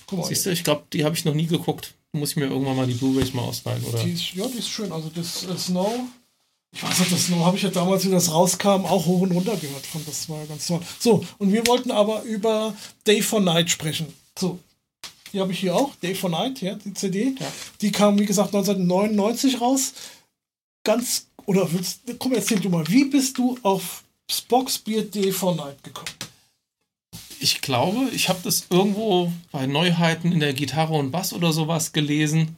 Guck 0.07 0.19
mal, 0.19 0.25
Siehst 0.25 0.45
du, 0.45 0.51
ich 0.51 0.63
glaube, 0.63 0.83
die 0.93 1.03
habe 1.03 1.15
ich 1.15 1.25
noch 1.25 1.33
nie 1.33 1.47
geguckt. 1.47 1.93
Muss 2.11 2.31
ich 2.31 2.35
mir 2.37 2.45
irgendwann 2.45 2.77
mal 2.77 2.87
die 2.87 2.93
Blu-rays 2.93 3.33
mal 3.33 3.43
ausleihen, 3.43 3.83
oder? 3.83 4.03
Die 4.03 4.11
ist, 4.11 4.33
ja, 4.33 4.47
die 4.47 4.59
ist 4.59 4.69
schön. 4.69 4.91
Also 4.91 5.11
das 5.13 5.43
äh, 5.43 5.57
Snow, 5.57 5.91
ich 6.71 6.83
weiß 6.83 6.99
nicht, 6.99 7.11
das 7.11 7.25
Snow 7.25 7.45
habe 7.45 7.57
ich 7.57 7.63
ja 7.63 7.69
damals, 7.69 8.05
wie 8.05 8.11
das 8.11 8.31
rauskam, 8.31 8.85
auch 8.85 9.05
hoch 9.05 9.21
und 9.21 9.31
runter 9.31 9.55
gehört. 9.57 9.85
Fand 9.85 10.07
das 10.07 10.29
war 10.29 10.45
ganz 10.45 10.67
toll. 10.67 10.79
So, 10.99 11.25
und 11.37 11.51
wir 11.51 11.65
wollten 11.67 11.91
aber 11.91 12.23
über 12.23 12.75
Day 13.05 13.21
for 13.21 13.41
Night 13.41 13.69
sprechen. 13.69 14.13
So, 14.37 14.59
die 15.33 15.39
habe 15.39 15.51
ich 15.51 15.59
hier 15.59 15.75
auch, 15.75 15.93
Day 15.95 16.15
for 16.15 16.29
Night, 16.29 16.61
ja, 16.61 16.75
die 16.75 16.93
CD. 16.93 17.35
Ja. 17.39 17.51
Die 17.81 17.91
kam, 17.91 18.17
wie 18.19 18.25
gesagt, 18.25 18.55
1999 18.55 19.59
raus. 19.59 19.93
Ganz, 20.83 21.27
oder 21.45 21.71
willst, 21.73 22.01
komm, 22.19 22.33
erzähl 22.33 22.59
du 22.59 22.69
mal, 22.69 22.87
wie 22.87 23.05
bist 23.05 23.37
du 23.37 23.57
auf 23.63 24.03
Spock's 24.31 24.77
Beer 24.77 25.01
Day 25.01 25.31
for 25.31 25.55
Night 25.55 25.83
gekommen? 25.83 26.07
Ich 27.39 27.61
glaube, 27.61 28.09
ich 28.13 28.29
habe 28.29 28.39
das 28.43 28.67
irgendwo 28.69 29.31
bei 29.51 29.65
Neuheiten 29.65 30.31
in 30.31 30.39
der 30.39 30.53
Gitarre 30.53 30.93
und 30.93 31.11
Bass 31.11 31.33
oder 31.33 31.53
sowas 31.53 31.93
gelesen, 31.93 32.55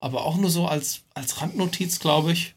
aber 0.00 0.24
auch 0.24 0.36
nur 0.36 0.50
so 0.50 0.66
als, 0.66 1.02
als 1.14 1.40
Randnotiz, 1.40 1.98
glaube 1.98 2.32
ich. 2.32 2.54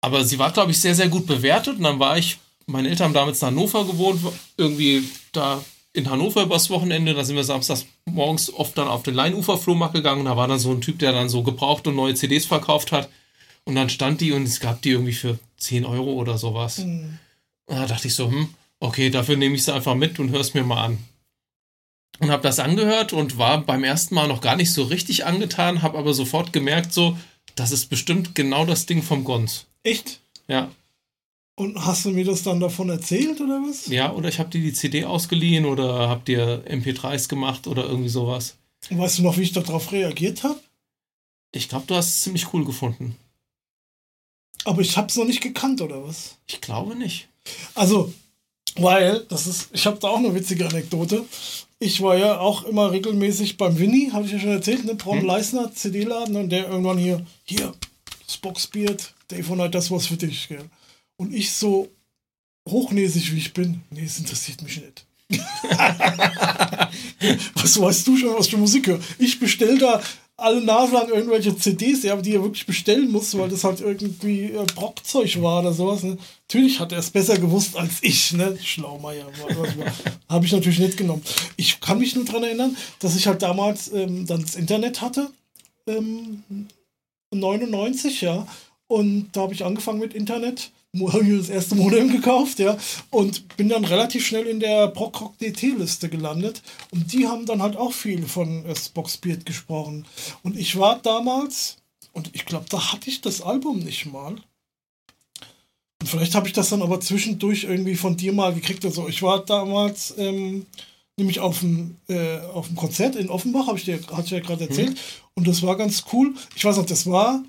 Aber 0.00 0.24
sie 0.24 0.38
war, 0.38 0.52
glaube 0.52 0.70
ich, 0.70 0.80
sehr, 0.80 0.94
sehr 0.94 1.08
gut 1.08 1.26
bewertet 1.26 1.78
und 1.78 1.84
dann 1.84 1.98
war 1.98 2.18
ich, 2.18 2.38
meine 2.66 2.88
Eltern 2.88 3.06
haben 3.06 3.14
damals 3.14 3.40
in 3.40 3.48
Hannover 3.48 3.84
gewohnt, 3.86 4.20
irgendwie 4.56 5.08
da 5.32 5.64
in 5.92 6.10
Hannover 6.10 6.42
übers 6.42 6.70
Wochenende, 6.70 7.14
da 7.14 7.24
sind 7.24 7.36
wir 7.36 7.44
samstags 7.44 7.86
morgens 8.06 8.52
oft 8.52 8.76
dann 8.76 8.88
auf 8.88 9.02
den 9.02 9.14
Leinufer-Flohmarkt 9.14 9.94
gegangen 9.94 10.20
und 10.20 10.26
da 10.26 10.36
war 10.36 10.48
dann 10.48 10.58
so 10.58 10.72
ein 10.72 10.80
Typ, 10.80 10.98
der 10.98 11.12
dann 11.12 11.28
so 11.28 11.42
gebraucht 11.42 11.86
und 11.86 11.94
neue 11.94 12.14
CDs 12.14 12.46
verkauft 12.46 12.92
hat 12.92 13.08
und 13.64 13.76
dann 13.76 13.88
stand 13.88 14.20
die 14.20 14.32
und 14.32 14.42
es 14.42 14.60
gab 14.60 14.82
die 14.82 14.90
irgendwie 14.90 15.12
für 15.12 15.38
10 15.58 15.84
Euro 15.84 16.12
oder 16.12 16.36
sowas. 16.36 16.78
Mhm. 16.78 17.18
Und 17.66 17.76
da 17.76 17.86
dachte 17.86 18.08
ich 18.08 18.14
so, 18.14 18.30
hm, 18.30 18.48
okay, 18.84 19.10
dafür 19.10 19.36
nehme 19.36 19.54
ich 19.54 19.64
sie 19.64 19.74
einfach 19.74 19.94
mit 19.94 20.18
und 20.18 20.30
hör's 20.30 20.54
mir 20.54 20.62
mal 20.62 20.84
an. 20.84 20.98
Und 22.20 22.30
habe 22.30 22.42
das 22.42 22.60
angehört 22.60 23.12
und 23.12 23.38
war 23.38 23.62
beim 23.62 23.82
ersten 23.82 24.14
Mal 24.14 24.28
noch 24.28 24.40
gar 24.40 24.56
nicht 24.56 24.72
so 24.72 24.84
richtig 24.84 25.26
angetan, 25.26 25.82
habe 25.82 25.98
aber 25.98 26.14
sofort 26.14 26.52
gemerkt, 26.52 26.92
so, 26.92 27.18
das 27.56 27.72
ist 27.72 27.86
bestimmt 27.86 28.34
genau 28.34 28.64
das 28.64 28.86
Ding 28.86 29.02
vom 29.02 29.24
Gons. 29.24 29.66
Echt? 29.82 30.20
Ja. 30.46 30.70
Und 31.56 31.84
hast 31.84 32.04
du 32.04 32.10
mir 32.10 32.24
das 32.24 32.42
dann 32.42 32.60
davon 32.60 32.88
erzählt 32.90 33.40
oder 33.40 33.62
was? 33.62 33.86
Ja, 33.86 34.12
oder 34.12 34.28
ich 34.28 34.38
habe 34.38 34.50
dir 34.50 34.60
die 34.60 34.72
CD 34.72 35.04
ausgeliehen 35.04 35.64
oder 35.64 36.08
hab 36.08 36.24
dir 36.24 36.64
MP3s 36.68 37.28
gemacht 37.28 37.66
oder 37.66 37.84
irgendwie 37.84 38.08
sowas. 38.08 38.56
Weißt 38.90 39.18
du 39.18 39.22
noch, 39.22 39.38
wie 39.38 39.42
ich 39.42 39.52
darauf 39.52 39.92
reagiert 39.92 40.42
habe? 40.42 40.60
Ich 41.52 41.68
glaube, 41.68 41.86
du 41.86 41.94
hast 41.94 42.08
es 42.08 42.22
ziemlich 42.22 42.52
cool 42.52 42.64
gefunden. 42.64 43.16
Aber 44.64 44.82
ich 44.82 44.96
habe 44.96 45.08
es 45.08 45.16
noch 45.16 45.24
nicht 45.24 45.40
gekannt, 45.40 45.80
oder 45.80 46.04
was? 46.04 46.36
Ich 46.46 46.60
glaube 46.60 46.96
nicht. 46.96 47.28
Also, 47.74 48.12
weil, 48.76 49.20
das 49.28 49.46
ist, 49.46 49.68
ich 49.72 49.86
habe 49.86 49.98
da 50.00 50.08
auch 50.08 50.18
eine 50.18 50.34
witzige 50.34 50.66
Anekdote. 50.66 51.24
Ich 51.78 52.00
war 52.00 52.16
ja 52.16 52.38
auch 52.38 52.64
immer 52.64 52.90
regelmäßig 52.92 53.56
beim 53.56 53.78
Winnie, 53.78 54.10
habe 54.12 54.26
ich 54.26 54.32
ja 54.32 54.38
schon 54.38 54.50
erzählt, 54.50 54.84
ne? 54.84 54.94
Braun 54.94 55.20
Hm. 55.20 55.26
Leisner, 55.26 55.72
CD-Laden, 55.72 56.36
und 56.36 56.50
der 56.50 56.68
irgendwann 56.68 56.98
hier, 56.98 57.24
hier, 57.44 57.74
Spocksbeard, 58.28 59.14
Dave 59.28 59.44
von 59.44 59.70
das 59.70 59.90
was 59.90 60.06
für 60.06 60.16
dich, 60.16 60.48
gell. 60.48 60.64
Und 61.16 61.34
ich 61.34 61.52
so 61.52 61.88
hochnäsig 62.68 63.32
wie 63.32 63.38
ich 63.38 63.52
bin, 63.52 63.82
nee, 63.90 64.04
es 64.04 64.18
interessiert 64.18 64.62
mich 64.62 64.80
nicht. 64.80 65.06
was 67.54 67.80
weißt 67.80 68.06
du 68.06 68.16
schon, 68.16 68.36
was 68.36 68.48
für 68.48 68.56
Musik 68.56 68.86
höre? 68.86 69.00
Ich 69.18 69.40
bestell 69.40 69.78
da 69.78 70.02
alle 70.36 70.60
Nase 70.60 70.94
lang 70.94 71.08
irgendwelche 71.08 71.56
CDs, 71.56 72.02
ja, 72.02 72.16
die 72.16 72.34
er 72.34 72.42
wirklich 72.42 72.66
bestellen 72.66 73.10
muss, 73.10 73.36
weil 73.38 73.48
das 73.48 73.62
halt 73.62 73.80
irgendwie 73.80 74.46
äh, 74.46 74.64
Brockzeug 74.74 75.40
war 75.40 75.60
oder 75.60 75.72
sowas. 75.72 76.02
Ne? 76.02 76.18
Natürlich 76.48 76.80
hat 76.80 76.92
er 76.92 76.98
es 76.98 77.10
besser 77.10 77.38
gewusst 77.38 77.76
als 77.76 77.98
ich, 78.02 78.32
ne? 78.32 78.58
Schlaumeier. 78.60 79.26
Habe 80.28 80.44
ich 80.44 80.52
natürlich 80.52 80.80
nicht 80.80 80.96
genommen. 80.96 81.22
Ich 81.56 81.80
kann 81.80 81.98
mich 81.98 82.16
nur 82.16 82.24
daran 82.24 82.42
erinnern, 82.42 82.76
dass 82.98 83.16
ich 83.16 83.26
halt 83.26 83.42
damals 83.42 83.92
ähm, 83.92 84.26
dann 84.26 84.42
das 84.42 84.56
Internet 84.56 85.00
hatte. 85.00 85.30
Ähm, 85.86 86.42
99, 87.32 88.20
ja. 88.22 88.46
Und 88.86 89.30
da 89.32 89.42
habe 89.42 89.54
ich 89.54 89.64
angefangen 89.64 89.98
mit 90.00 90.14
Internet. 90.14 90.70
Habe 90.94 91.24
ich 91.24 91.38
das 91.38 91.48
erste 91.48 91.74
Modem 91.74 92.10
gekauft, 92.10 92.58
ja. 92.58 92.76
Und 93.10 93.56
bin 93.56 93.68
dann 93.68 93.84
relativ 93.84 94.26
schnell 94.26 94.46
in 94.46 94.60
der 94.60 94.88
Brockrock 94.88 95.38
DT-Liste 95.38 96.08
gelandet. 96.08 96.62
Und 96.90 97.12
die 97.12 97.26
haben 97.26 97.46
dann 97.46 97.62
halt 97.62 97.76
auch 97.76 97.92
viel 97.92 98.26
von 98.26 98.64
äh, 98.64 98.76
Spocksbeard 98.76 99.44
gesprochen. 99.44 100.06
Und 100.42 100.56
ich 100.56 100.78
war 100.78 101.00
damals, 101.00 101.78
und 102.12 102.30
ich 102.32 102.46
glaube, 102.46 102.66
da 102.68 102.92
hatte 102.92 103.10
ich 103.10 103.20
das 103.20 103.40
Album 103.40 103.80
nicht 103.80 104.06
mal. 104.06 104.36
Und 106.00 106.08
vielleicht 106.08 106.34
habe 106.34 106.46
ich 106.46 106.52
das 106.52 106.68
dann 106.68 106.82
aber 106.82 107.00
zwischendurch 107.00 107.64
irgendwie 107.64 107.96
von 107.96 108.16
dir 108.16 108.32
mal 108.32 108.54
gekriegt. 108.54 108.84
Also 108.84 109.08
ich 109.08 109.22
war 109.22 109.44
damals 109.44 110.14
ähm, 110.18 110.66
nämlich 111.16 111.40
auf 111.40 111.60
dem, 111.60 111.96
äh, 112.08 112.38
auf 112.38 112.66
dem 112.66 112.76
Konzert 112.76 113.16
in 113.16 113.30
Offenbach, 113.30 113.66
habe 113.66 113.78
ich 113.78 113.84
dir, 113.84 113.98
ich 113.98 114.30
ja 114.30 114.40
gerade 114.40 114.68
erzählt. 114.68 114.96
Und 115.34 115.48
das 115.48 115.62
war 115.62 115.76
ganz 115.76 116.04
cool. 116.12 116.34
Ich 116.54 116.64
weiß 116.64 116.76
noch, 116.76 116.86
das 116.86 117.06
war 117.06 117.42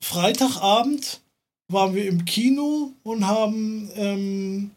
Freitagabend 0.00 1.20
waren 1.68 1.94
wir 1.94 2.06
im 2.06 2.24
Kino 2.24 2.92
und 3.02 3.26
haben 3.26 3.90
ähm, 3.96 4.70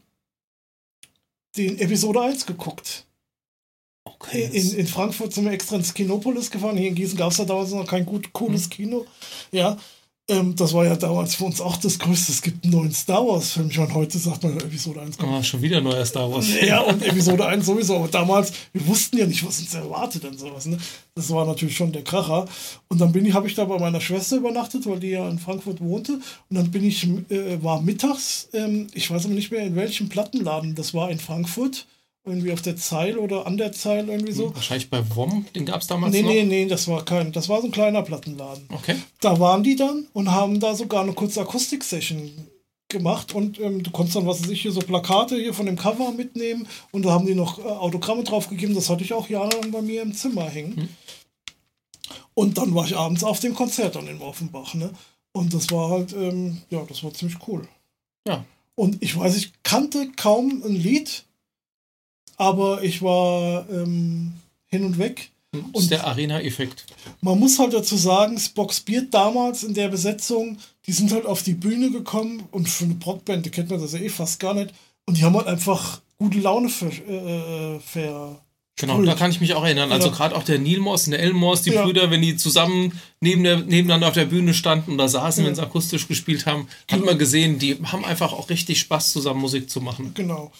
den 1.56 1.78
Episode 1.80 2.22
1 2.22 2.46
geguckt. 2.46 3.06
Okay. 4.06 4.50
In, 4.52 4.74
in 4.76 4.88
Frankfurt 4.88 5.34
sind 5.34 5.46
wir 5.46 5.52
extra 5.52 5.76
ins 5.76 5.94
Kinopolis 5.94 6.50
gefahren. 6.50 6.78
Hier 6.78 6.90
in 6.90 6.96
Gießen 6.96 7.18
gab 7.18 7.32
es 7.32 7.38
ja 7.38 7.46
damals 7.46 7.72
noch 7.72 7.88
kein 7.88 8.06
gut, 8.06 8.34
cooles 8.34 8.70
Kino. 8.70 9.06
Ja, 9.52 9.78
ähm, 10.30 10.56
das 10.56 10.74
war 10.74 10.86
ja 10.86 10.96
damals 10.96 11.36
für 11.36 11.46
uns 11.46 11.60
auch 11.60 11.78
das 11.78 12.00
Größte. 12.00 12.32
Es 12.32 12.42
gibt 12.42 12.64
einen 12.64 12.74
neuen 12.74 12.94
Star 12.94 13.26
Wars-Film 13.26 13.72
schon. 13.72 13.94
Heute 13.94 14.18
sagt 14.18 14.44
man 14.44 14.58
Episode 14.58 15.02
1 15.02 15.18
kommt. 15.18 15.32
oh, 15.32 15.44
schon 15.44 15.62
wieder 15.62 15.82
neuer 15.82 16.06
Star 16.06 16.32
Wars. 16.32 16.48
Ja, 16.62 16.82
und 16.82 17.02
Episode 17.04 17.46
1 17.46 17.66
sowieso. 17.66 17.96
Aber 17.96 18.08
damals, 18.08 18.54
wir 18.72 18.86
wussten 18.88 19.18
ja 19.18 19.26
nicht, 19.26 19.46
was 19.46 19.60
uns 19.60 19.74
erwartet 19.74 20.24
und 20.26 20.40
sowas. 20.40 20.68
Ne? 20.68 20.78
Das 21.16 21.30
war 21.32 21.46
natürlich 21.46 21.76
schon 21.76 21.92
der 21.92 22.04
Kracher. 22.04 22.46
Und 22.88 23.02
dann 23.02 23.12
bin 23.12 23.26
ich, 23.26 23.34
habe 23.34 23.48
ich 23.48 23.56
da 23.56 23.66
bei 23.66 23.80
meiner 23.80 24.02
Schwester 24.02 24.38
übernachtet, 24.38 24.86
weil 24.86 25.00
die 25.00 25.10
ja 25.10 25.28
in 25.28 25.40
Frankfurt 25.40 25.82
wohnte. 25.82 26.14
Und 26.14 26.56
dann 26.56 26.70
bin 26.72 26.84
ich, 26.84 27.08
äh, 27.30 27.62
war 27.64 27.82
mittags, 27.82 28.50
ähm, 28.54 28.88
ich 28.94 29.10
weiß 29.10 29.26
aber 29.26 29.34
nicht 29.34 29.52
mehr 29.52 29.66
in 29.66 29.76
welchem 29.76 30.10
Plattenladen, 30.10 30.76
das 30.76 30.94
war 30.94 31.10
in 31.10 31.20
Frankfurt. 31.20 31.88
Irgendwie 32.26 32.51
auf 32.51 32.61
der 32.61 32.76
Zeil 32.76 33.17
oder 33.17 33.47
an 33.47 33.57
der 33.57 33.72
Zeil 33.72 34.09
irgendwie 34.09 34.34
so. 34.34 34.53
Wahrscheinlich 34.53 34.89
bei 34.89 35.01
WOM, 35.15 35.45
den 35.55 35.65
gab 35.65 35.82
es 35.82 35.88
damals 35.88 36.13
Nee, 36.13 36.22
noch. 36.22 36.30
nee, 36.30 36.43
nee, 36.43 36.65
das 36.67 36.88
war 36.88 37.03
kein, 37.05 37.32
das 37.32 37.47
war 37.49 37.61
so 37.61 37.67
ein 37.67 37.72
kleiner 37.72 38.01
Plattenladen. 38.03 38.65
Okay. 38.72 38.95
Da 39.22 39.39
waren 39.39 39.63
die 39.63 39.76
dann 39.76 40.07
und 40.13 40.30
haben 40.32 40.59
da 40.59 40.76
sogar 40.76 41.01
eine 41.03 41.13
kurze 41.13 41.41
Akustik-Session 41.41 42.32
gemacht 42.89 43.34
und 43.34 43.59
ähm, 43.59 43.84
du 43.84 43.91
konntest 43.91 44.15
dann, 44.17 44.28
was 44.28 44.41
weiß 44.43 44.49
ich, 44.49 44.61
hier 44.61 44.72
so 44.72 44.82
Plakate 44.82 45.38
hier 45.38 45.53
von 45.53 45.65
dem 45.65 45.78
Cover 45.78 46.11
mitnehmen 46.11 46.67
und 46.91 47.05
da 47.05 47.11
haben 47.11 47.26
die 47.26 47.36
noch 47.36 47.57
äh, 47.59 47.61
Autogramme 47.61 48.24
draufgegeben. 48.24 48.76
Das 48.76 48.89
hatte 48.89 49.03
ich 49.03 49.13
auch 49.13 49.30
jahrelang 49.30 49.72
bei 49.72 49.82
mir 49.82 50.01
im 50.01 50.13
Zimmer 50.13 50.45
hängen. 50.49 50.89
Und 52.34 52.57
dann 52.57 52.74
war 52.74 52.86
ich 52.86 52.95
abends 52.97 53.24
auf 53.24 53.39
dem 53.39 53.53
Konzert 53.53 53.95
dann 53.95 54.07
in 54.07 54.22
Offenbach, 54.22 54.74
ne? 54.74 54.91
Und 55.32 55.53
das 55.53 55.70
war 55.72 55.89
halt, 55.89 56.13
ähm, 56.13 56.61
ja, 56.70 56.84
das 56.88 57.03
war 57.03 57.13
ziemlich 57.13 57.38
cool. 57.47 57.67
Ja. 58.28 58.43
Und 58.76 59.01
ich 59.01 59.17
weiß, 59.17 59.36
ich 59.38 59.51
kannte 59.63 60.11
kaum 60.15 60.63
ein 60.65 60.76
Lied, 60.76 61.26
aber 62.40 62.82
ich 62.84 63.02
war 63.04 63.70
ähm, 63.70 64.34
hin 64.68 64.84
und 64.86 64.98
weg. 64.98 65.30
Das 65.52 65.62
Und- 65.62 65.76
ist 65.78 65.92
der 65.92 66.06
Arena-Effekt. 66.08 66.86
Man 67.22 67.40
muss 67.40 67.60
halt 67.60 67.74
dazu 67.74 67.98
sagen, 67.98 68.38
Spock's 68.40 68.80
Beard 68.80 69.08
damals 69.14 69.64
in 69.64 69.74
der 69.74 69.90
Besetzung, 69.90 70.58
die 70.88 70.92
sind 70.94 71.12
halt 71.12 71.26
auf 71.26 71.44
die 71.44 71.54
Bühne 71.54 71.92
gekommen 71.92 72.44
und 72.52 72.70
für 72.70 72.86
eine 72.86 72.96
Rockband, 73.06 73.46
die 73.46 73.50
kennt 73.50 73.70
man 73.70 73.82
das 73.82 73.94
ja 73.94 74.00
eh 74.00 74.10
fast 74.10 74.40
gar 74.40 74.54
nicht. 74.54 74.74
Und 75.06 75.18
die 75.18 75.24
haben 75.24 75.36
halt 75.36 75.48
einfach 75.48 76.02
gute 76.18 76.40
Laune 76.40 76.70
ver, 76.70 76.92
äh, 77.08 77.76
äh, 77.76 77.80
ver 77.80 78.40
Genau, 78.78 79.02
da 79.02 79.14
kann 79.16 79.32
ich 79.32 79.42
mich 79.42 79.54
auch 79.56 79.64
erinnern. 79.66 79.92
Also 79.92 80.08
Ja. 80.08 80.14
gerade 80.14 80.36
auch 80.38 80.44
der 80.44 80.58
Neil 80.60 80.80
Moss 80.80 81.06
und 81.06 81.12
der 81.12 81.20
El 81.22 81.34
Moss, 81.34 81.64
die 81.64 81.72
Ja. 81.72 81.84
Brüder, 81.84 82.12
wenn 82.12 82.22
die 82.22 82.38
zusammen 82.38 82.98
neben 83.20 83.44
der, 83.44 83.58
nebeneinander 83.60 84.08
auf 84.08 84.14
der 84.14 84.24
Bühne 84.26 84.54
standen 84.54 84.94
oder 84.94 85.10
saßen, 85.10 85.44
Ja. 85.44 85.48
wenn 85.50 85.56
sie 85.56 85.62
akustisch 85.64 86.08
gespielt 86.08 86.46
haben, 86.46 86.68
hat 86.90 87.04
man 87.04 87.18
gesehen, 87.18 87.60
die 87.60 87.76
haben 87.84 88.06
einfach 88.06 88.32
auch 88.32 88.50
richtig 88.50 88.80
Spaß, 88.80 89.12
zusammen 89.12 89.42
Musik 89.42 89.70
zu 89.70 89.82
machen. 89.82 90.12
Genau. 90.14 90.52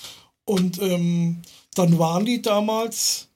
Und 0.44 0.82
ähm, 0.82 1.38
dann 1.76 2.00
waren 2.00 2.26
die 2.26 2.42
damals, 2.42 3.28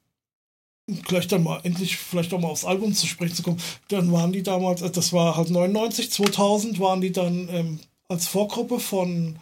gleich 1.04 1.28
dann 1.28 1.44
mal 1.44 1.62
endlich 1.64 1.98
vielleicht 1.98 2.34
auch 2.34 2.40
mal 2.40 2.50
aufs 2.50 2.66
Album 2.66 2.94
zu 2.94 3.08
sprechen 3.08 3.36
zu 3.36 3.44
kommen, 3.44 3.62
dann 3.88 4.12
waren 4.12 4.32
die 4.32 4.44
damals, 4.44 4.82
äh, 4.82 4.90
das 4.90 5.14
war 5.14 5.38
halt 5.38 5.50
99, 5.50 6.12
2000 6.12 6.80
waren 6.80 7.02
die 7.02 7.12
dann 7.12 7.48
ähm, 7.50 7.80
als 8.10 8.28
Vorgruppe 8.28 8.80
von, 8.80 9.38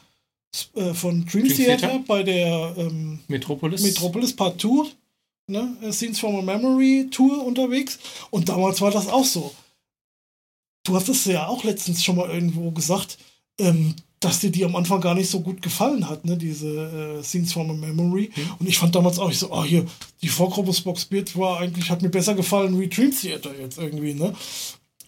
äh, 0.76 0.94
von 0.94 1.26
Dream, 1.26 1.48
Dream 1.48 1.56
Theater, 1.56 1.88
Theater? 1.88 2.04
bei 2.08 2.24
der 2.24 2.74
ähm, 2.78 3.20
Metropolis. 3.28 3.82
Metropolis 3.82 4.36
Part 4.36 4.62
2, 4.62 4.90
ne? 5.48 5.78
äh, 5.82 5.92
Scenes 5.92 6.20
from 6.20 6.36
a 6.36 6.42
Memory 6.42 7.08
Tour 7.12 7.44
unterwegs. 7.46 8.00
Und 8.30 8.50
damals 8.50 8.82
war 8.82 8.92
das 8.92 9.08
auch 9.08 9.26
so. 9.26 9.54
Du 10.84 10.96
hast 10.96 11.10
es 11.10 11.26
ja 11.26 11.48
auch 11.48 11.64
letztens 11.64 12.04
schon 12.04 12.16
mal 12.16 12.30
irgendwo 12.30 12.72
gesagt, 12.72 13.18
ähm, 13.60 13.96
dass 14.22 14.40
dir 14.40 14.52
die 14.52 14.64
am 14.64 14.76
Anfang 14.76 15.02
gar 15.02 15.16
nicht 15.16 15.30
so 15.30 15.42
gut 15.42 15.62
gefallen 15.62 16.08
hat, 16.08 16.26
ne? 16.26 16.38
diese 16.38 17.18
äh, 17.20 17.24
Scenes 17.24 17.52
from 17.52 17.72
a 17.72 17.74
Memory. 17.74 18.32
Und 18.60 18.70
ich 18.70 18.78
fand 18.78 18.96
damals 18.96 19.20
auch, 19.20 19.32
ich 19.32 19.40
so, 19.40 19.52
ah, 19.52 19.64
hier, 19.64 19.86
die 20.22 20.30
Vorgruppe 20.30 20.74
Spock's 20.74 21.06
Beard 21.06 21.36
war 21.38 21.60
eigentlich, 21.60 21.90
hat 21.90 22.04
mir 22.04 22.10
besser 22.10 22.36
gefallen 22.36 22.80
wie 22.80 22.88
Dream 22.88 23.12
Theater 23.12 23.52
jetzt 23.60 23.80
irgendwie, 23.80 24.14
ne? 24.14 24.34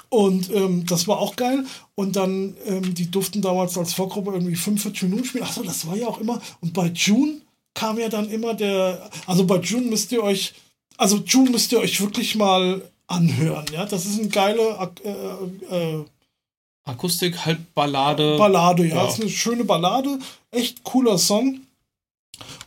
Und 0.09 0.51
ähm, 0.53 0.86
das 0.86 1.07
war 1.07 1.20
auch 1.20 1.36
geil. 1.36 1.66
Und 1.95 2.16
dann, 2.16 2.55
ähm, 2.68 2.93
die 2.93 3.09
durften 3.09 3.41
damals 3.41 3.78
als 3.78 3.93
Vorgruppe 3.93 4.32
irgendwie 4.32 4.55
45 4.55 5.03
Minuten 5.03 5.26
spielen. 5.26 5.43
Achso, 5.43 5.64
das 5.64 5.88
war 5.88 5.95
ja 5.95 6.07
auch 6.07 6.20
immer. 6.20 6.39
Und 6.61 6.74
bei 6.74 6.88
June 6.88 7.41
kam 7.74 7.97
ja 7.97 8.09
dann 8.09 8.30
immer 8.30 8.53
der. 8.53 9.09
Also 9.26 9.45
bei 9.45 9.57
June 9.57 9.88
müsst 9.88 10.11
ihr 10.11 10.24
euch. 10.24 10.53
Also 10.97 11.18
June 11.26 11.49
müsst 11.49 11.72
ihr 11.72 11.80
euch 11.80 11.99
wirklich 11.99 12.36
mal 12.36 12.84
anhören, 13.07 13.66
ja. 13.74 13.86
Das 13.86 14.05
ist 14.05 14.20
eine 14.20 14.30
geile 14.30 14.91
äh, 15.03 15.76
äh, 15.76 16.05
Akustik, 16.86 17.46
halt 17.46 17.74
Ballade. 17.74 18.38
Ballade, 18.38 18.86
ja. 18.88 18.96
Ja. 18.96 19.06
Das 19.06 19.16
ist 19.16 19.22
eine 19.22 19.30
schöne 19.30 19.64
Ballade. 19.64 20.20
Echt 20.52 20.84
cooler 20.84 21.18
Song. 21.18 21.62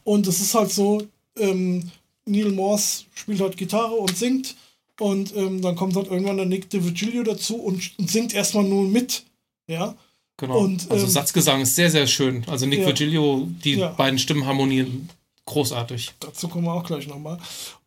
Und 0.04 0.26
es 0.26 0.40
ist 0.40 0.54
halt 0.54 0.70
so, 0.72 1.02
ähm, 1.38 1.90
Neil 2.24 2.50
Morse 2.52 3.04
spielt 3.14 3.40
halt 3.40 3.56
Gitarre 3.56 3.94
und 3.94 4.16
singt. 4.16 4.56
Und 4.98 5.36
ähm, 5.36 5.60
dann 5.60 5.76
kommt 5.76 5.94
halt 5.96 6.08
irgendwann 6.08 6.38
der 6.38 6.46
Nick 6.46 6.70
DiVigilio 6.70 7.22
dazu 7.22 7.56
und, 7.56 7.92
und 7.98 8.10
singt 8.10 8.32
erstmal 8.34 8.64
nur 8.64 8.88
mit. 8.88 9.24
Ja. 9.68 9.94
genau. 10.38 10.58
und, 10.60 10.90
also 10.90 11.04
ähm, 11.04 11.10
Satzgesang 11.10 11.60
ist 11.60 11.74
sehr, 11.74 11.90
sehr 11.90 12.06
schön. 12.06 12.44
Also 12.48 12.64
Nick 12.66 12.80
Ja. 12.80 12.86
Virgilio, 12.86 13.48
die 13.64 13.74
Ja. 13.74 13.88
beiden 13.88 14.18
Stimmen 14.18 14.46
harmonieren 14.46 15.10
großartig. 15.44 16.12
Dazu 16.20 16.48
kommen 16.48 16.64
wir 16.64 16.72
auch 16.72 16.84
gleich 16.84 17.06
nochmal. 17.06 17.38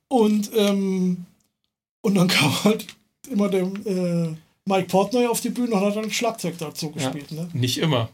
Und, 0.08 0.52
ähm, 0.56 1.26
und 2.02 2.16
dann 2.16 2.28
kam 2.28 2.64
halt 2.64 2.86
immer 3.32 3.50
der 3.50 3.64
äh, 3.64 4.36
Mike 4.70 4.88
Portnoy 4.88 5.26
auf 5.26 5.42
die 5.42 5.50
Bühne 5.50 5.74
und 5.74 5.82
hat 5.82 5.96
dann 5.96 6.12
Schlagzeug 6.12 6.58
dazu 6.60 6.94
Ja. 6.96 7.10
gespielt. 7.10 7.32
Ne? 7.32 7.50
Nicht 7.54 7.80
immer. 7.80 8.10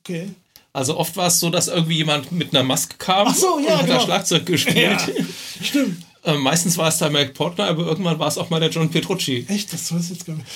Okay. 0.00 0.28
Also 0.74 0.96
oft 0.96 1.16
war 1.16 1.26
es 1.26 1.40
so, 1.40 1.50
dass 1.50 1.68
irgendwie 1.68 1.96
jemand 1.96 2.32
mit 2.32 2.54
einer 2.54 2.64
Maske 2.64 2.96
kam 2.98 3.32
so, 3.34 3.58
ja, 3.58 3.72
und 3.72 3.78
hat 3.78 3.86
genau. 3.86 3.98
da 3.98 4.04
Schlagzeug 4.04 4.46
gespielt. 4.46 4.76
Ja, 4.78 5.24
stimmt. 5.62 6.04
Äh, 6.24 6.34
meistens 6.34 6.78
war 6.78 6.86
es 6.86 6.98
der 6.98 7.10
Mike 7.10 7.32
Portner, 7.32 7.64
aber 7.64 7.84
irgendwann 7.84 8.16
war 8.20 8.28
es 8.28 8.38
auch 8.38 8.48
mal 8.48 8.60
der 8.60 8.70
John 8.70 8.88
Petrucci. 8.88 9.44
Echt, 9.48 9.72
das 9.72 9.92
weiß 9.92 10.04
ich 10.04 10.10
jetzt 10.10 10.24
gar 10.24 10.36
nicht. 10.36 10.46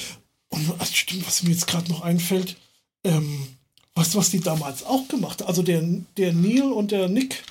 Und 0.48 0.72
ach, 0.78 0.86
stimmt, 0.86 1.26
was 1.26 1.42
mir 1.42 1.50
jetzt 1.50 1.66
gerade 1.66 1.90
noch 1.90 2.02
einfällt, 2.02 2.54
ähm, 3.02 3.48
du, 3.96 4.02
was 4.14 4.30
die 4.30 4.38
damals 4.38 4.84
auch 4.84 5.08
gemacht 5.08 5.40
haben? 5.40 5.48
Also 5.48 5.64
der, 5.64 5.82
der 6.16 6.32
Neil 6.32 6.70
und 6.70 6.92
der 6.92 7.08
Nick, 7.08 7.42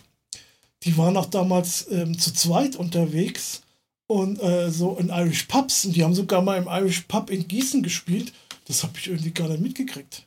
die 0.83 0.97
waren 0.97 1.17
auch 1.17 1.25
damals 1.25 1.91
ähm, 1.91 2.17
zu 2.17 2.33
zweit 2.33 2.77
unterwegs 2.77 3.63
und 4.07 4.41
äh, 4.41 4.69
so 4.71 4.95
in 4.97 5.09
Irish 5.09 5.43
Pubs 5.43 5.85
und 5.85 5.95
die 5.95 6.03
haben 6.03 6.13
sogar 6.13 6.41
mal 6.41 6.57
im 6.57 6.67
Irish 6.67 7.01
Pub 7.01 7.29
in 7.29 7.47
Gießen 7.47 7.83
gespielt. 7.83 8.33
Das 8.67 8.83
habe 8.83 8.93
ich 8.97 9.07
irgendwie 9.07 9.31
gar 9.31 9.47
nicht 9.47 9.61
mitgekriegt. 9.61 10.23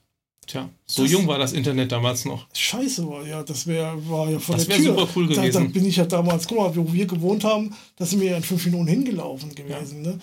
Tja, 0.46 0.70
so 0.86 1.02
das, 1.02 1.12
jung 1.12 1.26
war 1.26 1.38
das 1.38 1.52
Internet 1.52 1.92
damals 1.92 2.24
noch. 2.24 2.46
Scheiße 2.54 3.06
war, 3.06 3.26
ja, 3.26 3.42
das 3.42 3.66
wär, 3.66 3.94
war 4.08 4.30
ja 4.30 4.38
von 4.38 4.56
das 4.56 4.66
der 4.66 4.76
Tür. 4.78 4.94
Super 4.94 5.08
cool 5.14 5.26
gewesen. 5.26 5.52
Da, 5.52 5.60
da, 5.60 5.66
bin 5.66 5.84
ich 5.84 5.96
ja 5.96 6.06
damals, 6.06 6.48
guck 6.48 6.58
mal, 6.58 6.74
wo 6.74 6.90
wir 6.90 7.06
gewohnt 7.06 7.44
haben, 7.44 7.74
da 7.96 8.06
sind 8.06 8.20
wir 8.20 8.30
ja 8.30 8.36
in 8.38 8.42
fünf 8.42 8.64
Minuten 8.64 8.86
hingelaufen 8.86 9.54
gewesen. 9.54 10.04
Ja. 10.04 10.12
Ne? 10.12 10.20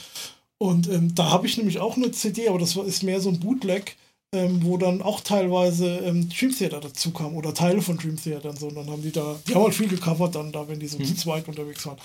Und 0.58 0.89
ähm, 0.89 1.14
da 1.14 1.30
habe 1.30 1.45
ich 1.45 1.58
nämlich 1.58 1.80
auch 1.80 1.95
eine 1.95 2.12
CD, 2.12 2.47
aber 2.47 2.58
das 2.58 2.76
ist 2.76 3.03
mehr 3.03 3.22
so 3.22 3.30
ein 3.30 3.39
Bootleg, 3.39 3.97
ähm, 4.34 4.64
wo 4.64 4.78
dann 4.78 5.03
auch 5.03 5.22
teilweise 5.22 5.97
ähm, 5.97 6.28
Dream 6.30 6.56
Theater 6.56 6.80
dazu 6.80 7.12
kam 7.12 7.36
oder 7.36 7.53
Teile 7.53 7.84
von 7.84 7.97
Dream 7.97 8.22
Theater 8.22 8.49
und 8.49 8.60
so. 8.60 8.68
Und 8.68 8.76
dann 8.76 8.89
haben 8.89 9.03
die 9.03 9.12
da, 9.12 9.36
die 9.47 9.53
haben 9.53 9.64
halt 9.64 9.76
viel 9.76 9.88
gecovert 9.88 10.34
dann 10.34 10.51
da, 10.51 10.68
wenn 10.68 10.80
die 10.80 10.88
so 10.88 10.97
mhm. 10.97 11.06
zu 11.06 11.16
zweit 11.16 11.47
unterwegs 11.47 11.86
waren. 11.86 11.97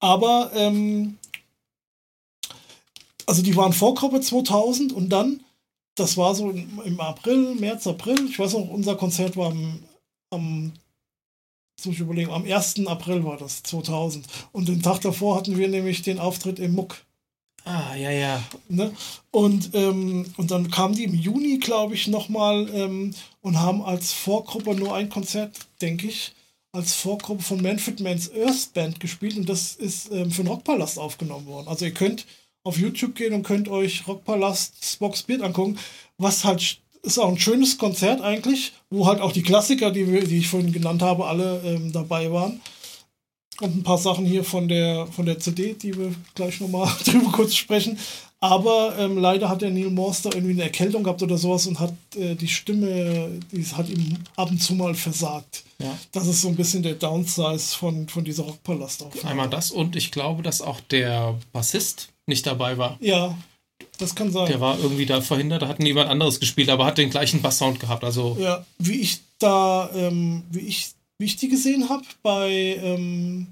Aber, 0.00 0.50
ähm, 0.54 1.18
also 3.26 3.42
die 3.42 3.56
waren 3.56 3.72
Vorgruppe 3.72 4.20
2000 4.20 4.92
und 4.92 5.10
dann 5.10 5.40
das 5.98 6.16
war 6.16 6.34
so 6.34 6.50
im 6.50 7.00
April, 7.00 7.54
März, 7.56 7.86
April. 7.86 8.26
Ich 8.28 8.38
weiß 8.38 8.52
noch, 8.52 8.68
unser 8.68 8.94
Konzert 8.94 9.36
war 9.36 9.50
am, 9.50 9.80
am 10.30 10.72
muss 11.84 11.94
ich 11.94 12.00
überlegen, 12.00 12.32
am 12.32 12.44
1. 12.44 12.86
April 12.86 13.24
war 13.24 13.36
das, 13.36 13.62
2000. 13.62 14.26
Und 14.52 14.68
den 14.68 14.82
Tag 14.82 15.00
davor 15.00 15.36
hatten 15.36 15.56
wir 15.56 15.68
nämlich 15.68 16.02
den 16.02 16.18
Auftritt 16.18 16.58
im 16.58 16.74
Muck. 16.74 16.96
Ah, 17.64 17.94
ja, 17.94 18.10
ja. 18.10 18.42
Ne? 18.68 18.92
Und, 19.30 19.70
ähm, 19.74 20.26
und 20.36 20.50
dann 20.50 20.70
kamen 20.70 20.94
die 20.94 21.04
im 21.04 21.14
Juni, 21.14 21.58
glaube 21.58 21.94
ich, 21.94 22.08
nochmal 22.08 22.68
ähm, 22.72 23.14
und 23.42 23.60
haben 23.60 23.82
als 23.82 24.12
Vorgruppe 24.12 24.74
nur 24.74 24.94
ein 24.94 25.08
Konzert, 25.08 25.56
denke 25.80 26.08
ich, 26.08 26.32
als 26.72 26.94
Vorgruppe 26.94 27.42
von 27.42 27.62
Manfred 27.62 28.00
Mans 28.00 28.30
Earth 28.34 28.72
Band 28.74 29.00
gespielt 29.00 29.36
und 29.36 29.48
das 29.48 29.74
ist 29.74 30.10
ähm, 30.12 30.30
für 30.30 30.42
den 30.42 30.48
Rockpalast 30.48 30.98
aufgenommen 30.98 31.46
worden. 31.46 31.68
Also 31.68 31.84
ihr 31.84 31.94
könnt 31.94 32.26
auf 32.64 32.78
YouTube 32.78 33.14
gehen 33.14 33.32
und 33.32 33.42
könnt 33.42 33.68
euch 33.68 34.06
Rockpalast 34.06 34.84
Spock's 34.84 35.22
Beard 35.22 35.42
angucken, 35.42 35.78
was 36.18 36.44
halt 36.44 36.80
ist 37.02 37.18
auch 37.18 37.28
ein 37.28 37.38
schönes 37.38 37.78
Konzert 37.78 38.20
eigentlich, 38.20 38.72
wo 38.90 39.06
halt 39.06 39.20
auch 39.20 39.32
die 39.32 39.42
Klassiker, 39.42 39.90
die, 39.90 40.10
wir, 40.10 40.24
die 40.24 40.38
ich 40.38 40.48
vorhin 40.48 40.72
genannt 40.72 41.00
habe, 41.00 41.26
alle 41.26 41.62
ähm, 41.64 41.92
dabei 41.92 42.30
waren. 42.32 42.60
Und 43.60 43.76
ein 43.76 43.82
paar 43.82 43.98
Sachen 43.98 44.24
hier 44.24 44.44
von 44.44 44.68
der, 44.68 45.06
von 45.08 45.26
der 45.26 45.38
CD, 45.38 45.74
die 45.74 45.96
wir 45.96 46.14
gleich 46.34 46.60
nochmal 46.60 46.92
drüber 47.04 47.32
kurz 47.32 47.54
sprechen. 47.54 47.98
Aber 48.40 48.96
ähm, 48.98 49.18
leider 49.18 49.48
hat 49.48 49.62
der 49.62 49.70
Neil 49.70 49.90
Morster 49.90 50.32
irgendwie 50.32 50.52
eine 50.52 50.62
Erkältung 50.62 51.02
gehabt 51.02 51.22
oder 51.22 51.36
sowas 51.36 51.66
und 51.66 51.80
hat 51.80 51.94
äh, 52.14 52.36
die 52.36 52.46
Stimme, 52.46 53.30
die 53.50 53.64
hat 53.64 53.88
ihm 53.88 54.16
ab 54.36 54.50
und 54.50 54.62
zu 54.62 54.74
mal 54.74 54.94
versagt. 54.94 55.64
Ja. 55.80 55.98
Das 56.12 56.28
ist 56.28 56.42
so 56.42 56.48
ein 56.48 56.54
bisschen 56.54 56.84
der 56.84 56.94
Downsize 56.94 57.76
von, 57.76 58.08
von 58.08 58.24
dieser 58.24 58.44
Rockpalast. 58.44 59.06
Einmal 59.24 59.48
das 59.48 59.72
und 59.72 59.96
ich 59.96 60.12
glaube, 60.12 60.42
dass 60.42 60.62
auch 60.62 60.80
der 60.80 61.36
Bassist 61.52 62.10
nicht 62.26 62.46
dabei 62.46 62.78
war. 62.78 62.96
Ja, 63.00 63.36
das 63.98 64.14
kann 64.14 64.30
sein. 64.30 64.46
Der 64.46 64.60
war 64.60 64.78
irgendwie 64.78 65.06
da 65.06 65.20
verhindert, 65.20 65.62
da 65.62 65.68
hat 65.68 65.80
niemand 65.80 66.08
anderes 66.08 66.38
gespielt, 66.38 66.68
aber 66.68 66.84
hat 66.84 66.98
den 66.98 67.10
gleichen 67.10 67.42
Basssound 67.42 67.80
gehabt. 67.80 68.04
Also 68.04 68.36
ja, 68.40 68.64
wie 68.78 69.00
ich 69.00 69.20
da, 69.40 69.90
ähm, 69.94 70.44
wie 70.50 70.60
ich, 70.60 70.90
wie 71.18 71.24
ich 71.26 71.36
die 71.36 71.48
gesehen 71.48 71.88
habe 71.88 72.04
bei 72.22 72.78
ähm, 72.80 73.48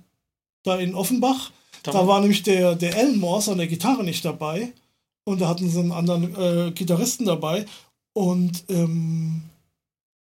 da 0.62 0.76
in 0.76 0.95
Offenbach, 0.95 1.51
da, 1.93 2.07
war 2.07 2.20
nämlich 2.20 2.43
der, 2.43 2.74
der 2.74 2.97
Alan 2.97 3.18
Morse 3.18 3.53
an 3.53 3.59
der 3.59 3.66
Gitarre 3.66 4.05
nicht 4.05 4.24
dabei 4.24 4.72
und 5.24 5.41
da 5.41 5.49
hatten 5.49 5.68
sie 5.68 5.80
einen 5.80 5.93
anderen 5.93 6.34
äh, 6.37 6.70
Gitarristen 6.72 7.26
dabei 7.26 7.66
und 8.14 8.64
ähm, 8.68 9.43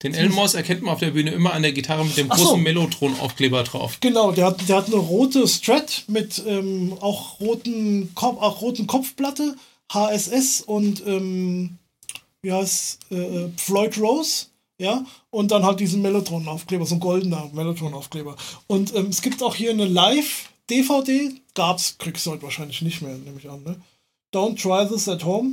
den 0.02 0.14
Elmos 0.14 0.54
erkennt 0.54 0.82
man 0.82 0.94
auf 0.94 1.00
der 1.00 1.10
Bühne 1.10 1.32
immer 1.32 1.54
an 1.54 1.62
der 1.62 1.72
Gitarre 1.72 2.04
mit 2.04 2.16
dem 2.16 2.28
großen 2.28 2.46
so. 2.46 2.56
Mellotron-Aufkleber 2.56 3.64
drauf. 3.64 3.98
Genau, 4.00 4.30
der 4.30 4.46
hat, 4.46 4.68
der 4.68 4.76
hat 4.76 4.86
eine 4.86 4.96
rote 4.96 5.48
Strat 5.48 6.04
mit 6.06 6.40
ähm, 6.46 6.96
auch, 7.00 7.40
roten 7.40 8.14
Kopf, 8.14 8.40
auch 8.40 8.60
roten 8.60 8.86
Kopfplatte, 8.86 9.56
HSS 9.92 10.60
und 10.60 11.04
ähm, 11.04 11.78
wie 12.42 12.52
heißt 12.52 13.10
äh, 13.10 13.48
Floyd 13.56 13.98
Rose. 13.98 14.46
Ja, 14.80 15.04
und 15.30 15.50
dann 15.50 15.64
halt 15.64 15.80
diesen 15.80 16.02
Mellotron-Aufkleber, 16.02 16.86
so 16.86 16.94
ein 16.94 17.00
goldener 17.00 17.50
Mellotron-Aufkleber. 17.52 18.36
Und 18.68 18.94
ähm, 18.94 19.06
es 19.06 19.22
gibt 19.22 19.42
auch 19.42 19.56
hier 19.56 19.72
eine 19.72 19.86
Live-DVD, 20.68 21.32
gab's, 21.54 21.96
kriegst 21.98 22.26
du 22.26 22.32
heute 22.32 22.42
wahrscheinlich 22.42 22.82
nicht 22.82 23.02
mehr, 23.02 23.14
nehme 23.14 23.38
ich 23.38 23.48
an, 23.48 23.62
ne? 23.62 23.80
Don't 24.32 24.60
try 24.60 24.86
this 24.86 25.08
at 25.08 25.24
home. 25.24 25.52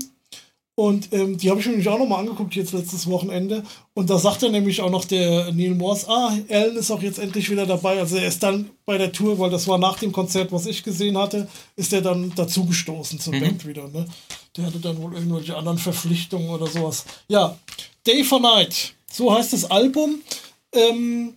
Und 0.78 1.14
ähm, 1.14 1.38
die 1.38 1.50
habe 1.50 1.62
ich 1.62 1.66
mir 1.66 1.72
nämlich 1.72 1.88
auch 1.88 1.98
nochmal 1.98 2.20
angeguckt, 2.20 2.54
jetzt 2.54 2.74
letztes 2.74 3.08
Wochenende. 3.08 3.64
Und 3.94 4.10
da 4.10 4.20
sagt 4.20 4.44
er 4.44 4.50
nämlich 4.50 4.82
auch 4.82 4.90
noch 4.90 5.06
der 5.06 5.54
Neil 5.54 5.74
Morse, 5.74 6.10
ah, 6.10 6.38
Alan 6.50 6.76
ist 6.76 6.92
auch 6.92 7.02
jetzt 7.02 7.18
endlich 7.18 7.50
wieder 7.50 7.66
dabei. 7.66 7.98
Also 7.98 8.18
er 8.18 8.28
ist 8.28 8.44
dann 8.44 8.70
bei 8.86 8.98
der 8.98 9.14
Tour, 9.14 9.40
weil 9.40 9.50
das 9.50 9.70
war 9.70 9.78
nach 9.78 9.98
dem 10.00 10.12
Konzert, 10.12 10.52
was 10.52 10.66
ich 10.66 10.84
gesehen 10.84 11.18
hatte, 11.18 11.48
ist 11.78 11.94
er 11.94 12.02
dann 12.02 12.36
dazugestoßen 12.36 13.22
zur 13.22 13.34
mhm. 13.34 13.40
Band 13.40 13.66
wieder. 13.66 13.88
Ne? 13.88 14.06
Der 14.58 14.66
hatte 14.66 14.80
dann 14.80 15.02
wohl 15.02 15.14
irgendwelche 15.14 15.56
anderen 15.56 15.78
Verpflichtungen 15.78 16.50
oder 16.50 16.68
sowas. 16.68 17.06
Ja, 17.30 17.58
Day 18.06 18.26
for 18.26 18.42
Night, 18.42 18.96
so 19.10 19.34
heißt 19.34 19.54
das 19.54 19.72
Album. 19.72 20.22
Ähm, 20.74 21.36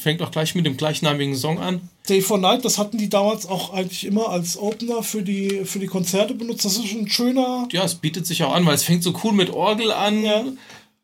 Fängt 0.00 0.22
auch 0.22 0.30
gleich 0.30 0.54
mit 0.54 0.64
dem 0.64 0.76
gleichnamigen 0.76 1.34
Song 1.36 1.58
an. 1.58 1.80
Day 2.08 2.22
for 2.22 2.38
Night, 2.38 2.64
das 2.64 2.78
hatten 2.78 2.98
die 2.98 3.08
damals 3.08 3.46
auch 3.46 3.72
eigentlich 3.72 4.04
immer 4.04 4.28
als 4.28 4.56
Opener 4.56 5.02
für 5.02 5.22
die, 5.22 5.64
für 5.64 5.78
die 5.78 5.86
Konzerte 5.86 6.34
benutzt. 6.34 6.64
Das 6.64 6.76
ist 6.76 6.92
ein 6.92 7.08
schöner. 7.08 7.68
Ja, 7.72 7.84
es 7.84 7.96
bietet 7.96 8.26
sich 8.26 8.42
auch 8.44 8.54
an, 8.54 8.64
weil 8.64 8.74
es 8.74 8.84
fängt 8.84 9.02
so 9.02 9.12
cool 9.24 9.32
mit 9.32 9.50
Orgel 9.50 9.90
an. 9.90 10.22
Ja. 10.22 10.44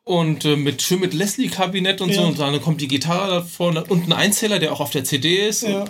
Und 0.04 0.44
äh, 0.44 0.56
mit 0.56 0.82
schön 0.82 1.00
mit 1.00 1.12
Leslie-Kabinett 1.12 2.00
und 2.00 2.10
ja. 2.10 2.16
so. 2.16 2.22
Und 2.28 2.38
dann 2.38 2.60
kommt 2.60 2.80
die 2.80 2.88
Gitarre 2.88 3.28
davor 3.28 3.84
und 3.88 4.06
ein 4.06 4.12
Einzähler, 4.12 4.58
der 4.58 4.72
auch 4.72 4.80
auf 4.80 4.90
der 4.90 5.04
CD 5.04 5.48
ist. 5.48 5.62
Ja. 5.62 5.86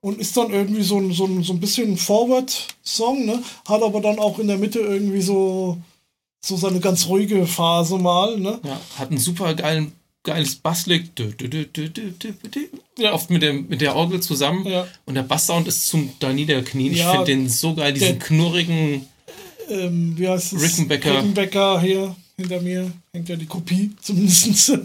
Und 0.00 0.18
ist 0.18 0.36
dann 0.36 0.50
irgendwie 0.52 0.82
so 0.82 0.98
ein, 0.98 1.12
so 1.12 1.24
ein, 1.24 1.42
so 1.42 1.52
ein 1.52 1.60
bisschen 1.60 1.96
Forward-Song, 1.96 3.24
ne? 3.24 3.42
Hat 3.66 3.82
aber 3.82 4.00
dann 4.00 4.18
auch 4.18 4.38
in 4.38 4.46
der 4.46 4.58
Mitte 4.58 4.80
irgendwie 4.80 5.22
so, 5.22 5.78
so 6.40 6.56
seine 6.56 6.80
ganz 6.80 7.06
ruhige 7.06 7.46
Phase 7.46 7.98
mal, 7.98 8.38
ne? 8.38 8.60
Ja, 8.62 8.80
hat 8.98 9.10
einen 9.10 9.18
super 9.18 9.54
geilen 9.54 9.92
geiles 10.26 10.56
Basslick. 10.56 11.10
Oft 13.12 13.30
mit 13.30 13.42
der, 13.42 13.52
mit 13.54 13.80
der 13.80 13.96
Orgel 13.96 14.20
zusammen. 14.20 14.66
Ja. 14.66 14.86
Und 15.06 15.14
der 15.14 15.22
Basssound 15.22 15.68
ist 15.68 15.86
zum 15.86 16.12
da 16.18 16.32
niederknien. 16.32 16.92
Ich 16.92 16.98
ja, 16.98 17.12
finde 17.12 17.26
den 17.26 17.48
so 17.48 17.74
geil, 17.74 17.94
diesen 17.94 18.18
knurrigen. 18.18 19.06
Ähm, 19.70 20.18
wie 20.18 20.28
heißt 20.28 20.52
es? 20.52 20.62
Rickenbacker. 20.62 21.18
Rickenbacker 21.18 21.80
hier 21.80 22.14
hinter 22.36 22.60
mir. 22.60 22.92
Hängt 23.12 23.28
ja 23.28 23.36
die 23.36 23.46
Kopie 23.46 23.92
zumindest. 24.02 24.78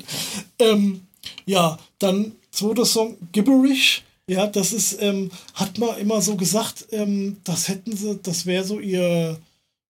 ähm, 0.59 1.01
ja, 1.45 1.77
dann 1.99 2.33
zweiter 2.51 2.85
Song, 2.85 3.17
Gibberish. 3.31 4.03
Ja, 4.27 4.47
das 4.47 4.71
ist, 4.71 5.01
ähm, 5.01 5.31
hat 5.55 5.77
man 5.79 5.97
immer 5.97 6.21
so 6.21 6.35
gesagt, 6.35 6.85
ähm, 6.91 7.37
das 7.43 7.67
hätten 7.67 7.97
sie, 7.97 8.17
das 8.21 8.45
wäre 8.45 8.63
so 8.63 8.79
ihr, 8.79 9.37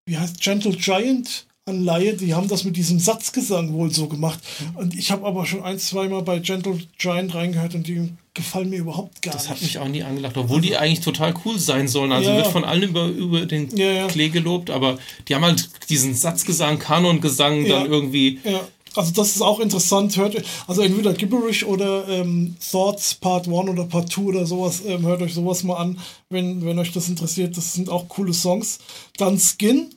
wie 0.05 0.17
heißt 0.17 0.41
Gentle 0.41 0.75
Giant 0.75 1.45
Anleihe, 1.67 2.15
die 2.15 2.33
haben 2.33 2.47
das 2.47 2.63
mit 2.63 2.75
diesem 2.75 2.99
Satzgesang 2.99 3.73
wohl 3.73 3.93
so 3.93 4.07
gemacht. 4.07 4.39
Und 4.75 4.95
ich 4.95 5.11
habe 5.11 5.27
aber 5.27 5.45
schon 5.45 5.61
ein, 5.61 5.77
zweimal 5.77 6.23
bei 6.23 6.39
Gentle 6.39 6.79
Giant 6.97 7.35
reingehört 7.35 7.75
und 7.75 7.87
die 7.87 8.09
gefallen 8.33 8.71
mir 8.71 8.79
überhaupt 8.79 9.21
gar 9.21 9.33
das 9.33 9.43
nicht. 9.43 9.51
Das 9.51 9.57
hat 9.57 9.61
mich 9.61 9.77
auch 9.77 9.87
nie 9.87 10.01
angelacht, 10.01 10.37
obwohl 10.37 10.57
also, 10.57 10.69
die 10.69 10.77
eigentlich 10.77 11.01
total 11.01 11.35
cool 11.45 11.59
sein 11.59 11.87
sollen. 11.87 12.11
Also 12.11 12.31
ja, 12.31 12.37
wird 12.37 12.47
von 12.47 12.63
allen 12.63 12.81
über, 12.81 13.05
über 13.05 13.45
den 13.45 13.75
ja, 13.77 13.91
ja. 13.91 14.07
Klee 14.07 14.29
gelobt, 14.29 14.71
aber 14.71 14.97
die 15.27 15.35
haben 15.35 15.45
halt 15.45 15.69
diesen 15.89 16.15
Satzgesang, 16.15 16.79
Kanongesang 16.79 17.67
dann 17.67 17.85
irgendwie. 17.85 18.39
Ja. 18.43 18.61
Also 18.95 19.13
das 19.13 19.35
ist 19.35 19.41
auch 19.41 19.59
interessant, 19.59 20.17
hört 20.17 20.43
also 20.67 20.81
entweder 20.81 21.13
Gibberish 21.13 21.63
oder 21.63 22.09
ähm, 22.09 22.57
Thoughts 22.71 23.13
Part 23.13 23.47
1 23.47 23.69
oder 23.69 23.85
Part 23.85 24.11
2 24.11 24.21
oder 24.23 24.45
sowas, 24.45 24.81
ähm, 24.85 25.05
hört 25.05 25.21
euch 25.21 25.33
sowas 25.33 25.63
mal 25.63 25.77
an, 25.77 25.99
wenn, 26.29 26.65
wenn 26.65 26.77
euch 26.77 26.91
das 26.91 27.07
interessiert. 27.07 27.55
Das 27.55 27.73
sind 27.73 27.89
auch 27.89 28.09
coole 28.09 28.33
Songs. 28.33 28.79
Dann 29.17 29.39
Skin, 29.39 29.91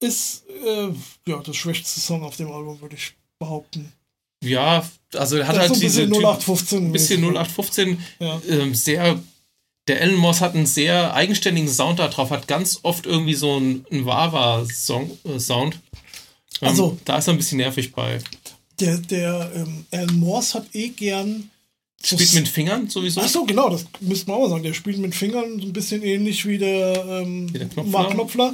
ist 0.00 0.44
äh, 0.64 0.88
ja 1.26 1.42
das 1.42 1.56
schwächste 1.56 2.00
Song 2.00 2.22
auf 2.22 2.36
dem 2.36 2.50
Album, 2.50 2.80
würde 2.80 2.96
ich 2.96 3.14
behaupten. 3.38 3.92
Ja, 4.42 4.88
also 5.14 5.36
er 5.36 5.48
hat 5.48 5.56
das 5.56 5.62
halt 5.62 5.74
so 5.74 5.80
diese 5.80 6.02
0815 6.02 6.86
ein 6.86 6.92
bisschen 6.92 7.20
0815 7.22 8.04
ja. 8.20 8.40
ähm, 8.48 8.74
sehr 8.74 9.18
der 9.88 10.02
Alan 10.02 10.16
Moss 10.16 10.40
hat 10.40 10.54
einen 10.54 10.66
sehr 10.66 11.14
eigenständigen 11.14 11.68
Sound 11.68 11.98
da 11.98 12.08
drauf, 12.08 12.30
hat 12.30 12.46
ganz 12.46 12.80
oft 12.82 13.06
irgendwie 13.06 13.34
so 13.34 13.56
einen, 13.56 13.86
einen 13.90 14.04
Wawa-Sound. 14.04 15.10
Äh. 15.24 15.28
Ähm, 15.28 15.72
also, 16.60 16.98
da 17.04 17.18
ist 17.18 17.26
er 17.26 17.34
ein 17.34 17.38
bisschen 17.38 17.58
nervig 17.58 17.92
bei. 17.92 18.18
Der, 18.80 18.98
der 18.98 19.50
ähm, 19.54 19.86
Alan 19.90 20.18
Morse 20.18 20.54
hat 20.54 20.66
eh 20.74 20.88
gern 20.88 21.50
Spielt 22.00 22.32
mit 22.34 22.46
Fingern 22.46 22.88
sowieso? 22.88 23.20
Ach 23.20 23.28
so, 23.28 23.44
genau, 23.44 23.70
das 23.70 23.84
müsste 24.00 24.30
man 24.30 24.40
auch 24.40 24.48
sagen. 24.48 24.62
Der 24.62 24.72
spielt 24.72 24.98
mit 24.98 25.16
Fingern 25.16 25.58
so 25.58 25.66
ein 25.66 25.72
bisschen 25.72 26.04
ähnlich 26.04 26.46
wie 26.46 26.56
der, 26.56 27.04
ähm, 27.04 27.52
wie 27.52 27.58
der 27.58 27.68
Knopfler. 27.68 27.90
Mark 27.90 28.10
Knopfler. 28.12 28.52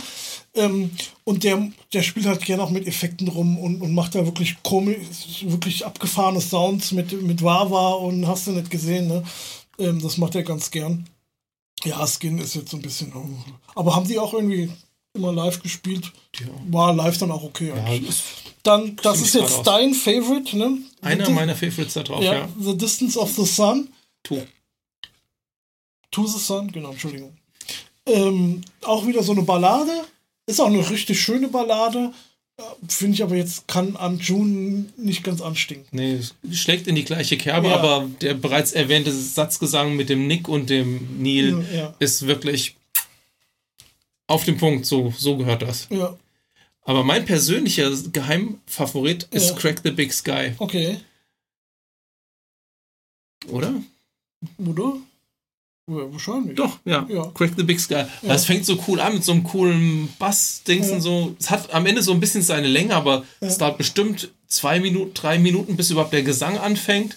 Ähm, 0.54 0.90
und 1.24 1.42
der, 1.42 1.70
der 1.92 2.02
spielt 2.02 2.26
halt 2.26 2.44
gerne 2.44 2.62
auch 2.62 2.70
mit 2.70 2.86
Effekten 2.86 3.28
rum 3.28 3.58
und, 3.58 3.80
und 3.80 3.94
macht 3.94 4.14
da 4.14 4.24
wirklich 4.26 4.62
komisch, 4.62 4.98
wirklich 5.42 5.84
abgefahrene 5.84 6.40
Sounds 6.40 6.92
mit, 6.92 7.20
mit 7.22 7.42
Wawa 7.42 7.94
und 7.94 8.26
hast 8.26 8.46
du 8.46 8.52
nicht 8.52 8.70
gesehen, 8.70 9.08
ne? 9.08 9.24
Ähm, 9.78 10.00
das 10.00 10.18
macht 10.18 10.34
er 10.34 10.42
ganz 10.42 10.70
gern. 10.70 11.08
Ja, 11.84 12.06
Skin 12.06 12.38
ist 12.38 12.54
jetzt 12.54 12.70
so 12.70 12.76
ein 12.76 12.82
bisschen. 12.82 13.12
Aber 13.74 13.96
haben 13.96 14.06
die 14.06 14.18
auch 14.18 14.34
irgendwie 14.34 14.70
immer 15.14 15.32
live 15.32 15.62
gespielt? 15.62 16.12
Ja. 16.38 16.46
War 16.68 16.94
live 16.94 17.18
dann 17.18 17.30
auch 17.30 17.42
okay. 17.42 17.72
Ja, 17.74 18.12
dann, 18.62 18.96
das 19.02 19.20
ist 19.20 19.34
jetzt 19.34 19.62
dein 19.66 19.94
Favorite, 19.94 20.56
ne? 20.56 20.78
Einer 21.02 21.28
meiner 21.30 21.54
Favorites 21.54 21.94
da 21.94 22.02
drauf, 22.02 22.22
ja, 22.22 22.34
ja. 22.34 22.48
The 22.58 22.76
Distance 22.76 23.18
of 23.18 23.30
the 23.34 23.44
Sun. 23.44 23.88
To. 24.24 24.42
To 26.10 26.26
the 26.26 26.38
Sun, 26.38 26.70
genau, 26.72 26.90
Entschuldigung. 26.92 27.36
Ähm, 28.06 28.62
auch 28.82 29.06
wieder 29.06 29.22
so 29.22 29.32
eine 29.32 29.42
Ballade. 29.42 30.04
Ist 30.46 30.60
auch 30.60 30.66
eine 30.66 30.88
richtig 30.90 31.20
schöne 31.20 31.48
Ballade. 31.48 32.12
Finde 32.88 33.14
ich 33.14 33.22
aber 33.22 33.34
jetzt, 33.34 33.66
kann 33.66 33.96
an 33.96 34.18
June 34.18 34.84
nicht 34.96 35.24
ganz 35.24 35.40
anstinken. 35.40 35.88
Nee, 35.90 36.20
schlägt 36.52 36.86
in 36.86 36.94
die 36.94 37.04
gleiche 37.04 37.36
Kerbe, 37.36 37.68
ja. 37.68 37.76
aber 37.76 38.08
der 38.20 38.34
bereits 38.34 38.72
erwähnte 38.72 39.10
Satzgesang 39.10 39.96
mit 39.96 40.08
dem 40.08 40.28
Nick 40.28 40.48
und 40.48 40.70
dem 40.70 41.20
Neil 41.20 41.66
ja. 41.74 41.94
ist 41.98 42.26
wirklich 42.28 42.76
auf 44.28 44.44
den 44.44 44.56
Punkt. 44.56 44.86
So, 44.86 45.12
so 45.16 45.36
gehört 45.36 45.62
das. 45.62 45.88
Ja. 45.90 46.16
Aber 46.82 47.02
mein 47.02 47.24
persönlicher 47.24 47.90
Geheimfavorit 48.12 49.24
ist 49.32 49.56
Crack 49.56 49.80
the 49.82 49.90
Big 49.90 50.12
Sky. 50.12 50.52
Okay. 50.58 50.98
Oder? 53.48 53.74
Oder? 54.58 54.96
Ja, 55.86 56.10
wahrscheinlich. 56.10 56.56
Doch, 56.56 56.78
ja. 56.84 57.06
ja. 57.08 57.30
Crack 57.34 57.52
the 57.56 57.62
Big 57.62 57.78
Sky. 57.78 57.94
Ja. 57.94 58.08
Das 58.22 58.46
fängt 58.46 58.64
so 58.64 58.82
cool 58.88 59.00
an 59.00 59.14
mit 59.14 59.24
so 59.24 59.32
einem 59.32 59.44
coolen 59.44 60.08
Bass-Dings 60.18 60.88
ja. 60.88 60.94
und 60.94 61.00
so. 61.02 61.36
Es 61.38 61.50
hat 61.50 61.72
am 61.74 61.84
Ende 61.84 62.02
so 62.02 62.12
ein 62.12 62.20
bisschen 62.20 62.42
seine 62.42 62.68
Länge, 62.68 62.94
aber 62.94 63.24
es 63.40 63.58
dauert 63.58 63.76
bestimmt 63.76 64.30
zwei 64.46 64.80
Minuten, 64.80 65.12
drei 65.12 65.38
Minuten, 65.38 65.76
bis 65.76 65.90
überhaupt 65.90 66.12
der 66.12 66.22
Gesang 66.22 66.58
anfängt. 66.58 67.16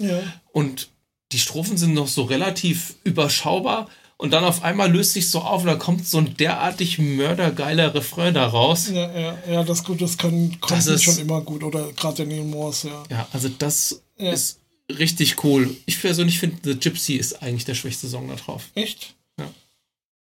Und 0.52 0.90
die 1.32 1.40
Strophen 1.40 1.78
sind 1.78 1.94
noch 1.94 2.08
so 2.08 2.24
relativ 2.24 2.96
überschaubar. 3.04 3.88
Und 4.20 4.34
dann 4.34 4.44
auf 4.44 4.64
einmal 4.64 4.92
löst 4.92 5.14
sich 5.14 5.30
so 5.30 5.42
auf 5.42 5.62
und 5.62 5.68
da 5.68 5.76
kommt 5.76 6.08
so 6.08 6.18
ein 6.18 6.36
derartig 6.38 6.98
mördergeiler 6.98 7.94
Refrain 7.94 8.34
da 8.34 8.48
raus. 8.48 8.90
Ja, 8.92 9.12
ja, 9.16 9.38
ja, 9.48 9.64
das 9.64 9.84
gut, 9.84 10.02
das 10.02 10.18
kann 10.18 10.58
kommt 10.60 10.72
das 10.72 10.88
ist, 10.88 11.04
schon 11.04 11.20
immer 11.20 11.42
gut. 11.42 11.64
Oder 11.64 11.92
gerade 11.94 12.16
der 12.16 12.26
Neil 12.26 12.44
Morse, 12.44 12.88
ja. 12.88 13.04
Ja, 13.12 13.28
also 13.32 13.48
das 13.48 14.02
ist 14.18 14.60
richtig 14.92 15.44
cool. 15.44 15.76
Ich 15.86 16.00
persönlich 16.00 16.40
finde, 16.40 16.58
The 16.64 16.80
Gypsy 16.80 17.16
ist 17.16 17.42
eigentlich 17.42 17.66
der 17.66 17.76
schwächste 17.76 18.08
Song 18.08 18.28
da 18.28 18.36
drauf. 18.36 18.70
Echt? 18.76 19.16
Ja. 19.40 19.50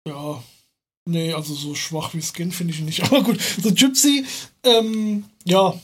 Ja. 0.07 0.43
Nee, 1.05 1.33
also 1.33 1.53
so 1.53 1.73
schwach 1.73 2.13
wie 2.13 2.21
Skin 2.21 2.51
finde 2.51 2.73
ich 2.73 2.81
nicht. 2.81 3.03
Aber 3.05 3.23
gut, 3.23 3.39
The 3.63 3.73
Gypsy, 3.73 4.25
ähm, 4.63 5.25
ja. 5.45 5.79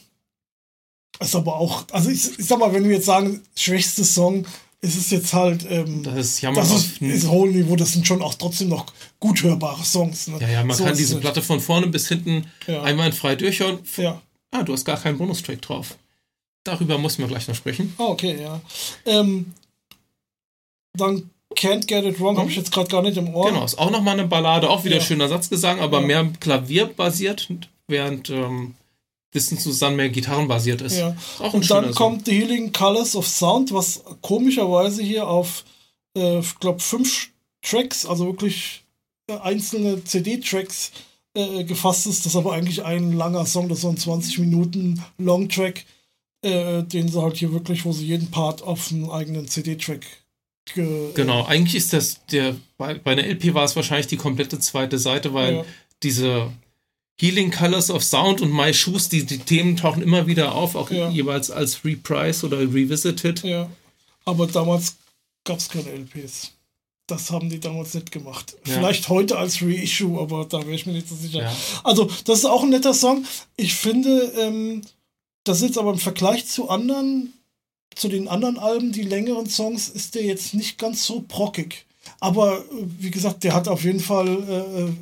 Ist 1.19 1.35
aber 1.35 1.57
auch, 1.57 1.85
also 1.91 2.09
ich, 2.09 2.39
ich 2.39 2.45
sag 2.45 2.57
mal, 2.57 2.73
wenn 2.73 2.85
wir 2.85 2.95
jetzt 2.95 3.05
sagen, 3.05 3.41
schwächste 3.55 4.03
Song, 4.03 4.47
ist 4.81 4.97
es 4.97 5.11
jetzt 5.11 5.31
halt, 5.31 5.65
ähm, 5.69 6.03
das 6.03 6.15
ist, 6.15 6.43
das 6.43 6.71
ist, 6.71 7.01
ist 7.01 7.29
hohe 7.29 7.49
Niveau, 7.49 7.75
das 7.75 7.93
sind 7.93 8.05
schon 8.05 8.21
auch 8.21 8.33
trotzdem 8.33 8.69
noch 8.69 8.87
gut 9.19 9.41
hörbare 9.43 9.85
Songs. 9.85 10.27
Ne? 10.27 10.39
Ja, 10.41 10.49
ja, 10.49 10.63
man 10.63 10.75
so 10.75 10.83
kann 10.83 10.97
diese 10.97 11.19
Platte 11.19 11.41
von 11.41 11.61
vorne 11.61 11.87
bis 11.87 12.09
hinten 12.09 12.47
ja. 12.67 13.11
frei 13.11 13.35
durchhören. 13.35 13.79
Ja. 13.95 14.21
Ah, 14.51 14.63
du 14.63 14.73
hast 14.73 14.83
gar 14.83 14.99
keinen 14.99 15.17
Bonustrack 15.17 15.61
drauf. 15.61 15.97
Darüber 16.63 16.97
muss 16.97 17.17
man 17.17 17.27
gleich 17.27 17.47
noch 17.47 17.55
sprechen. 17.55 17.93
Ah, 17.97 18.05
okay, 18.05 18.41
ja. 18.41 18.61
Ähm, 19.05 19.53
dann 20.93 21.29
Can't 21.55 21.87
Get 21.87 22.05
It 22.05 22.19
Wrong 22.19 22.37
habe 22.37 22.49
ich 22.49 22.55
jetzt 22.55 22.71
gerade 22.71 22.89
gar 22.89 23.01
nicht 23.01 23.17
im 23.17 23.33
Ohr. 23.33 23.47
Genau, 23.49 23.65
ist 23.65 23.77
auch 23.77 23.91
nochmal 23.91 24.17
eine 24.19 24.27
Ballade, 24.27 24.69
auch 24.69 24.83
wieder 24.83 24.97
ja. 24.97 25.01
schöner 25.01 25.27
Satzgesang, 25.27 25.79
aber 25.79 26.01
ja. 26.01 26.07
mehr 26.07 26.31
klavierbasiert, 26.39 27.49
während 27.87 28.29
ähm, 28.29 28.75
Distance 29.33 29.71
Sun 29.71 29.95
mehr 29.95 30.09
gitarrenbasiert 30.09 30.81
ist. 30.81 30.97
Ja. 30.97 31.15
Auch 31.39 31.53
Und 31.53 31.69
dann 31.69 31.93
kommt 31.93 32.25
The 32.25 32.33
Healing 32.33 32.71
Colors 32.71 33.15
of 33.15 33.27
Sound, 33.27 33.73
was 33.73 34.03
komischerweise 34.21 35.03
hier 35.03 35.27
auf, 35.27 35.63
äh, 36.17 36.39
ich 36.39 36.59
glaube, 36.59 36.79
fünf 36.79 37.29
Tracks, 37.61 38.05
also 38.05 38.25
wirklich 38.25 38.83
äh, 39.27 39.37
einzelne 39.37 40.03
CD-Tracks 40.03 40.91
äh, 41.35 41.63
gefasst 41.63 42.07
ist. 42.07 42.25
Das 42.25 42.33
ist 42.33 42.35
aber 42.35 42.53
eigentlich 42.53 42.83
ein 42.83 43.13
langer 43.13 43.45
Song, 43.45 43.69
das 43.69 43.79
ist 43.79 43.83
so 43.83 43.89
ein 43.89 43.97
20 43.97 44.39
Minuten 44.39 45.03
Long-Track 45.17 45.85
äh, 46.43 46.83
den 46.83 47.07
sie 47.09 47.21
halt 47.21 47.37
hier 47.37 47.51
wirklich, 47.51 47.85
wo 47.85 47.91
sie 47.91 48.05
jeden 48.05 48.31
Part 48.31 48.61
auf 48.61 48.91
einen 48.91 49.09
eigenen 49.09 49.47
CD-Track 49.47 50.05
Genau, 50.75 51.43
eigentlich 51.43 51.75
ist 51.75 51.93
das 51.93 52.25
der, 52.27 52.55
bei, 52.77 52.93
bei 52.95 53.11
einer 53.11 53.25
LP 53.25 53.53
war 53.53 53.65
es 53.65 53.75
wahrscheinlich 53.75 54.07
die 54.07 54.17
komplette 54.17 54.59
zweite 54.59 54.97
Seite, 54.97 55.33
weil 55.33 55.55
ja. 55.55 55.65
diese 56.01 56.51
Healing 57.19 57.51
Colors 57.51 57.91
of 57.91 58.03
Sound 58.03 58.41
und 58.41 58.51
My 58.51 58.73
Shoes, 58.73 59.09
die, 59.09 59.25
die 59.25 59.39
Themen 59.39 59.75
tauchen 59.75 60.01
immer 60.01 60.25
wieder 60.25 60.55
auf, 60.55 60.75
auch 60.75 60.89
ja. 60.89 61.09
jeweils 61.09 61.51
als 61.51 61.83
Reprise 61.83 62.45
oder 62.45 62.59
Revisited. 62.59 63.43
Ja, 63.43 63.69
aber 64.25 64.47
damals 64.47 64.95
gab 65.43 65.59
es 65.59 65.69
keine 65.69 65.89
LPs. 65.91 66.53
Das 67.07 67.29
haben 67.29 67.49
die 67.49 67.59
damals 67.59 67.93
nicht 67.93 68.11
gemacht. 68.13 68.55
Ja. 68.65 68.75
Vielleicht 68.75 69.09
heute 69.09 69.37
als 69.37 69.61
Reissue, 69.61 70.19
aber 70.19 70.45
da 70.45 70.59
wäre 70.59 70.73
ich 70.73 70.85
mir 70.85 70.93
nicht 70.93 71.09
so 71.09 71.15
sicher. 71.15 71.43
Ja. 71.43 71.55
Also, 71.83 72.09
das 72.23 72.39
ist 72.39 72.45
auch 72.45 72.63
ein 72.63 72.69
netter 72.69 72.93
Song. 72.93 73.25
Ich 73.57 73.73
finde, 73.73 74.31
ähm, 74.39 74.81
das 75.43 75.57
ist 75.57 75.69
jetzt 75.69 75.77
aber 75.77 75.91
im 75.91 75.99
Vergleich 75.99 76.45
zu 76.45 76.69
anderen, 76.69 77.33
zu 77.95 78.07
den 78.07 78.27
anderen 78.27 78.57
Alben, 78.57 78.91
die 78.91 79.03
längeren 79.03 79.49
Songs, 79.49 79.89
ist 79.89 80.15
der 80.15 80.23
jetzt 80.23 80.53
nicht 80.53 80.77
ganz 80.77 81.05
so 81.05 81.23
brockig. 81.27 81.85
Aber 82.19 82.63
wie 82.99 83.11
gesagt, 83.11 83.43
der 83.43 83.53
hat 83.53 83.67
auf 83.67 83.83
jeden 83.83 83.99
Fall, 83.99 84.27
äh, 84.27 84.81
äh, 84.81 84.93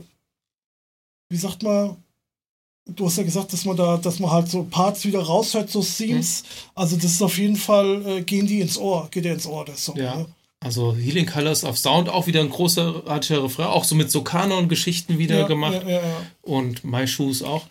wie 1.29 1.37
sagt 1.37 1.63
man, 1.63 1.97
du 2.85 3.05
hast 3.05 3.17
ja 3.17 3.23
gesagt, 3.23 3.53
dass 3.53 3.65
man 3.65 3.77
da, 3.77 3.97
dass 3.97 4.19
man 4.19 4.31
halt 4.31 4.49
so 4.49 4.63
Parts 4.63 5.05
wieder 5.05 5.21
raushört, 5.21 5.69
so 5.69 5.81
Themes. 5.81 6.43
Mhm. 6.43 6.47
Also 6.75 6.95
das 6.95 7.05
ist 7.05 7.21
auf 7.21 7.37
jeden 7.37 7.55
Fall, 7.55 8.05
äh, 8.05 8.21
gehen 8.21 8.47
die 8.47 8.61
ins 8.61 8.77
Ohr, 8.77 9.07
geht 9.11 9.25
der 9.25 9.33
ins 9.33 9.47
Ohr, 9.47 9.65
der 9.65 9.75
Song. 9.75 9.97
Ja. 9.97 10.15
Ne? 10.15 10.25
Also 10.63 10.95
Healing 10.95 11.25
Colors 11.25 11.63
of 11.63 11.77
Sound, 11.77 12.07
auch 12.07 12.27
wieder 12.27 12.41
ein 12.41 12.49
großartiger 12.49 13.43
Refrain, 13.43 13.65
auch 13.65 13.83
so 13.83 13.95
mit 13.95 14.11
so 14.11 14.21
Kanon-Geschichten 14.23 15.17
wieder 15.17 15.39
ja, 15.39 15.47
gemacht. 15.47 15.81
Ja, 15.83 16.01
ja, 16.01 16.01
Und 16.43 16.83
My 16.83 17.07
Shoes 17.07 17.41
auch. 17.41 17.65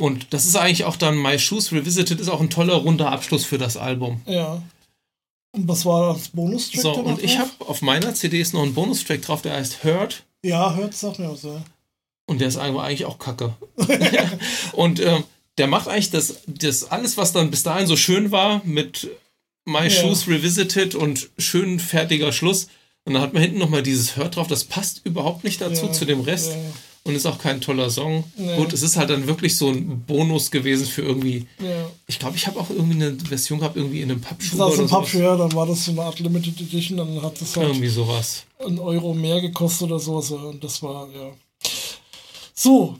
Und 0.00 0.32
das 0.32 0.46
ist 0.46 0.56
eigentlich 0.56 0.84
auch 0.84 0.96
dann 0.96 1.20
My 1.20 1.38
Shoes 1.38 1.72
Revisited, 1.72 2.20
ist 2.20 2.30
auch 2.30 2.40
ein 2.40 2.48
toller 2.48 2.74
runder 2.74 3.12
Abschluss 3.12 3.44
für 3.44 3.58
das 3.58 3.76
Album. 3.76 4.22
Ja. 4.26 4.62
Und 5.52 5.68
was 5.68 5.84
war 5.84 6.14
das 6.14 6.30
Bonustrack? 6.30 6.80
So, 6.80 6.92
und 6.92 7.22
ich 7.22 7.38
habe 7.38 7.50
auf 7.58 7.82
meiner 7.82 8.14
CD 8.14 8.40
ist 8.40 8.54
noch 8.54 8.62
ein 8.62 8.72
Bonustrack 8.72 9.20
drauf, 9.20 9.42
der 9.42 9.56
heißt 9.56 9.84
Hurt. 9.84 10.24
Ja, 10.42 10.74
Hurt 10.74 10.94
sagt 10.94 11.18
mir 11.18 11.30
was, 11.30 11.42
ja. 11.42 11.62
Und 12.26 12.40
der 12.40 12.48
ist 12.48 12.56
eigentlich 12.56 13.04
auch 13.04 13.18
kacke. 13.18 13.52
und 14.72 15.00
äh, 15.00 15.20
der 15.58 15.66
macht 15.66 15.88
eigentlich 15.88 16.10
das, 16.10 16.36
das 16.46 16.90
alles, 16.90 17.18
was 17.18 17.32
dann 17.32 17.50
bis 17.50 17.62
dahin 17.62 17.86
so 17.86 17.96
schön 17.96 18.30
war, 18.30 18.62
mit 18.64 19.10
My 19.66 19.82
ja. 19.82 19.90
Shoes 19.90 20.28
Revisited 20.28 20.94
und 20.94 21.28
schön 21.36 21.78
fertiger 21.78 22.32
Schluss. 22.32 22.68
Und 23.04 23.12
dann 23.12 23.22
hat 23.22 23.34
man 23.34 23.42
hinten 23.42 23.58
nochmal 23.58 23.82
dieses 23.82 24.16
Hurt 24.16 24.36
drauf, 24.36 24.46
das 24.46 24.64
passt 24.64 25.02
überhaupt 25.04 25.44
nicht 25.44 25.60
dazu, 25.60 25.86
ja. 25.86 25.92
zu 25.92 26.06
dem 26.06 26.20
Rest. 26.20 26.52
Ja 26.52 26.56
und 27.04 27.14
ist 27.14 27.26
auch 27.26 27.38
kein 27.38 27.60
toller 27.60 27.90
Song. 27.90 28.24
Nee. 28.36 28.56
Gut, 28.56 28.72
es 28.72 28.82
ist 28.82 28.96
halt 28.96 29.10
dann 29.10 29.26
wirklich 29.26 29.56
so 29.56 29.70
ein 29.70 30.02
Bonus 30.02 30.50
gewesen 30.50 30.86
für 30.86 31.02
irgendwie. 31.02 31.46
Ja. 31.58 31.90
Ich 32.06 32.18
glaube, 32.18 32.36
ich 32.36 32.46
habe 32.46 32.60
auch 32.60 32.70
irgendwie 32.70 33.02
eine 33.02 33.16
Version 33.16 33.60
gehabt, 33.60 33.76
irgendwie 33.76 34.02
in 34.02 34.10
einem 34.10 34.20
Pappschuh. 34.20 34.56
Das 34.56 34.76
war 34.76 34.84
ein 34.84 34.88
Pappschuh, 34.88 35.18
ja, 35.18 35.36
dann 35.36 35.52
war 35.52 35.66
das 35.66 35.84
so 35.84 35.92
eine 35.92 36.02
Art 36.02 36.18
Limited 36.20 36.60
Edition, 36.60 36.98
dann 36.98 37.22
hat 37.22 37.40
das 37.40 37.56
halt 37.56 37.68
irgendwie 37.68 37.88
sowas. 37.88 38.44
Ein 38.58 38.78
Euro 38.78 39.14
mehr 39.14 39.40
gekostet 39.40 39.90
oder 39.90 39.98
sowas. 39.98 40.30
Und 40.30 40.62
das 40.62 40.82
war, 40.82 41.08
ja. 41.10 41.32
So. 42.54 42.98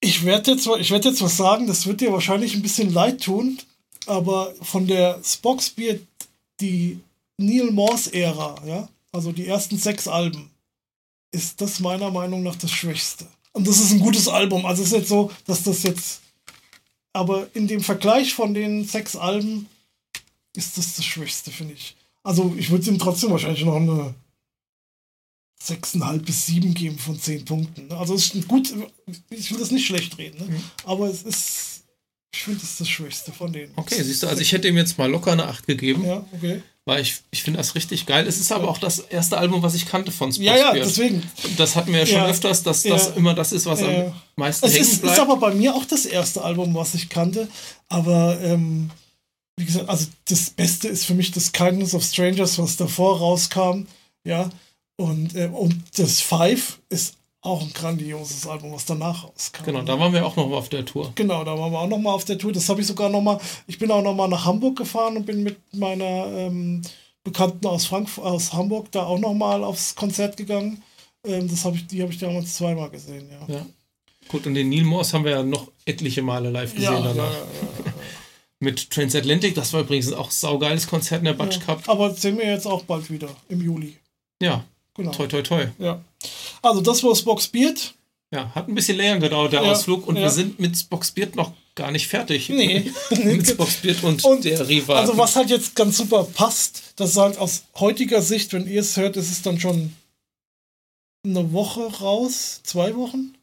Ich 0.00 0.24
werde 0.24 0.52
jetzt, 0.52 0.66
werd 0.66 1.04
jetzt 1.04 1.20
was 1.20 1.36
sagen, 1.36 1.66
das 1.66 1.86
wird 1.86 2.00
dir 2.00 2.10
wahrscheinlich 2.10 2.54
ein 2.54 2.62
bisschen 2.62 2.90
leid 2.90 3.22
tun, 3.22 3.58
aber 4.06 4.54
von 4.62 4.86
der 4.86 5.20
Spockspear, 5.22 5.96
die 6.60 7.00
Neil 7.36 7.70
Morse-Ära, 7.70 8.62
ja, 8.66 8.88
also 9.12 9.32
die 9.32 9.46
ersten 9.46 9.76
sechs 9.76 10.08
Alben, 10.08 10.50
ist 11.32 11.60
das 11.60 11.80
meiner 11.80 12.10
Meinung 12.10 12.42
nach 12.42 12.56
das 12.56 12.70
Schwächste. 12.70 13.26
Und 13.52 13.66
das 13.66 13.80
ist 13.80 13.92
ein 13.92 14.00
gutes 14.00 14.28
Album. 14.28 14.66
Also 14.66 14.82
es 14.82 14.88
ist 14.88 14.98
jetzt 14.98 15.08
so, 15.08 15.30
dass 15.46 15.62
das 15.62 15.82
jetzt. 15.82 16.20
Aber 17.12 17.48
in 17.54 17.66
dem 17.66 17.80
Vergleich 17.80 18.34
von 18.34 18.54
den 18.54 18.84
sechs 18.84 19.16
Alben 19.16 19.66
ist 20.54 20.78
das 20.78 20.96
das 20.96 21.04
Schwächste, 21.04 21.50
finde 21.50 21.74
ich. 21.74 21.96
Also 22.22 22.54
ich 22.56 22.70
würde 22.70 22.88
ihm 22.88 22.98
trotzdem 22.98 23.30
wahrscheinlich 23.30 23.64
noch 23.64 23.76
eine 23.76 24.14
6,5 25.62 26.18
bis 26.18 26.46
7 26.46 26.74
geben 26.74 26.98
von 26.98 27.18
10 27.18 27.44
Punkten. 27.44 27.90
Also 27.92 28.14
es 28.14 28.34
ist 28.34 28.46
gut, 28.46 28.72
ich 29.30 29.50
will 29.50 29.58
das 29.58 29.70
nicht 29.70 29.86
schlecht 29.86 30.16
reden, 30.18 30.38
ne? 30.38 30.52
mhm. 30.52 30.64
aber 30.84 31.08
es 31.08 31.22
ist, 31.22 31.82
ich 32.32 32.42
finde, 32.42 32.60
es 32.62 32.70
ist 32.70 32.80
das 32.80 32.88
Schwächste 32.88 33.32
von 33.32 33.52
denen. 33.52 33.72
Okay, 33.76 34.02
siehst 34.02 34.22
du, 34.22 34.28
also 34.28 34.40
ich 34.40 34.52
hätte 34.52 34.68
ihm 34.68 34.76
jetzt 34.76 34.96
mal 34.96 35.10
locker 35.10 35.32
eine 35.32 35.46
8 35.46 35.66
gegeben. 35.66 36.04
Ja, 36.04 36.24
okay 36.32 36.62
weil 36.86 37.02
ich, 37.02 37.20
ich 37.30 37.42
finde 37.42 37.58
das 37.58 37.74
richtig 37.74 38.06
geil. 38.06 38.26
Es 38.26 38.40
ist 38.40 38.52
aber 38.52 38.68
auch 38.68 38.78
das 38.78 38.98
erste 38.98 39.38
Album, 39.38 39.62
was 39.62 39.74
ich 39.74 39.86
kannte 39.86 40.10
von 40.10 40.32
Spock 40.32 40.44
Ja, 40.44 40.56
ja, 40.56 40.72
deswegen. 40.72 41.22
Das 41.56 41.76
hatten 41.76 41.92
wir 41.92 42.00
ja 42.00 42.06
schon 42.06 42.16
ja, 42.16 42.26
öfters, 42.26 42.62
dass 42.62 42.84
ja, 42.84 42.94
das 42.94 43.16
immer 43.16 43.34
das 43.34 43.52
ist, 43.52 43.66
was 43.66 43.80
ja. 43.80 43.88
am 43.88 44.14
meisten 44.36 44.66
es 44.66 44.74
hängen 44.74 44.84
ist, 44.84 45.02
bleibt. 45.02 45.16
ist 45.16 45.22
aber 45.22 45.36
bei 45.36 45.54
mir 45.54 45.74
auch 45.74 45.84
das 45.84 46.06
erste 46.06 46.42
Album, 46.42 46.74
was 46.74 46.94
ich 46.94 47.08
kannte. 47.08 47.48
Aber 47.88 48.40
ähm, 48.42 48.90
wie 49.58 49.66
gesagt, 49.66 49.88
also 49.88 50.06
das 50.26 50.50
Beste 50.50 50.88
ist 50.88 51.04
für 51.04 51.14
mich 51.14 51.30
das 51.32 51.52
Kindness 51.52 51.94
of 51.94 52.02
Strangers, 52.02 52.58
was 52.58 52.76
davor 52.76 53.18
rauskam. 53.18 53.86
Ja. 54.24 54.50
Und, 54.96 55.34
äh, 55.34 55.50
und 55.52 55.82
das 55.96 56.20
Five 56.20 56.78
ist 56.88 57.14
auch 57.42 57.62
ein 57.62 57.72
grandioses 57.72 58.46
Album, 58.46 58.72
was 58.72 58.84
danach 58.84 59.24
rauskam. 59.24 59.64
Genau, 59.64 59.82
da 59.82 59.98
waren 59.98 60.12
wir 60.12 60.26
auch 60.26 60.36
noch 60.36 60.48
mal 60.48 60.56
auf 60.56 60.68
der 60.68 60.84
Tour. 60.84 61.12
Genau, 61.14 61.42
da 61.42 61.58
waren 61.58 61.72
wir 61.72 61.78
auch 61.78 61.88
noch 61.88 61.98
mal 61.98 62.12
auf 62.12 62.24
der 62.24 62.38
Tour. 62.38 62.52
Das 62.52 62.68
habe 62.68 62.80
ich 62.80 62.86
sogar 62.86 63.08
noch 63.08 63.22
mal. 63.22 63.40
Ich 63.66 63.78
bin 63.78 63.90
auch 63.90 64.02
noch 64.02 64.14
mal 64.14 64.28
nach 64.28 64.44
Hamburg 64.44 64.76
gefahren 64.76 65.16
und 65.16 65.24
bin 65.24 65.42
mit 65.42 65.58
meiner 65.72 66.26
ähm, 66.26 66.82
Bekannten 67.24 67.66
aus 67.66 67.86
Frankfurt, 67.86 68.24
aus 68.24 68.52
Hamburg 68.52 68.92
da 68.92 69.04
auch 69.04 69.18
noch 69.18 69.34
mal 69.34 69.64
aufs 69.64 69.94
Konzert 69.94 70.36
gegangen. 70.36 70.82
Ähm, 71.24 71.48
das 71.48 71.64
habe 71.64 71.76
ich, 71.76 71.86
die 71.86 72.02
habe 72.02 72.12
ich 72.12 72.18
damals 72.18 72.56
zweimal 72.56 72.90
gesehen. 72.90 73.28
Ja. 73.30 73.54
ja. 73.54 73.66
Gut, 74.28 74.46
und 74.46 74.54
den 74.54 74.68
Neil 74.68 74.84
Morse 74.84 75.14
haben 75.14 75.24
wir 75.24 75.32
ja 75.32 75.42
noch 75.42 75.72
etliche 75.86 76.22
Male 76.22 76.50
live 76.50 76.74
gesehen 76.74 76.92
ja, 76.92 77.00
danach. 77.00 77.32
Ja, 77.32 77.38
ja, 77.86 77.92
mit 78.60 78.90
Transatlantic, 78.90 79.54
das 79.54 79.72
war 79.72 79.80
übrigens 79.80 80.12
auch 80.12 80.28
ein 80.28 80.32
saugeiles 80.32 80.86
Konzert 80.86 81.20
in 81.20 81.24
der 81.24 81.32
Batsch 81.32 81.60
Cup. 81.60 81.88
Aber 81.88 82.12
sehen 82.14 82.36
wir 82.36 82.46
jetzt 82.46 82.66
auch 82.66 82.84
bald 82.84 83.10
wieder 83.10 83.30
im 83.48 83.62
Juli. 83.62 83.96
Ja, 84.42 84.64
Genau. 84.94 85.12
Toi, 85.12 85.26
toi, 85.26 85.42
toi. 85.42 85.66
Ja. 85.78 86.04
Also, 86.62 86.80
das 86.80 87.02
war 87.02 87.14
Spock's 87.14 87.48
Beard. 87.48 87.94
Ja, 88.32 88.54
hat 88.54 88.68
ein 88.68 88.74
bisschen 88.74 88.96
länger 88.96 89.18
gedauert, 89.18 89.52
der 89.52 89.62
Ja, 89.62 89.72
Ausflug. 89.72 90.06
Und 90.06 90.16
ja. 90.16 90.22
wir 90.22 90.30
sind 90.30 90.60
mit 90.60 90.76
Spoxbeard 90.76 91.34
noch 91.34 91.52
gar 91.74 91.90
nicht 91.90 92.06
fertig. 92.06 92.48
Nee. 92.48 92.92
mit 93.10 93.46
Spoxbeard 93.46 94.04
und, 94.04 94.24
Und 94.24 94.44
der 94.44 94.68
Riva. 94.68 94.94
Also 94.94 95.18
was 95.18 95.34
halt 95.34 95.50
jetzt 95.50 95.74
ganz 95.74 95.96
super 95.96 96.24
passt, 96.24 96.94
das 96.96 97.10
ist 97.10 97.16
halt 97.16 97.38
aus 97.38 97.64
heutiger 97.80 98.22
Sicht, 98.22 98.52
wenn 98.52 98.68
ihr 98.68 98.82
es 98.82 98.96
hört, 98.96 99.16
ist 99.16 99.32
es 99.32 99.42
dann 99.42 99.58
schon 99.58 99.94
eine 101.24 101.52
Woche 101.52 101.82
raus, 101.98 102.60
zwei 102.62 102.94
Wochen? 102.94 103.34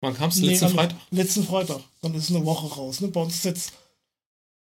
Wann 0.00 0.14
kam 0.14 0.30
es? 0.30 0.36
Nee, 0.36 0.50
Letzten 0.50 0.68
Freitag? 0.68 0.98
Letzten 1.10 1.44
Freitag. 1.44 1.80
Dann 2.00 2.14
ist 2.14 2.30
eine 2.30 2.44
Woche 2.44 2.72
raus. 2.72 3.00
Ne? 3.00 3.08
Bei 3.08 3.20
uns 3.20 3.34
ist 3.34 3.44
jetzt 3.44 3.72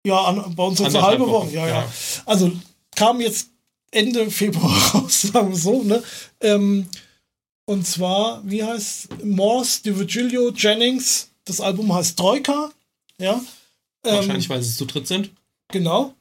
ja, 0.06 0.23
an, 0.23 0.56
bei 0.56 0.64
uns 0.64 0.80
jetzt 0.80 0.95
eine 0.95 1.06
halbe 1.06 1.27
Woche. 1.30 1.45
Wochen, 1.45 1.53
ja, 1.53 1.68
ja. 1.68 1.93
Also 2.26 2.52
kam 2.95 3.22
jetzt 3.22 3.51
Ende 3.91 4.30
Februar 4.31 4.72
raus, 4.95 5.22
sagen 5.23 5.49
wir 5.51 5.57
so. 5.57 5.84
Ne? 5.84 6.01
Ähm, 6.39 6.88
und 7.65 7.85
zwar, 7.85 8.41
wie 8.45 8.63
heißt 8.63 9.23
Morse, 9.23 9.84
DiVigilio, 9.84 10.51
Jennings. 10.51 11.30
Das 11.45 11.61
Album 11.61 11.93
heißt 11.93 12.18
Troika. 12.18 12.72
Ja. 13.18 13.34
Ähm, 14.03 14.15
Wahrscheinlich, 14.15 14.49
weil 14.49 14.61
sie 14.63 14.76
zu 14.76 14.85
dritt 14.85 15.07
sind. 15.07 15.31
Genau. 15.69 16.13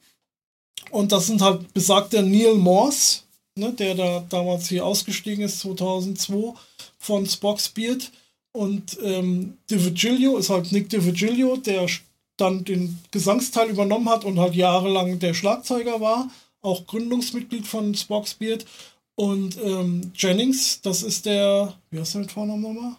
Und 0.91 1.13
das 1.13 1.27
sind 1.27 1.41
halt 1.43 1.73
besagter 1.73 2.23
Neil 2.23 2.55
Morse, 2.55 3.21
ne, 3.57 3.73
der 3.73 3.95
da 3.95 4.25
damals 4.29 4.69
hier 4.69 4.85
ausgestiegen 4.85 5.45
ist, 5.45 5.61
2002 5.61 6.55
von 6.99 7.27
Spock's 7.27 7.69
Beard. 7.69 8.11
Und 8.53 8.99
ähm, 9.03 9.57
DiVigilio 9.71 10.37
ist 10.39 10.51
halt 10.51 10.73
Nick 10.73 10.89
DiVigilio, 10.91 11.57
der 11.57 11.89
sch- 11.89 12.01
dann 12.37 12.65
den 12.65 12.99
Gesangsteil 13.11 13.69
übernommen 13.71 14.09
hat 14.09 14.25
und 14.25 14.39
halt 14.39 14.55
jahrelang 14.55 15.19
der 15.19 15.35
Schlagzeuger 15.35 16.01
war, 16.01 16.29
auch 16.63 16.87
Gründungsmitglied 16.87 17.67
von 17.67 17.95
Spock's 17.95 18.35
Beard. 18.35 18.67
Und 19.15 19.59
ähm, 19.63 20.13
Jennings, 20.15 20.81
das 20.81 21.03
ist 21.03 21.27
der, 21.27 21.75
wie 21.91 21.99
heißt 21.99 22.15
der 22.15 22.23
mit 22.23 22.33
Vornamen 22.33 22.63
nochmal? 22.63 22.97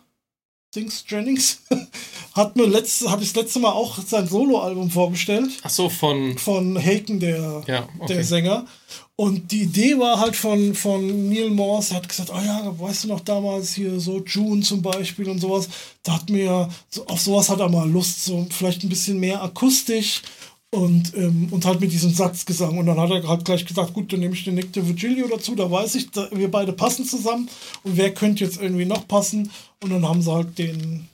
Dings 0.74 1.04
Jennings, 1.06 1.64
hat 2.34 2.56
mir 2.56 2.66
letzte, 2.66 3.12
habe 3.12 3.24
ich 3.24 3.34
das 3.34 3.44
letzte 3.44 3.60
Mal 3.60 3.72
auch 3.72 3.98
sein 3.98 4.26
Soloalbum 4.28 4.90
vorgestellt 4.90 5.50
Ach 5.64 5.70
so, 5.70 5.90
von. 5.90 6.38
von 6.38 6.78
Haken, 6.82 7.20
der, 7.20 7.64
Ja, 7.68 7.90
okay. 8.00 8.14
der 8.14 8.24
Sänger. 8.24 8.66
Und 9.18 9.52
die 9.52 9.64
Idee 9.64 10.00
war 10.00 10.20
halt 10.20 10.36
von, 10.36 10.74
von 10.74 11.30
Neil 11.30 11.50
Morse, 11.50 11.94
er 11.94 11.98
hat 11.98 12.08
gesagt, 12.10 12.32
ah 12.32 12.44
ja, 12.44 12.80
weißt 12.80 13.04
du 13.04 13.08
noch 13.10 13.20
damals 13.20 13.74
hier 13.74 14.00
so 14.00 14.24
June 14.26 14.62
zum 14.62 14.82
Beispiel 14.82 15.30
und 15.30 15.40
sowas, 15.40 15.68
da 16.04 16.14
hat 16.14 16.30
mir, 16.30 16.70
auf 17.06 17.20
sowas 17.20 17.50
hat 17.50 17.60
er 17.60 17.70
mal 17.70 17.90
Lust, 17.90 18.24
so 18.24 18.48
vielleicht 18.50 18.84
ein 18.84 18.90
bisschen 18.90 19.20
mehr 19.20 19.44
akustisch 19.44 20.22
und, 20.72 21.14
ähm, 21.15 21.49
und 21.52 21.65
halt 21.65 21.81
mit 21.81 21.91
diesem 21.91 22.14
Satzgesang. 22.14 22.77
Und 22.77 22.85
dann 22.85 22.99
hat 22.99 23.11
er 23.11 23.27
halt 23.27 23.45
gleich 23.45 23.65
gesagt, 23.65 23.93
gut, 23.93 24.11
dann 24.11 24.22
nehme 24.22 24.34
ich 24.34 24.43
den 24.43 24.56
Nick 24.56 24.73
de 24.73 24.85
Virgilio 24.85 25.27
dazu, 25.27 25.53
da 25.53 25.69
weiß 25.69 25.95
ich, 25.95 26.10
da, 26.11 26.30
wir 26.31 26.49
beide 26.49 26.73
passen 26.73 27.06
zusammen 27.06 27.49
und 27.84 27.98
wer 27.98 28.14
könnte 28.14 28.43
jetzt 28.43 28.61
irgendwie 28.61 28.85
noch 28.85 29.07
passen? 29.07 29.52
Und 29.81 29.89
dann 29.91 30.07
haben 30.07 30.22
sie 30.22 30.31
halt 30.31 30.57
den 30.57 31.07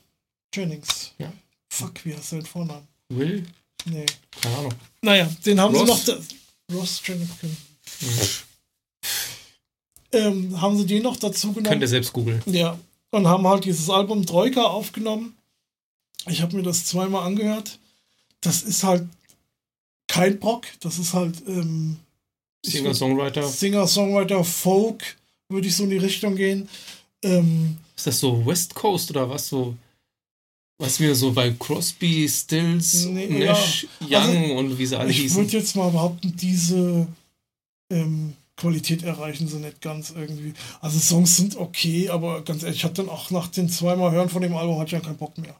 Jennings. 0.54 1.12
Ja. 1.18 1.34
Fuck, 1.70 2.06
wie 2.06 2.16
heißt 2.16 2.32
der 2.32 2.38
mit 2.38 2.48
Vornamen? 2.48 2.88
Will? 3.10 3.46
Nee. 3.86 4.06
Keine 4.42 4.58
Ahnung. 4.58 4.74
Naja, 5.02 5.30
den 5.46 5.60
haben 5.60 5.76
Ross? 5.76 6.06
sie 6.06 6.12
noch. 6.12 6.20
Da, 6.20 6.76
Ross 6.76 7.02
Jennings. 7.04 7.32
Ähm, 10.12 10.62
haben 10.62 10.78
sie 10.78 10.86
den 10.86 11.04
noch 11.04 11.18
dazu 11.18 11.48
Könnt 11.54 11.66
genommen? 11.66 11.82
ihr 11.82 11.88
selbst 11.88 12.14
googeln. 12.14 12.42
Ja. 12.46 12.78
Und 13.12 13.28
haben 13.28 13.48
halt 13.48 13.66
dieses 13.66 13.90
Album 13.90 14.26
Troika 14.26 14.64
aufgenommen. 14.64 15.36
Ich 16.28 16.42
habe 16.42 16.56
mir 16.56 16.64
das 16.64 16.86
zweimal 16.86 17.26
angehört. 17.26 17.80
Das 18.42 18.64
ist 18.64 18.84
halt 18.84 19.08
kein 20.08 20.36
Rock. 20.40 20.66
Das 20.80 21.00
ist 21.00 21.14
halt 21.14 21.42
ähm, 21.48 21.98
ich 22.64 22.74
Singer-Songwriter. 22.74 23.44
Singer, 23.48 23.88
Songwriter, 23.88 24.44
Folk, 24.44 25.18
würde 25.50 25.68
ich 25.68 25.76
so 25.76 25.84
in 25.84 25.92
die 25.92 25.98
Richtung 25.98 26.36
gehen. 26.36 26.68
Ähm, 27.24 27.78
Ist 27.96 28.08
das 28.08 28.20
so 28.20 28.46
West 28.46 28.74
Coast 28.76 29.10
oder 29.12 29.30
was 29.30 29.48
so? 29.48 29.76
Was 30.80 31.00
wir 31.00 31.16
so 31.16 31.32
bei 31.32 31.50
Crosby, 31.52 32.30
Stills, 32.30 33.06
Nee, 33.06 33.46
Nash, 33.46 33.88
ja. 34.08 34.20
Also, 34.22 34.32
Young 34.32 34.58
und 34.58 34.78
wie 34.78 34.86
sie 34.86 34.96
alle 35.00 35.10
ich 35.10 35.22
hießen. 35.22 35.38
würde 35.38 35.58
jetzt 35.58 35.76
mal 35.76 35.90
behaupten, 35.90 36.36
diese 36.38 37.08
ähm, 37.92 38.34
Qualität 38.56 39.02
erreichen 39.02 39.48
sie 39.48 39.58
nicht 39.58 39.82
ganz 39.82 40.12
irgendwie. 40.16 40.54
Also 40.80 41.00
Songs 41.00 41.36
sind 41.36 41.56
okay, 41.58 42.10
aber 42.10 42.44
ganz 42.44 42.62
ehrlich, 42.62 42.78
ich 42.78 42.84
hatte 42.84 43.02
dann 43.02 43.10
auch 43.10 43.32
nach 43.32 43.48
den 43.48 43.70
zweimal 43.70 44.12
Hören 44.12 44.30
von 44.30 44.42
dem 44.44 44.56
Album 44.56 44.76
hatte 44.78 44.96
ich 44.96 45.02
dann 45.02 45.02
keinen 45.02 45.18
Bock 45.18 45.36
mehr. 45.40 45.56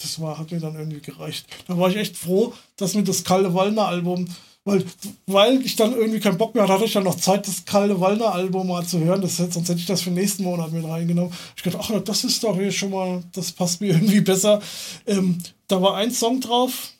Das 0.00 0.20
war, 0.20 0.38
hat 0.38 0.50
mir 0.50 0.60
dann 0.60 0.74
irgendwie 0.74 1.00
gereicht. 1.00 1.46
Da 1.68 1.78
war 1.78 1.88
ich 1.88 1.96
echt 1.96 2.16
froh, 2.16 2.52
dass 2.76 2.94
mir 2.94 3.04
das 3.04 3.22
Kalle 3.24 3.54
Wallner 3.54 3.86
Album, 3.86 4.28
weil, 4.64 4.84
weil 5.26 5.60
ich 5.64 5.76
dann 5.76 5.92
irgendwie 5.92 6.20
keinen 6.20 6.38
Bock 6.38 6.54
mehr 6.54 6.64
hatte, 6.64 6.72
hatte 6.74 6.84
ich 6.86 6.92
dann 6.94 7.04
noch 7.04 7.16
Zeit, 7.16 7.46
das 7.46 7.64
Kalle 7.64 8.00
Wallner 8.00 8.34
Album 8.34 8.66
mal 8.68 8.84
zu 8.84 8.98
hören. 8.98 9.20
Das, 9.20 9.36
sonst 9.36 9.68
hätte 9.68 9.78
ich 9.78 9.86
das 9.86 10.02
für 10.02 10.10
den 10.10 10.14
nächsten 10.14 10.42
Monat 10.42 10.72
mit 10.72 10.84
reingenommen. 10.84 11.32
Ich 11.56 11.62
dachte, 11.62 11.78
ach, 11.80 11.90
das 12.04 12.24
ist 12.24 12.42
doch 12.42 12.56
hier 12.56 12.72
schon 12.72 12.90
mal, 12.90 13.22
das 13.32 13.52
passt 13.52 13.80
mir 13.80 13.88
irgendwie 13.94 14.20
besser. 14.20 14.60
Ähm, 15.06 15.38
da 15.68 15.80
war 15.80 15.96
ein 15.96 16.10
Song 16.10 16.40
drauf, 16.40 16.90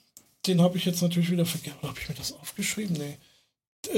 den 0.46 0.60
habe 0.60 0.76
ich 0.76 0.84
jetzt 0.84 1.02
natürlich 1.02 1.30
wieder 1.30 1.46
vergessen. 1.46 1.78
Habe 1.82 1.98
ich 2.00 2.08
mir 2.08 2.14
das 2.14 2.32
aufgeschrieben? 2.38 2.96
Nee. 2.96 3.16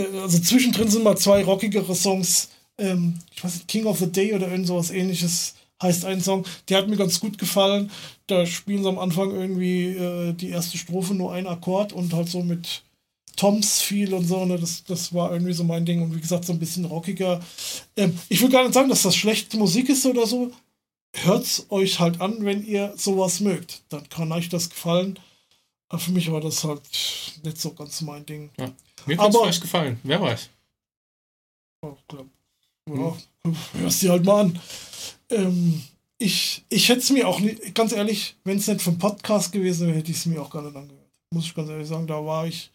Äh, 0.01 0.20
Also 0.20 0.39
zwischendrin 0.39 0.89
sind 0.89 1.05
mal 1.05 1.18
zwei 1.18 1.44
rockigere 1.44 1.94
Songs. 1.94 2.48
Ähm, 2.78 3.18
ich 3.35 3.43
weiß 3.44 3.55
nicht, 3.55 3.68
King 3.68 3.86
of 3.86 3.98
the 3.98 4.10
Day 4.10 4.32
oder 4.35 4.48
irgend 4.48 4.68
sowas 4.68 4.90
ähnliches 4.90 5.55
heißt 5.82 6.05
ein 6.05 6.20
Song. 6.20 6.44
Der 6.69 6.78
hat 6.78 6.89
mir 6.89 6.97
ganz 6.97 7.20
gut 7.20 7.39
gefallen. 7.39 7.90
Da 8.27 8.47
spielen 8.47 8.82
sie 8.82 8.89
am 8.89 8.98
Anfang 8.98 9.31
irgendwie 9.31 9.89
äh, 9.89 10.32
die 10.32 10.51
erste 10.51 10.78
Strophe 10.78 11.15
nur 11.15 11.32
ein 11.32 11.47
Akkord 11.47 11.93
und 11.93 12.12
halt 12.12 12.28
so 12.28 12.43
mit 12.43 12.82
Toms 13.36 13.82
viel 13.82 14.15
und 14.15 14.24
so. 14.24 14.44
Ne? 14.44 14.59
Das, 14.59 14.85
das 14.85 15.12
war 15.12 15.32
irgendwie 15.32 15.53
so 15.53 15.65
mein 15.65 15.85
Ding. 15.85 16.03
Und 16.03 16.15
wie 16.15 16.20
gesagt, 16.20 16.44
so 16.44 16.53
ein 16.53 16.59
bisschen 16.59 16.86
rockiger. 16.86 17.40
Ähm, 17.97 18.19
ich 18.28 18.40
will 18.40 18.51
gar 18.51 18.62
nicht 18.62 18.74
sagen, 18.74 18.89
dass 18.89 19.03
das 19.03 19.16
schlechte 19.16 19.57
Musik 19.57 19.89
ist 19.89 20.07
oder 20.07 20.27
so. 20.27 20.51
Hört's 21.15 21.66
euch 21.70 21.98
halt 22.01 22.20
an, 22.20 22.44
wenn 22.44 22.65
ihr 22.65 22.93
sowas 22.97 23.40
mögt. 23.40 23.82
Dann 23.89 24.09
kann 24.09 24.32
euch 24.32 24.48
das 24.48 24.70
gefallen. 24.70 25.19
Aber 25.89 26.01
für 26.01 26.11
mich 26.11 26.31
war 26.32 26.40
das 26.40 26.65
halt 26.65 26.82
nicht 27.44 27.61
so 27.61 27.73
ganz 27.73 28.01
mein 28.01 28.27
Ding. 28.27 28.51
Ja. 28.59 28.73
Mir 29.07 29.16
könnte 29.16 29.36
es 29.36 29.43
vielleicht 29.43 29.62
gefallen. 29.62 30.01
Wer 30.03 30.20
weiß. 30.20 30.51
Ja, 31.85 31.97
klar. 32.09 32.24
Ja, 32.89 33.16
hörst 33.74 34.02
dir 34.02 34.10
halt 34.10 34.24
mal 34.24 34.40
an. 34.43 34.59
Ähm, 35.31 35.82
ich 36.18 36.64
ich 36.68 36.89
hätte 36.89 37.01
es 37.01 37.10
mir 37.10 37.28
auch 37.28 37.40
nicht, 37.40 37.74
ganz 37.74 37.93
ehrlich, 37.93 38.36
wenn 38.44 38.59
es 38.59 38.66
nicht 38.66 38.82
vom 38.82 38.98
Podcast 38.98 39.52
gewesen 39.52 39.86
wäre, 39.86 39.98
hätte 39.98 40.10
ich 40.10 40.16
es 40.18 40.27
mir 40.27 40.40
auch 40.40 40.51
gar 40.51 40.62
nicht 40.62 40.77
angehört. 40.77 41.02
Muss 41.31 41.44
ich 41.47 41.55
ganz 41.55 41.68
ehrlich 41.68 41.89
sagen, 41.89 42.06
da 42.06 42.24
war 42.24 42.47
ich, 42.47 42.70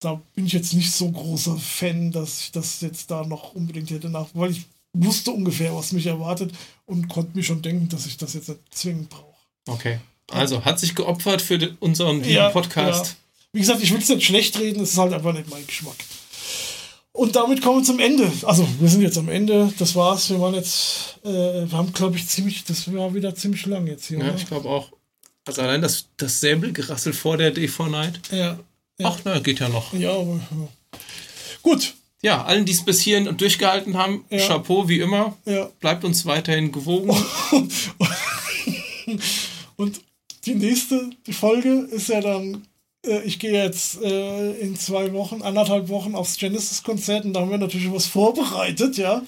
da 0.00 0.20
bin 0.34 0.46
ich 0.46 0.52
jetzt 0.52 0.72
nicht 0.74 0.92
so 0.92 1.10
großer 1.10 1.56
Fan, 1.56 2.12
dass 2.12 2.40
ich 2.40 2.52
das 2.52 2.80
jetzt 2.80 3.10
da 3.10 3.24
noch 3.24 3.54
unbedingt 3.54 3.90
hätte 3.90 4.08
nach, 4.08 4.28
weil 4.34 4.52
ich 4.52 4.66
wusste 4.92 5.30
ungefähr, 5.30 5.74
was 5.74 5.92
mich 5.92 6.06
erwartet 6.06 6.52
und 6.86 7.08
konnte 7.08 7.36
mir 7.36 7.42
schon 7.42 7.62
denken, 7.62 7.88
dass 7.88 8.06
ich 8.06 8.16
das 8.16 8.34
jetzt 8.34 8.48
nicht 8.48 8.60
zwingend 8.70 9.08
brauche. 9.08 9.34
Okay. 9.68 9.98
Also, 10.30 10.64
hat 10.64 10.78
sich 10.78 10.94
geopfert 10.94 11.42
für 11.42 11.76
unseren 11.80 12.22
Ja, 12.24 12.50
Podcast. 12.50 13.06
ja. 13.06 13.16
Wie 13.52 13.60
gesagt, 13.60 13.82
ich 13.82 13.90
will 13.90 13.98
es 13.98 14.08
nicht 14.08 14.24
schlecht 14.24 14.58
reden, 14.60 14.82
es 14.82 14.92
ist 14.92 14.98
halt 14.98 15.12
einfach 15.12 15.32
nicht 15.32 15.50
mein 15.50 15.66
Geschmack. 15.66 15.96
Und 17.12 17.34
damit 17.36 17.60
kommen 17.60 17.78
wir 17.80 17.84
zum 17.84 17.98
Ende. 17.98 18.30
Also, 18.44 18.66
wir 18.78 18.88
sind 18.88 19.02
jetzt 19.02 19.18
am 19.18 19.28
Ende. 19.28 19.72
Das 19.78 19.94
war's. 19.96 20.30
Wir 20.30 20.40
waren 20.40 20.54
jetzt, 20.54 21.18
äh, 21.24 21.28
wir 21.28 21.72
haben, 21.72 21.92
glaube 21.92 22.16
ich, 22.16 22.26
ziemlich, 22.28 22.64
das 22.64 22.92
war 22.92 23.12
wieder 23.14 23.34
ziemlich 23.34 23.66
lang 23.66 23.86
jetzt 23.86 24.06
hier. 24.06 24.18
Ja, 24.18 24.24
oder? 24.26 24.34
ich 24.36 24.46
glaube 24.46 24.68
auch. 24.68 24.90
Also 25.46 25.62
allein 25.62 25.82
das, 25.82 26.06
das 26.16 26.40
Säbelgerassel 26.40 27.12
vor 27.12 27.36
der 27.36 27.54
D4 27.54 27.88
Night. 27.88 28.20
ja. 28.30 28.58
Ja. 28.98 29.08
Ach, 29.08 29.18
na, 29.24 29.38
geht 29.38 29.60
ja 29.60 29.68
noch. 29.70 29.94
ja, 29.94 30.12
aber, 30.12 30.34
ja. 30.34 30.98
Gut. 31.62 31.94
Ja, 32.20 32.44
allen, 32.44 32.66
die 32.66 32.72
es 32.72 32.84
bis 32.84 33.00
hierhin 33.00 33.34
durchgehalten 33.34 33.96
haben, 33.96 34.26
Ja. 34.28 34.46
Chapeau 34.46 34.86
wie 34.90 35.00
immer. 35.00 35.38
Ja. 35.46 35.70
Bleibt 35.80 36.04
uns 36.04 36.26
weiterhin 36.26 36.70
gewogen. 36.70 37.08
Und 39.76 40.02
die 40.44 40.54
nächste 40.54 41.10
die 41.26 41.32
Folge 41.32 41.88
ist 41.90 42.08
ja 42.08 42.20
dann, 42.20 42.66
äh, 43.06 43.22
ich 43.22 43.38
gehe 43.38 43.52
jetzt 43.52 44.02
äh, 44.02 44.52
in 44.52 44.76
zwei 44.76 45.12
Wochen, 45.12 45.42
anderthalb 45.42 45.88
Wochen 45.88 46.14
aufs 46.14 46.36
Genesis-Konzert 46.36 47.24
und 47.24 47.32
da 47.32 47.40
haben 47.40 47.50
wir 47.50 47.58
natürlich 47.58 47.92
was 47.92 48.06
vorbereitet, 48.06 48.96
ja. 48.96 49.22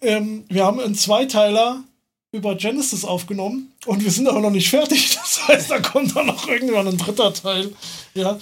Ähm, 0.00 0.44
wir 0.48 0.64
haben 0.64 0.80
einen 0.80 0.94
Zweiteiler 0.94 1.82
über 2.32 2.54
Genesis 2.54 3.04
aufgenommen 3.04 3.72
und 3.86 4.02
wir 4.02 4.10
sind 4.10 4.28
aber 4.28 4.40
noch 4.40 4.50
nicht 4.50 4.70
fertig. 4.70 5.16
Das 5.22 5.48
heißt, 5.48 5.70
da 5.70 5.80
kommt 5.80 6.14
dann 6.14 6.26
noch 6.26 6.46
irgendwann 6.46 6.86
ein 6.86 6.98
dritter 6.98 7.32
Teil, 7.32 7.72
ja. 8.14 8.38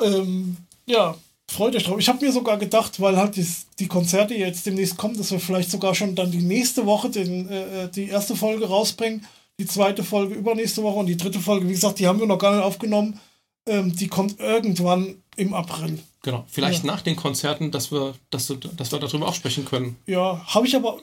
Ähm, 0.00 0.56
ja, 0.86 1.14
freut 1.48 1.76
euch 1.76 1.84
drauf. 1.84 1.98
Ich 1.98 2.08
habe 2.08 2.24
mir 2.24 2.32
sogar 2.32 2.56
gedacht, 2.56 3.00
weil 3.00 3.16
halt 3.16 3.36
die, 3.36 3.46
die 3.78 3.86
Konzerte 3.86 4.34
jetzt 4.34 4.66
demnächst 4.66 4.96
kommen, 4.96 5.16
dass 5.16 5.30
wir 5.30 5.40
vielleicht 5.40 5.70
sogar 5.70 5.94
schon 5.94 6.14
dann 6.14 6.30
die 6.30 6.42
nächste 6.42 6.86
Woche 6.86 7.10
den, 7.10 7.48
äh, 7.48 7.88
die 7.90 8.08
erste 8.08 8.36
Folge 8.36 8.66
rausbringen, 8.66 9.26
die 9.58 9.66
zweite 9.66 10.02
Folge 10.02 10.34
übernächste 10.34 10.82
Woche 10.82 10.98
und 10.98 11.06
die 11.06 11.16
dritte 11.16 11.40
Folge, 11.40 11.68
wie 11.68 11.72
gesagt, 11.72 11.98
die 11.98 12.06
haben 12.06 12.18
wir 12.18 12.26
noch 12.26 12.38
gar 12.38 12.54
nicht 12.54 12.64
aufgenommen. 12.64 13.20
Ähm, 13.66 13.94
die 13.96 14.08
kommt 14.08 14.40
irgendwann 14.40 15.16
im 15.36 15.54
April. 15.54 15.98
Genau. 16.22 16.44
Vielleicht 16.48 16.84
nach 16.84 17.02
den 17.02 17.16
Konzerten, 17.16 17.70
dass 17.70 17.92
wir, 17.92 18.14
dass, 18.30 18.52
dass 18.76 18.92
wir 18.92 18.98
darüber 18.98 19.28
auch 19.28 19.34
sprechen 19.34 19.64
können. 19.64 19.96
Ja, 20.06 20.42
habe 20.46 20.66
ich 20.66 20.74
aber 20.74 20.98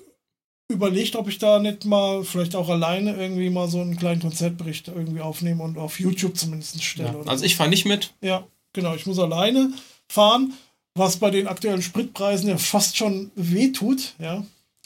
überlegt, 0.72 1.16
ob 1.16 1.28
ich 1.28 1.38
da 1.38 1.60
nicht 1.60 1.86
mal, 1.86 2.24
vielleicht 2.24 2.56
auch 2.56 2.70
alleine 2.70 3.16
irgendwie 3.16 3.50
mal 3.50 3.68
so 3.68 3.82
einen 3.82 3.98
kleinen 3.98 4.22
Konzertbericht 4.22 4.88
irgendwie 4.88 5.22
aufnehme 5.22 5.64
und 5.64 5.78
auf 5.78 6.00
YouTube 6.00 6.38
zumindest 6.38 6.84
stelle. 6.84 7.10
Ja. 7.10 7.20
Also 7.26 7.42
so. 7.42 7.46
ich 7.46 7.56
fahre 7.56 7.70
nicht 7.70 7.86
mit. 7.86 8.14
Ja, 8.22 8.48
genau. 8.74 8.96
Ich 8.96 9.06
muss 9.06 9.20
alleine 9.20 9.74
fahren, 10.08 10.54
was 10.96 11.18
bei 11.18 11.30
den 11.30 11.48
aktuellen 11.48 11.82
Spritpreisen 11.82 12.50
ja 12.50 12.58
fast 12.58 12.98
schon 12.98 13.32
wehtut, 13.36 14.16
ja. 14.18 14.44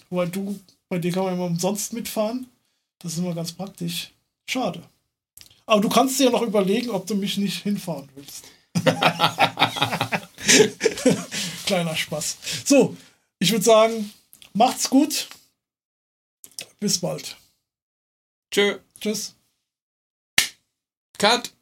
Weil 0.10 0.30
du, 0.30 0.60
bei 0.90 1.00
dir 1.00 1.12
kann 1.12 1.24
man 1.24 1.34
immer 1.34 1.46
umsonst 1.46 1.94
mitfahren. 1.94 2.48
Das 3.00 3.14
ist 3.14 3.20
immer 3.20 3.34
ganz 3.34 3.54
praktisch. 3.54 4.12
Schade. 4.50 4.82
Aber 5.66 5.82
du 5.82 5.90
kannst 5.90 6.20
dir 6.20 6.26
ja 6.26 6.32
noch 6.32 6.44
überlegen, 6.44 6.92
ob 6.92 7.08
du 7.08 7.16
mich 7.16 7.38
nicht 7.38 7.64
hinfahren 7.64 8.10
willst. 8.16 8.46
Kleiner 11.66 11.96
Spaß. 11.96 12.38
So, 12.66 12.96
ich 13.40 13.52
würde 13.52 13.64
sagen, 13.64 14.14
macht's 14.54 14.90
gut. 14.90 15.30
Bis 16.80 17.00
bald. 17.00 17.38
Tschö. 18.52 18.80
Tschüss. 19.00 19.36
Cut. 21.18 21.55